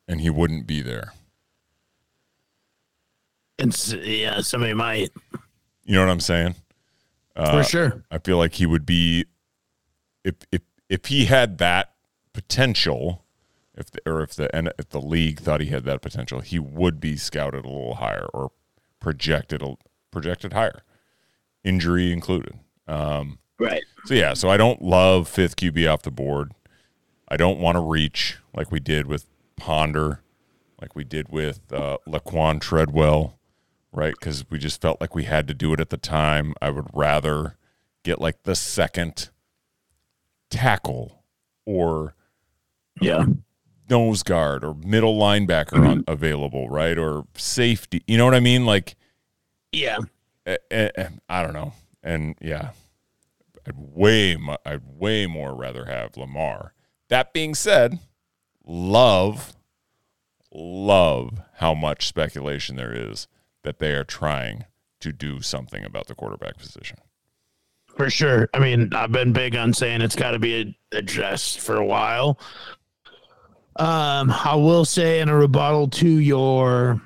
and 0.07 0.21
he 0.21 0.31
wouldn't 0.31 0.67
be 0.67 0.83
there. 0.83 1.13
And 3.59 3.73
s- 3.73 3.95
yeah, 3.95 4.41
somebody 4.41 4.75
might. 4.75 5.11
You 5.85 5.95
know 5.95 6.01
what 6.01 6.11
I'm 6.11 6.21
saying? 6.21 6.55
For 7.35 7.43
uh, 7.43 7.63
sure. 7.63 8.05
I 8.11 8.19
feel 8.19 8.37
like 8.37 8.55
he 8.55 8.67
would 8.67 8.85
be 8.85 9.25
if 10.25 10.35
if 10.51 10.63
if 10.89 11.07
he 11.07 11.25
had 11.25 11.59
that 11.59 11.95
potential, 12.33 13.25
if 13.75 13.91
the, 13.91 14.01
or 14.07 14.23
if 14.23 14.35
the 14.35 14.55
and 14.55 14.73
if 14.79 14.91
the 14.91 15.01
league 15.01 15.41
thought 15.41 15.61
he 15.61 15.69
had 15.69 15.85
that 15.85 16.03
potential, 16.03 16.41
he 16.41 16.59
would 16.59 17.01
be 17.01 17.17
scouted 17.17 17.65
a 17.65 17.69
little 17.69 17.95
higher 17.95 18.27
or 18.35 18.53
projected 19.01 19.63
a, 19.63 19.77
projected 20.11 20.53
higher, 20.53 20.83
injury 21.65 22.13
included. 22.13 22.55
Um, 22.89 23.39
Right. 23.59 23.83
so 24.07 24.15
yeah, 24.15 24.35
so 24.35 24.49
I 24.51 24.57
don't 24.57 24.83
love 24.83 25.29
fifth 25.29 25.57
QB 25.57 25.87
off 25.93 26.03
the 26.03 26.11
board. 26.11 26.53
I 27.29 27.37
don't 27.37 27.61
want 27.61 27.77
to 27.77 27.81
reach 27.81 28.39
like 28.55 28.71
we 28.73 28.81
did 28.81 29.07
with 29.07 29.27
Ponder, 29.57 30.21
like 30.81 30.97
we 30.97 31.05
did 31.05 31.29
with 31.31 31.61
uh, 31.73 31.99
Laquan 32.09 32.61
Treadwell, 32.61 33.39
right? 33.93 34.15
Because 34.19 34.45
we 34.51 34.59
just 34.59 34.81
felt 34.83 35.01
like 35.01 35.15
we 35.15 35.25
had 35.25 35.47
to 35.49 35.55
do 35.55 35.73
it 35.73 35.79
at 35.81 35.91
the 35.91 35.97
time. 35.97 36.55
I 36.61 36.71
would 36.71 36.89
rather 36.93 37.57
get 38.03 38.21
like 38.21 38.43
the 38.43 38.57
second 38.57 39.31
tackle 40.51 41.23
or 41.65 42.15
Yeah. 43.01 43.25
nose 43.89 44.23
guard 44.23 44.65
or 44.65 44.75
middle 44.75 45.19
linebacker 45.19 45.87
on, 45.89 46.05
available, 46.09 46.69
right? 46.69 46.99
Or 46.99 47.25
safety. 47.37 48.03
You 48.07 48.19
know 48.19 48.25
what 48.25 48.35
I 48.35 48.41
mean? 48.41 48.67
Like 48.67 48.97
Yeah. 49.73 49.99
Eh, 50.47 50.57
eh, 50.71 50.91
eh, 50.97 51.09
I 51.29 51.43
don't 51.43 51.55
know. 51.55 51.73
And 52.03 52.37
yeah, 52.41 52.71
I'd 53.67 53.77
way, 53.77 54.37
I'd 54.65 54.83
way 54.85 55.27
more 55.27 55.55
rather 55.55 55.87
have 55.87 56.17
Lamar. 56.17 56.75
That 57.09 57.33
being 57.33 57.55
said, 57.55 57.99
love, 58.65 59.55
love 60.53 61.43
how 61.55 61.75
much 61.75 62.07
speculation 62.07 62.77
there 62.77 62.93
is 62.95 63.29
that 63.63 63.79
they 63.79 63.93
are 63.93 64.05
trying 64.05 64.65
to 65.01 65.13
do 65.13 65.41
something 65.41 65.85
about 65.85 66.07
the 66.07 66.15
quarterback 66.15 66.59
position. 66.59 66.99
For 67.97 68.09
sure. 68.09 68.49
I 68.55 68.59
mean, 68.59 68.93
I've 68.95 69.13
been 69.13 69.33
big 69.33 69.55
on 69.55 69.75
saying 69.75 70.01
it's 70.01 70.17
got 70.17 70.31
to 70.31 70.39
be 70.39 70.77
addressed 70.93 71.61
for 71.61 71.77
a 71.77 71.85
while. 71.85 72.39
Um, 73.77 74.31
I 74.31 74.55
will 74.55 74.85
say 74.85 75.21
in 75.21 75.29
a 75.29 75.37
rebuttal 75.37 75.89
to 75.89 76.09
your 76.09 77.01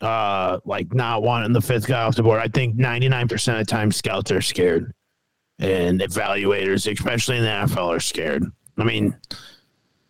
uh 0.00 0.58
like 0.64 0.92
not 0.92 1.22
wanting 1.22 1.52
the 1.52 1.60
fifth 1.60 1.86
guy 1.86 2.02
off 2.02 2.16
the 2.16 2.22
board, 2.22 2.40
I 2.40 2.48
think 2.48 2.76
99% 2.76 3.32
of 3.52 3.58
the 3.58 3.64
time 3.64 3.90
scouts 3.92 4.30
are 4.30 4.42
scared. 4.42 4.92
And 5.58 6.00
evaluators, 6.00 6.90
especially 6.92 7.38
in 7.38 7.44
the 7.44 7.48
NFL, 7.48 7.96
are 7.96 8.00
scared. 8.00 8.44
I 8.76 8.84
mean, 8.84 9.16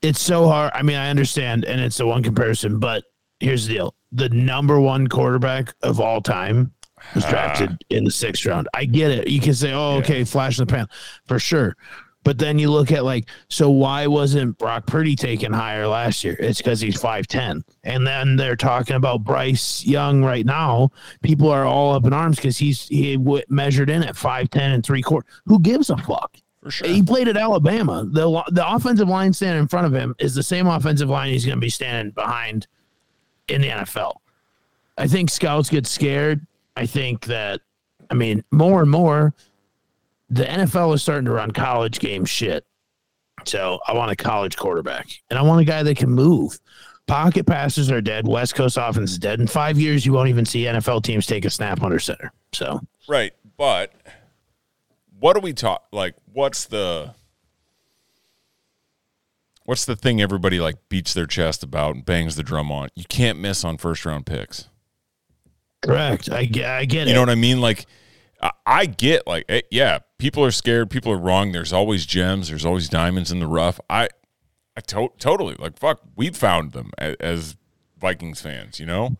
it's 0.02 0.20
so 0.20 0.48
hard. 0.48 0.72
I 0.74 0.82
mean, 0.82 0.96
I 0.96 1.08
understand, 1.08 1.64
and 1.64 1.80
it's 1.80 1.98
the 1.98 2.06
one 2.06 2.22
comparison, 2.22 2.80
but 2.80 3.04
here's 3.40 3.66
the 3.66 3.74
deal. 3.74 3.94
The 4.12 4.28
number 4.28 4.80
one 4.80 5.06
quarterback 5.06 5.74
of 5.82 6.00
all 6.00 6.20
time 6.20 6.72
was 7.14 7.24
drafted 7.24 7.76
in 7.90 8.04
the 8.04 8.10
sixth 8.10 8.44
round. 8.46 8.68
I 8.74 8.84
get 8.84 9.10
it. 9.10 9.28
You 9.28 9.40
can 9.40 9.54
say, 9.54 9.72
oh, 9.72 9.96
okay, 9.98 10.24
flash 10.24 10.58
in 10.58 10.66
the 10.66 10.72
pan 10.72 10.86
for 11.26 11.38
sure. 11.38 11.76
But 12.26 12.38
then 12.38 12.58
you 12.58 12.70
look 12.72 12.90
at 12.90 13.04
like, 13.04 13.28
so 13.48 13.70
why 13.70 14.08
wasn't 14.08 14.58
Brock 14.58 14.86
Purdy 14.86 15.14
taken 15.14 15.52
higher 15.52 15.86
last 15.86 16.24
year? 16.24 16.36
It's 16.40 16.58
because 16.58 16.80
he's 16.80 17.00
5'10. 17.00 17.62
And 17.84 18.04
then 18.04 18.34
they're 18.34 18.56
talking 18.56 18.96
about 18.96 19.22
Bryce 19.22 19.86
Young 19.86 20.24
right 20.24 20.44
now. 20.44 20.90
People 21.22 21.48
are 21.48 21.64
all 21.64 21.94
up 21.94 22.04
in 22.04 22.12
arms 22.12 22.36
because 22.36 22.58
he's 22.58 22.88
he 22.88 23.16
w- 23.16 23.44
measured 23.48 23.88
in 23.88 24.02
at 24.02 24.16
5'10 24.16 24.56
and 24.56 24.84
three 24.84 25.02
quarter. 25.02 25.26
Who 25.46 25.60
gives 25.60 25.88
a 25.88 25.96
fuck? 25.96 26.36
For 26.62 26.70
sure. 26.72 26.88
He 26.88 27.00
played 27.00 27.28
at 27.28 27.36
Alabama. 27.36 28.04
The 28.04 28.42
the 28.50 28.68
offensive 28.68 29.08
line 29.08 29.32
standing 29.32 29.60
in 29.60 29.68
front 29.68 29.86
of 29.86 29.94
him 29.94 30.16
is 30.18 30.34
the 30.34 30.42
same 30.42 30.66
offensive 30.66 31.08
line 31.08 31.30
he's 31.30 31.46
going 31.46 31.58
to 31.58 31.60
be 31.60 31.70
standing 31.70 32.10
behind 32.12 32.66
in 33.46 33.60
the 33.60 33.68
NFL. 33.68 34.16
I 34.98 35.06
think 35.06 35.30
scouts 35.30 35.70
get 35.70 35.86
scared 35.86 36.44
I 36.76 36.86
think 36.86 37.24
that, 37.26 37.60
I 38.10 38.14
mean, 38.14 38.44
more 38.50 38.82
and 38.82 38.90
more, 38.90 39.34
the 40.30 40.44
NFL 40.44 40.94
is 40.94 41.02
starting 41.02 41.24
to 41.26 41.30
run 41.32 41.50
college 41.50 41.98
game 41.98 42.24
shit. 42.24 42.64
So 43.44 43.78
I 43.86 43.92
want 43.92 44.10
a 44.10 44.16
college 44.16 44.56
quarterback, 44.56 45.08
and 45.30 45.38
I 45.38 45.42
want 45.42 45.60
a 45.60 45.64
guy 45.64 45.82
that 45.82 45.96
can 45.96 46.10
move. 46.10 46.58
Pocket 47.06 47.46
passes 47.46 47.90
are 47.92 48.00
dead. 48.00 48.26
West 48.26 48.54
Coast 48.56 48.76
offense 48.80 49.12
is 49.12 49.18
dead. 49.18 49.38
In 49.40 49.46
five 49.46 49.78
years, 49.78 50.04
you 50.04 50.12
won't 50.12 50.28
even 50.28 50.44
see 50.44 50.64
NFL 50.64 51.04
teams 51.04 51.26
take 51.26 51.44
a 51.44 51.50
snap 51.50 51.82
under 51.82 52.00
center. 52.00 52.32
So 52.52 52.80
Right, 53.08 53.32
but 53.56 53.92
what 55.20 55.34
do 55.34 55.40
we 55.40 55.52
talk 55.52 55.84
like 55.92 56.14
what's 56.32 56.64
the 56.64 57.14
what's 59.64 59.84
the 59.84 59.96
thing 59.96 60.20
everybody 60.20 60.58
like 60.60 60.76
beats 60.88 61.14
their 61.14 61.26
chest 61.26 61.62
about 61.62 61.94
and 61.94 62.04
bangs 62.04 62.36
the 62.36 62.42
drum 62.42 62.72
on? 62.72 62.88
You 62.96 63.04
can't 63.08 63.38
miss 63.38 63.64
on 63.64 63.76
first 63.76 64.04
round 64.04 64.26
picks. 64.26 64.68
correct. 65.82 66.30
I 66.30 66.44
get. 66.44 66.68
I 66.68 66.84
get 66.84 67.06
You 67.06 67.12
it. 67.12 67.14
know 67.14 67.20
what 67.22 67.30
I 67.30 67.34
mean? 67.36 67.60
Like 67.60 67.86
I, 68.66 68.86
get 68.86 69.26
like 69.26 69.44
eh, 69.48 69.62
yeah, 69.70 70.00
people 70.18 70.44
are 70.44 70.50
scared, 70.50 70.90
people 70.90 71.10
are 71.12 71.18
wrong. 71.18 71.52
There's 71.52 71.72
always 71.72 72.04
gems, 72.06 72.48
there's 72.48 72.66
always 72.66 72.88
diamonds 72.88 73.32
in 73.32 73.38
the 73.40 73.46
rough. 73.46 73.80
I 73.88 74.08
I 74.76 74.80
to- 74.82 75.12
totally 75.18 75.54
like 75.58 75.78
fuck, 75.78 76.00
we've 76.16 76.36
found 76.36 76.72
them 76.72 76.90
as, 76.98 77.16
as 77.20 77.56
Vikings 77.98 78.40
fans, 78.40 78.78
you 78.78 78.86
know? 78.86 79.16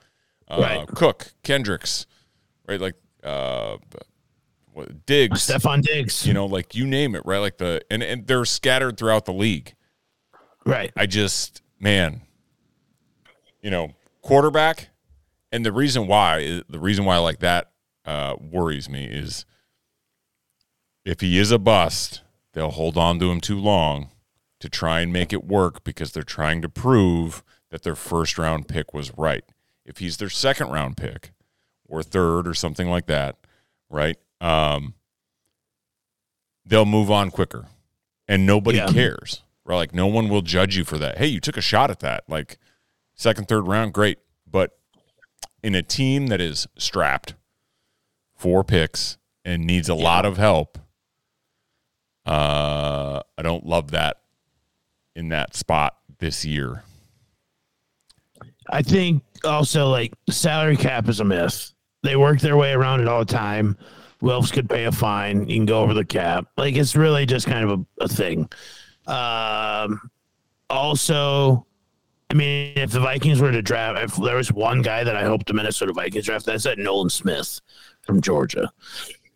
Uh, 0.49 0.59
Right. 0.61 0.87
Cook, 0.89 1.33
Kendricks, 1.43 2.07
right? 2.69 2.81
Like 2.81 2.95
uh 3.25 3.79
what, 4.73 5.07
Diggs, 5.07 5.47
Stefon 5.47 5.81
Diggs. 5.83 6.27
you 6.27 6.35
know, 6.35 6.45
like 6.45 6.75
you 6.75 6.87
name 6.87 7.15
it, 7.15 7.23
right? 7.25 7.39
Like 7.39 7.57
the 7.57 7.81
and, 7.91 8.03
and 8.03 8.27
they're 8.27 8.45
scattered 8.45 8.99
throughout 8.99 9.25
the 9.25 9.33
league. 9.33 9.75
right. 10.67 10.93
I 10.97 11.07
just 11.07 11.63
man, 11.81 12.21
you 13.63 13.71
know, 13.71 13.95
quarterback, 14.21 14.91
and 15.51 15.65
the 15.65 15.73
reason 15.73 16.07
why 16.07 16.63
the 16.69 16.79
reason 16.79 17.05
why 17.07 17.15
I 17.17 17.19
like 17.21 17.39
that 17.41 17.71
uh, 18.07 18.37
worries 18.41 18.89
me 18.89 19.05
is 19.05 19.45
if 21.05 21.21
he 21.21 21.39
is 21.39 21.51
a 21.51 21.59
bust, 21.59 22.23
they'll 22.53 22.71
hold 22.71 22.97
on 22.97 23.19
to 23.19 23.31
him 23.31 23.41
too 23.41 23.59
long 23.59 24.09
to 24.61 24.69
try 24.69 25.01
and 25.01 25.13
make 25.13 25.33
it 25.33 25.45
work 25.45 25.85
because 25.85 26.13
they're 26.13 26.23
trying 26.23 26.63
to 26.63 26.69
prove 26.69 27.43
that 27.71 27.83
their 27.83 27.97
first 27.97 28.39
round 28.39 28.69
pick 28.69 28.95
was 28.95 29.13
right. 29.19 29.45
If 29.85 29.99
he's 29.99 30.17
their 30.17 30.31
second 30.31 30.71
round 30.71 30.97
pick 30.97 31.33
or 31.87 32.03
third 32.03 32.49
or 32.49 32.55
something 32.55 32.89
like 32.89 33.07
that, 33.07 33.37
right? 33.91 34.17
Um, 34.41 34.95
they'll 36.65 36.85
move 36.87 37.11
on 37.11 37.31
quicker 37.31 37.67
and 38.27 38.47
nobody 38.47 38.79
Yeah. 38.79 38.89
cares. 38.93 39.43
Right? 39.65 39.77
Like 39.77 39.95
no 39.95 40.07
one 40.07 40.29
will 40.29 40.43
judge 40.43 40.77
you 40.77 40.85
for 40.85 40.97
that. 40.99 41.19
Hey, 41.19 41.27
you 41.27 41.41
took 41.41 41.57
a 41.57 41.61
shot 41.61 41.91
at 41.91 41.99
that. 42.01 42.25
Like 42.29 42.59
second, 43.15 43.49
third 43.49 43.67
round, 43.67 43.93
great. 43.93 44.19
But 44.51 44.79
in 45.63 45.75
a 45.75 45.83
team 45.83 46.29
that 46.29 46.41
is 46.41 46.67
strapped, 46.79 47.35
four 48.37 48.65
picks, 48.65 49.19
and 49.45 49.65
needs 49.65 49.89
a 49.89 49.95
lot 49.95 50.27
of 50.27 50.37
help, 50.37 50.79
uh, 52.27 53.21
I 53.39 53.43
don't 53.43 53.65
love 53.65 53.93
that 53.93 54.19
in 55.15 55.29
that 55.29 55.55
spot 55.55 55.97
this 56.19 56.45
year. 56.45 56.83
I 58.69 58.83
think 58.83 59.23
also 59.45 59.89
like 59.89 60.13
salary 60.29 60.77
cap 60.77 61.09
is 61.09 61.21
a 61.21 61.25
myth. 61.25 61.73
They 62.03 62.17
work 62.17 62.41
their 62.41 62.57
way 62.57 62.73
around 62.73 63.01
it 63.01 63.09
all 63.09 63.21
the 63.21 63.33
time. 63.33 63.79
Wilfs 64.21 64.53
could 64.53 64.69
pay 64.69 64.85
a 64.85 64.93
fine. 64.93 65.49
You 65.49 65.57
can 65.57 65.67
go 65.67 65.81
over 65.81 65.95
the 65.95 66.05
cap. 66.05 66.47
Like 66.57 66.75
it's 66.75 66.97
really 66.97 67.27
just 67.27 67.47
kind 67.47 67.71
of 67.71 67.81
a, 67.81 68.05
a 68.05 68.09
thing. 68.09 68.49
Um, 69.07 70.11
also, 70.69 71.67
I 72.31 72.35
mean, 72.35 72.73
if 72.77 72.91
the 72.91 73.01
Vikings 73.01 73.41
were 73.41 73.53
to 73.53 73.63
draft, 73.63 74.01
if 74.03 74.17
there 74.17 74.37
was 74.37 74.53
one 74.53 74.83
guy 74.83 75.05
that 75.05 75.17
I 75.17 75.23
hope 75.23 75.45
the 75.45 75.53
Minnesota 75.53 75.93
Vikings 75.93 76.25
draft, 76.27 76.47
that's 76.47 76.65
that 76.65 76.79
Nolan 76.79 77.11
Smith 77.11 77.61
from 78.07 78.21
Georgia. 78.21 78.71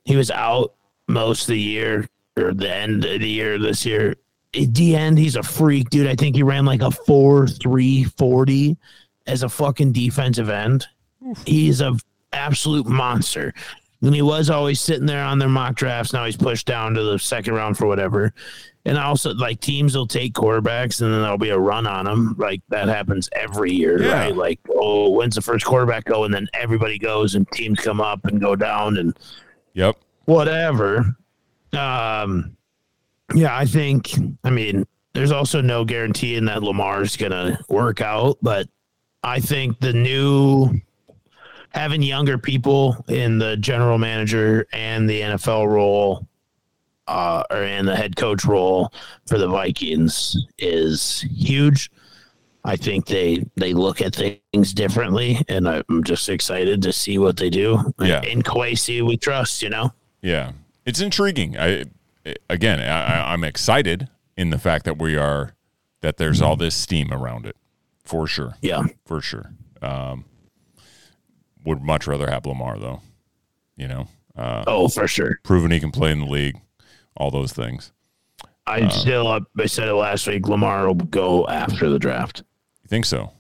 He 0.05 0.17
was 0.17 0.31
out 0.31 0.75
most 1.09 1.43
of 1.43 1.49
the 1.49 1.61
year 1.61 2.09
or 2.37 2.55
the 2.55 2.73
end 2.73 3.05
of 3.05 3.21
the 3.21 3.29
year 3.29 3.59
this 3.59 3.85
year. 3.85 4.17
At 4.55 4.75
the 4.75 4.97
end, 4.97 5.19
he's 5.19 5.37
a 5.37 5.43
freak, 5.43 5.91
dude. 5.91 6.07
I 6.07 6.15
think 6.15 6.37
he 6.37 6.43
ran 6.43 6.65
like 6.65 6.83
a 6.83 6.91
four 6.91 7.47
three 7.47 8.05
forty 8.05 8.77
as 9.27 9.43
a 9.43 9.49
fucking 9.49 9.93
defensive 9.93 10.49
end. 10.49 10.87
He's 11.47 11.81
a 11.81 11.97
absolute 12.33 12.87
monster. 12.87 13.53
And 14.03 14.15
he 14.15 14.23
was 14.23 14.49
always 14.49 14.81
sitting 14.81 15.05
there 15.07 15.23
on 15.25 15.39
their 15.39 15.49
mock 15.49 15.75
drafts. 15.75 16.13
Now 16.15 16.25
he's 16.25 16.37
pushed 16.37 16.67
down 16.67 16.95
to 16.95 17.03
the 17.03 17.19
second 17.19 17.53
round 17.55 17.77
for 17.77 17.87
whatever. 17.87 18.33
And 18.87 18.97
also, 18.97 19.35
like 19.35 19.61
teams 19.61 19.95
will 19.95 20.07
take 20.07 20.33
quarterbacks, 20.33 21.03
and 21.03 21.13
then 21.13 21.21
there'll 21.21 21.37
be 21.37 21.51
a 21.51 21.59
run 21.59 21.87
on 21.87 22.07
them. 22.07 22.35
Like 22.39 22.63
that 22.71 22.89
happens 22.89 23.29
every 23.33 23.73
year, 23.73 24.03
Yeah. 24.03 24.13
right? 24.25 24.35
Like, 24.37 24.59
oh, 24.75 25.11
when's 25.11 25.35
the 25.35 25.43
first 25.43 25.67
quarterback 25.67 26.05
go? 26.07 26.25
And 26.25 26.33
then 26.33 26.49
everybody 26.55 26.99
goes, 26.99 27.35
and 27.35 27.47
teams 27.53 27.79
come 27.79 28.01
up 28.01 28.25
and 28.25 28.41
go 28.41 28.57
down, 28.57 28.97
and 28.97 29.15
Yep. 29.75 29.97
whatever. 30.25 31.15
Um, 31.75 32.57
yeah, 33.35 33.55
I 33.57 33.67
think. 33.67 34.13
I 34.45 34.51
mean, 34.51 34.87
there's 35.13 35.31
also 35.31 35.61
no 35.61 35.85
guarantee 35.85 36.37
in 36.37 36.47
that 36.47 36.63
Lamar's 36.63 37.19
gonna 37.19 37.59
work 37.69 38.01
out, 38.01 38.39
but 38.41 38.67
I 39.23 39.41
think 39.41 39.79
the 39.81 39.93
new 39.93 40.81
having 41.71 42.03
younger 42.03 42.39
people 42.39 43.05
in 43.09 43.39
the 43.39 43.57
general 43.57 43.99
manager 43.99 44.67
and 44.73 45.09
the 45.09 45.21
NFL 45.21 45.69
role, 45.69 46.27
uh, 47.07 47.43
or 47.51 47.63
in 47.65 47.87
the 47.87 47.97
head 47.97 48.17
coach 48.17 48.45
role 48.45 48.93
for 49.27 49.39
the 49.39 49.49
Vikings 49.49 50.37
is 50.59 51.23
huge. 51.35 51.91
I 52.65 52.77
think 52.77 53.07
they 53.07 53.45
they 53.57 53.73
look 53.73 54.01
at 54.03 54.15
things 54.15 54.75
differently, 54.75 55.39
and 55.49 55.67
I'm 55.69 56.05
just 56.05 56.29
excited 56.29 56.83
to 56.83 56.93
see 56.93 57.19
what 57.19 57.37
they 57.39 57.49
do. 57.51 57.93
Yeah. 57.99 58.23
in 58.23 58.43
Kwesi, 58.43 59.01
we 59.07 59.17
trust. 59.17 59.63
You 59.63 59.71
know. 59.71 59.93
Yeah, 60.23 60.53
it's 60.85 61.01
intriguing. 61.01 61.57
I 61.59 61.85
again, 62.51 62.81
I, 62.81 63.33
I'm 63.33 63.45
excited 63.45 64.09
in 64.37 64.51
the 64.51 64.59
fact 64.59 64.85
that 64.85 64.99
we 64.99 65.17
are 65.17 65.55
that 66.03 66.19
there's 66.19 66.43
all 66.43 66.57
this 66.57 66.75
steam 66.75 67.13
around 67.13 67.47
it, 67.47 67.57
for 68.05 68.27
sure, 68.27 68.55
Yeah. 68.61 68.85
for 69.07 69.21
sure. 69.23 69.53
Um, 69.83 70.25
would 71.65 71.83
much 71.83 72.07
rather 72.07 72.31
have 72.31 72.47
Lamar 72.47 72.79
though, 72.79 73.01
you 73.77 73.89
know, 73.89 74.09
uh, 74.37 74.65
Oh, 74.67 74.89
for 74.89 75.07
sure. 75.09 75.39
proven 75.45 75.71
he 75.71 75.81
can 75.81 75.91
play 75.91 76.11
in 76.13 76.21
the 76.21 76.27
league, 76.27 76.61
all 77.17 77.31
those 77.31 77.53
things. 77.53 77.93
I 78.67 78.89
still, 78.89 79.27
uh, 79.27 79.41
I 79.59 79.67
said 79.67 79.89
it 79.89 79.95
last 79.95 80.27
week. 80.29 80.47
Lamar 80.47 80.87
will 80.87 80.95
go 80.95 81.47
after 81.49 81.89
the 81.91 81.99
draft. 81.99 82.45
You 82.83 82.89
think 82.89 83.05
so? 83.05 83.33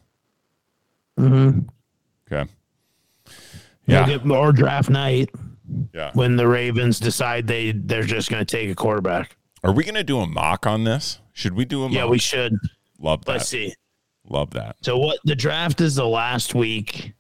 Mm-hmm. 1.18 1.60
Okay. 2.32 2.50
Yeah. 3.86 4.08
Yeah, 4.08 4.32
Or 4.32 4.52
draft 4.52 4.90
night 4.90 5.30
yeah. 5.94 6.10
when 6.14 6.36
the 6.36 6.46
Ravens 6.48 6.98
decide 6.98 7.46
they 7.46 7.72
they're 7.72 8.02
just 8.02 8.30
going 8.30 8.44
to 8.44 8.56
take 8.56 8.70
a 8.70 8.74
quarterback. 8.74 9.36
Are 9.62 9.72
we 9.72 9.84
gonna 9.84 10.02
do 10.02 10.20
a 10.20 10.26
mock 10.26 10.66
on 10.66 10.84
this? 10.84 11.20
Should 11.34 11.52
we 11.54 11.64
do 11.66 11.82
a 11.84 11.88
mock? 11.88 11.94
Yeah, 11.94 12.06
we 12.06 12.18
should. 12.18 12.54
love 12.98 13.24
that. 13.26 13.32
Let's 13.32 13.48
see. 13.48 13.74
Love 14.28 14.50
that. 14.52 14.76
So 14.82 14.96
what? 14.96 15.18
The 15.24 15.34
draft 15.36 15.80
is 15.82 15.96
the 15.96 16.06
last 16.06 16.54
week 16.54 17.12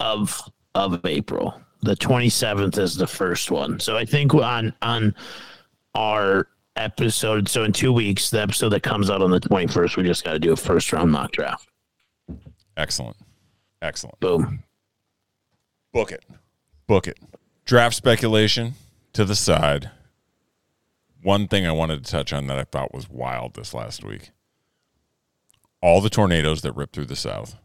of 0.00 0.42
of 0.74 1.04
April. 1.04 1.60
The 1.82 1.96
twenty 1.96 2.28
seventh 2.28 2.78
is 2.78 2.96
the 2.96 3.06
first 3.06 3.50
one. 3.50 3.78
So 3.80 3.96
I 3.96 4.04
think 4.04 4.34
on 4.34 4.74
on 4.82 5.14
our 5.94 6.48
episode, 6.76 7.48
so 7.48 7.64
in 7.64 7.72
two 7.72 7.92
weeks, 7.92 8.30
the 8.30 8.40
episode 8.40 8.70
that 8.70 8.82
comes 8.82 9.10
out 9.10 9.22
on 9.22 9.30
the 9.30 9.40
twenty 9.40 9.66
first, 9.66 9.96
we 9.96 10.02
just 10.02 10.24
got 10.24 10.32
to 10.32 10.38
do 10.38 10.52
a 10.52 10.56
first 10.56 10.92
round 10.92 11.12
mock 11.12 11.32
draft. 11.32 11.68
Excellent. 12.76 13.16
Excellent. 13.82 14.18
Boom. 14.20 14.62
Book 15.92 16.12
it. 16.12 16.24
Book 16.86 17.08
it. 17.08 17.18
Draft 17.64 17.96
speculation 17.96 18.74
to 19.12 19.24
the 19.24 19.34
side. 19.34 19.90
One 21.22 21.48
thing 21.48 21.66
I 21.66 21.72
wanted 21.72 22.04
to 22.04 22.10
touch 22.10 22.32
on 22.32 22.46
that 22.46 22.58
I 22.58 22.64
thought 22.64 22.94
was 22.94 23.08
wild 23.08 23.54
this 23.54 23.74
last 23.74 24.04
week. 24.04 24.30
All 25.82 26.00
the 26.00 26.10
tornadoes 26.10 26.62
that 26.62 26.72
ripped 26.72 26.94
through 26.94 27.06
the 27.06 27.16
South. 27.16 27.56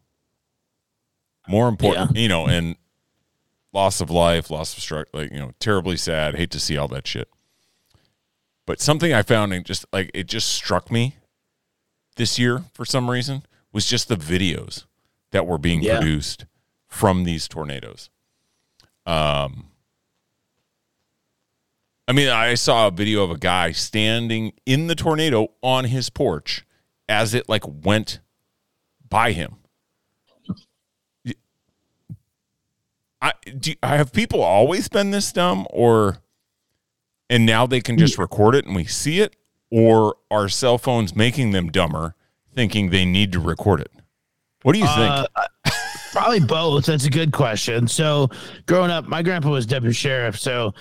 More 1.48 1.68
important, 1.68 2.16
you 2.18 2.28
know, 2.28 2.48
and 2.48 2.76
loss 3.74 4.02
of 4.02 4.10
life, 4.10 4.50
loss 4.50 4.76
of 4.76 4.82
struck, 4.82 5.08
like, 5.14 5.32
you 5.32 5.38
know, 5.40 5.52
terribly 5.60 5.98
sad. 5.98 6.36
Hate 6.36 6.52
to 6.52 6.60
see 6.60 6.78
all 6.78 6.88
that 6.90 7.06
shit. 7.08 7.30
But 8.66 8.80
something 8.82 9.14
I 9.14 9.22
found 9.22 9.54
and 9.54 9.64
just 9.66 9.86
like 9.94 10.10
it 10.14 10.28
just 10.28 10.50
struck 10.50 10.90
me 10.92 11.18
this 12.16 12.40
year 12.40 12.64
for 12.74 12.84
some 12.86 13.10
reason 13.12 13.44
was 13.72 13.86
just 13.86 14.08
the 14.08 14.16
videos 14.18 14.86
that 15.32 15.46
were 15.46 15.58
being 15.60 15.82
Yeah. 15.84 15.98
produced 16.00 16.46
from 16.88 17.26
these 17.26 17.48
tornadoes. 17.48 18.10
Um, 19.06 19.68
I 22.08 22.14
mean, 22.14 22.30
I 22.30 22.54
saw 22.56 22.88
a 22.88 22.92
video 22.92 23.24
of 23.24 23.32
a 23.32 23.38
guy 23.38 23.72
standing 23.72 24.54
in 24.66 24.88
the 24.88 24.96
tornado 24.96 25.50
on 25.62 25.86
his 25.86 26.10
porch 26.10 26.66
as 27.10 27.34
it 27.34 27.48
like 27.50 27.64
went 27.68 28.20
by 29.08 29.32
him. 29.32 29.58
I 33.26 33.34
do. 33.58 33.74
I 33.82 33.98
have 33.98 34.14
people 34.14 34.44
always 34.44 34.88
been 34.88 35.10
this 35.10 35.32
dumb, 35.32 35.66
or 35.72 36.20
and 37.28 37.44
now 37.44 37.66
they 37.66 37.82
can 37.82 37.98
just 37.98 38.20
record 38.20 38.54
it 38.54 38.66
and 38.66 38.76
we 38.76 38.86
see 38.86 39.20
it, 39.20 39.36
or 39.72 40.16
are 40.30 40.48
cell 40.48 40.78
phones 40.78 41.16
making 41.16 41.52
them 41.52 41.72
dumber, 41.72 42.14
thinking 42.54 42.92
they 42.92 43.04
need 43.04 43.32
to 43.32 43.40
record 43.40 43.82
it? 43.82 43.92
What 44.62 44.74
do 44.74 44.80
you 44.80 44.86
think? 44.86 45.28
Uh, 45.36 45.72
Probably 46.12 46.40
both. 46.40 46.86
That's 46.86 47.06
a 47.06 47.10
good 47.10 47.34
question. 47.34 47.88
So, 47.88 48.30
growing 48.68 48.92
up, 48.92 49.08
my 49.08 49.24
grandpa 49.24 49.50
was 49.50 49.66
deputy 49.66 49.94
sheriff. 49.94 50.40
So, 50.40 50.76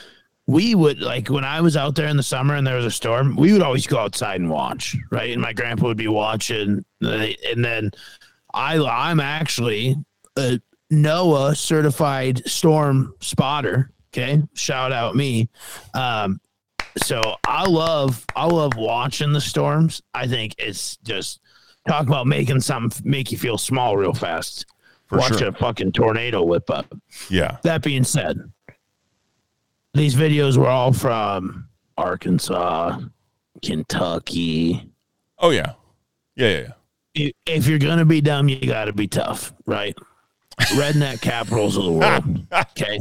we 0.46 0.74
would 0.74 1.00
like 1.00 1.28
when 1.28 1.44
I 1.44 1.62
was 1.62 1.78
out 1.78 1.94
there 1.94 2.08
in 2.08 2.18
the 2.18 2.22
summer 2.22 2.56
and 2.56 2.66
there 2.66 2.76
was 2.76 2.84
a 2.84 2.90
storm, 2.90 3.36
we 3.36 3.54
would 3.54 3.62
always 3.62 3.86
go 3.86 3.98
outside 3.98 4.38
and 4.40 4.50
watch, 4.50 4.94
right? 5.10 5.32
And 5.32 5.40
my 5.40 5.54
grandpa 5.54 5.86
would 5.86 5.96
be 5.96 6.08
watching, 6.08 6.84
and 7.00 7.64
then 7.64 7.90
I 8.52 8.76
I'm 8.76 9.18
actually 9.18 9.96
a 10.36 10.60
NOAA 10.92 11.56
certified 11.56 12.46
storm 12.48 13.14
spotter. 13.20 13.90
Okay, 14.12 14.42
shout 14.54 14.92
out 14.92 15.16
me. 15.16 15.48
Um, 15.94 16.40
so 17.02 17.20
I 17.46 17.66
love 17.66 18.24
I 18.36 18.46
love 18.46 18.76
watching 18.76 19.32
the 19.32 19.40
storms. 19.40 20.02
I 20.14 20.26
think 20.26 20.54
it's 20.58 20.96
just 20.98 21.40
talk 21.88 22.06
about 22.06 22.26
making 22.26 22.60
something 22.60 23.02
make 23.08 23.32
you 23.32 23.38
feel 23.38 23.58
small 23.58 23.96
real 23.96 24.14
fast. 24.14 24.66
For 25.06 25.18
Watch 25.18 25.38
sure. 25.38 25.48
a 25.48 25.52
fucking 25.52 25.92
tornado 25.92 26.42
whip 26.42 26.70
up. 26.70 26.86
Yeah. 27.28 27.58
That 27.62 27.82
being 27.82 28.04
said, 28.04 28.38
these 29.92 30.14
videos 30.14 30.56
were 30.56 30.68
all 30.68 30.94
from 30.94 31.68
Arkansas, 31.98 33.00
Kentucky. 33.62 34.90
Oh 35.38 35.50
yeah. 35.50 35.74
Yeah, 36.36 36.48
yeah, 36.48 36.68
yeah. 37.14 37.30
If 37.46 37.66
you're 37.66 37.78
gonna 37.78 38.04
be 38.04 38.20
dumb, 38.20 38.48
you 38.48 38.60
got 38.66 38.86
to 38.86 38.92
be 38.92 39.06
tough, 39.06 39.52
right? 39.66 39.94
Redneck 40.60 41.20
capitals 41.20 41.76
of 41.76 41.84
the 41.84 41.92
world. 41.92 42.46
Okay. 42.52 42.98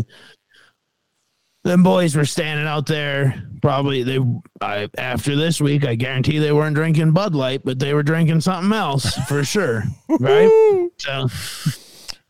Them 1.63 1.81
boys 1.81 2.15
were 2.15 2.25
standing 2.25 2.67
out 2.67 2.87
there. 2.87 3.41
Probably 3.61 4.03
they. 4.03 4.19
I 4.59 4.89
after 4.97 5.37
this 5.37 5.61
week, 5.61 5.85
I 5.85 5.95
guarantee 5.95 6.39
they 6.39 6.51
weren't 6.51 6.75
drinking 6.75 7.11
Bud 7.11 7.33
Light, 7.33 7.61
but 7.63 7.79
they 7.79 7.93
were 7.93 8.03
drinking 8.03 8.41
something 8.41 8.73
else 8.73 9.15
for 9.27 9.45
sure, 9.45 9.83
right? 10.19 10.89
So, 10.97 11.27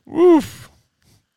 Woof. 0.06 0.70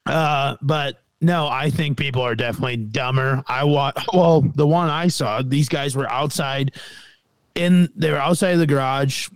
Uh, 0.06 0.58
but 0.62 1.02
no, 1.22 1.48
I 1.48 1.72
think 1.72 1.98
people 1.98 2.22
are 2.22 2.36
definitely 2.36 2.78
dumber. 2.78 3.44
I 3.48 3.64
want 3.64 3.98
well, 4.14 4.42
the 4.42 4.68
one 4.68 4.90
I 4.90 5.08
saw, 5.08 5.42
these 5.42 5.68
guys 5.68 5.96
were 5.96 6.10
outside 6.12 6.76
in 7.56 7.90
they 7.96 8.12
were 8.12 8.18
outside 8.18 8.52
of 8.52 8.60
the 8.60 8.68
garage. 8.68 9.28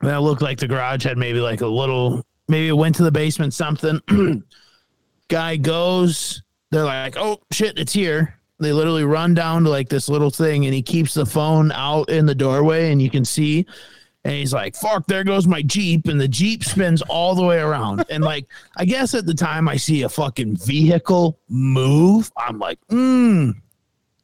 That 0.00 0.22
looked 0.22 0.42
like 0.42 0.58
the 0.58 0.68
garage 0.68 1.04
had 1.04 1.18
maybe 1.18 1.40
like 1.40 1.60
a 1.60 1.66
little 1.66 2.24
maybe 2.48 2.68
it 2.68 2.76
went 2.76 2.96
to 2.96 3.04
the 3.04 3.12
basement, 3.12 3.54
something. 3.54 4.00
Guy 5.28 5.56
goes, 5.56 6.42
they're 6.70 6.84
like, 6.84 7.16
Oh 7.16 7.40
shit, 7.52 7.78
it's 7.78 7.92
here. 7.92 8.34
They 8.60 8.72
literally 8.72 9.04
run 9.04 9.34
down 9.34 9.64
to 9.64 9.70
like 9.70 9.88
this 9.88 10.08
little 10.08 10.30
thing 10.30 10.64
and 10.64 10.74
he 10.74 10.82
keeps 10.82 11.14
the 11.14 11.26
phone 11.26 11.70
out 11.72 12.08
in 12.08 12.26
the 12.26 12.34
doorway 12.34 12.90
and 12.90 13.00
you 13.00 13.10
can 13.10 13.24
see 13.24 13.66
and 14.24 14.36
he's 14.36 14.52
like, 14.52 14.76
fuck, 14.76 15.06
there 15.06 15.24
goes 15.24 15.46
my 15.46 15.62
Jeep. 15.62 16.06
And 16.06 16.20
the 16.20 16.28
Jeep 16.28 16.62
spins 16.64 17.02
all 17.02 17.34
the 17.34 17.42
way 17.42 17.60
around. 17.60 18.04
And 18.10 18.22
like, 18.22 18.46
I 18.76 18.84
guess 18.84 19.14
at 19.14 19.26
the 19.26 19.34
time 19.34 19.68
I 19.68 19.76
see 19.76 20.02
a 20.02 20.08
fucking 20.08 20.56
vehicle 20.56 21.38
move, 21.48 22.30
I'm 22.36 22.58
like, 22.58 22.78
hmm, 22.90 23.52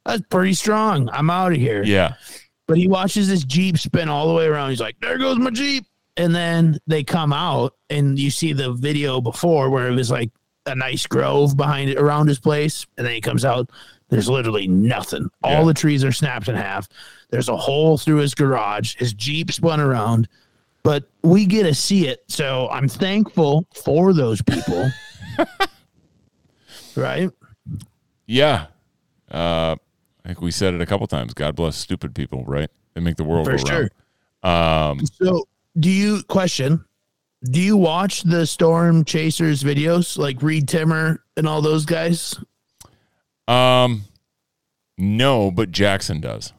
that's 0.05 0.23
pretty 0.29 0.55
strong. 0.55 1.09
I'm 1.11 1.31
out 1.31 1.53
of 1.53 1.59
here. 1.59 1.83
Yeah. 1.85 2.15
But 2.67 2.77
he 2.77 2.89
watches 2.89 3.29
this 3.29 3.45
Jeep 3.45 3.79
spin 3.79 4.09
all 4.09 4.29
the 4.29 4.35
way 4.35 4.47
around. 4.47 4.71
He's 4.71 4.81
like, 4.81 4.97
there 5.01 5.17
goes 5.17 5.39
my 5.39 5.51
Jeep. 5.51 5.87
And 6.17 6.35
then 6.35 6.79
they 6.87 7.03
come 7.03 7.33
out 7.33 7.75
and 7.91 8.19
you 8.19 8.31
see 8.31 8.53
the 8.53 8.73
video 8.73 9.21
before 9.21 9.69
where 9.71 9.89
it 9.89 9.95
was 9.95 10.11
like 10.11 10.31
a 10.67 10.75
nice 10.75 11.07
grove 11.07 11.57
behind 11.57 11.91
it 11.91 11.99
around 11.99 12.29
his 12.29 12.39
place. 12.39 12.87
And 12.97 13.07
then 13.07 13.15
he 13.15 13.21
comes 13.21 13.45
out. 13.45 13.71
There's 14.11 14.29
literally 14.29 14.69
nothing. 14.69 15.29
All 15.43 15.51
Yeah. 15.53 15.65
the 15.65 15.75
trees 15.75 16.05
are 16.05 16.13
snapped 16.13 16.49
in 16.49 16.55
half. 16.55 16.89
There's 17.31 17.49
a 17.49 17.57
hole 17.57 17.99
through 17.99 18.17
his 18.19 18.35
garage. 18.35 18.95
His 18.97 19.13
Jeep 19.13 19.51
spun 19.51 19.81
around, 19.81 20.29
but 20.85 21.11
we 21.23 21.47
get 21.47 21.65
to 21.65 21.75
see 21.75 22.07
it. 22.07 22.23
So 22.29 22.69
I'm 22.71 22.87
thankful 22.89 23.67
for 23.75 24.13
those 24.13 24.41
people. 24.43 24.89
right? 26.97 27.31
Yeah. 28.27 28.67
Uh 29.31 29.77
I 30.25 30.29
think 30.29 30.41
we 30.41 30.51
said 30.53 30.75
it 30.75 30.81
a 30.81 30.87
couple 30.87 31.07
times. 31.07 31.35
God 31.35 31.55
bless 31.57 31.77
stupid 31.77 32.15
people, 32.15 32.45
right? 32.45 32.71
They 32.95 33.01
make 33.01 33.17
the 33.17 33.25
world 33.25 33.47
For 33.47 33.57
go 33.57 33.65
sure. 33.65 33.91
round. 34.45 35.01
Um 35.01 35.07
So, 35.07 35.45
do 35.79 35.91
you 35.91 36.23
question? 36.25 36.85
Do 37.45 37.61
you 37.61 37.77
watch 37.77 38.23
the 38.23 38.47
Storm 38.47 39.05
Chasers 39.05 39.63
videos 39.63 40.17
like 40.17 40.41
Reed 40.43 40.67
Timmer 40.69 41.23
and 41.37 41.47
all 41.47 41.61
those 41.63 41.85
guys? 41.85 42.37
um 43.49 44.05
no, 44.97 45.51
but 45.51 45.71
Jackson 45.73 46.21
does. 46.21 46.53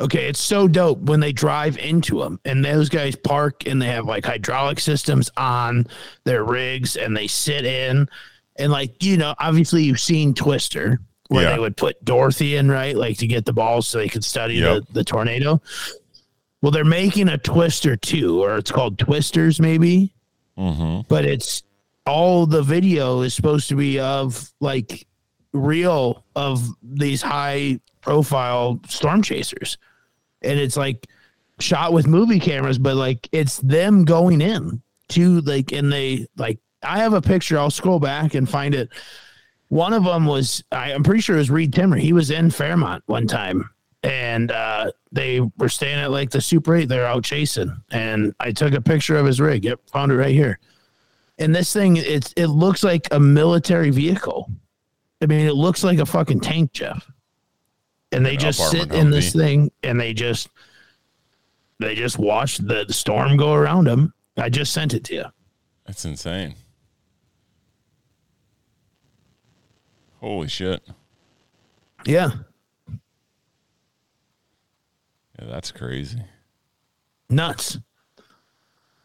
Okay, 0.00 0.26
it's 0.28 0.40
so 0.40 0.66
dope 0.66 0.98
when 1.02 1.20
they 1.20 1.32
drive 1.32 1.78
into 1.78 2.18
them 2.18 2.40
and 2.44 2.64
those 2.64 2.88
guys 2.88 3.14
park 3.14 3.66
and 3.66 3.80
they 3.80 3.86
have 3.86 4.06
like 4.06 4.24
hydraulic 4.26 4.80
systems 4.80 5.30
on 5.36 5.86
their 6.24 6.42
rigs 6.42 6.96
and 6.96 7.16
they 7.16 7.28
sit 7.28 7.64
in 7.64 8.08
and 8.56 8.72
like 8.72 9.02
you 9.04 9.16
know 9.16 9.34
obviously 9.38 9.84
you've 9.84 10.00
seen 10.00 10.34
Twister 10.34 10.98
where 11.28 11.44
Yeah. 11.44 11.52
they 11.52 11.60
would 11.60 11.76
put 11.76 12.04
Dorothy 12.04 12.56
in 12.56 12.68
right 12.68 12.96
like 12.96 13.18
to 13.18 13.26
get 13.28 13.44
the 13.46 13.52
balls 13.52 13.86
so 13.86 13.98
they 13.98 14.08
could 14.08 14.24
study 14.24 14.54
Yep. 14.56 14.86
the, 14.88 14.92
the 14.94 15.04
tornado. 15.04 15.62
Well, 16.64 16.70
they're 16.70 16.82
making 16.82 17.28
a 17.28 17.36
Twister 17.36 17.94
too, 17.94 18.42
or 18.42 18.56
it's 18.56 18.70
called 18.70 18.98
Twisters 18.98 19.60
maybe. 19.60 20.14
Mm-hmm. 20.56 21.00
but 21.08 21.24
it's 21.24 21.64
all 22.06 22.46
the 22.46 22.62
video 22.62 23.22
is 23.22 23.34
supposed 23.34 23.68
to 23.70 23.74
be 23.74 23.98
of 23.98 24.52
like 24.60 25.04
real 25.52 26.24
of 26.36 26.64
these 26.80 27.20
high 27.20 27.80
profile 28.00 28.80
storm 28.88 29.20
chasers 29.20 29.78
and 30.42 30.60
it's 30.60 30.76
like 30.76 31.08
shot 31.58 31.92
with 31.92 32.06
movie 32.06 32.38
cameras 32.38 32.78
but 32.78 32.94
like 32.94 33.28
it's 33.32 33.58
them 33.58 34.04
going 34.04 34.40
in 34.40 34.80
to 35.08 35.40
like 35.40 35.72
and 35.72 35.92
they 35.92 36.24
like 36.36 36.60
i 36.84 36.98
have 36.98 37.14
a 37.14 37.20
picture 37.20 37.58
i'll 37.58 37.68
scroll 37.68 37.98
back 37.98 38.34
and 38.34 38.48
find 38.48 38.76
it 38.76 38.90
one 39.70 39.92
of 39.92 40.04
them 40.04 40.24
was 40.24 40.62
I, 40.70 40.92
i'm 40.92 41.02
pretty 41.02 41.20
sure 41.20 41.34
it 41.34 41.40
was 41.40 41.50
reed 41.50 41.72
timmer 41.72 41.96
he 41.96 42.12
was 42.12 42.30
in 42.30 42.52
fairmont 42.52 43.02
one 43.06 43.26
time 43.26 43.68
and 44.04 44.50
uh, 44.52 44.92
they 45.10 45.40
were 45.58 45.68
staying 45.70 45.98
at 45.98 46.10
like 46.10 46.30
the 46.30 46.40
super 46.40 46.76
8 46.76 46.88
they're 46.88 47.06
out 47.06 47.24
chasing. 47.24 47.74
And 47.90 48.34
i 48.38 48.52
took 48.52 48.74
a 48.74 48.80
picture 48.80 49.16
of 49.16 49.26
his 49.26 49.40
rig. 49.40 49.64
Yep 49.64 49.80
found 49.90 50.12
it 50.12 50.16
right 50.16 50.34
here. 50.34 50.60
And 51.38 51.54
this 51.54 51.72
thing 51.72 51.96
it's 51.96 52.32
it 52.36 52.46
looks 52.48 52.84
like 52.84 53.08
a 53.10 53.18
military 53.18 53.90
vehicle. 53.90 54.50
I 55.22 55.26
mean 55.26 55.46
it 55.46 55.54
looks 55.54 55.82
like 55.82 55.98
a 55.98 56.06
fucking 56.06 56.40
tank 56.40 56.72
jeff. 56.72 57.10
And 58.12 58.24
they 58.24 58.36
just 58.36 58.70
sit 58.70 58.92
in 58.92 59.10
this 59.10 59.32
thing 59.32 59.72
and 59.82 59.98
they 59.98 60.12
just 60.12 60.48
they 61.80 61.94
just 61.94 62.18
watch 62.18 62.58
the, 62.58 62.84
the 62.84 62.92
storm 62.92 63.36
go 63.36 63.52
around 63.54 63.88
them 63.88 64.14
i 64.36 64.48
just 64.48 64.72
sent 64.72 64.94
it 64.94 65.02
to 65.04 65.14
you 65.14 65.24
That's 65.86 66.04
insane. 66.04 66.54
Holy 70.20 70.48
shit. 70.48 70.82
yeah 72.06 72.30
Yeah, 72.30 72.30
that's 75.48 75.70
crazy. 75.72 76.22
nuts 77.30 77.78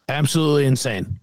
absolutely 0.08 0.66
insane 0.66 1.18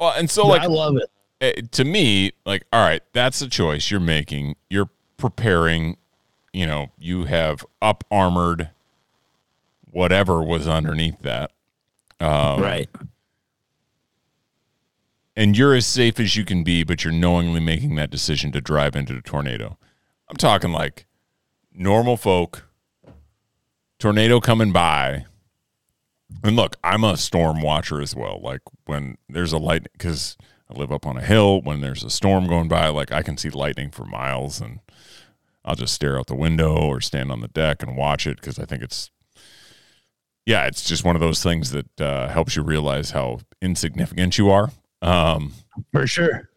Well, 0.00 0.14
and 0.16 0.30
so 0.30 0.46
like 0.46 0.62
i 0.62 0.66
love 0.66 0.96
it 0.96 1.10
eh, 1.42 1.60
to 1.72 1.84
me, 1.84 2.32
like, 2.46 2.64
all 2.72 2.80
right, 2.80 3.02
that's 3.12 3.42
a 3.42 3.48
choice 3.48 3.90
you're 3.90 4.00
making. 4.00 4.56
You're 4.70 4.88
preparing, 5.18 5.98
you 6.52 6.66
know, 6.66 6.92
you 6.98 7.24
have 7.24 7.66
up 7.82 8.04
armored 8.10 8.70
whatever 9.90 10.42
was 10.42 10.66
underneath 10.66 11.20
that. 11.20 11.50
Um, 12.18 12.62
right 12.62 12.88
And 15.36 15.58
you're 15.58 15.74
as 15.74 15.86
safe 15.86 16.20
as 16.20 16.36
you 16.36 16.44
can 16.44 16.62
be, 16.62 16.84
but 16.84 17.04
you're 17.04 17.12
knowingly 17.12 17.60
making 17.60 17.96
that 17.96 18.10
decision 18.10 18.52
to 18.52 18.60
drive 18.60 18.94
into 18.94 19.12
the 19.12 19.20
tornado. 19.20 19.76
I'm 20.28 20.36
talking 20.36 20.70
like 20.72 21.06
normal 21.74 22.16
folk, 22.16 22.68
tornado 24.02 24.40
coming 24.40 24.72
by. 24.72 25.24
And 26.42 26.56
look, 26.56 26.76
I'm 26.82 27.04
a 27.04 27.16
storm 27.16 27.62
watcher 27.62 28.02
as 28.02 28.16
well. 28.16 28.40
Like 28.42 28.62
when 28.84 29.16
there's 29.28 29.52
a 29.52 29.58
light, 29.58 29.86
because 29.92 30.36
I 30.68 30.76
live 30.76 30.90
up 30.90 31.06
on 31.06 31.16
a 31.16 31.22
hill, 31.22 31.62
when 31.62 31.80
there's 31.80 32.02
a 32.02 32.10
storm 32.10 32.48
going 32.48 32.66
by, 32.66 32.88
like 32.88 33.12
I 33.12 33.22
can 33.22 33.36
see 33.36 33.48
lightning 33.48 33.92
for 33.92 34.04
miles 34.04 34.60
and 34.60 34.80
I'll 35.64 35.76
just 35.76 35.94
stare 35.94 36.18
out 36.18 36.26
the 36.26 36.34
window 36.34 36.74
or 36.74 37.00
stand 37.00 37.30
on 37.30 37.40
the 37.40 37.48
deck 37.48 37.80
and 37.80 37.96
watch 37.96 38.26
it 38.26 38.40
because 38.40 38.58
I 38.58 38.64
think 38.64 38.82
it's, 38.82 39.12
yeah, 40.44 40.66
it's 40.66 40.82
just 40.82 41.04
one 41.04 41.14
of 41.14 41.20
those 41.20 41.40
things 41.40 41.70
that 41.70 42.00
uh, 42.00 42.28
helps 42.28 42.56
you 42.56 42.64
realize 42.64 43.12
how 43.12 43.38
insignificant 43.60 44.36
you 44.36 44.50
are. 44.50 44.72
Um, 45.00 45.52
for 45.92 46.08
sure 46.08 46.48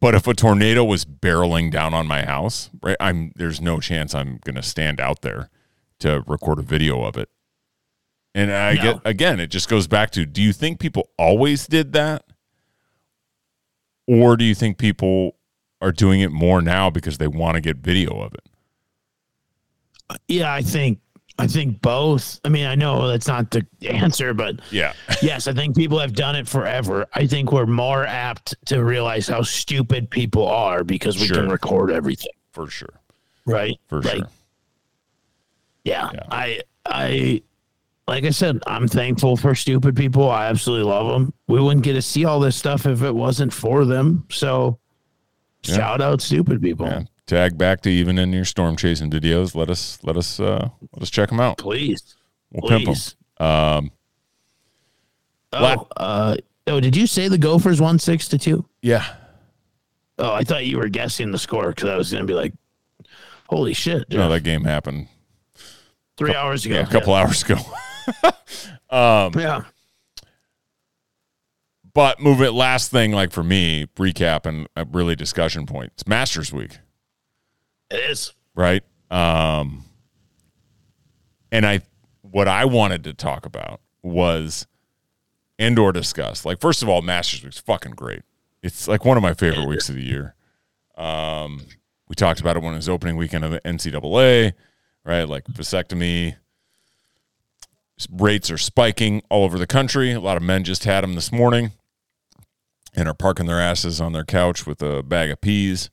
but 0.00 0.14
if 0.14 0.26
a 0.26 0.34
tornado 0.34 0.84
was 0.84 1.06
barreling 1.06 1.70
down 1.70 1.94
on 1.94 2.06
my 2.06 2.26
house, 2.26 2.68
right, 2.82 2.96
I'm 3.00 3.32
there's 3.36 3.62
no 3.62 3.80
chance 3.80 4.14
I'm 4.14 4.38
going 4.44 4.56
to 4.56 4.62
stand 4.62 5.00
out 5.00 5.22
there 5.22 5.48
to 6.04 6.22
record 6.26 6.58
a 6.58 6.62
video 6.62 7.02
of 7.02 7.16
it. 7.16 7.28
And 8.34 8.50
I 8.52 8.74
No. 8.74 8.82
get 8.82 9.00
again, 9.04 9.40
it 9.40 9.48
just 9.48 9.68
goes 9.68 9.86
back 9.86 10.10
to 10.12 10.24
do 10.26 10.40
you 10.42 10.52
think 10.52 10.78
people 10.80 11.08
always 11.18 11.66
did 11.66 11.92
that? 11.92 12.24
Or 14.06 14.36
do 14.36 14.44
you 14.44 14.54
think 14.54 14.76
people 14.78 15.36
are 15.80 15.92
doing 15.92 16.20
it 16.20 16.30
more 16.30 16.60
now 16.62 16.90
because 16.90 17.18
they 17.18 17.26
want 17.28 17.54
to 17.56 17.60
get 17.60 17.78
video 17.78 18.20
of 18.20 18.34
it? 18.34 18.40
yeah 20.28 20.52
i 20.52 20.60
think 20.62 20.98
I 21.36 21.48
think 21.48 21.82
both. 21.82 22.38
I 22.44 22.48
mean, 22.48 22.64
I 22.66 22.76
know 22.76 23.08
that's 23.08 23.26
not 23.26 23.50
the 23.50 23.66
answer, 23.82 24.32
but 24.34 24.60
Yeah. 24.70 24.92
yes, 25.20 25.48
I 25.48 25.52
think 25.52 25.74
people 25.74 25.98
have 25.98 26.12
done 26.12 26.36
it 26.36 26.46
forever. 26.46 27.06
I 27.12 27.26
think 27.26 27.50
we're 27.50 27.66
more 27.66 28.06
apt 28.06 28.54
to 28.66 28.84
realize 28.84 29.26
how 29.26 29.42
stupid 29.42 30.08
people 30.10 30.46
are 30.46 30.84
because 30.84 31.18
we 31.18 31.26
Sure. 31.26 31.38
can 31.38 31.48
record 31.48 31.90
everything, 31.90 32.30
For 32.52 32.68
sure. 32.70 33.00
right? 33.46 33.76
For 33.88 34.00
Like, 34.00 34.14
sure. 34.18 34.28
Yeah, 35.84 36.10
Yeah. 36.14 36.20
I, 36.30 36.60
I, 36.86 37.42
like 38.08 38.24
I 38.24 38.30
said, 38.30 38.60
I'm 38.66 38.88
thankful 38.88 39.36
for 39.36 39.54
stupid 39.54 39.94
people. 39.96 40.30
I 40.30 40.46
absolutely 40.46 40.90
love 40.90 41.08
them. 41.12 41.32
We 41.46 41.60
wouldn't 41.60 41.84
get 41.84 41.94
to 41.94 42.02
see 42.02 42.24
all 42.24 42.40
this 42.40 42.56
stuff 42.56 42.86
if 42.86 43.02
it 43.02 43.14
wasn't 43.14 43.52
for 43.52 43.84
them. 43.84 44.26
So, 44.30 44.78
Yeah. 45.64 45.76
shout 45.76 46.00
out 46.00 46.20
stupid 46.20 46.60
people, 46.62 46.86
Yeah. 46.86 47.02
Tag 47.26 47.56
back 47.56 47.80
to 47.82 47.90
even 47.90 48.18
in 48.18 48.32
your 48.34 48.44
storm 48.44 48.76
chasing 48.76 49.10
videos. 49.10 49.54
Let 49.54 49.70
us 49.70 49.98
let 50.02 50.18
us 50.18 50.38
uh 50.38 50.68
let 50.92 51.02
us 51.02 51.08
check 51.08 51.30
them 51.30 51.40
out. 51.40 51.56
please, 51.56 52.14
We'll 52.50 52.68
pimp 52.68 52.82
'em. 52.82 52.94
please. 52.94 53.16
Um 53.40 53.90
La- 55.52 55.76
Oh, 55.76 55.86
uh, 55.96 56.36
oh, 56.66 56.80
did 56.80 56.94
you 56.96 57.06
say 57.06 57.28
the 57.28 57.38
Gophers 57.38 57.80
won 57.80 57.98
six 57.98 58.28
to 58.28 58.38
two? 58.38 58.66
yeah. 58.82 59.04
Oh, 60.18 60.32
I 60.32 60.44
thought 60.44 60.64
you 60.66 60.76
were 60.78 60.88
guessing 60.88 61.30
the 61.32 61.38
score 61.38 61.68
because 61.70 61.88
I 61.88 61.96
was 61.96 62.12
going 62.12 62.22
to 62.22 62.26
be 62.26 62.34
like, 62.34 62.52
"Holy 63.48 63.72
shit!" 63.72 64.04
No, 64.10 64.28
that 64.28 64.42
game 64.44 64.62
happened 64.64 65.08
three 66.16 66.34
hours 66.34 66.64
ago. 66.64 66.74
yeah, 66.76 66.82
a 66.82 66.86
couple 66.86 67.14
hours 67.14 67.42
ago. 67.42 67.56
Yeah. 69.36 69.64
But 71.92 72.20
move 72.20 72.40
it 72.42 72.52
last 72.52 72.90
thing 72.90 73.12
like 73.12 73.30
for 73.32 73.42
me, 73.44 73.86
recap 73.96 74.46
and 74.46 74.68
a 74.76 74.84
really 74.84 75.14
discussion 75.14 75.64
point. 75.66 75.92
It's 75.94 76.06
Masters 76.06 76.52
week. 76.52 76.78
it 77.90 78.10
is. 78.10 78.32
right? 78.54 78.82
Um, 79.10 79.84
and 81.52 81.64
I, 81.64 81.82
what 82.22 82.48
I 82.48 82.64
wanted 82.64 83.04
to 83.04 83.14
talk 83.14 83.46
about 83.46 83.80
was 84.02 84.66
and 85.58 85.78
or 85.78 85.92
discuss. 85.92 86.44
Like, 86.44 86.60
first 86.60 86.82
of 86.82 86.88
all, 86.88 87.00
Masters 87.00 87.44
Week's 87.44 87.60
fucking 87.60 87.92
great. 87.92 88.22
It's 88.60 88.88
like 88.88 89.04
one 89.04 89.16
of 89.16 89.22
my 89.22 89.34
favorite 89.34 89.68
weeks 89.68 89.88
of 89.88 89.94
the 89.94 90.02
year. 90.02 90.34
Um, 90.96 91.62
we 92.08 92.14
talked 92.16 92.40
about 92.40 92.56
it 92.56 92.62
when 92.62 92.72
it 92.72 92.76
was 92.76 92.88
opening 92.88 93.16
weekend 93.16 93.44
of 93.44 93.52
the 93.52 93.60
NCAA, 93.60 94.54
right? 95.04 95.24
Like 95.28 95.44
vasectomy 95.44 96.36
rates 98.10 98.50
are 98.50 98.58
spiking 98.58 99.22
all 99.30 99.44
over 99.44 99.58
the 99.58 99.66
country. 99.66 100.12
A 100.12 100.20
lot 100.20 100.36
of 100.36 100.42
men 100.42 100.64
just 100.64 100.84
had 100.84 101.02
them 101.04 101.14
this 101.14 101.30
morning 101.30 101.72
and 102.94 103.08
are 103.08 103.14
parking 103.14 103.46
their 103.46 103.60
asses 103.60 104.00
on 104.00 104.12
their 104.12 104.24
couch 104.24 104.66
with 104.66 104.82
a 104.82 105.02
bag 105.02 105.30
of 105.30 105.40
peas 105.40 105.90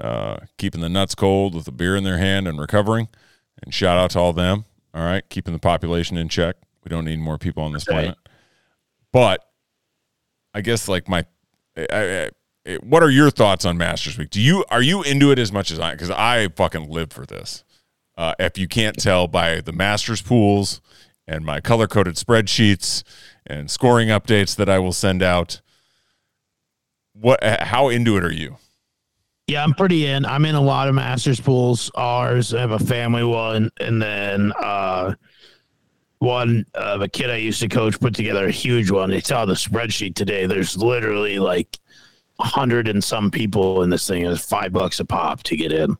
uh, 0.00 0.38
keeping 0.58 0.80
the 0.80 0.88
nuts 0.88 1.14
cold 1.14 1.54
with 1.54 1.68
a 1.68 1.72
beer 1.72 1.94
in 1.96 2.02
their 2.04 2.18
hand 2.18 2.48
and 2.48 2.58
recovering. 2.58 3.08
And 3.62 3.72
shout 3.72 3.98
out 3.98 4.10
to 4.12 4.18
all 4.18 4.32
them. 4.32 4.64
All 4.94 5.02
right, 5.04 5.22
keeping 5.28 5.52
the 5.54 5.60
population 5.60 6.16
in 6.16 6.28
check. 6.28 6.56
We 6.84 6.88
don't 6.88 7.04
need 7.04 7.18
more 7.18 7.38
people 7.38 7.62
on 7.62 7.72
this 7.72 7.86
Right. 7.88 7.94
planet. 7.94 8.18
But 9.12 9.46
I 10.54 10.60
guess 10.62 10.88
like 10.88 11.08
my, 11.08 11.24
I, 11.76 11.86
I, 11.90 12.30
I- 12.66 12.76
what 12.82 13.02
are 13.02 13.10
your 13.10 13.30
thoughts 13.30 13.64
on 13.64 13.76
Masters 13.78 14.16
Week? 14.18 14.30
Do 14.30 14.40
you 14.40 14.64
are 14.70 14.82
you 14.82 15.02
into 15.02 15.30
it 15.32 15.38
as 15.38 15.50
much 15.52 15.70
as 15.70 15.78
I? 15.80 15.92
Because 15.92 16.10
I 16.10 16.48
fucking 16.48 16.88
live 16.90 17.12
for 17.12 17.26
this. 17.26 17.64
Uh, 18.16 18.34
if 18.38 18.58
you 18.58 18.68
can't 18.68 18.96
tell 18.96 19.26
by 19.26 19.60
the 19.60 19.72
Masters 19.72 20.22
pools 20.22 20.80
and 21.26 21.44
my 21.44 21.60
color 21.60 21.86
coded 21.86 22.16
spreadsheets 22.16 23.02
and 23.46 23.70
scoring 23.70 24.08
updates 24.08 24.54
that 24.56 24.68
I 24.68 24.78
will 24.78 24.92
send 24.92 25.22
out, 25.22 25.60
what? 27.12 27.42
How 27.42 27.88
into 27.88 28.16
it 28.16 28.24
are 28.24 28.32
you? 28.32 28.56
Yeah, 29.46 29.64
I'm 29.64 29.74
pretty 29.74 30.06
in. 30.06 30.24
I'm 30.24 30.44
in 30.44 30.54
a 30.54 30.60
lot 30.60 30.88
of 30.88 30.94
masters 30.94 31.40
pools. 31.40 31.90
Ours, 31.94 32.54
I 32.54 32.60
have 32.60 32.70
a 32.70 32.78
family 32.78 33.24
one, 33.24 33.70
and 33.80 34.00
then 34.00 34.52
uh, 34.52 35.14
one 36.20 36.64
of 36.74 37.02
a 37.02 37.08
kid 37.08 37.28
I 37.28 37.36
used 37.36 37.60
to 37.60 37.68
coach 37.68 37.98
put 37.98 38.14
together 38.14 38.46
a 38.46 38.52
huge 38.52 38.90
one. 38.90 39.10
They 39.10 39.20
saw 39.20 39.44
the 39.44 39.54
spreadsheet 39.54 40.14
today. 40.14 40.46
There's 40.46 40.76
literally 40.76 41.38
like 41.38 41.78
a 42.38 42.44
hundred 42.44 42.88
and 42.88 43.02
some 43.02 43.30
people 43.30 43.82
in 43.82 43.90
this 43.90 44.06
thing. 44.06 44.24
It's 44.24 44.44
five 44.44 44.72
bucks 44.72 45.00
a 45.00 45.04
pop 45.04 45.42
to 45.44 45.56
get 45.56 45.72
in, 45.72 45.96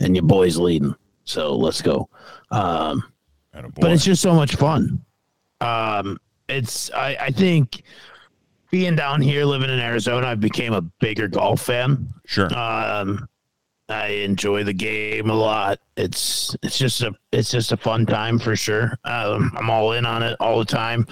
and 0.00 0.16
your 0.16 0.24
boy's 0.24 0.56
leading. 0.56 0.94
So 1.24 1.54
let's 1.54 1.82
go. 1.82 2.08
Um, 2.50 3.04
but 3.52 3.92
it's 3.92 4.04
just 4.04 4.22
so 4.22 4.34
much 4.34 4.56
fun. 4.56 5.04
Um, 5.60 6.18
it's 6.48 6.90
I, 6.92 7.16
I 7.20 7.30
think 7.30 7.82
being 8.70 8.96
down 8.96 9.20
here 9.20 9.44
living 9.44 9.70
in 9.70 9.78
Arizona, 9.78 10.28
I 10.28 10.34
became 10.34 10.72
a 10.72 10.80
bigger 10.80 11.28
golf 11.28 11.60
fan. 11.60 12.08
Sure. 12.26 12.52
Um, 12.56 13.28
I 13.88 14.06
enjoy 14.08 14.64
the 14.64 14.72
game 14.72 15.28
a 15.28 15.34
lot. 15.34 15.78
It's 15.96 16.56
it's 16.62 16.78
just 16.78 17.02
a 17.02 17.12
it's 17.32 17.50
just 17.50 17.72
a 17.72 17.76
fun 17.76 18.06
time 18.06 18.38
for 18.38 18.56
sure. 18.56 18.98
Um, 19.04 19.52
I'm 19.56 19.68
all 19.68 19.92
in 19.92 20.06
on 20.06 20.22
it 20.22 20.36
all 20.40 20.58
the 20.58 20.64
time. 20.64 21.06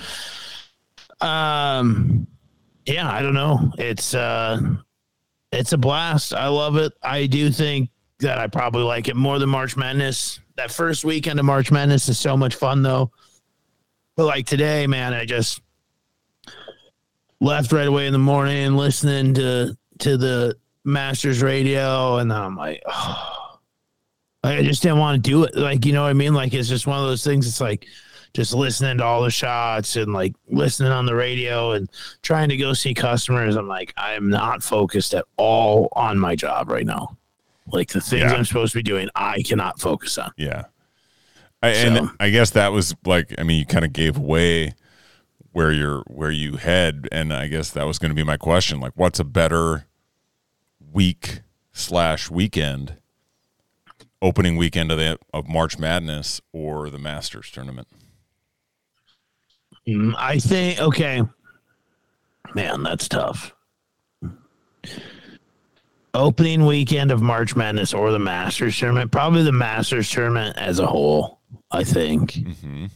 Um, 1.21 2.27
yeah, 2.87 3.11
I 3.11 3.21
don't 3.21 3.35
know. 3.35 3.73
It's 3.77 4.15
uh, 4.15 4.61
it's 5.53 5.73
a 5.73 5.79
blast. 5.79 6.33
I 6.33 6.49
love 6.49 6.77
it. 6.77 6.93
I 7.03 7.27
do 7.27 7.51
think 7.51 7.91
that 8.21 8.39
I 8.39 8.47
probably 8.47 8.83
like 8.83 9.09
it 9.09 9.17
more 9.17 9.39
than 9.39 9.49
March 9.49 9.77
Madness. 9.77 10.41
That 10.57 10.71
first 10.71 11.05
weekend 11.05 11.39
of 11.39 11.47
March 11.47 11.71
Madness 11.71 12.09
is 12.09 12.19
so 12.19 12.37
much 12.37 12.55
fun 12.55 12.83
though. 12.83 13.11
But 14.17 14.27
like 14.27 14.47
today, 14.47 14.87
man, 14.87 15.15
I 15.15 15.25
just 15.25 15.61
left 17.41 17.73
right 17.73 17.87
away 17.87 18.07
in 18.07 18.13
the 18.13 18.19
morning 18.19 18.75
listening 18.75 19.35
to 19.35 19.77
to 20.01 20.17
the 20.17 20.57
Masters 20.85 21.43
radio, 21.43 22.17
and 22.17 22.33
I'm 22.33 22.57
like, 22.57 22.83
oh, 22.87 23.59
I 24.43 24.63
just 24.63 24.83
didn't 24.83 24.99
want 24.99 25.23
to 25.23 25.31
do 25.31 25.45
it. 25.45 25.55
Like, 25.55 25.85
you 25.85 25.93
know 25.93 26.03
what 26.03 26.11
I 26.11 26.15
mean? 26.15 26.35
Like, 26.35 26.55
it's 26.55 26.69
just 26.69 26.87
one 26.87 26.99
of 26.99 27.07
those 27.07 27.25
things. 27.25 27.47
It's 27.47 27.61
like 27.61 27.87
just 28.33 28.55
listening 28.55 28.99
to 28.99 29.05
all 29.05 29.23
the 29.23 29.31
shots 29.31 29.97
and 29.97 30.13
like 30.13 30.35
listening 30.49 30.93
on 30.93 31.05
the 31.05 31.15
radio 31.15 31.73
and 31.73 31.91
trying 32.23 32.49
to 32.49 32.57
go 32.57 32.73
see 32.73 32.95
customers. 32.95 33.57
I'm 33.57 33.69
like, 33.69 33.93
I 33.97 34.13
am 34.13 34.31
not 34.31 34.63
focused 34.63 35.15
at 35.15 35.25
all 35.37 35.89
on 35.93 36.19
my 36.19 36.37
job 36.37 36.71
right 36.71 36.87
now. 36.87 37.17
Like 37.73 37.89
the 37.89 38.01
things 38.01 38.23
Yeah. 38.23 38.33
I'm 38.33 38.45
supposed 38.45 38.73
to 38.73 38.79
be 38.79 38.83
doing, 38.83 39.09
I 39.15 39.43
cannot 39.43 39.81
focus 39.81 40.19
on. 40.19 40.33
Yeah. 40.37 40.65
I, 41.63 41.69
and 41.71 42.11
I 42.19 42.31
guess 42.31 42.51
that 42.51 42.73
was 42.73 42.95
like, 43.05 43.35
I 43.39 43.43
mean, 43.43 43.59
you 43.59 43.67
kind 43.67 43.85
of 43.85 43.93
gave 43.93 44.17
away 44.17 44.75
where 45.53 45.73
you're, 45.73 46.03
where 46.07 46.31
you 46.31 46.57
head. 46.57 47.07
And 47.13 47.33
I 47.33 47.49
guess 47.49 47.71
that 47.73 47.87
was 47.87 47.99
going 47.99 48.11
to 48.11 48.15
be 48.15 48.25
my 48.25 48.37
question. 48.37 48.81
Like, 48.81 48.93
what's 48.95 49.21
a 49.21 49.25
better 49.25 49.87
week 50.93 51.43
slash 51.73 52.31
weekend, 52.31 52.97
opening 54.23 54.57
weekend 54.57 54.91
of 54.91 54.99
the, 54.99 55.19
of 55.35 55.49
March 55.49 55.79
Madness 55.79 56.41
or 56.53 56.89
the 56.89 56.99
Masters 56.99 57.51
tournament? 57.51 57.89
Mm, 59.87 60.15
I 60.17 60.39
think 60.39 60.79
okay. 60.79 61.23
Man, 62.55 62.83
that's 62.83 63.09
tough. 63.09 63.55
Opening 66.13 66.67
weekend 66.67 67.13
of 67.13 67.23
March 67.23 67.55
Madness 67.55 67.95
or 67.95 68.11
the 68.11 68.19
Masters 68.19 68.77
tournament, 68.79 69.13
probably 69.13 69.43
the 69.45 69.53
Masters 69.53 70.11
tournament 70.11 70.57
as 70.59 70.79
a 70.81 70.87
whole. 70.87 71.41
I 71.71 71.85
think, 71.85 72.33
Mm-hmm. 72.33 72.87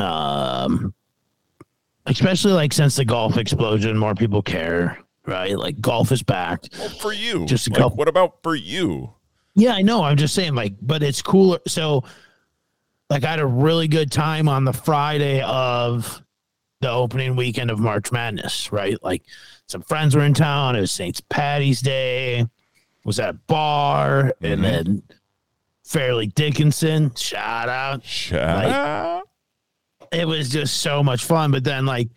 um, 0.00 0.94
especially 2.06 2.52
like 2.52 2.72
since 2.72 2.96
the 2.96 3.04
golf 3.04 3.36
explosion, 3.36 3.96
more 3.98 4.14
people 4.14 4.40
care, 4.42 4.98
right? 5.26 5.58
Like 5.58 5.80
golf 5.80 6.10
is 6.12 6.22
back. 6.22 6.64
Well, 6.78 6.88
for 6.88 7.12
you, 7.12 7.44
Just 7.46 7.66
a 7.68 7.70
like, 7.70 7.78
couple- 7.82 7.96
what 7.98 8.08
about 8.08 8.42
for 8.42 8.54
you? 8.54 9.12
Yeah, 9.54 9.74
I 9.74 9.82
know. 9.82 10.02
I'm 10.02 10.16
just 10.16 10.34
saying, 10.34 10.54
like, 10.54 10.74
but 10.80 11.02
it's 11.02 11.20
cooler. 11.20 11.58
So, 11.66 12.04
like, 13.10 13.24
I 13.24 13.30
had 13.30 13.40
a 13.40 13.46
really 13.46 13.88
good 13.88 14.10
time 14.12 14.48
on 14.48 14.64
the 14.64 14.72
Friday 14.72 15.42
of 15.42 16.22
the 16.80 16.90
opening 16.90 17.34
weekend 17.36 17.70
of 17.70 17.78
March 17.78 18.12
Madness, 18.12 18.70
right? 18.72 19.02
Like, 19.02 19.22
some 19.66 19.82
friends 19.82 20.14
were 20.14 20.22
in 20.24 20.34
town. 20.34 20.76
It 20.76 20.80
was 20.80 20.92
St. 20.92 21.26
Patty's 21.28 21.80
Day. 21.80 22.46
Was 23.04 23.18
at 23.20 23.30
a 23.30 23.32
bar, 23.32 24.34
and 24.42 24.60
Mhm. 24.60 24.62
then 24.62 25.02
Fairleigh 25.84 26.26
Dickinson. 26.26 27.14
Shout 27.16 27.68
out. 27.68 28.04
Shout 28.04 28.64
Like- 28.64 28.74
up. 28.74 29.22
It 30.12 30.26
was 30.28 30.48
just 30.50 30.78
so 30.80 31.02
much 31.02 31.24
fun. 31.24 31.50
But 31.50 31.64
then, 31.64 31.86
like, 31.86 32.08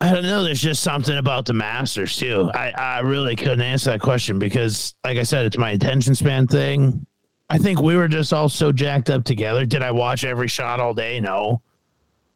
I 0.00 0.12
don't 0.12 0.22
know. 0.22 0.42
There's 0.42 0.62
just 0.62 0.82
something 0.82 1.16
about 1.18 1.44
the 1.44 1.52
Masters 1.52 2.16
too. 2.16 2.50
I, 2.54 2.70
I 2.70 2.98
really 3.00 3.36
couldn't 3.36 3.60
answer 3.60 3.90
that 3.90 4.00
question 4.00 4.38
because, 4.38 4.94
like 5.04 5.18
I 5.18 5.22
said, 5.24 5.44
it's 5.46 5.58
my 5.58 5.72
attention 5.72 6.14
span 6.14 6.46
thing. 6.46 7.04
I 7.50 7.58
think 7.58 7.82
we 7.82 7.96
were 7.96 8.08
just 8.08 8.32
all 8.32 8.48
so 8.48 8.72
jacked 8.72 9.10
up 9.10 9.24
together. 9.24 9.66
Did 9.66 9.82
I 9.82 9.90
watch 9.90 10.24
every 10.24 10.48
shot 10.48 10.80
all 10.80 10.94
day? 10.94 11.20
No. 11.20 11.60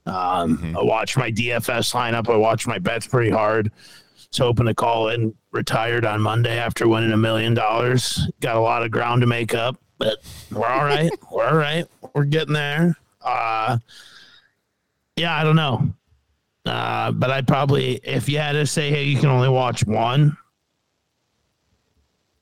Um, 0.07 0.59
Mhm. 0.59 0.77
I 0.79 0.83
watched 0.83 1.17
my 1.17 1.31
DFS 1.31 1.93
lineup. 1.93 2.29
I 2.33 2.37
watched 2.37 2.67
my 2.67 2.79
bets 2.79 3.07
pretty 3.07 3.31
hard. 3.31 3.71
Was 4.31 4.39
hoping 4.39 4.67
to 4.67 4.75
call 4.75 5.09
in 5.09 5.35
retired 5.53 6.05
on 6.05 6.21
Monday 6.21 6.59
after 6.59 6.87
winning 6.89 7.13
a 7.13 7.17
million 7.17 7.55
dollars. 7.55 8.21
Got 8.41 8.57
a 8.57 8.61
lot 8.61 8.83
of 8.83 8.91
ground 8.91 9.21
to 9.23 9.27
make 9.27 9.55
up, 9.55 9.77
but 9.99 10.19
we're 10.51 10.67
all 10.67 10.85
right. 10.85 11.11
we're 11.31 11.47
all 11.47 11.57
right. 11.57 11.87
We're 12.15 12.25
getting 12.25 12.53
there. 12.55 12.97
Uh, 13.23 13.79
yeah, 15.17 15.35
I 15.37 15.45
don't 15.45 15.57
know. 15.57 15.93
Uh, 16.67 17.13
but 17.13 17.31
I'd 17.31 17.47
probably, 17.47 18.01
if 18.03 18.29
you 18.29 18.39
had 18.39 18.53
to 18.53 18.67
say, 18.67 18.91
hey, 18.91 19.05
you 19.05 19.19
can 19.19 19.29
only 19.29 19.49
watch 19.49 19.87
one, 19.87 20.37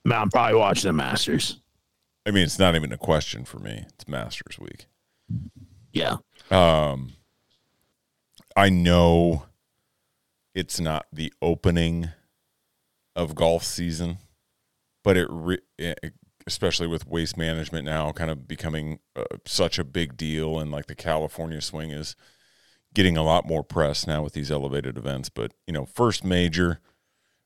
man, 0.04 0.22
I'm 0.22 0.30
probably 0.30 0.56
watching 0.58 0.88
the 0.88 0.92
Masters. 0.92 1.58
I 2.26 2.30
mean, 2.30 2.44
it's 2.44 2.58
not 2.58 2.74
even 2.76 2.92
a 2.92 2.98
question 2.98 3.44
for 3.44 3.58
me. 3.58 3.84
It's 3.88 4.06
Masters 4.08 4.58
Week. 4.58 4.86
Yeah. 5.92 6.16
I 8.56 8.68
know 8.68 9.44
it's 10.54 10.80
not 10.80 11.06
the 11.12 11.32
opening 11.40 12.10
of 13.16 13.34
golf 13.34 13.64
season, 13.64 14.18
but 15.04 15.16
it, 15.16 15.26
re- 15.30 15.60
it 15.78 16.14
especially 16.46 16.86
with 16.88 17.06
waste 17.06 17.36
management 17.36 17.84
now 17.84 18.10
kind 18.12 18.30
of 18.30 18.48
becoming 18.48 18.98
uh, 19.14 19.24
such 19.46 19.78
a 19.78 19.84
big 19.84 20.16
deal 20.16 20.58
and 20.58 20.72
like 20.72 20.86
the 20.86 20.94
California 20.94 21.60
swing 21.60 21.90
is 21.90 22.16
getting 22.94 23.16
a 23.16 23.22
lot 23.22 23.46
more 23.46 23.62
press 23.62 24.06
now 24.06 24.22
with 24.22 24.32
these 24.32 24.50
elevated 24.50 24.98
events, 24.98 25.28
but 25.28 25.52
you 25.66 25.72
know, 25.72 25.86
first 25.86 26.24
major, 26.24 26.80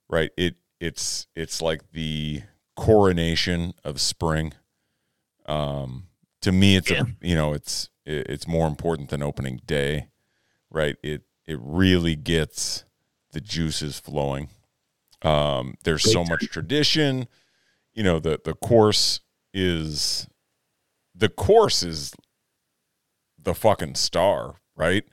right? 0.09 0.31
It 0.37 0.57
it's 0.81 1.27
it's 1.37 1.61
like 1.63 1.93
the 1.93 2.43
coronation 2.75 3.75
of 3.85 4.01
spring. 4.01 4.55
Um 5.47 6.09
to 6.43 6.53
me 6.53 6.77
it's 6.77 6.91
Yeah. 6.91 7.03
a, 7.03 7.27
you 7.27 7.35
know, 7.35 7.53
it's 7.53 7.91
it's 8.07 8.47
more 8.49 8.67
important 8.67 9.11
than 9.11 9.23
opening 9.23 9.61
day 9.67 10.09
right? 10.77 10.97
It 11.03 11.23
it 11.47 11.59
really 11.61 12.15
gets 12.15 12.85
the 13.33 13.41
juices 13.41 13.99
flowing. 13.99 14.51
Um, 15.23 15.75
there's 15.85 16.13
so 16.13 16.23
much 16.23 16.49
tradition. 16.51 17.27
You 17.95 18.05
know, 18.05 18.19
the 18.21 18.41
the 18.45 18.55
course 18.55 19.21
is 19.55 20.29
the 21.15 21.31
course 21.31 21.83
is 21.83 22.13
the 23.43 23.55
fucking 23.55 23.95
star, 23.95 24.57
right? 24.77 25.05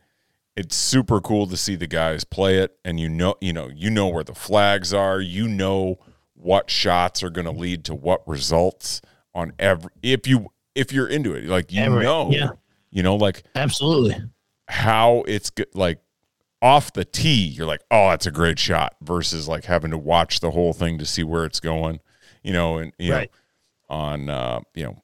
It's 0.55 0.75
super 0.75 1.19
cool 1.21 1.47
to 1.47 1.57
see 1.57 1.75
the 1.75 1.87
guys 1.87 2.25
play 2.25 2.59
it 2.59 2.77
and 2.83 2.99
you 2.99 3.09
know, 3.09 3.35
you 3.41 3.53
know, 3.53 3.69
you 3.73 3.89
know 3.89 4.07
where 4.09 4.23
the 4.23 4.35
flags 4.35 4.93
are, 4.93 5.19
you 5.19 5.47
know 5.47 5.97
what 6.33 6.69
shots 6.69 7.23
are 7.23 7.29
going 7.29 7.45
to 7.45 7.51
lead 7.51 7.85
to 7.85 7.95
what 7.95 8.27
results 8.27 9.01
on 9.33 9.53
every 9.57 9.91
if 10.03 10.27
you 10.27 10.51
if 10.75 10.91
you're 10.91 11.07
into 11.07 11.33
it. 11.33 11.45
Like 11.45 11.71
you 11.71 11.89
know. 11.89 12.29
yeah. 12.31 12.49
You 12.91 13.01
know 13.01 13.15
like 13.15 13.43
Absolutely. 13.55 14.17
How 14.67 15.23
it's 15.27 15.51
like 15.73 15.99
off 16.61 16.93
the 16.93 17.03
tee 17.03 17.45
you're 17.45 17.67
like 17.67 17.81
oh 17.91 18.09
that's 18.09 18.25
a 18.25 18.31
great 18.31 18.57
shot 18.57 18.95
versus 19.01 19.47
like 19.47 19.65
having 19.65 19.91
to 19.91 19.97
watch 19.97 20.39
the 20.39 20.51
whole 20.51 20.71
thing 20.73 20.97
to 20.97 21.05
see 21.05 21.23
where 21.23 21.43
it's 21.43 21.59
going 21.59 21.99
you 22.41 22.53
know 22.53 22.77
and 22.77 22.93
you 22.97 23.11
Right. 23.11 23.29
know 23.89 23.95
on 23.95 24.29
uh 24.29 24.59
you 24.73 24.83
know 24.85 24.97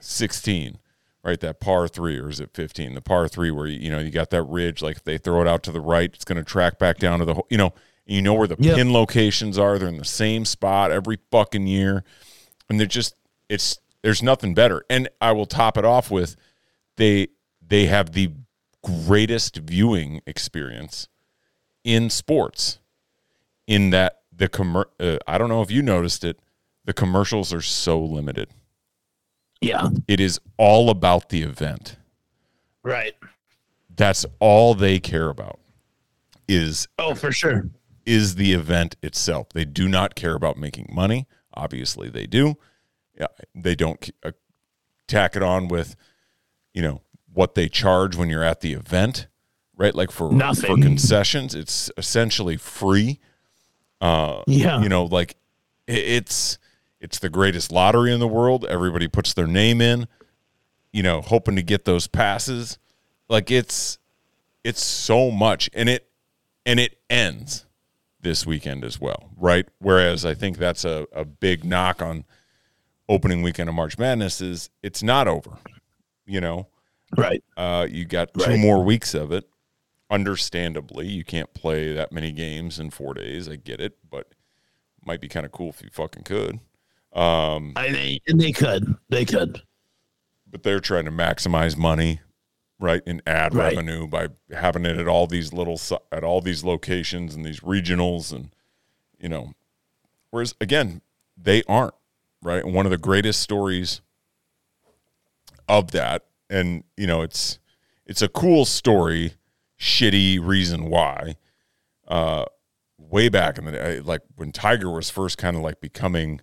16 0.00 0.78
right 1.24 1.40
that 1.40 1.60
par 1.60 1.88
3 1.88 2.18
or 2.18 2.28
is 2.28 2.40
it 2.40 2.50
15 2.54 2.94
the 2.94 3.00
par 3.00 3.28
3 3.28 3.50
where 3.50 3.66
you 3.66 3.90
know 3.90 3.98
you 3.98 4.10
got 4.10 4.30
that 4.30 4.42
ridge 4.44 4.82
like 4.82 4.96
if 4.96 5.04
they 5.04 5.18
throw 5.18 5.40
it 5.42 5.48
out 5.48 5.62
to 5.64 5.72
the 5.72 5.80
right 5.80 6.10
it's 6.14 6.24
going 6.24 6.38
to 6.38 6.44
track 6.44 6.78
back 6.78 6.98
down 6.98 7.18
to 7.18 7.24
the 7.24 7.40
you 7.50 7.56
know 7.58 7.72
you 8.06 8.22
know 8.22 8.34
where 8.34 8.46
the 8.48 8.56
Yep. 8.58 8.76
pin 8.76 8.92
locations 8.92 9.58
are 9.58 9.78
they're 9.78 9.88
in 9.88 9.98
the 9.98 10.04
same 10.04 10.44
spot 10.44 10.90
every 10.90 11.18
fucking 11.30 11.66
year 11.66 12.04
and 12.68 12.78
they're 12.78 12.86
just 12.86 13.14
it's 13.48 13.78
there's 14.02 14.22
nothing 14.22 14.54
better 14.54 14.84
and 14.88 15.08
i 15.20 15.32
will 15.32 15.46
top 15.46 15.76
it 15.76 15.84
off 15.84 16.10
with 16.10 16.36
they 16.96 17.28
they 17.68 17.86
have 17.86 18.12
the 18.12 18.32
greatest 18.82 19.56
viewing 19.58 20.20
experience 20.26 21.08
in 21.84 22.10
sports 22.10 22.78
in 23.66 23.90
that 23.90 24.20
the 24.34 24.48
commer- 24.48 24.86
uh, 25.00 25.18
I 25.26 25.36
don't 25.38 25.48
know 25.48 25.62
if 25.62 25.70
you 25.70 25.82
noticed 25.82 26.24
it 26.24 26.38
the 26.84 26.92
commercials 26.92 27.52
are 27.52 27.60
so 27.60 28.00
limited 28.02 28.48
Yeah. 29.60 29.88
it 30.06 30.20
is 30.20 30.40
all 30.56 30.90
about 30.90 31.28
the 31.28 31.42
event 31.42 31.96
Right. 32.82 33.14
that's 33.94 34.24
all 34.38 34.74
they 34.74 34.98
care 35.00 35.28
about 35.28 35.58
is 36.46 36.88
Oh, 36.98 37.14
for 37.14 37.32
sure. 37.32 37.68
is 38.06 38.36
the 38.36 38.52
event 38.52 38.96
itself 39.02 39.48
they 39.50 39.64
do 39.64 39.88
not 39.88 40.14
care 40.14 40.34
about 40.34 40.56
making 40.56 40.88
money 40.92 41.26
obviously 41.54 42.08
they 42.08 42.26
do 42.26 42.56
yeah, 43.20 43.26
they 43.54 43.74
don't 43.74 44.08
uh, 44.22 44.30
tack 45.08 45.34
it 45.34 45.42
on 45.42 45.66
with 45.66 45.96
you 46.72 46.80
know 46.82 47.02
what 47.38 47.54
they 47.54 47.68
charge 47.68 48.16
when 48.16 48.28
you're 48.28 48.42
at 48.42 48.60
the 48.62 48.72
event 48.72 49.28
right? 49.76 49.94
Like 49.94 50.10
for 50.10 50.28
for 50.60 50.74
concessions 50.82 51.54
it's 51.54 51.88
essentially 51.96 52.56
free. 52.56 53.20
Uh, 54.00 54.42
Yeah. 54.48 54.80
you 54.82 54.88
know 54.88 55.04
like 55.04 55.36
it's 55.86 56.58
it's 57.00 57.20
the 57.20 57.28
greatest 57.30 57.70
lottery 57.70 58.12
in 58.12 58.18
the 58.18 58.26
world. 58.26 58.66
Everybody 58.68 59.06
puts 59.06 59.34
their 59.34 59.46
name 59.46 59.80
in 59.80 60.08
you 60.92 61.02
know 61.04 61.20
hoping 61.20 61.54
to 61.54 61.62
get 61.62 61.84
those 61.84 62.08
passes. 62.08 62.76
Like 63.28 63.52
it's 63.52 63.98
it's 64.64 64.82
so 64.82 65.30
much 65.30 65.70
and 65.72 65.88
it 65.88 66.10
and 66.66 66.80
it 66.80 66.98
ends 67.08 67.64
this 68.20 68.44
weekend 68.44 68.82
as 68.84 69.00
well 69.00 69.30
right? 69.36 69.66
Whereas 69.78 70.26
i 70.26 70.34
think 70.34 70.58
that's 70.58 70.84
a, 70.84 71.06
a 71.12 71.24
big 71.24 71.64
knock 71.64 72.02
on 72.02 72.24
opening 73.08 73.42
weekend 73.42 73.68
of 73.68 73.74
march 73.76 73.96
madness 73.96 74.40
is 74.40 74.70
it's 74.82 75.02
not 75.04 75.28
over 75.28 75.58
you 76.26 76.40
know 76.40 76.66
right. 77.16 77.42
uh, 77.56 77.86
you 77.90 78.04
got 78.04 78.34
two 78.34 78.44
Right. 78.50 78.58
more 78.58 78.82
weeks 78.84 79.14
of 79.14 79.32
it. 79.32 79.48
Understandably, 80.10 81.06
you 81.06 81.22
can't 81.24 81.52
play 81.52 81.92
that 81.92 82.12
many 82.12 82.32
games 82.32 82.78
in 82.80 82.90
four 82.90 83.12
days. 83.14 83.48
I 83.48 83.56
get 83.56 83.80
it, 83.80 83.98
but 84.08 84.32
might 85.04 85.20
be 85.20 85.28
kind 85.28 85.44
of 85.46 85.52
cool 85.52 85.68
if 85.70 85.82
you 85.82 85.90
fucking 85.92 86.22
could. 86.24 86.60
I, 87.14 87.90
they, 87.90 88.20
and 88.26 88.40
they 88.40 88.52
could. 88.52 88.96
They 89.08 89.24
could. 89.24 89.62
But 90.50 90.62
they're 90.62 90.80
trying 90.80 91.04
to 91.06 91.10
maximize 91.10 91.76
money, 91.76 92.20
right, 92.80 93.02
and 93.06 93.20
ad 93.26 93.54
Right. 93.54 93.74
revenue 93.76 94.06
by 94.06 94.28
having 94.50 94.86
it 94.86 94.96
at 94.96 95.08
all 95.08 95.26
these 95.26 95.52
little 95.52 95.78
at 96.10 96.24
all 96.24 96.40
these 96.40 96.64
locations 96.64 97.34
and 97.34 97.44
these 97.44 97.60
regionals, 97.60 98.32
and 98.32 98.50
you 99.20 99.28
know, 99.28 99.52
whereas 100.30 100.54
again, 100.60 101.02
they 101.36 101.62
aren't 101.68 101.94
right. 102.42 102.64
And 102.64 102.72
one 102.72 102.86
of 102.86 102.90
the 102.90 102.98
greatest 102.98 103.40
stories 103.40 104.00
of 105.68 105.90
that, 105.90 106.24
and 106.50 106.84
you 106.96 107.06
know, 107.06 107.22
it's 107.22 107.58
it's 108.06 108.22
a 108.22 108.28
cool 108.28 108.64
story, 108.64 109.34
shitty 109.78 110.38
reason 110.44 110.84
why. 110.86 111.36
Uh, 112.06 112.44
way 112.98 113.28
back 113.28 113.58
in 113.58 113.64
the 113.66 113.72
day, 113.72 114.00
like 114.00 114.22
when 114.36 114.50
Tiger 114.52 114.90
was 114.90 115.10
first 115.10 115.36
kind 115.38 115.56
of 115.56 115.62
like 115.62 115.80
becoming 115.80 116.40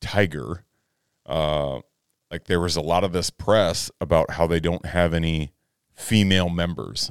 Tiger, 0.00 0.64
uh, 1.26 1.80
like 2.30 2.44
there 2.44 2.60
was 2.60 2.76
a 2.76 2.80
lot 2.80 3.02
of 3.04 3.12
this 3.12 3.28
press 3.30 3.90
about 4.00 4.32
how 4.32 4.46
they 4.46 4.60
don't 4.60 4.86
have 4.86 5.12
any 5.12 5.52
female 5.92 6.48
members, 6.48 7.10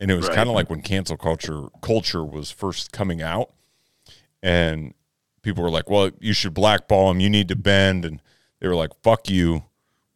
and 0.00 0.10
it 0.10 0.14
was 0.14 0.28
Right. 0.28 0.36
kind 0.36 0.48
of 0.48 0.54
like 0.54 0.70
when 0.70 0.80
cancel 0.80 1.16
culture 1.16 1.64
culture 1.82 2.24
was 2.24 2.50
first 2.50 2.92
coming 2.92 3.20
out, 3.20 3.52
and 4.42 4.94
people 5.42 5.62
were 5.62 5.70
like, 5.70 5.90
"Well, 5.90 6.10
you 6.20 6.32
should 6.32 6.54
blackball 6.54 7.08
them. 7.08 7.20
You 7.20 7.28
need 7.30 7.48
to 7.48 7.56
bend," 7.56 8.04
and 8.04 8.22
they 8.60 8.68
were 8.68 8.76
like, 8.76 8.90
"Fuck 9.02 9.28
you. 9.28 9.64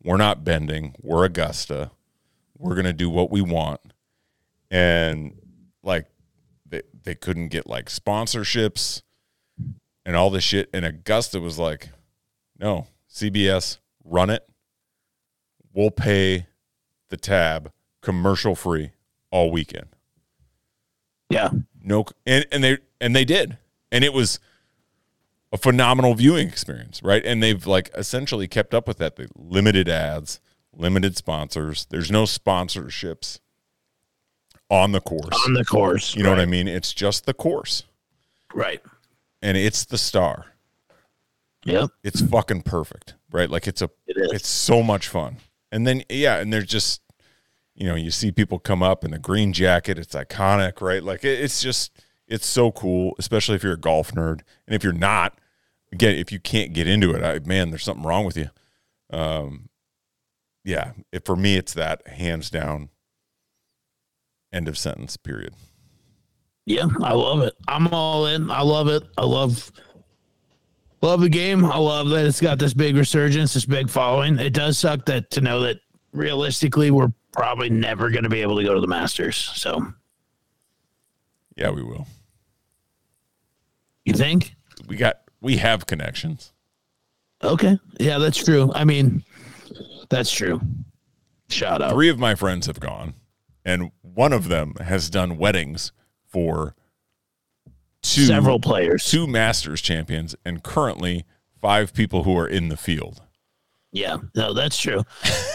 We're 0.06 0.16
not 0.16 0.44
bending. 0.44 0.94
We're 1.02 1.24
Augusta. 1.24 1.90
We're 2.56 2.76
gonna 2.76 2.92
do 2.92 3.10
what 3.10 3.30
we 3.30 3.42
want." 3.42 3.80
And 4.70 5.36
like 5.82 6.06
they 6.64 6.82
they 7.02 7.14
couldn't 7.14 7.48
get 7.48 7.66
like 7.66 7.86
sponsorships 7.86 9.02
and 10.04 10.16
all 10.16 10.30
this 10.30 10.44
shit. 10.44 10.70
And 10.72 10.84
Augusta 10.84 11.40
was 11.40 11.58
like, 11.58 11.90
"No, 12.58 12.86
CBS, 13.12 13.78
run 14.04 14.30
it. 14.30 14.48
We'll 15.72 15.90
pay 15.90 16.46
the 17.08 17.16
tab 17.16 17.72
commercial 18.00 18.54
free 18.54 18.92
all 19.30 19.50
weekend." 19.50 19.88
Yeah. 21.28 21.50
no 21.82 22.04
and, 22.24 22.46
and 22.52 22.62
they 22.62 22.78
and 23.00 23.14
they 23.16 23.24
did 23.24 23.58
and 23.90 24.04
it 24.04 24.12
was 24.12 24.38
a 25.52 25.56
phenomenal 25.56 26.14
viewing 26.14 26.48
experience 26.48 27.02
right? 27.02 27.24
And 27.24 27.43
they've 27.43 27.66
like 27.66 27.90
essentially 27.94 28.48
kept 28.48 28.74
up 28.74 28.86
with 28.89 28.98
that. 28.98 29.16
The 29.16 29.28
limited 29.36 29.89
ads 29.89 30.40
limited 30.73 31.16
sponsors. 31.16 31.86
There's 31.89 32.10
no 32.10 32.24
sponsorships 32.24 33.40
on 34.68 34.93
the 34.93 35.01
course. 35.01 35.39
On 35.47 35.55
the 35.55 35.64
course. 35.64 36.14
you 36.14 36.23
know 36.23 36.31
what 36.31 36.40
i 36.40 36.44
mean? 36.47 36.68
It's 36.68 36.93
just 36.93 37.24
the 37.27 37.35
course. 37.35 37.85
Right. 38.55 38.81
and 39.43 39.56
it's 39.56 39.85
the 39.85 39.98
star. 39.98 40.47
Yep. 41.64 41.90
it's 42.05 42.20
fucking 42.20 42.62
perfect 42.62 43.14
right? 43.32 43.51
Like 43.51 43.66
it's 43.66 43.82
a 43.82 43.90
It 44.06 44.16
is. 44.16 44.32
it's 44.32 44.48
so 44.48 44.82
much 44.82 45.09
fun. 45.09 45.39
And 45.73 45.86
then 45.86 46.02
yeah 46.09 46.36
and 46.39 46.52
there's 46.52 46.66
just 46.66 47.02
you 47.74 47.86
know 47.86 47.94
you 47.94 48.10
see 48.10 48.31
people 48.32 48.59
come 48.59 48.82
up 48.82 49.05
in 49.05 49.10
the 49.12 49.18
green 49.18 49.52
jacket. 49.52 49.98
It's 49.98 50.14
iconic 50.14 50.81
right? 50.81 51.02
Like 51.02 51.24
it, 51.24 51.40
it's 51.40 51.60
just 51.60 51.93
it's 52.28 52.46
so 52.46 52.70
cool 52.72 53.14
especially 53.18 53.54
if 53.54 53.62
you're 53.62 53.74
a 53.74 53.78
golf 53.78 54.12
nerd 54.12 54.40
and 54.66 54.74
if 54.74 54.82
you're 54.82 54.92
not 54.92 55.38
again 55.92 56.14
if 56.16 56.32
you 56.32 56.40
can't 56.40 56.72
get 56.72 56.86
into 56.86 57.12
it 57.12 57.22
I, 57.22 57.38
man 57.46 57.70
there's 57.70 57.84
something 57.84 58.04
wrong 58.04 58.24
with 58.24 58.36
you 58.36 58.50
um 59.10 59.68
yeah 60.64 60.92
it, 61.12 61.24
for 61.24 61.36
me 61.36 61.56
it's 61.56 61.74
that 61.74 62.06
hands 62.08 62.50
down 62.50 62.88
end 64.52 64.68
of 64.68 64.76
sentence 64.78 65.16
period 65.16 65.54
Yeah, 66.64 66.88
I 67.02 67.12
love 67.12 67.42
it. 67.42 67.54
I'm 67.68 67.86
all 67.88 68.26
in. 68.26 68.50
I 68.50 68.62
love 68.62 68.88
it. 68.88 69.04
I 69.16 69.24
love 69.24 69.70
love 71.02 71.20
the 71.20 71.28
game. 71.28 71.64
I 71.64 71.76
love 71.78 72.08
that 72.08 72.26
it's 72.26 72.40
got 72.40 72.58
this 72.58 72.74
big 72.74 72.96
resurgence, 72.96 73.54
this 73.54 73.64
big 73.66 73.88
following. 73.88 74.38
It 74.40 74.52
does 74.52 74.76
suck 74.78 75.04
that 75.06 75.30
to 75.32 75.40
know 75.40 75.60
that 75.60 75.76
realistically 76.12 76.90
we're 76.90 77.12
probably 77.32 77.70
never 77.70 78.10
going 78.10 78.24
to 78.24 78.30
be 78.30 78.42
able 78.42 78.56
to 78.56 78.64
go 78.64 78.74
to 78.74 78.80
the 78.80 78.86
Masters. 78.88 79.36
So, 79.36 79.86
yeah 81.56 81.70
we 81.70 81.82
will 81.84 82.06
you 84.06 84.14
think? 84.14 84.54
we 84.88 84.96
got 84.96 85.20
we 85.40 85.56
have 85.58 85.86
connections 85.86 86.52
Okay. 87.42 87.78
Yeah, 88.00 88.16
that's 88.18 88.42
true. 88.42 88.72
I 88.74 88.84
mean, 88.84 89.22
that's 90.08 90.32
true. 90.32 90.60
Shout 91.50 91.82
out. 91.82 91.92
Three 91.92 92.08
of 92.08 92.18
my 92.18 92.34
friends 92.34 92.66
have 92.66 92.80
gone, 92.80 93.12
and 93.64 93.90
one 94.00 94.32
of 94.32 94.48
them 94.48 94.74
has 94.80 95.10
done 95.10 95.36
weddings 95.36 95.92
for 96.26 96.74
two 98.02 98.24
Several 98.24 98.58
players. 98.58 99.04
two 99.04 99.26
Masters 99.26 99.82
champions, 99.82 100.34
and 100.46 100.62
currently 100.62 101.24
five 101.60 101.92
people 101.92 102.22
who 102.24 102.36
are 102.38 102.48
in 102.48 102.68
the 102.68 102.76
field. 102.76 103.20
Yeah. 103.92 104.16
No, 104.34 104.52
that's 104.52 104.78
true. 104.78 105.02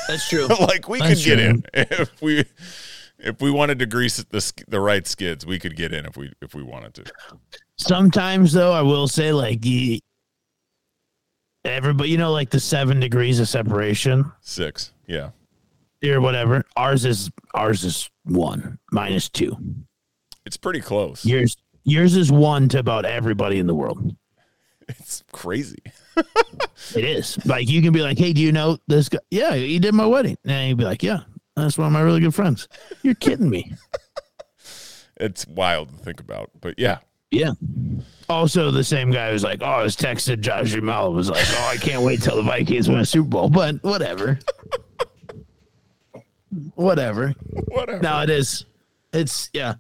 That's 0.08 0.30
true. 0.30 0.48
like 0.60 0.88
we 0.88 1.00
That's 1.00 1.16
could 1.16 1.26
get 1.26 1.40
in 1.40 1.64
if 1.74 2.22
we 2.22 2.46
if 3.24 3.42
we 3.42 3.52
wanted 3.52 3.80
to 3.80 3.86
grease 3.86 4.18
the 4.18 4.64
the 4.68 4.80
right 4.80 5.06
skids, 5.08 5.46
we 5.46 5.60
could 5.60 5.76
get 5.76 5.94
in 5.94 6.06
if 6.06 6.18
we 6.18 6.34
if 6.42 6.54
we 6.56 6.64
wanted 6.64 6.94
to. 6.96 7.04
Sometimes 7.78 8.54
though, 8.54 8.72
I 8.72 8.82
will 8.82 9.08
say 9.08 9.32
like 9.32 9.62
the 9.62 10.02
everybody, 11.64 12.10
you 12.10 12.18
know, 12.18 12.32
like 12.32 12.50
the 12.50 12.60
seven 12.60 13.00
degrees 13.00 13.40
of 13.40 13.48
separation 13.48 14.32
Six, 14.42 14.92
yeah, 15.08 15.30
or 16.04 16.22
whatever. 16.22 16.66
Ours 16.76 17.06
is 17.06 17.32
ours 17.54 17.84
is 17.84 18.10
one 18.24 18.80
minus 18.92 19.30
two. 19.30 19.56
it's 20.46 20.58
pretty 20.58 20.82
close. 20.82 21.26
Yours 21.26 21.56
yours 21.84 22.16
is 22.16 22.32
one 22.32 22.70
to 22.70 22.80
about 22.80 23.06
everybody 23.06 23.60
in 23.60 23.68
the 23.68 23.76
world. 23.76 24.16
It's 24.88 25.24
crazy. 25.32 25.78
It 26.96 27.06
is 27.06 27.46
like 27.46 27.70
you 27.70 27.82
can 27.82 27.94
be 27.94 28.02
like, 28.02 28.18
hey, 28.18 28.34
do 28.34 28.42
you 28.42 28.52
know 28.52 28.78
this 28.88 29.08
guy? 29.08 29.20
Yeah, 29.30 29.54
he 29.54 29.78
did 29.80 29.94
my 29.94 30.06
wedding, 30.06 30.38
and 30.44 30.68
you'd 30.68 30.78
be 30.80 30.84
like, 30.84 31.04
yeah, 31.04 31.20
that's 31.56 31.78
one 31.78 31.88
of 31.88 31.94
my 31.94 32.02
really 32.02 32.20
good 32.20 32.36
friends. 32.36 32.68
You're 33.02 33.16
kidding 33.16 33.50
me. 33.50 33.74
It's 35.18 35.46
wild 35.46 35.90
to 35.90 35.98
think 36.04 36.20
about, 36.20 36.50
but 36.62 36.80
yeah, 36.80 36.98
Yeah. 37.30 37.52
Also, 38.28 38.72
the 38.72 38.84
same 38.84 39.12
guy 39.12 39.30
who's 39.30 39.44
like, 39.44 39.60
"Oh, 39.62 39.66
I 39.66 39.84
was 39.84 39.96
texted 39.96 40.40
Josh 40.40 40.72
Jamal 40.72 41.14
was 41.14 41.30
like, 41.30 41.46
oh, 41.48 41.70
I 41.72 41.78
can't 41.78 42.02
wait 42.02 42.24
till 42.24 42.36
the 42.36 42.42
Vikings 42.42 42.90
win 42.90 42.98
a 42.98 43.06
Super 43.06 43.30
Bowl." 43.30 43.48
But 43.48 43.84
whatever, 43.84 44.40
whatever. 46.74 47.36
whatever. 47.68 48.02
No, 48.02 48.22
it 48.22 48.32
is. 48.32 48.66
It's 49.14 49.52
yeah. 49.54 49.76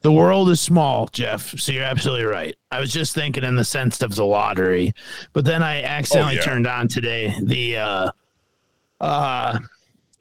The 0.00 0.10
world 0.10 0.50
is 0.50 0.60
small, 0.60 1.06
Jeff. 1.12 1.56
So 1.56 1.70
you're 1.70 1.84
absolutely 1.84 2.24
right. 2.24 2.56
I 2.72 2.80
was 2.80 2.92
just 2.92 3.14
thinking 3.14 3.44
in 3.44 3.54
the 3.54 3.64
sense 3.64 4.02
of 4.02 4.16
the 4.16 4.24
lottery, 4.24 4.92
but 5.32 5.44
then 5.44 5.62
I 5.62 5.84
accidentally 5.84 6.34
yeah. 6.36 6.42
turned 6.42 6.66
on 6.66 6.88
today 6.88 7.32
the. 7.40 7.76
uh 7.76 8.10
uh 9.00 9.58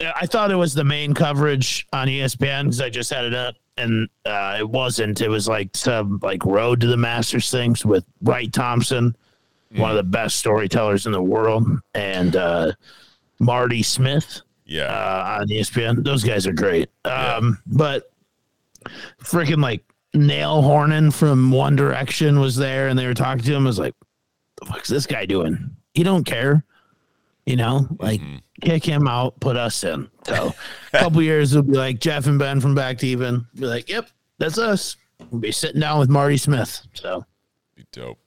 I 0.02 0.26
thought 0.26 0.52
it 0.52 0.56
was 0.56 0.74
the 0.74 0.84
main 0.84 1.14
coverage 1.14 1.86
on 1.92 2.08
ESPN 2.08 2.64
because 2.66 2.82
I 2.82 2.90
just 2.90 3.12
had 3.12 3.26
it 3.26 3.34
up, 3.34 3.56
and 3.78 4.08
uh, 4.26 4.58
it 4.60 4.70
wasn't. 4.70 5.20
It 5.22 5.28
was 5.30 5.48
like 5.48 5.76
some 5.76 6.20
like 6.22 6.46
road 6.46 6.80
to 6.82 6.88
the 6.88 6.98
Masters 6.98 7.52
things 7.52 7.86
with 7.86 8.06
Wright 8.22 8.52
Thompson, 8.52 9.16
one 9.76 9.92
of 9.92 9.98
the 9.98 10.04
best 10.04 10.38
storytellers 10.40 11.06
in 11.06 11.12
the 11.12 11.22
world, 11.22 11.68
and 11.94 12.36
uh, 12.36 12.72
Marty 13.40 13.84
Smith 13.84 14.42
yeah, 14.66 14.84
uh, 14.86 15.40
on 15.42 15.48
ESPN. 15.50 16.04
Those 16.04 16.24
guys 16.24 16.48
are 16.48 16.54
great. 16.54 16.90
Um, 17.04 17.60
But 17.66 18.12
freaking 19.22 19.62
like 19.62 19.84
Niall 20.14 20.62
Horan 20.62 21.12
from 21.12 21.52
One 21.52 21.76
Direction 21.76 22.40
was 22.40 22.56
there, 22.56 22.88
and 22.88 22.98
they 22.98 23.06
were 23.06 23.14
talking 23.14 23.44
to 23.44 23.54
him. 23.54 23.64
I 23.64 23.68
was 23.68 23.80
like, 23.80 23.96
"The 24.62 24.66
fuck's 24.66 24.88
this 24.88 25.06
guy 25.06 25.26
doing? 25.26 25.76
He 25.94 26.04
don't 26.04 26.24
care." 26.24 26.64
You 27.50 27.56
know, 27.56 27.88
like 27.98 28.22
mm-hmm. 28.22 28.38
kick 28.62 28.86
him 28.86 29.08
out, 29.08 29.40
put 29.40 29.58
us 29.58 29.84
in. 29.84 30.08
So 30.24 30.54
a 30.94 31.00
couple 31.00 31.20
years 31.24 31.56
will 31.56 31.64
be 31.64 31.74
like 31.74 32.00
Jeff 32.00 32.28
and 32.28 32.38
Ben 32.38 32.62
from 32.62 32.76
Back 32.76 33.00
to 33.00 33.08
Even. 33.08 33.48
Be 33.56 33.66
like, 33.66 33.90
"Yep, 33.90 34.08
that's 34.38 34.60
us." 34.60 34.98
We'll 35.32 35.42
be 35.42 35.52
sitting 35.52 35.82
down 35.82 35.98
with 35.98 36.10
Marty 36.10 36.38
Smith. 36.38 36.80
So 36.94 37.26
be 37.76 37.86
dope. 37.92 38.20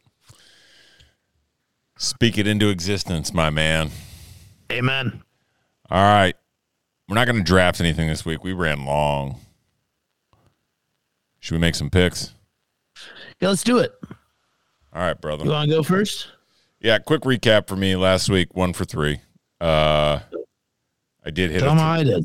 Speak 1.97 2.37
it 2.37 2.49
into 2.49 2.69
existence, 2.69 3.33
my 3.33 3.49
man. 3.49 3.91
amen. 4.73 5.23
All 5.89 6.03
right, 6.03 6.35
we're 7.09 7.15
not 7.15 7.27
going 7.27 7.39
to 7.39 7.45
draft 7.45 7.81
anything 7.81 8.09
this 8.09 8.25
week. 8.25 8.43
We 8.43 8.53
ran 8.53 8.85
long. 8.85 9.39
Should 11.39 11.55
we 11.55 11.61
make 11.61 11.77
some 11.77 11.91
picks? 11.91 12.35
Yeah, 13.39 13.51
let's 13.51 13.63
do 13.63 13.79
it. 13.79 13.93
All 14.93 15.01
right, 15.01 15.21
brother. 15.21 15.45
You 15.45 15.51
want 15.53 15.71
to 15.71 15.77
go 15.77 15.85
first? 15.85 16.27
Yeah, 16.83 16.99
quick 16.99 17.23
recap 17.23 17.69
for 17.69 17.77
me. 17.77 17.95
Last 17.97 18.29
week, 18.29 18.55
one 18.55 18.73
for 18.73 18.85
three. 18.85 19.21
Uh, 19.61 20.19
I 21.25 21.31
did 21.31 21.53
hit. 21.53 21.61
Tell 21.61 21.69
A 21.69 21.71
them 21.71 21.79
how 21.79 21.93
I 21.93 22.03
did. 22.05 22.25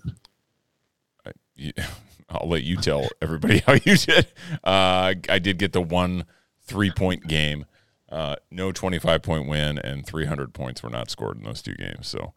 you- 1.56 1.74
I'll 2.30 2.50
let 2.50 2.64
you 2.64 2.76
tell 2.76 3.08
everybody 3.22 3.60
how 3.66 3.74
you 3.74 3.96
did. 3.96 4.28
Uh, 4.62 5.14
I 5.30 5.40
did 5.40 5.58
get 5.60 5.72
the 5.72 5.82
one 5.82 6.26
three 6.66 6.92
point 6.92 7.26
game. 7.28 7.66
Uh, 8.10 8.36
no 8.52 8.72
25 8.72 9.22
point 9.22 9.48
win, 9.48 9.78
and 9.80 10.06
300 10.06 10.54
points 10.54 10.82
were 10.84 10.90
not 10.90 11.10
scored 11.10 11.38
in 11.38 11.44
those 11.44 11.62
two 11.62 11.76
games. 11.76 12.08
So, 12.08 12.34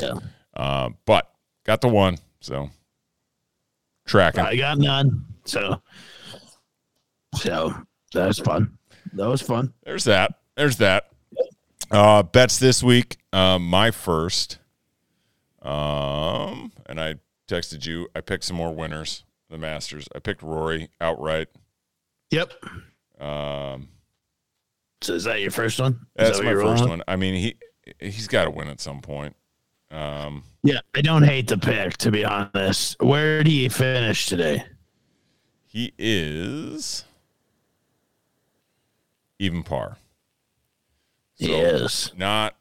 Yeah, 0.00 0.14
uh, 0.54 0.90
but 1.06 1.30
got 1.64 1.80
the 1.82 1.88
one. 1.88 2.18
So, 2.40 2.70
tracking. 4.06 4.40
I 4.40 4.56
got 4.56 4.78
none. 4.78 5.24
So, 5.44 5.80
so 7.36 7.74
that 8.12 8.26
was 8.26 8.38
fun. 8.40 8.76
That 9.14 9.26
was 9.28 9.40
fun. 9.42 9.72
There's 9.84 10.04
that. 10.04 10.34
There's 10.56 10.76
that. 10.78 11.10
Uh, 11.90 12.22
bets 12.22 12.58
this 12.58 12.82
week. 12.82 13.18
Um, 13.32 13.66
my 13.66 13.90
first. 13.90 14.58
Um, 15.62 16.72
and 16.86 17.00
I 17.00 17.16
texted 17.48 17.84
you. 17.86 18.08
I 18.14 18.20
picked 18.20 18.44
some 18.44 18.56
more 18.56 18.74
winners. 18.74 19.24
The 19.50 19.58
Masters. 19.58 20.06
I 20.14 20.20
picked 20.20 20.42
Rory 20.42 20.88
outright. 21.00 21.48
Yep. 22.30 22.52
Um, 23.20 23.88
So 25.02 25.14
is 25.14 25.24
that 25.24 25.40
your 25.40 25.50
first 25.50 25.80
one? 25.80 25.92
Is 26.16 26.28
that's 26.28 26.38
that 26.38 26.44
my 26.44 26.52
first 26.52 26.64
rolling? 26.82 26.88
one. 26.88 27.02
I 27.08 27.16
mean, 27.16 27.34
he 27.34 27.56
he's 27.98 28.28
got 28.28 28.44
to 28.44 28.50
win 28.50 28.68
at 28.68 28.80
some 28.80 29.00
point. 29.00 29.34
Um, 29.90 30.44
Yeah, 30.62 30.78
I 30.94 31.00
don't 31.00 31.24
hate 31.24 31.48
the 31.48 31.58
pick 31.58 31.96
to 31.98 32.12
be 32.12 32.24
honest. 32.24 32.96
Where 33.02 33.42
do 33.42 33.50
you 33.50 33.68
finish 33.68 34.26
today? 34.26 34.64
he 35.66 35.92
is 35.98 37.04
even 39.38 39.62
par. 39.64 39.96
So, 41.40 41.46
yes. 41.46 42.12
Not 42.16 42.54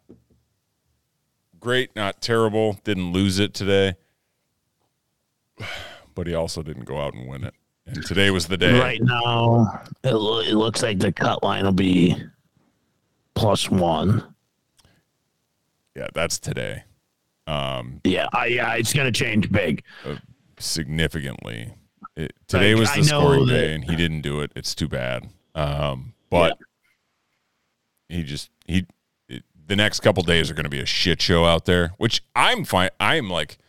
great, 1.59 1.95
not 1.95 2.21
terrible. 2.21 2.79
Didn't 2.83 3.11
lose 3.11 3.37
it 3.39 3.53
today. 3.53 3.95
But 6.15 6.27
he 6.27 6.33
also 6.35 6.61
didn't 6.63 6.83
go 6.83 6.99
out 6.99 7.13
and 7.13 7.29
win 7.29 7.45
it. 7.45 7.53
And 7.85 8.05
today 8.05 8.29
was 8.29 8.47
the 8.47 8.57
day. 8.57 8.77
Right 8.77 8.99
now, 9.01 9.81
it, 10.03 10.11
lo- 10.13 10.41
it 10.41 10.53
looks 10.53 10.83
like 10.83 10.99
the 10.99 11.13
cut 11.13 11.43
line 11.43 11.63
will 11.63 11.71
be 11.71 12.13
plus 13.35 13.69
one. 13.69 14.35
Yeah, 15.95 16.07
that's 16.13 16.37
today. 16.37 16.83
Um, 17.47 18.01
Yeah, 18.03 18.27
I, 18.33 18.47
yeah, 18.47 18.73
it's 18.73 18.91
gonna 18.91 19.13
change 19.13 19.49
big. 19.49 19.83
significantly. 20.59 21.73
It, 22.17 22.33
today 22.47 22.73
Like, 22.75 22.81
was 22.81 22.93
the 22.95 23.03
scoring 23.05 23.45
that- 23.45 23.53
day, 23.53 23.73
and 23.75 23.83
he 23.85 23.95
didn't 23.95 24.21
do 24.21 24.41
it. 24.41 24.51
It's 24.57 24.75
too 24.75 24.89
bad. 24.89 25.29
Um, 25.55 26.13
but 26.29 26.57
he 28.09 28.23
just 28.23 28.49
he 28.65 28.85
the 29.67 29.75
next 29.75 29.99
couple 29.99 30.23
days 30.23 30.49
are 30.49 30.55
going 30.55 30.63
to 30.63 30.69
be 30.69 30.79
a 30.81 30.85
shit 30.85 31.21
show 31.21 31.45
out 31.45 31.65
there, 31.65 31.91
which 31.97 32.23
I'm 32.35 32.65
fine. 32.65 32.89
I'm 32.99 33.29
like, 33.29 33.59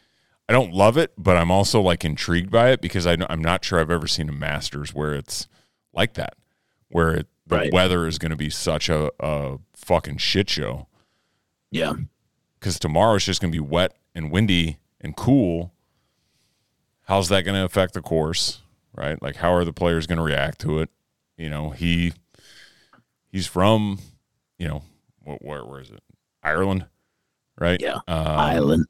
I 0.49 0.53
don't 0.55 0.73
love 0.73 0.97
it, 0.97 1.13
but 1.19 1.37
I'm 1.37 1.51
also 1.51 1.81
like 1.83 2.05
intrigued 2.07 2.51
by 2.51 2.71
it 2.71 2.81
because 2.81 3.07
I, 3.07 3.17
know- 3.17 3.27
I'm 3.29 3.43
not 3.43 3.63
sure 3.65 3.79
I've 3.79 3.91
ever 3.91 4.07
seen 4.07 4.29
a 4.31 4.33
Masters 4.33 4.95
where 4.95 5.13
it's 5.15 5.47
like 5.93 6.15
that, 6.15 6.37
where 6.89 7.13
it, 7.15 7.27
the 7.47 7.57
Right. 7.57 7.73
weather 7.73 8.07
is 8.07 8.19
going 8.19 8.31
to 8.31 8.37
be 8.37 8.49
such 8.49 8.89
a, 8.89 9.11
a 9.21 9.59
fucking 9.75 10.17
shit 10.19 10.49
show. 10.49 10.87
Yeah, 11.71 11.93
Because 12.59 12.79
tomorrow 12.79 13.17
it's 13.17 13.27
just 13.27 13.43
going 13.43 13.53
to 13.53 13.57
be 13.57 13.61
wet 13.61 13.93
and 14.15 14.33
windy 14.33 14.79
and 15.03 15.15
cool. 15.15 15.73
How's 17.05 17.29
that 17.29 17.43
going 17.45 17.57
to 17.57 17.65
affect 17.65 17.93
the 17.95 18.01
course? 18.01 18.63
Right? 18.95 19.21
Like, 19.23 19.37
how 19.37 19.53
are 19.53 19.65
the 19.67 19.73
players 19.73 20.07
going 20.07 20.17
to 20.19 20.25
react 20.25 20.61
to 20.63 20.79
it? 20.81 20.89
You 21.37 21.51
know, 21.51 21.71
he 21.71 22.13
he's 23.31 23.47
from, 23.47 23.99
you 24.61 24.69
know, 24.69 24.83
wh- 25.25 25.43
where 25.43 25.65
where 25.65 25.81
is 25.81 25.91
it? 25.91 26.03
Ireland, 26.43 26.87
right? 27.59 27.81
yeah. 27.81 27.97
Um, 28.07 28.27
Island. 28.27 28.87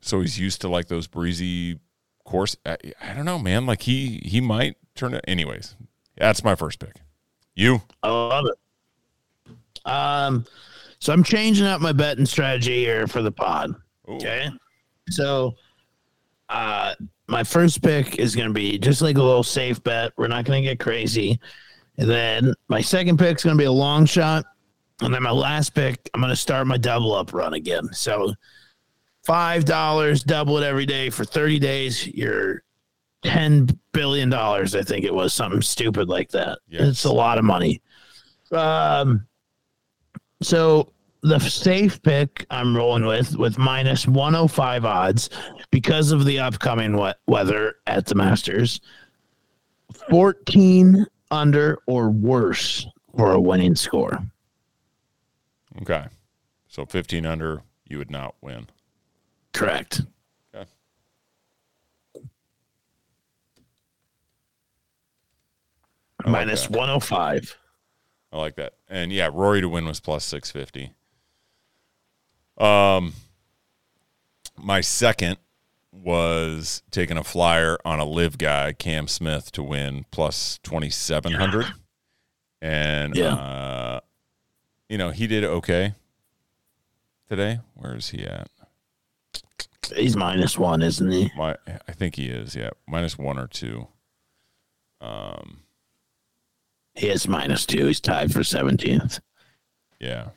so 0.00 0.20
he's 0.20 0.38
used 0.38 0.62
to 0.62 0.68
like 0.68 0.88
those 0.88 1.06
breezy 1.06 1.78
course. 2.24 2.56
I, 2.64 2.78
I 3.00 3.12
don't 3.14 3.26
know, 3.26 3.38
man. 3.38 3.66
Like 3.66 3.82
he 3.82 4.20
he 4.24 4.40
might 4.40 4.76
turn 4.94 5.14
it. 5.14 5.24
Anyways, 5.28 5.76
that's 6.16 6.42
my 6.42 6.54
first 6.54 6.78
pick. 6.78 6.96
You? 7.54 7.82
I 8.02 8.08
love 8.08 8.46
it. 8.46 9.54
Um, 9.84 10.46
so 10.98 11.12
I'm 11.12 11.22
changing 11.22 11.66
up 11.66 11.80
my 11.80 11.92
betting 11.92 12.26
strategy 12.26 12.78
here 12.78 13.06
for 13.06 13.22
the 13.22 13.32
pod. 13.32 13.74
Ooh. 14.08 14.14
Okay. 14.14 14.48
So, 15.10 15.56
uh, 16.48 16.94
my 17.26 17.44
first 17.44 17.82
pick 17.82 18.18
is 18.18 18.34
going 18.34 18.48
to 18.48 18.54
be 18.54 18.78
just 18.78 19.02
like 19.02 19.18
a 19.18 19.22
little 19.22 19.42
safe 19.42 19.82
bet. 19.82 20.12
We're 20.16 20.28
not 20.28 20.44
going 20.44 20.62
to 20.62 20.68
get 20.68 20.80
crazy. 20.80 21.38
And 21.98 22.08
then 22.08 22.54
my 22.68 22.80
second 22.80 23.18
pick 23.18 23.36
is 23.36 23.44
going 23.44 23.56
to 23.56 23.60
be 23.60 23.66
a 23.66 23.72
long 23.72 24.06
shot. 24.06 24.44
And 25.02 25.14
then 25.14 25.22
my 25.22 25.30
last 25.30 25.74
pick, 25.74 26.10
I'm 26.14 26.20
going 26.20 26.30
to 26.30 26.36
start 26.36 26.66
my 26.66 26.76
double 26.76 27.14
up 27.14 27.32
run 27.32 27.54
again. 27.54 27.92
So, 27.92 28.34
$5, 29.26 30.24
double 30.24 30.58
it 30.58 30.64
every 30.64 30.86
day 30.86 31.10
for 31.10 31.24
30 31.24 31.58
days. 31.58 32.06
You're 32.06 32.62
$10 33.24 33.76
billion, 33.92 34.32
I 34.32 34.64
think 34.66 35.04
it 35.04 35.14
was 35.14 35.32
something 35.32 35.62
stupid 35.62 36.08
like 36.08 36.30
that. 36.30 36.58
Yes. 36.68 36.88
It's 36.88 37.04
a 37.04 37.12
lot 37.12 37.38
of 37.38 37.44
money. 37.44 37.82
Um, 38.52 39.26
so 40.42 40.92
the 41.22 41.38
safe 41.38 42.02
pick 42.02 42.46
I'm 42.50 42.74
rolling 42.74 43.04
with 43.04 43.36
with 43.36 43.58
minus 43.58 44.08
105 44.08 44.84
odds 44.84 45.28
because 45.70 46.12
of 46.12 46.24
the 46.24 46.38
upcoming 46.38 46.96
wet 46.96 47.18
weather 47.26 47.76
at 47.86 48.06
the 48.06 48.14
Masters. 48.14 48.80
14 50.08 51.04
under 51.30 51.78
or 51.86 52.10
worse 52.10 52.86
for 53.16 53.32
a 53.32 53.40
winning 53.40 53.74
score. 53.74 54.18
Okay. 55.82 56.06
So 56.68 56.84
15 56.86 57.26
under, 57.26 57.62
you 57.84 57.98
would 57.98 58.10
not 58.10 58.34
win. 58.40 58.68
Correct. 59.52 60.02
Okay. 60.54 60.68
I 66.24 66.30
like 66.30 66.70
105. 66.70 67.58
I 68.32 68.36
like 68.38 68.56
that. 68.56 68.74
And 68.88 69.12
yeah, 69.12 69.30
Rory 69.32 69.60
to 69.60 69.68
win 69.68 69.86
was 69.86 70.00
plus 70.00 70.24
650. 70.24 70.92
Um 72.58 73.14
my 74.56 74.82
second 74.82 75.38
was 75.92 76.82
taking 76.90 77.16
a 77.16 77.24
flyer 77.24 77.78
on 77.84 77.98
a 77.98 78.04
LIV 78.04 78.36
guy, 78.38 78.72
Cam 78.74 79.08
Smith 79.08 79.50
to 79.52 79.62
win 79.62 80.04
plus 80.10 80.58
2700. 80.62 81.66
And 82.60 83.16
Yeah. 83.16 83.34
uh 83.34 84.00
you 84.90 84.98
know, 84.98 85.10
he 85.10 85.26
did 85.26 85.44
okay 85.44 85.94
today. 87.30 87.60
Where 87.74 87.94
is 87.94 88.10
he 88.10 88.24
at? 88.24 88.48
He's 89.96 90.16
minus 90.16 90.58
one, 90.58 90.82
isn't 90.82 91.10
he? 91.10 91.30
My 91.36 91.56
I 91.88 91.92
think 91.92 92.16
he 92.16 92.26
is, 92.26 92.54
yeah. 92.54 92.70
Minus 92.86 93.16
1 93.16 93.38
or 93.38 93.46
2. 93.46 93.86
Um 95.00 95.60
He 96.94 97.08
is 97.08 97.26
minus 97.26 97.64
two. 97.64 97.86
He's 97.86 98.00
tied 98.00 98.32
for 98.32 98.40
17th. 98.40 99.20
yeah. 99.98 100.28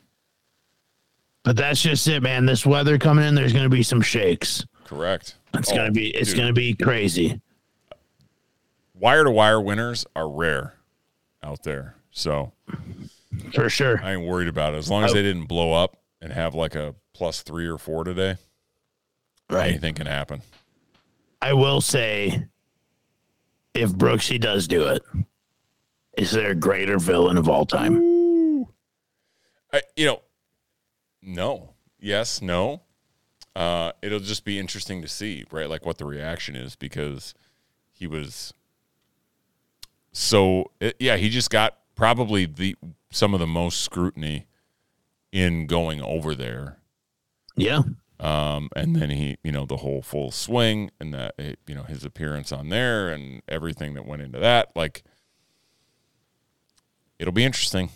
But 1.44 1.58
that's 1.58 1.82
just 1.82 2.08
it, 2.08 2.24
man. 2.24 2.46
This 2.46 2.66
weather 2.66 2.98
coming 2.98 3.26
in, 3.26 3.36
there's 3.36 3.52
going 3.52 3.66
to 3.66 3.70
be 3.70 3.84
some 3.84 4.02
shakes. 4.02 4.66
Correct. 4.86 5.36
It's 5.56 5.70
Oh, 5.72 5.76
going 5.76 5.88
to 5.88 5.92
be, 5.92 6.08
it's 6.12 6.30
dude. 6.34 6.48
to 6.48 6.54
be 6.54 6.74
crazy. 6.74 7.42
wire 8.96 9.26
to 9.26 9.32
wire 9.32 9.60
winners 9.60 10.06
are 10.16 10.30
rare 10.30 10.76
out 11.44 11.64
there. 11.64 11.96
So 12.12 12.54
For 13.54 13.70
sure. 13.70 14.00
I 14.04 14.14
ain't 14.14 14.26
worried 14.28 14.48
about 14.48 14.74
it. 14.74 14.78
As 14.78 14.90
long 14.90 15.04
as 15.04 15.14
they 15.14 15.22
didn't 15.22 15.46
blow 15.46 15.74
up 15.74 15.98
and 16.22 16.32
have 16.34 16.56
like 16.56 16.76
a 16.76 16.96
plus 17.14 17.42
three 17.44 17.68
or 17.68 17.78
four 17.78 18.04
today, 18.04 18.38
Right. 19.50 19.70
anything 19.70 19.94
can 19.96 20.08
happen. 20.08 20.42
I 21.42 21.54
will 21.54 21.82
say, 21.82 22.46
if 23.74 23.92
Brooksy 23.92 24.40
does 24.40 24.68
do 24.68 24.88
it, 24.88 25.04
is 26.18 26.32
there 26.32 26.52
a 26.52 26.56
greater 26.56 26.98
villain 26.98 27.38
of 27.38 27.50
all 27.50 27.66
time? 27.66 28.66
I, 29.72 29.82
you 29.96 30.06
know, 30.06 30.22
no, 31.22 31.74
yes, 32.00 32.42
no. 32.42 32.82
Uh, 33.56 33.92
it'll 34.02 34.20
just 34.20 34.46
be 34.46 34.58
interesting 34.60 35.02
to 35.02 35.08
see, 35.08 35.46
right? 35.52 35.70
Like 35.70 35.86
what 35.86 35.98
the 35.98 36.06
reaction 36.06 36.56
is 36.56 36.76
because 36.76 37.34
he 37.92 38.08
was 38.08 38.54
so 40.12 40.72
it, 40.80 40.96
yeah, 41.00 41.18
he 41.18 41.30
just 41.30 41.50
got 41.50 41.78
probably 41.96 42.46
the 42.46 42.76
some 43.14 43.34
of 43.34 43.40
the 43.40 43.48
most 43.48 43.82
scrutiny 43.82 44.48
in 45.32 45.66
going 45.68 46.02
over 46.02 46.36
there 46.36 46.78
Yeah. 47.56 47.82
um, 48.20 48.70
and 48.76 48.96
then 48.96 49.10
he, 49.10 49.38
you 49.44 49.52
know, 49.52 49.66
the 49.66 49.78
whole 49.78 50.02
full 50.02 50.32
swing 50.32 50.92
and 51.00 51.14
that, 51.14 51.36
you 51.68 51.76
know, 51.76 51.84
his 51.84 52.04
appearance 52.04 52.52
on 52.52 52.70
there 52.70 53.10
and 53.10 53.42
everything 53.48 53.94
that 53.96 54.06
went 54.06 54.22
into 54.22 54.40
that, 54.40 54.72
like, 54.76 55.04
it'll 57.20 57.34
be 57.34 57.44
interesting, 57.46 57.90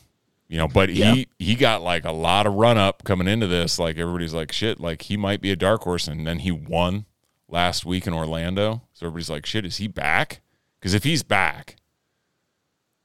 you 0.48 0.58
know. 0.58 0.68
But 0.68 0.90
Yeah. 0.90 1.14
he 1.14 1.28
he 1.40 1.56
got 1.56 1.82
like 1.82 2.06
a 2.06 2.12
lot 2.12 2.48
of 2.48 2.54
run 2.54 2.78
up 2.78 3.04
coming 3.04 3.28
into 3.28 3.48
this. 3.48 3.78
Like 3.80 3.98
everybody's 3.98 4.34
like, 4.34 4.52
shit, 4.52 4.80
like 4.80 5.04
he 5.04 5.18
might 5.18 5.42
be 5.42 5.52
a 5.52 5.56
dark 5.56 5.84
horse, 5.84 6.08
and 6.08 6.26
then 6.26 6.40
he 6.40 6.52
won 6.52 7.06
last 7.48 7.86
week 7.86 8.08
in 8.08 8.14
Orlando. 8.14 8.84
So 8.94 9.06
everybody's 9.08 9.30
like, 9.30 9.46
shit, 9.46 9.66
is 9.66 9.78
he 9.78 9.88
back? 9.88 10.42
Because 10.80 10.94
if 10.94 11.04
he's 11.04 11.24
back, 11.24 11.76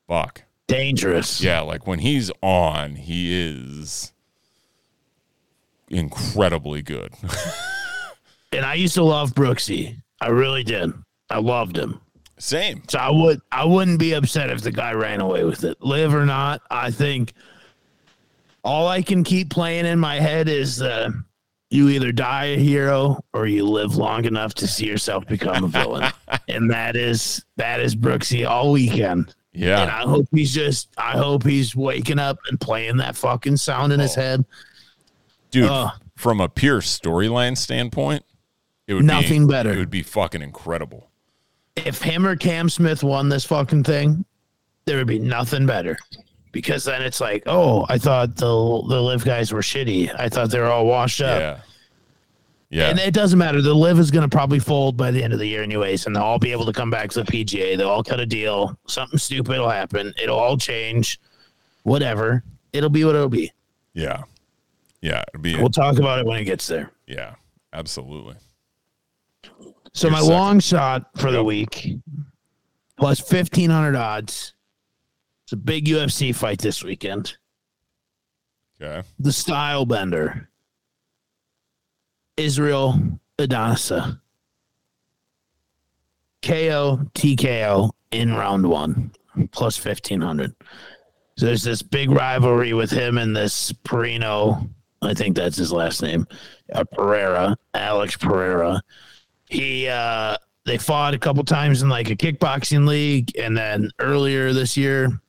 fuck, 0.07 0.43
Dangerous. 0.69 1.41
yeah, 1.41 1.61
like 1.61 1.87
when 1.87 1.99
he's 1.99 2.31
on, 2.43 2.97
he 2.97 3.35
is 3.35 4.13
incredibly 5.89 6.83
good. 6.83 7.13
And 8.53 8.67
I 8.67 8.75
used 8.75 8.95
to 8.95 9.03
love 9.03 9.33
Brooksy. 9.33 9.97
I 10.21 10.29
really 10.29 10.63
did. 10.63 10.93
I 11.31 11.39
loved 11.39 11.77
him. 11.77 12.01
Same. 12.39 12.83
So 12.89 12.99
I 12.99 13.11
would 13.11 13.41
I 13.51 13.65
wouldn't 13.65 13.99
be 13.99 14.13
upset 14.13 14.51
if 14.51 14.61
the 14.61 14.71
guy 14.71 14.93
ran 14.93 15.21
away 15.21 15.45
with 15.45 15.65
it. 15.65 15.81
LIV 15.81 16.15
or 16.15 16.27
not, 16.27 16.61
I 16.71 16.91
think 16.91 17.33
all 18.63 18.89
I 18.89 19.01
can 19.03 19.25
keep 19.25 19.49
playing 19.49 19.87
in 19.87 19.99
my 19.99 20.21
head 20.21 20.49
is 20.49 20.83
uh, 20.83 21.11
you 21.71 21.89
either 21.89 22.13
die 22.13 22.47
a 22.47 22.59
hero 22.59 23.25
or 23.33 23.47
you 23.47 23.65
live 23.65 23.97
long 23.97 24.25
enough 24.25 24.55
to 24.55 24.67
see 24.67 24.87
yourself 24.87 25.27
become 25.27 25.65
a 25.65 25.69
villain. 25.69 26.13
and 26.49 26.71
that 26.71 26.95
is 26.95 27.45
that 27.57 27.81
is 27.81 27.97
Brooksy 27.97 28.47
all 28.47 28.73
weekend. 28.73 29.35
And 29.55 29.63
Yeah. 29.63 29.83
I 29.85 30.03
hope 30.09 30.27
he's 30.33 30.53
just 30.55 30.89
I 30.97 31.13
hope 31.13 31.45
he's 31.45 31.77
waking 31.77 32.19
up 32.19 32.39
and 32.49 32.61
playing 32.61 32.97
that 32.99 33.17
fucking 33.17 33.57
sound 33.59 33.93
in 33.93 34.01
his 34.01 34.17
Oh. 34.17 34.21
head. 34.21 34.45
Dude, 35.51 35.69
Ugh. 35.71 35.91
from 36.17 36.41
a 36.41 36.49
pure 36.49 36.81
storyline 36.81 37.57
standpoint, 37.59 38.25
it 38.87 38.95
would 38.95 39.01
be 39.01 39.07
Nothing 39.07 39.47
be, 39.47 39.53
better. 39.53 39.73
It 39.73 39.77
would 39.79 39.91
be 39.91 40.03
fucking 40.03 40.41
incredible. 40.43 41.11
If 41.77 42.03
him 42.03 42.27
or 42.27 42.37
Cam 42.37 42.69
Smith 42.69 43.03
won 43.03 43.29
this 43.29 43.45
fucking 43.45 43.85
thing, 43.85 44.25
there 44.87 44.97
would 44.99 45.07
be 45.07 45.19
nothing 45.19 45.67
better. 45.67 45.99
Because 46.53 46.85
then 46.85 47.01
it's 47.03 47.21
like, 47.21 47.43
oh, 47.47 47.87
I 47.89 47.97
thought 47.99 48.37
the 48.37 48.45
the 48.89 49.01
LIV 49.03 49.25
guys 49.25 49.53
were 49.53 49.61
shitty. 49.63 50.15
I 50.19 50.29
thought 50.29 50.51
they 50.51 50.59
were 50.59 50.67
all 50.67 50.87
washed 50.87 51.21
up. 51.23 51.41
Yeah. 51.41 51.59
Yeah. 52.73 52.89
And 52.89 52.99
it 52.99 53.13
doesn't 53.13 53.39
matter. 53.39 53.61
The 53.61 53.75
LIV 53.75 53.99
is 53.99 54.11
going 54.11 54.29
to 54.29 54.35
probably 54.35 54.59
fold 54.59 54.97
by 54.97 55.11
the 55.11 55.23
end 55.23 55.35
of 55.35 55.39
the 55.39 55.47
year, 55.47 55.63
anyways, 55.63 56.07
and 56.07 56.17
they'll 56.17 56.23
all 56.23 56.39
be 56.39 56.53
able 56.53 56.65
to 56.65 56.73
come 56.73 56.89
back 56.91 57.11
to 57.11 57.23
the 57.23 57.31
PGA. 57.31 57.77
They'll 57.77 57.91
all 57.91 58.03
cut 58.03 58.19
a 58.19 58.25
deal. 58.25 58.79
Something 58.87 59.19
stupid 59.19 59.59
will 59.59 59.69
happen. 59.69 60.15
It'll 60.21 60.39
all 60.39 60.57
change. 60.57 61.21
Whatever. 61.83 62.43
It'll 62.73 62.89
be 62.89 63.05
what 63.05 63.15
it'll 63.15 63.29
be. 63.29 63.53
yeah. 63.95 64.23
Yeah. 65.03 65.23
It'd 65.35 65.43
be, 65.43 65.57
We'll 65.57 65.69
talk 65.69 65.99
about 65.99 66.21
it 66.21 66.27
when 66.27 66.39
it 66.41 66.45
gets 66.45 66.67
there. 66.67 66.91
yeah. 67.07 67.35
Absolutely. 67.75 68.37
So 69.93 70.07
Your 70.09 70.13
my 70.13 70.21
second. 70.21 70.35
long 70.35 70.61
shot 70.61 71.11
for 71.19 71.31
the 71.31 71.43
week 71.45 71.97
plus 72.97 73.19
fifteen 73.21 73.69
hundred 73.69 73.97
odds. 73.97 74.55
It's 75.45 75.53
a 75.53 75.57
big 75.57 75.87
UFC 75.87 76.35
fight 76.35 76.59
this 76.61 76.83
weekend. 76.85 77.37
Okay. 78.81 79.07
The 79.19 79.33
style 79.33 79.85
bender. 79.85 80.49
Israel 82.37 82.99
Adesanya. 83.39 84.21
KO 86.43 87.01
TKO 87.15 87.91
in 88.11 88.35
round 88.35 88.67
one, 88.67 89.13
plus 89.53 89.77
fifteen 89.77 90.21
hundred. 90.21 90.55
So 91.37 91.47
there's 91.47 91.63
this 91.63 91.83
big 91.83 92.11
rivalry 92.11 92.73
with 92.73 92.91
him 92.91 93.17
and 93.17 93.35
this 93.35 93.73
Perino. 93.73 94.69
I 95.01 95.15
think 95.15 95.37
that's 95.37 95.57
his 95.57 95.73
last 95.73 96.03
name. 96.03 96.27
Uh, 96.73 96.85
Pereira, 96.85 97.57
Alex 97.75 98.17
Pereira. 98.17 98.83
He 99.49 99.89
uh 99.89 100.37
they 100.65 100.79
fought 100.79 101.15
a 101.15 101.19
couple 101.19 101.45
times 101.45 101.83
in 101.83 101.89
like 101.89 102.11
a 102.11 102.17
kickboxing 102.17 102.87
league, 102.87 103.33
and 103.39 103.57
then 103.57 103.91
earlier 103.99 104.53
this 104.53 104.77
year, 104.77 105.21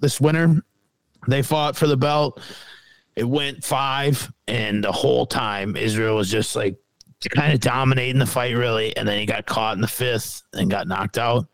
this 0.00 0.20
winter, 0.20 0.62
they 1.26 1.42
fought 1.42 1.76
for 1.76 1.86
the 1.86 1.96
belt. 1.96 2.40
It 3.18 3.28
went 3.28 3.64
five, 3.64 4.32
and 4.46 4.84
the 4.84 4.92
whole 4.92 5.26
time 5.26 5.74
Israel 5.74 6.14
was 6.14 6.30
just 6.30 6.54
like 6.54 6.76
kind 7.30 7.52
of 7.52 7.58
dominating 7.58 8.20
the 8.20 8.26
fight, 8.26 8.54
really. 8.54 8.96
And 8.96 9.08
then 9.08 9.18
he 9.18 9.26
got 9.26 9.44
caught 9.44 9.74
in 9.74 9.80
the 9.80 9.88
fifth 9.88 10.44
and 10.52 10.70
got 10.70 10.86
knocked 10.86 11.18
out. 11.18 11.48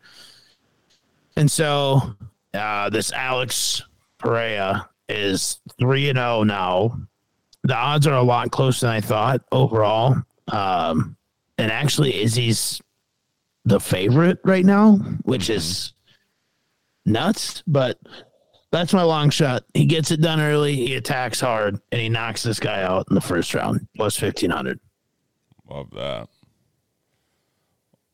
And 1.39 1.51
so 1.51 2.17
uh, 2.53 2.91
this 2.91 3.13
Alex 3.13 3.81
Pereira 4.19 4.91
is 5.09 5.61
three 5.79 6.11
and 6.11 6.19
zero 6.19 6.43
now. 6.43 6.99
The 7.63 7.75
odds 7.75 8.07
are 8.07 8.19
a 8.19 8.23
lot 8.23 8.51
closer 8.51 8.85
than 8.85 8.97
I 8.97 9.01
thought 9.01 9.41
overall. 9.51 10.17
Um, 10.49 11.17
and 11.57 11.73
actually, 11.73 12.21
Izzy's 12.21 12.83
the 13.65 13.81
favorite 13.81 14.39
right 14.45 14.67
now, 14.67 14.97
which 15.23 15.49
is 15.49 15.95
nuts. 17.07 17.63
But 17.67 17.99
that's 18.75 18.93
my 18.93 19.03
long 19.03 19.31
shot. 19.31 19.65
He 19.73 19.87
gets 19.87 20.11
it 20.11 20.21
done 20.21 20.41
early. 20.41 20.75
He 20.75 20.95
attacks 20.97 21.41
hard, 21.41 21.81
and 21.93 22.01
he 22.01 22.09
knocks 22.09 22.43
this 22.43 22.59
guy 22.59 22.83
out 22.83 23.07
in 23.09 23.15
the 23.15 23.21
first 23.21 23.55
round, 23.55 23.87
plus 23.97 24.17
fifteen 24.17 24.51
hundred. 24.51 24.81
Love 25.71 25.91
that. 25.93 26.29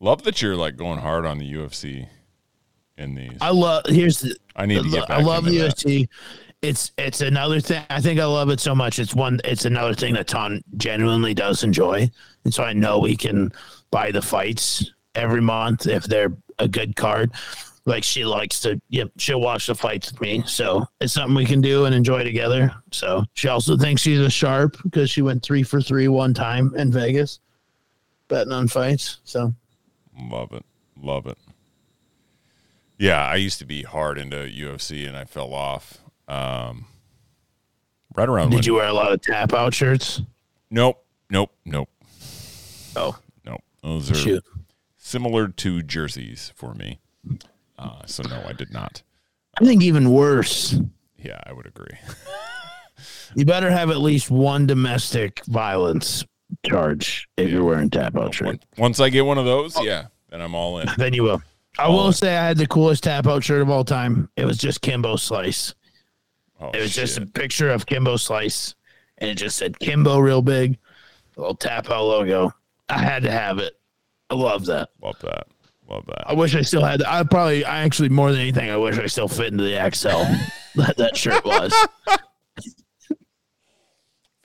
Love 0.01 0.23
that 0.24 0.41
you're 0.43 0.57
like 0.57 0.77
going 0.77 0.99
hard 0.99 1.24
on 1.24 1.39
the 1.39 1.53
UFC 1.53 2.07
in 2.97 3.15
these. 3.15 3.39
I 3.41 3.51
love. 3.51 3.85
Here's 3.87 4.20
the. 4.20 4.37
I 4.55 4.66
need 4.66 4.82
to 4.82 5.07
I 5.09 5.20
love 5.20 5.45
the 5.45 5.59
that. 5.59 5.77
UFC. 5.77 6.09
It's 6.62 6.93
it's 6.99 7.23
another 7.23 7.61
thing. 7.61 7.82
I 7.89 8.01
think 8.01 8.20
I 8.20 8.27
love 8.27 8.51
it 8.51 8.61
so 8.61 8.74
much. 8.74 8.99
It's 8.99 9.15
one. 9.15 9.41
It's 9.45 9.65
another 9.65 9.95
thing 9.95 10.12
that 10.15 10.28
Ton 10.28 10.62
genuinely 10.77 11.32
does 11.32 11.65
enjoy, 11.65 12.11
and 12.45 12.53
so 12.53 12.62
I 12.62 12.74
know 12.74 12.99
we 12.99 13.16
can 13.16 13.51
buy 13.91 14.11
the 14.11 14.20
fights 14.23 14.91
every 15.15 15.41
month 15.41 15.87
if 15.87 16.05
they're 16.05 16.32
a 16.59 16.69
good 16.69 16.97
card. 16.97 17.32
Like 17.86 18.05
she 18.05 18.24
likes 18.24 18.61
to 18.61 18.81
yep 18.89 19.11
she'll 19.16 19.40
watch 19.40 19.66
the 19.66 19.74
fights 19.74 20.12
with 20.12 20.20
me 20.20 20.43
so 20.47 20.85
it's 21.01 21.12
something 21.15 21.35
we 21.35 21.47
can 21.47 21.61
do 21.61 21.86
and 21.86 21.94
enjoy 21.94 22.23
together 22.23 22.73
so 22.93 23.24
she 23.35 23.48
also 23.48 23.77
thinks 23.77 24.02
she's 24.02 24.20
a 24.20 24.28
sharp 24.31 24.77
because 24.85 25.09
she 25.11 25.23
went 25.23 25.43
three 25.43 25.62
for 25.62 25.81
three 25.81 26.07
one 26.09 26.35
time 26.35 26.74
in 26.77 26.93
vegas 26.93 27.40
betting 28.28 28.52
on 28.52 28.69
fights 28.69 29.19
so 29.24 29.52
Love 30.31 30.52
it. 30.52 30.65
Love 31.01 31.27
it. 31.27 31.39
Yeah, 32.98 33.24
I 33.24 33.36
used 33.36 33.59
to 33.61 33.65
be 33.65 33.82
hard 33.85 34.19
into 34.19 34.36
UFC 34.36 35.09
and 35.09 35.16
I 35.16 35.24
fell 35.24 35.55
off. 35.55 35.97
Um, 36.28 36.85
right 38.15 38.28
around. 38.28 38.51
did 38.51 38.57
when- 38.57 38.65
you 38.65 38.74
wear 38.74 38.89
a 38.89 38.93
lot 38.93 39.12
of 39.12 39.23
tap 39.23 39.52
out 39.55 39.73
shirts 39.74 40.20
Nope. 40.70 41.02
Nope. 41.31 41.51
Nope. 41.65 41.89
oh 42.97 43.16
Nope. 43.44 43.62
Those 43.82 44.11
are 44.11 44.15
shoot 44.15 44.44
similar 44.98 45.48
to 45.48 45.82
jerseys 45.82 46.52
for 46.55 46.74
me. 46.74 47.01
Uh, 47.81 48.05
so 48.07 48.23
no, 48.28 48.43
I 48.47 48.52
did 48.52 48.73
not. 48.73 49.02
i 49.61 49.65
think 49.65 49.82
even 49.82 50.11
worse 50.11 50.78
Yeah, 51.16 51.40
I 51.47 51.52
would 51.52 51.66
agree. 51.66 51.97
you 53.35 53.44
better 53.44 53.70
have 53.70 53.90
at 53.90 53.98
least 53.98 54.31
one 54.31 54.66
domestic 54.66 55.44
violence 55.47 56.24
charge 56.66 57.28
if 57.36 57.48
you're 57.51 57.65
wearing 57.65 57.89
tap 57.90 58.16
out 58.16 58.35
shirt 58.35 58.62
Once- 58.77 59.01
I 59.01 59.09
get 59.09 59.24
one 59.24 59.39
of 59.39 59.44
those, 59.44 59.77
yeah, 59.82 60.07
then 60.31 60.40
I'm 60.40 60.55
all 60.55 60.78
in. 60.81 60.89
then 60.98 61.12
you 61.15 61.23
will 61.23 61.43
i 61.78 61.86
Oh. 61.86 61.93
will 61.93 62.12
say 62.12 62.36
i 62.36 62.47
had 62.48 62.57
the 62.59 62.66
coolest 62.66 63.05
tap 63.05 63.27
out 63.28 63.44
shirt 63.44 63.62
of 63.62 63.70
all 63.70 63.85
time 63.85 64.28
it 64.36 64.44
was 64.44 64.59
just 64.59 64.81
kimbo 64.82 65.16
slice 65.16 65.74
Oh, 66.62 66.70
It 66.73 66.81
was 66.81 66.94
just 66.94 67.16
a 67.16 67.24
picture 67.24 67.70
of 67.70 67.86
Kimbo 67.86 68.19
Slice, 68.19 68.74
and 69.16 69.31
it 69.31 69.36
just 69.39 69.57
said 69.57 69.78
Kimbo 69.78 70.19
real 70.19 70.43
big, 70.43 70.77
little 71.35 71.55
tap 71.55 71.89
out 71.89 72.05
logo. 72.05 72.52
I 72.90 72.98
had 72.98 73.23
to 73.23 73.31
have 73.31 73.59
it. 73.61 73.81
I 74.28 74.35
love 74.35 74.66
that. 74.66 74.90
love 75.01 75.19
that. 75.23 75.47
Love 75.90 76.06
that. 76.06 76.30
I 76.30 76.34
wish 76.34 76.54
I 76.54 76.62
still 76.62 76.84
had. 76.84 77.02
I 77.02 77.24
probably, 77.24 77.64
I 77.64 77.80
actually 77.82 78.10
more 78.10 78.30
than 78.30 78.40
anything, 78.40 78.70
I 78.70 78.76
wish 78.76 78.96
I 78.98 79.06
still 79.06 79.26
fit 79.28 79.48
into 79.48 79.64
the 79.64 79.90
XL 79.92 80.08
that 80.80 80.96
that 80.98 81.16
shirt 81.16 81.44
was. 81.44 81.72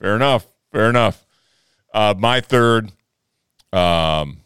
Fair 0.00 0.16
enough. 0.16 0.46
Fair 0.72 0.90
enough. 0.90 1.24
Uh, 1.94 2.14
my 2.18 2.40
third, 2.40 2.92
um, 3.72 4.38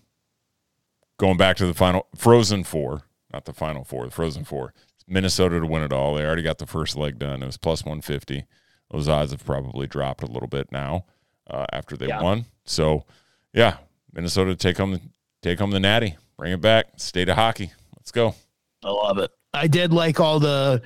going 1.18 1.36
back 1.36 1.56
to 1.56 1.66
the 1.66 1.74
final 1.74 2.06
Frozen 2.14 2.64
Four, 2.64 3.02
not 3.32 3.44
the 3.44 3.52
final 3.52 3.84
four, 3.84 4.04
the 4.04 4.10
Frozen 4.10 4.44
Four. 4.44 4.72
Minnesota 5.08 5.58
to 5.58 5.66
win 5.66 5.82
it 5.82 5.92
all. 5.92 6.14
They 6.14 6.24
already 6.24 6.42
got 6.42 6.58
the 6.58 6.66
first 6.66 6.96
leg 6.96 7.18
done. 7.18 7.42
It 7.42 7.46
was 7.46 7.56
plus 7.56 7.84
one 7.84 8.00
fifty. 8.00 8.44
Those 8.92 9.08
odds 9.08 9.32
have 9.32 9.44
probably 9.44 9.86
dropped 9.88 10.22
a 10.22 10.26
little 10.26 10.48
bit 10.48 10.70
now 10.70 11.04
uh, 11.48 11.66
after 11.72 11.96
they 11.96 12.06
Yeah. 12.08 12.22
won. 12.22 12.44
So, 12.64 13.04
yeah, 13.52 13.78
Minnesota 14.12 14.54
take 14.54 14.76
home 14.78 15.00
take 15.42 15.58
home 15.58 15.70
the 15.72 15.80
natty, 15.80 16.16
bring 16.40 16.52
it 16.52 16.60
back. 16.60 16.86
State 16.96 17.28
of 17.28 17.36
hockey. 17.36 17.70
Let's 17.96 18.10
go. 18.10 18.34
I 18.82 18.90
love 18.90 19.18
it. 19.18 19.30
I 19.52 19.66
did 19.66 19.92
like 19.92 20.20
all 20.20 20.40
the 20.40 20.80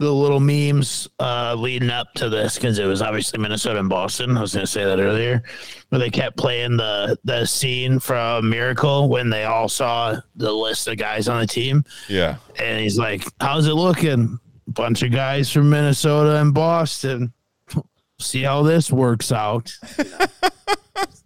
the 0.00 0.12
little 0.12 0.38
memes 0.38 1.08
uh, 1.18 1.54
leading 1.58 1.90
up 1.90 2.12
to 2.14 2.28
this 2.28 2.54
because 2.54 2.78
it 2.78 2.84
was 2.84 3.02
obviously 3.02 3.40
Minnesota 3.40 3.80
and 3.80 3.88
Boston. 3.88 4.36
I 4.36 4.40
was 4.42 4.52
going 4.54 4.64
to 4.64 4.70
say 4.70 4.84
that 4.84 5.00
earlier, 5.00 5.42
where 5.88 5.98
they 5.98 6.10
kept 6.10 6.36
playing 6.36 6.76
the 6.76 7.18
the 7.24 7.46
scene 7.46 7.98
from 7.98 8.48
Miracle 8.50 9.08
when 9.08 9.30
they 9.30 9.44
all 9.44 9.68
saw 9.68 10.14
the 10.36 10.52
list 10.52 10.86
of 10.88 10.98
guys 10.98 11.26
on 11.26 11.40
the 11.40 11.46
team, 11.46 11.84
Yeah. 12.08 12.36
and 12.60 12.78
he's 12.80 12.98
like, 12.98 13.24
"How's 13.40 13.66
it 13.66 13.74
looking? 13.74 14.38
Bunch 14.68 15.02
of 15.02 15.10
guys 15.10 15.50
from 15.50 15.70
Minnesota 15.70 16.36
and 16.40 16.52
Boston. 16.52 17.32
See 18.20 18.42
how 18.42 18.62
this 18.62 18.92
works 18.92 19.32
out." 19.32 19.72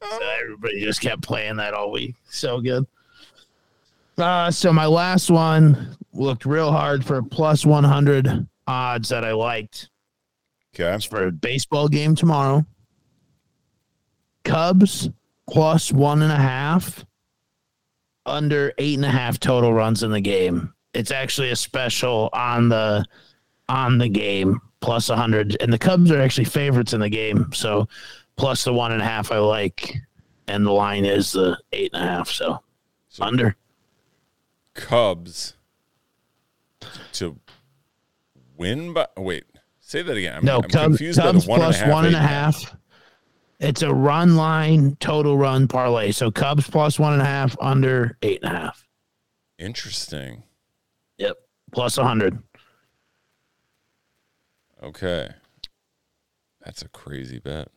So 0.02 0.18
everybody 0.42 0.80
just 0.82 1.00
kept 1.00 1.22
playing 1.22 1.56
that 1.56 1.72
all 1.72 1.90
week. 1.90 2.16
So 2.28 2.60
good. 2.60 2.86
Uh, 4.18 4.50
so 4.50 4.72
my 4.72 4.86
last 4.86 5.30
one 5.30 5.96
looked 6.12 6.44
real 6.44 6.70
hard 6.70 7.04
for 7.04 7.22
plus 7.22 7.64
100 7.64 8.46
odds 8.66 9.08
that 9.08 9.24
I 9.24 9.32
liked. 9.32 9.88
Okay. 10.74 10.94
It's 10.94 11.04
for 11.04 11.26
a 11.26 11.32
baseball 11.32 11.88
game 11.88 12.14
tomorrow. 12.14 12.64
Cubs 14.44 15.08
plus 15.48 15.92
one 15.92 16.22
and 16.22 16.32
a 16.32 16.36
half, 16.36 17.04
under 18.26 18.72
eight 18.78 18.96
and 18.96 19.04
a 19.04 19.10
half 19.10 19.38
total 19.38 19.72
runs 19.72 20.02
in 20.02 20.10
the 20.10 20.20
game. 20.20 20.72
It's 20.94 21.10
actually 21.10 21.50
a 21.50 21.56
special 21.56 22.28
on 22.32 22.68
the 22.68 23.04
on 23.68 23.98
the 23.98 24.08
game 24.08 24.60
plus 24.80 25.08
100 25.08 25.56
and 25.60 25.72
the 25.72 25.78
cubs 25.78 26.10
are 26.10 26.20
actually 26.20 26.44
favorites 26.44 26.92
in 26.92 27.00
the 27.00 27.08
game 27.08 27.48
so 27.54 27.88
plus 28.36 28.64
the 28.64 28.72
one 28.72 28.90
and 28.90 29.00
a 29.00 29.04
half 29.04 29.30
i 29.30 29.38
like 29.38 29.94
and 30.48 30.66
the 30.66 30.70
line 30.72 31.04
is 31.04 31.30
the 31.32 31.56
eight 31.72 31.88
and 31.94 32.02
a 32.02 32.06
half 32.06 32.28
so, 32.28 32.60
So- 33.08 33.22
under 33.24 33.56
Cubs 34.74 35.54
to 37.12 37.38
win 38.56 38.92
by 38.92 39.06
wait, 39.16 39.44
say 39.80 40.02
that 40.02 40.16
again. 40.16 40.38
I'm, 40.38 40.44
No, 40.44 40.56
I'm 40.56 40.62
Cubs, 40.62 40.72
confused 40.98 41.20
Cubs 41.20 41.46
one 41.46 41.60
and 41.60 41.66
plus 41.66 41.80
half, 41.80 41.90
one 41.90 42.06
and 42.06 42.14
a 42.14 42.20
half. 42.20 42.76
It's 43.60 43.82
a 43.82 43.92
run 43.92 44.36
line 44.36 44.96
total 44.98 45.36
run 45.38 45.68
parlay. 45.68 46.10
So 46.10 46.30
Cubs 46.30 46.68
plus 46.68 46.98
one 46.98 47.12
and 47.12 47.22
a 47.22 47.26
half, 47.26 47.56
under 47.60 48.16
eight 48.22 48.40
and 48.42 48.52
a 48.52 48.58
half. 48.58 48.88
Interesting. 49.58 50.42
Yep. 51.18 51.36
Plus 51.70 51.98
a 51.98 52.04
hundred. 52.04 52.42
Okay. 54.82 55.28
That's 56.64 56.82
a 56.82 56.88
crazy 56.88 57.38
bet. 57.38 57.68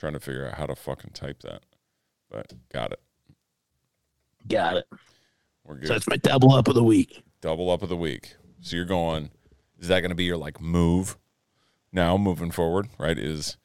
Trying 0.00 0.14
to 0.14 0.20
figure 0.20 0.48
out 0.48 0.54
how 0.54 0.66
to 0.66 0.74
fucking 0.74 1.10
type 1.12 1.42
that. 1.42 1.62
But 2.30 2.52
got 2.72 2.92
it. 2.92 3.00
Got 4.48 4.78
it. 4.78 4.86
We're 5.64 5.76
good. 5.76 5.88
So 5.88 5.92
that's 5.92 6.08
my 6.08 6.16
double 6.16 6.54
up 6.54 6.66
of 6.68 6.74
the 6.74 6.82
week. 6.82 7.22
Double 7.42 7.70
up 7.70 7.82
of 7.82 7.90
the 7.90 7.96
week. 7.96 8.34
So 8.60 8.76
you're 8.76 8.86
going, 8.86 9.30
is 9.78 9.88
that 9.88 10.00
going 10.00 10.10
to 10.10 10.16
be 10.16 10.24
your 10.24 10.38
like 10.38 10.60
move 10.60 11.18
now 11.92 12.16
moving 12.16 12.50
forward, 12.50 12.88
right? 12.98 13.18
Is 13.18 13.58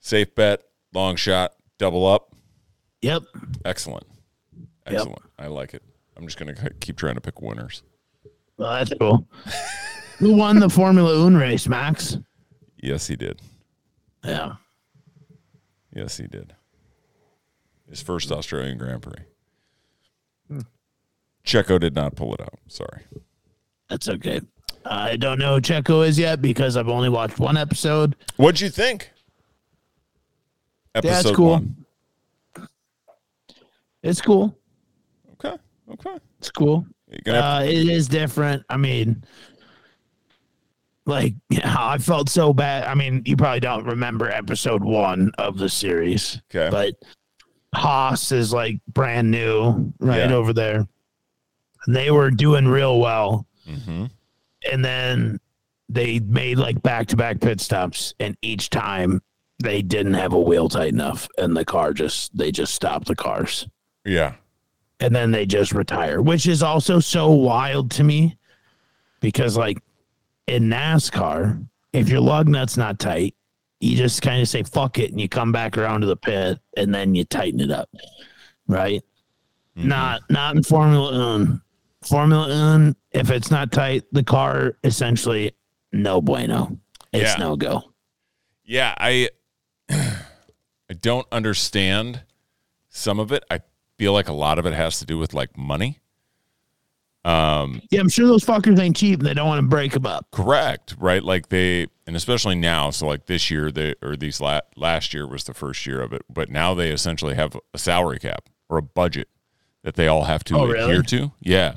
safe 0.00 0.34
bet, 0.34 0.62
long 0.92 1.16
shot, 1.16 1.54
double 1.78 2.06
up. 2.06 2.34
Yep. 3.00 3.22
Excellent. 3.64 4.06
Yep. 4.86 4.94
Excellent. 4.94 5.22
I 5.38 5.46
like 5.46 5.72
it. 5.74 5.82
I'm 6.16 6.26
just 6.26 6.38
going 6.38 6.54
to 6.54 6.70
keep 6.80 6.96
trying 6.96 7.14
to 7.14 7.20
pick 7.20 7.40
winners. 7.40 7.82
Well, 8.56 8.70
that's 8.70 8.92
cool. 9.00 9.26
Who 10.18 10.34
won 10.34 10.60
the 10.60 10.68
Formula 10.68 11.22
One 11.22 11.36
race, 11.36 11.66
Max? 11.66 12.18
Yes, 12.80 13.06
he 13.06 13.16
did. 13.16 13.40
Yeah. 14.24 14.54
Yes, 15.94 16.16
he 16.16 16.26
did. 16.26 16.54
His 17.88 18.02
first 18.02 18.32
Australian 18.32 18.78
Grand 18.78 19.02
Prix. 19.02 19.24
Checo 21.44 21.78
did 21.78 21.94
not 21.94 22.16
pull 22.16 22.34
it 22.34 22.40
out. 22.40 22.58
Sorry. 22.68 23.02
That's 23.88 24.08
okay. 24.08 24.40
I 24.86 25.16
don't 25.16 25.38
know 25.38 25.56
who 25.56 25.60
Checo 25.60 26.06
is 26.06 26.18
yet 26.18 26.40
because 26.42 26.76
I've 26.76 26.88
only 26.88 27.08
watched 27.10 27.38
one 27.38 27.56
episode. 27.56 28.16
What'd 28.36 28.60
you 28.60 28.70
think? 28.70 29.10
Yeah, 31.02 31.20
it's 31.20 31.30
cool. 31.32 31.50
one. 31.50 31.84
It's 34.02 34.20
cool. 34.20 34.56
Okay. 35.32 35.56
Okay. 35.90 36.16
It's 36.38 36.50
cool. 36.50 36.86
You're 37.10 37.20
gonna 37.24 37.38
Uh, 37.38 37.62
it 37.64 37.88
is 37.88 38.08
different. 38.08 38.62
I 38.68 38.76
mean, 38.76 39.24
like 41.06 41.34
I 41.64 41.98
felt 41.98 42.28
so 42.28 42.52
bad. 42.54 42.84
I 42.84 42.94
mean, 42.94 43.22
you 43.26 43.36
probably 43.36 43.60
don't 43.60 43.84
remember 43.84 44.28
episode 44.30 44.82
one 44.82 45.30
of 45.38 45.58
the 45.58 45.68
series, 45.68 46.40
Okay. 46.54 46.70
but 46.70 46.94
Haas 47.74 48.32
is 48.32 48.52
like 48.52 48.78
brand 48.88 49.30
new 49.30 49.92
right 49.98 50.30
Yeah. 50.30 50.34
over 50.34 50.52
there. 50.52 50.86
And 51.86 51.94
they 51.96 52.10
were 52.10 52.30
doing 52.30 52.66
real 52.66 52.98
well. 53.00 53.46
hmm 53.66 54.06
And 54.72 54.84
then 54.84 55.38
they 55.90 56.18
made 56.20 56.56
like 56.58 56.80
back 56.82 57.08
to 57.08 57.16
back 57.16 57.40
pit 57.40 57.60
stops, 57.60 58.14
and 58.18 58.36
each 58.40 58.70
time 58.70 59.20
they 59.62 59.82
didn't 59.82 60.14
have 60.14 60.32
a 60.32 60.40
wheel 60.40 60.68
tight 60.68 60.92
enough, 60.92 61.28
and 61.38 61.54
the 61.56 61.64
car 61.64 61.92
just 61.92 62.36
they 62.36 62.50
just 62.50 62.74
stopped 62.74 63.06
the 63.06 63.14
cars 63.14 63.68
Yeah. 64.04 64.34
and 65.00 65.14
then 65.14 65.30
they 65.32 65.44
just 65.44 65.72
retire, 65.72 66.22
which 66.22 66.46
is 66.46 66.62
also 66.62 66.98
so 67.00 67.30
wild 67.30 67.90
to 67.92 68.04
me 68.04 68.38
because, 69.20 69.56
like, 69.56 69.78
in 70.46 70.64
NASCAR, 70.64 71.66
if 71.92 72.08
your 72.08 72.20
lug 72.20 72.48
nut's 72.48 72.76
not 72.76 72.98
tight, 72.98 73.34
you 73.80 73.96
just 73.96 74.22
kind 74.22 74.40
of 74.40 74.48
say 74.48 74.62
fuck 74.62 74.98
it 74.98 75.10
and 75.10 75.20
you 75.20 75.28
come 75.28 75.52
back 75.52 75.76
around 75.76 76.00
to 76.02 76.06
the 76.06 76.16
pit 76.16 76.58
and 76.76 76.94
then 76.94 77.14
you 77.14 77.24
tighten 77.24 77.60
it 77.60 77.70
up, 77.70 77.88
right? 78.66 79.02
Mm-hmm. 79.76 79.88
Not 79.88 80.22
not 80.30 80.56
in 80.56 80.62
Formula 80.62 81.18
One. 81.36 81.60
Formula 82.02 82.48
One, 82.48 82.96
if 83.12 83.30
it's 83.30 83.50
not 83.50 83.72
tight, 83.72 84.04
the 84.12 84.22
car 84.22 84.76
essentially 84.84 85.52
no 85.92 86.20
bueno. 86.20 86.78
It's 87.12 87.32
Yeah. 87.32 87.36
no 87.44 87.56
go. 87.56 87.82
Yeah, 88.64 88.94
I 88.98 89.28
I 89.90 90.94
don't 91.00 91.26
understand 91.32 92.22
some 92.88 93.18
of 93.18 93.32
it. 93.32 93.44
I 93.50 93.60
feel 93.98 94.12
like 94.12 94.28
a 94.28 94.32
lot 94.32 94.58
of 94.58 94.66
it 94.66 94.72
has 94.74 94.98
to 95.00 95.06
do 95.06 95.18
with 95.18 95.34
like 95.34 95.56
money. 95.58 95.98
Um, 97.24 97.80
Yeah, 97.90 98.00
I'm 98.00 98.08
sure 98.08 98.26
those 98.26 98.44
fuckers 98.44 98.78
ain't 98.78 98.96
cheap. 98.96 99.20
They 99.20 99.32
don't 99.34 99.48
want 99.48 99.60
to 99.60 99.66
break 99.66 99.92
them 99.92 100.04
up. 100.06 100.26
Correct, 100.30 100.94
right? 100.98 101.22
Like 101.22 101.48
they, 101.48 101.86
and 102.06 102.16
especially 102.16 102.54
now. 102.54 102.90
So 102.90 103.06
like 103.06 103.26
this 103.26 103.50
year, 103.50 103.70
they 103.70 103.94
or 104.02 104.14
these 104.16 104.40
la- 104.40 104.60
last 104.76 105.14
year 105.14 105.26
was 105.26 105.44
the 105.44 105.54
first 105.54 105.86
year 105.86 106.02
of 106.02 106.12
it, 106.12 106.22
but 106.28 106.50
now 106.50 106.74
they 106.74 106.90
essentially 106.90 107.34
have 107.34 107.56
a 107.72 107.78
salary 107.78 108.18
cap 108.18 108.48
or 108.68 108.76
a 108.78 108.82
budget 108.82 109.28
that 109.84 109.94
they 109.94 110.06
all 110.06 110.24
have 110.24 110.44
to 110.44 110.56
Oh, 110.56 110.64
adhere 110.70 110.86
really? 110.86 111.02
to. 111.04 111.32
Yeah, 111.40 111.76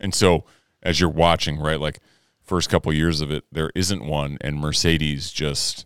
and 0.00 0.14
so 0.14 0.44
as 0.82 0.98
you're 1.00 1.10
watching, 1.10 1.58
right, 1.58 1.80
like 1.80 1.98
first 2.42 2.70
couple 2.70 2.92
years 2.92 3.20
of 3.20 3.30
it, 3.30 3.44
there 3.52 3.70
isn't 3.74 4.04
one, 4.06 4.38
and 4.40 4.58
Mercedes 4.58 5.30
just 5.30 5.84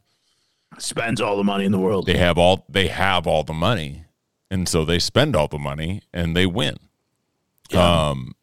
Spends 0.79 1.21
all 1.21 1.37
the 1.37 1.43
money 1.45 1.65
in 1.65 1.73
the 1.73 1.79
world. 1.81 2.07
they 2.07 2.17
have 2.17 2.39
all 2.39 2.65
they 2.69 2.87
have 2.87 3.27
all 3.27 3.43
the 3.43 3.53
money, 3.53 4.05
and 4.53 4.69
so 4.69 4.85
they 4.85 5.01
spend 5.01 5.35
all 5.35 5.49
the 5.49 5.59
money 5.59 6.03
and 6.13 6.37
they 6.37 6.47
win. 6.47 6.77
Um, 7.75 8.35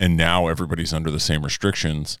and 0.00 0.16
now 0.16 0.48
everybody's 0.48 0.92
under 0.92 1.10
the 1.10 1.20
same 1.20 1.44
restrictions. 1.44 2.18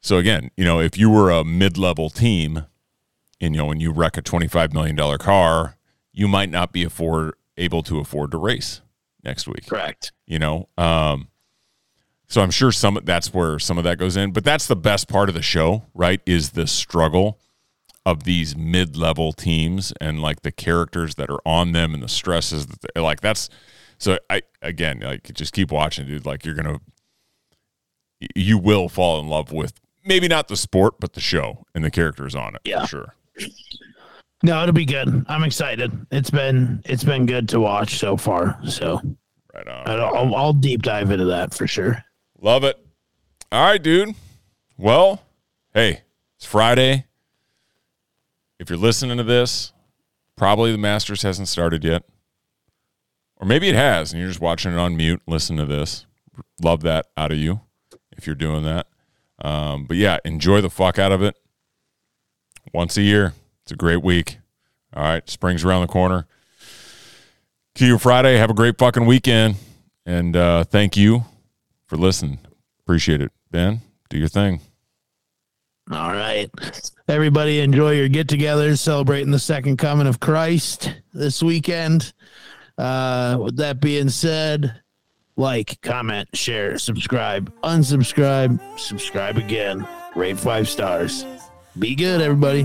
So 0.00 0.16
again, 0.16 0.50
you 0.56 0.64
know, 0.64 0.80
if 0.80 0.98
you 0.98 1.10
were 1.10 1.30
a 1.30 1.44
mid-level 1.44 2.10
team, 2.10 2.64
and 3.40 3.54
you 3.54 3.60
know, 3.60 3.66
when 3.66 3.78
you 3.78 3.92
wreck 3.92 4.16
a 4.16 4.22
twenty-five 4.22 4.72
million 4.72 4.96
dollar 4.96 5.18
car, 5.18 5.76
you 6.12 6.26
might 6.26 6.50
not 6.50 6.72
be 6.72 6.82
afford 6.82 7.34
able 7.56 7.82
to 7.82 7.98
afford 7.98 8.30
to 8.30 8.38
race 8.38 8.80
next 9.22 9.46
week 9.46 9.66
Correct. 9.68 10.12
you 10.26 10.38
know 10.38 10.68
um 10.78 11.28
so 12.26 12.40
i'm 12.40 12.50
sure 12.50 12.72
some 12.72 12.98
that's 13.04 13.34
where 13.34 13.58
some 13.58 13.76
of 13.76 13.84
that 13.84 13.98
goes 13.98 14.16
in 14.16 14.32
but 14.32 14.44
that's 14.44 14.66
the 14.66 14.76
best 14.76 15.08
part 15.08 15.28
of 15.28 15.34
the 15.34 15.42
show 15.42 15.84
right 15.94 16.20
is 16.24 16.50
the 16.50 16.66
struggle 16.66 17.38
of 18.06 18.24
these 18.24 18.56
mid-level 18.56 19.32
teams 19.32 19.92
and 20.00 20.22
like 20.22 20.40
the 20.40 20.50
characters 20.50 21.16
that 21.16 21.28
are 21.28 21.40
on 21.44 21.72
them 21.72 21.92
and 21.92 22.02
the 22.02 22.08
stresses 22.08 22.66
that 22.66 22.78
they, 22.94 23.00
like 23.00 23.20
that's 23.20 23.50
so 24.00 24.18
i 24.28 24.42
again 24.62 24.98
like 25.00 25.32
just 25.34 25.52
keep 25.52 25.70
watching 25.70 26.06
dude 26.06 26.26
like 26.26 26.44
you're 26.44 26.54
gonna 26.56 26.80
you 28.34 28.58
will 28.58 28.88
fall 28.88 29.20
in 29.20 29.28
love 29.28 29.52
with 29.52 29.74
maybe 30.04 30.26
not 30.26 30.48
the 30.48 30.56
sport 30.56 30.94
but 30.98 31.12
the 31.12 31.20
show 31.20 31.64
and 31.74 31.84
the 31.84 31.90
characters 31.90 32.34
on 32.34 32.54
it 32.56 32.60
Yeah. 32.64 32.80
for 32.82 32.86
sure 32.88 33.14
No, 34.42 34.62
it'll 34.62 34.72
be 34.72 34.86
good. 34.86 35.26
I'm 35.28 35.44
excited. 35.44 35.92
It's 36.10 36.30
been 36.30 36.80
it's 36.86 37.04
been 37.04 37.26
good 37.26 37.46
to 37.50 37.60
watch 37.60 37.98
so 37.98 38.16
far. 38.16 38.58
So 38.66 38.98
right 39.54 39.68
on 39.68 39.86
I'll, 39.86 40.34
I'll 40.34 40.52
deep 40.54 40.80
dive 40.82 41.10
into 41.10 41.26
that 41.26 41.52
for 41.52 41.66
sure. 41.66 42.02
Love 42.40 42.64
it. 42.64 42.76
All 43.52 43.62
right, 43.62 43.82
dude. 43.82 44.14
Well, 44.78 45.22
hey, 45.74 46.00
it's 46.38 46.46
Friday. 46.46 47.04
If 48.58 48.70
you're 48.70 48.78
listening 48.78 49.18
to 49.18 49.24
this, 49.24 49.74
probably 50.36 50.72
the 50.72 50.78
Masters 50.78 51.20
hasn't 51.20 51.48
started 51.48 51.84
yet. 51.84 52.02
Or 53.40 53.46
maybe 53.46 53.68
it 53.68 53.74
has, 53.74 54.12
and 54.12 54.20
you're 54.20 54.30
just 54.30 54.40
watching 54.40 54.72
it 54.72 54.78
on 54.78 54.96
mute, 54.96 55.22
listen 55.26 55.56
to 55.56 55.66
this. 55.66 56.06
Love 56.62 56.82
that 56.82 57.06
out 57.16 57.32
of 57.32 57.38
you 57.38 57.60
if 58.16 58.26
you're 58.26 58.36
doing 58.36 58.64
that. 58.64 58.86
Um, 59.42 59.86
but 59.86 59.96
yeah, 59.96 60.18
enjoy 60.24 60.60
the 60.60 60.70
fuck 60.70 60.98
out 60.98 61.10
of 61.10 61.22
it. 61.22 61.36
Once 62.72 62.96
a 62.96 63.02
year. 63.02 63.32
It's 63.62 63.72
a 63.72 63.76
great 63.76 64.02
week. 64.02 64.38
All 64.94 65.02
right, 65.02 65.28
spring's 65.28 65.64
around 65.64 65.82
the 65.82 65.88
corner. 65.88 66.26
You 67.78 67.96
Friday. 67.96 68.36
Have 68.36 68.50
a 68.50 68.54
great 68.54 68.76
fucking 68.76 69.06
weekend. 69.06 69.56
And 70.04 70.36
uh, 70.36 70.64
thank 70.64 70.98
you 70.98 71.24
for 71.86 71.96
listening. 71.96 72.38
Appreciate 72.80 73.22
it. 73.22 73.32
Ben, 73.50 73.80
do 74.10 74.18
your 74.18 74.28
thing. 74.28 74.60
All 75.90 76.10
right. 76.10 76.50
Everybody 77.08 77.60
enjoy 77.60 77.92
your 77.92 78.08
get 78.08 78.26
togethers 78.26 78.80
celebrating 78.80 79.30
the 79.30 79.38
second 79.38 79.78
coming 79.78 80.06
of 80.06 80.20
Christ 80.20 80.94
this 81.14 81.42
weekend. 81.42 82.12
Uh, 82.80 83.36
with 83.38 83.56
that 83.58 83.78
being 83.78 84.08
said, 84.08 84.80
like, 85.36 85.78
comment, 85.82 86.26
share, 86.32 86.78
subscribe, 86.78 87.52
unsubscribe, 87.62 88.58
subscribe 88.78 89.36
again, 89.36 89.86
rate 90.16 90.38
five 90.38 90.66
stars. 90.66 91.26
Be 91.78 91.94
good, 91.94 92.22
everybody. 92.22 92.62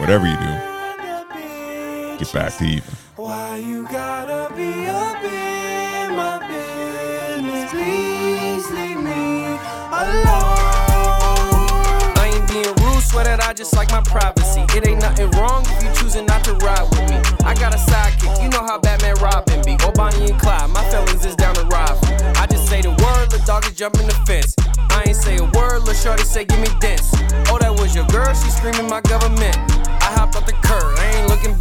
Whatever 0.00 0.26
you 0.26 0.36
do, 0.38 2.18
get 2.18 2.32
back 2.32 2.56
to 2.56 2.64
even. 2.64 2.94
Why 3.16 3.58
you 3.58 3.86
gotta 3.88 4.54
be 4.54 4.86
up 4.86 5.22
in 5.22 6.16
my 6.16 6.38
business? 6.48 7.70
Please 7.70 8.70
leave 8.70 9.02
me 9.02 9.58
alone. 9.92 10.57
Just 13.58 13.74
like 13.74 13.90
my 13.90 14.00
privacy. 14.02 14.62
It 14.78 14.86
ain't 14.86 15.02
nothing 15.02 15.28
wrong 15.32 15.66
if 15.66 15.82
you 15.82 15.90
choosing 16.00 16.26
not 16.26 16.44
to 16.44 16.54
ride 16.62 16.88
with 16.90 17.10
me. 17.10 17.18
I 17.42 17.54
got 17.54 17.74
a 17.74 17.78
sidekick, 17.90 18.40
you 18.40 18.48
know 18.50 18.62
how 18.62 18.78
Batman 18.78 19.16
Robin 19.20 19.60
be. 19.66 19.74
Or 19.84 19.90
Bonnie 19.90 20.30
and 20.30 20.40
Clyde, 20.40 20.70
my 20.70 20.88
feelings 20.90 21.24
is 21.24 21.34
down 21.34 21.56
to 21.56 21.64
ride. 21.66 21.98
I 22.38 22.46
just 22.46 22.68
say 22.68 22.82
the 22.82 22.90
word, 22.90 23.32
the 23.32 23.42
dog 23.44 23.64
is 23.66 23.72
jumping 23.72 24.06
the 24.06 24.14
fence. 24.26 24.54
I 24.90 25.02
ain't 25.08 25.16
say 25.16 25.38
a 25.38 25.44
word, 25.58 25.82
lil' 25.82 25.94
shorty 25.94 26.22
say 26.22 26.44
give 26.44 26.60
me 26.60 26.68
dents. 26.78 27.10
Oh, 27.50 27.58
that 27.58 27.74
was 27.74 27.96
your 27.96 28.06
girl, 28.06 28.32
she 28.32 28.48
screaming 28.48 28.88
my 28.88 29.00
government. 29.00 29.56
I 30.06 30.14
hopped 30.14 30.36
off 30.36 30.46
the 30.46 30.52
curb, 30.62 30.94
I 30.96 31.18
ain't 31.18 31.28
looking 31.28 31.58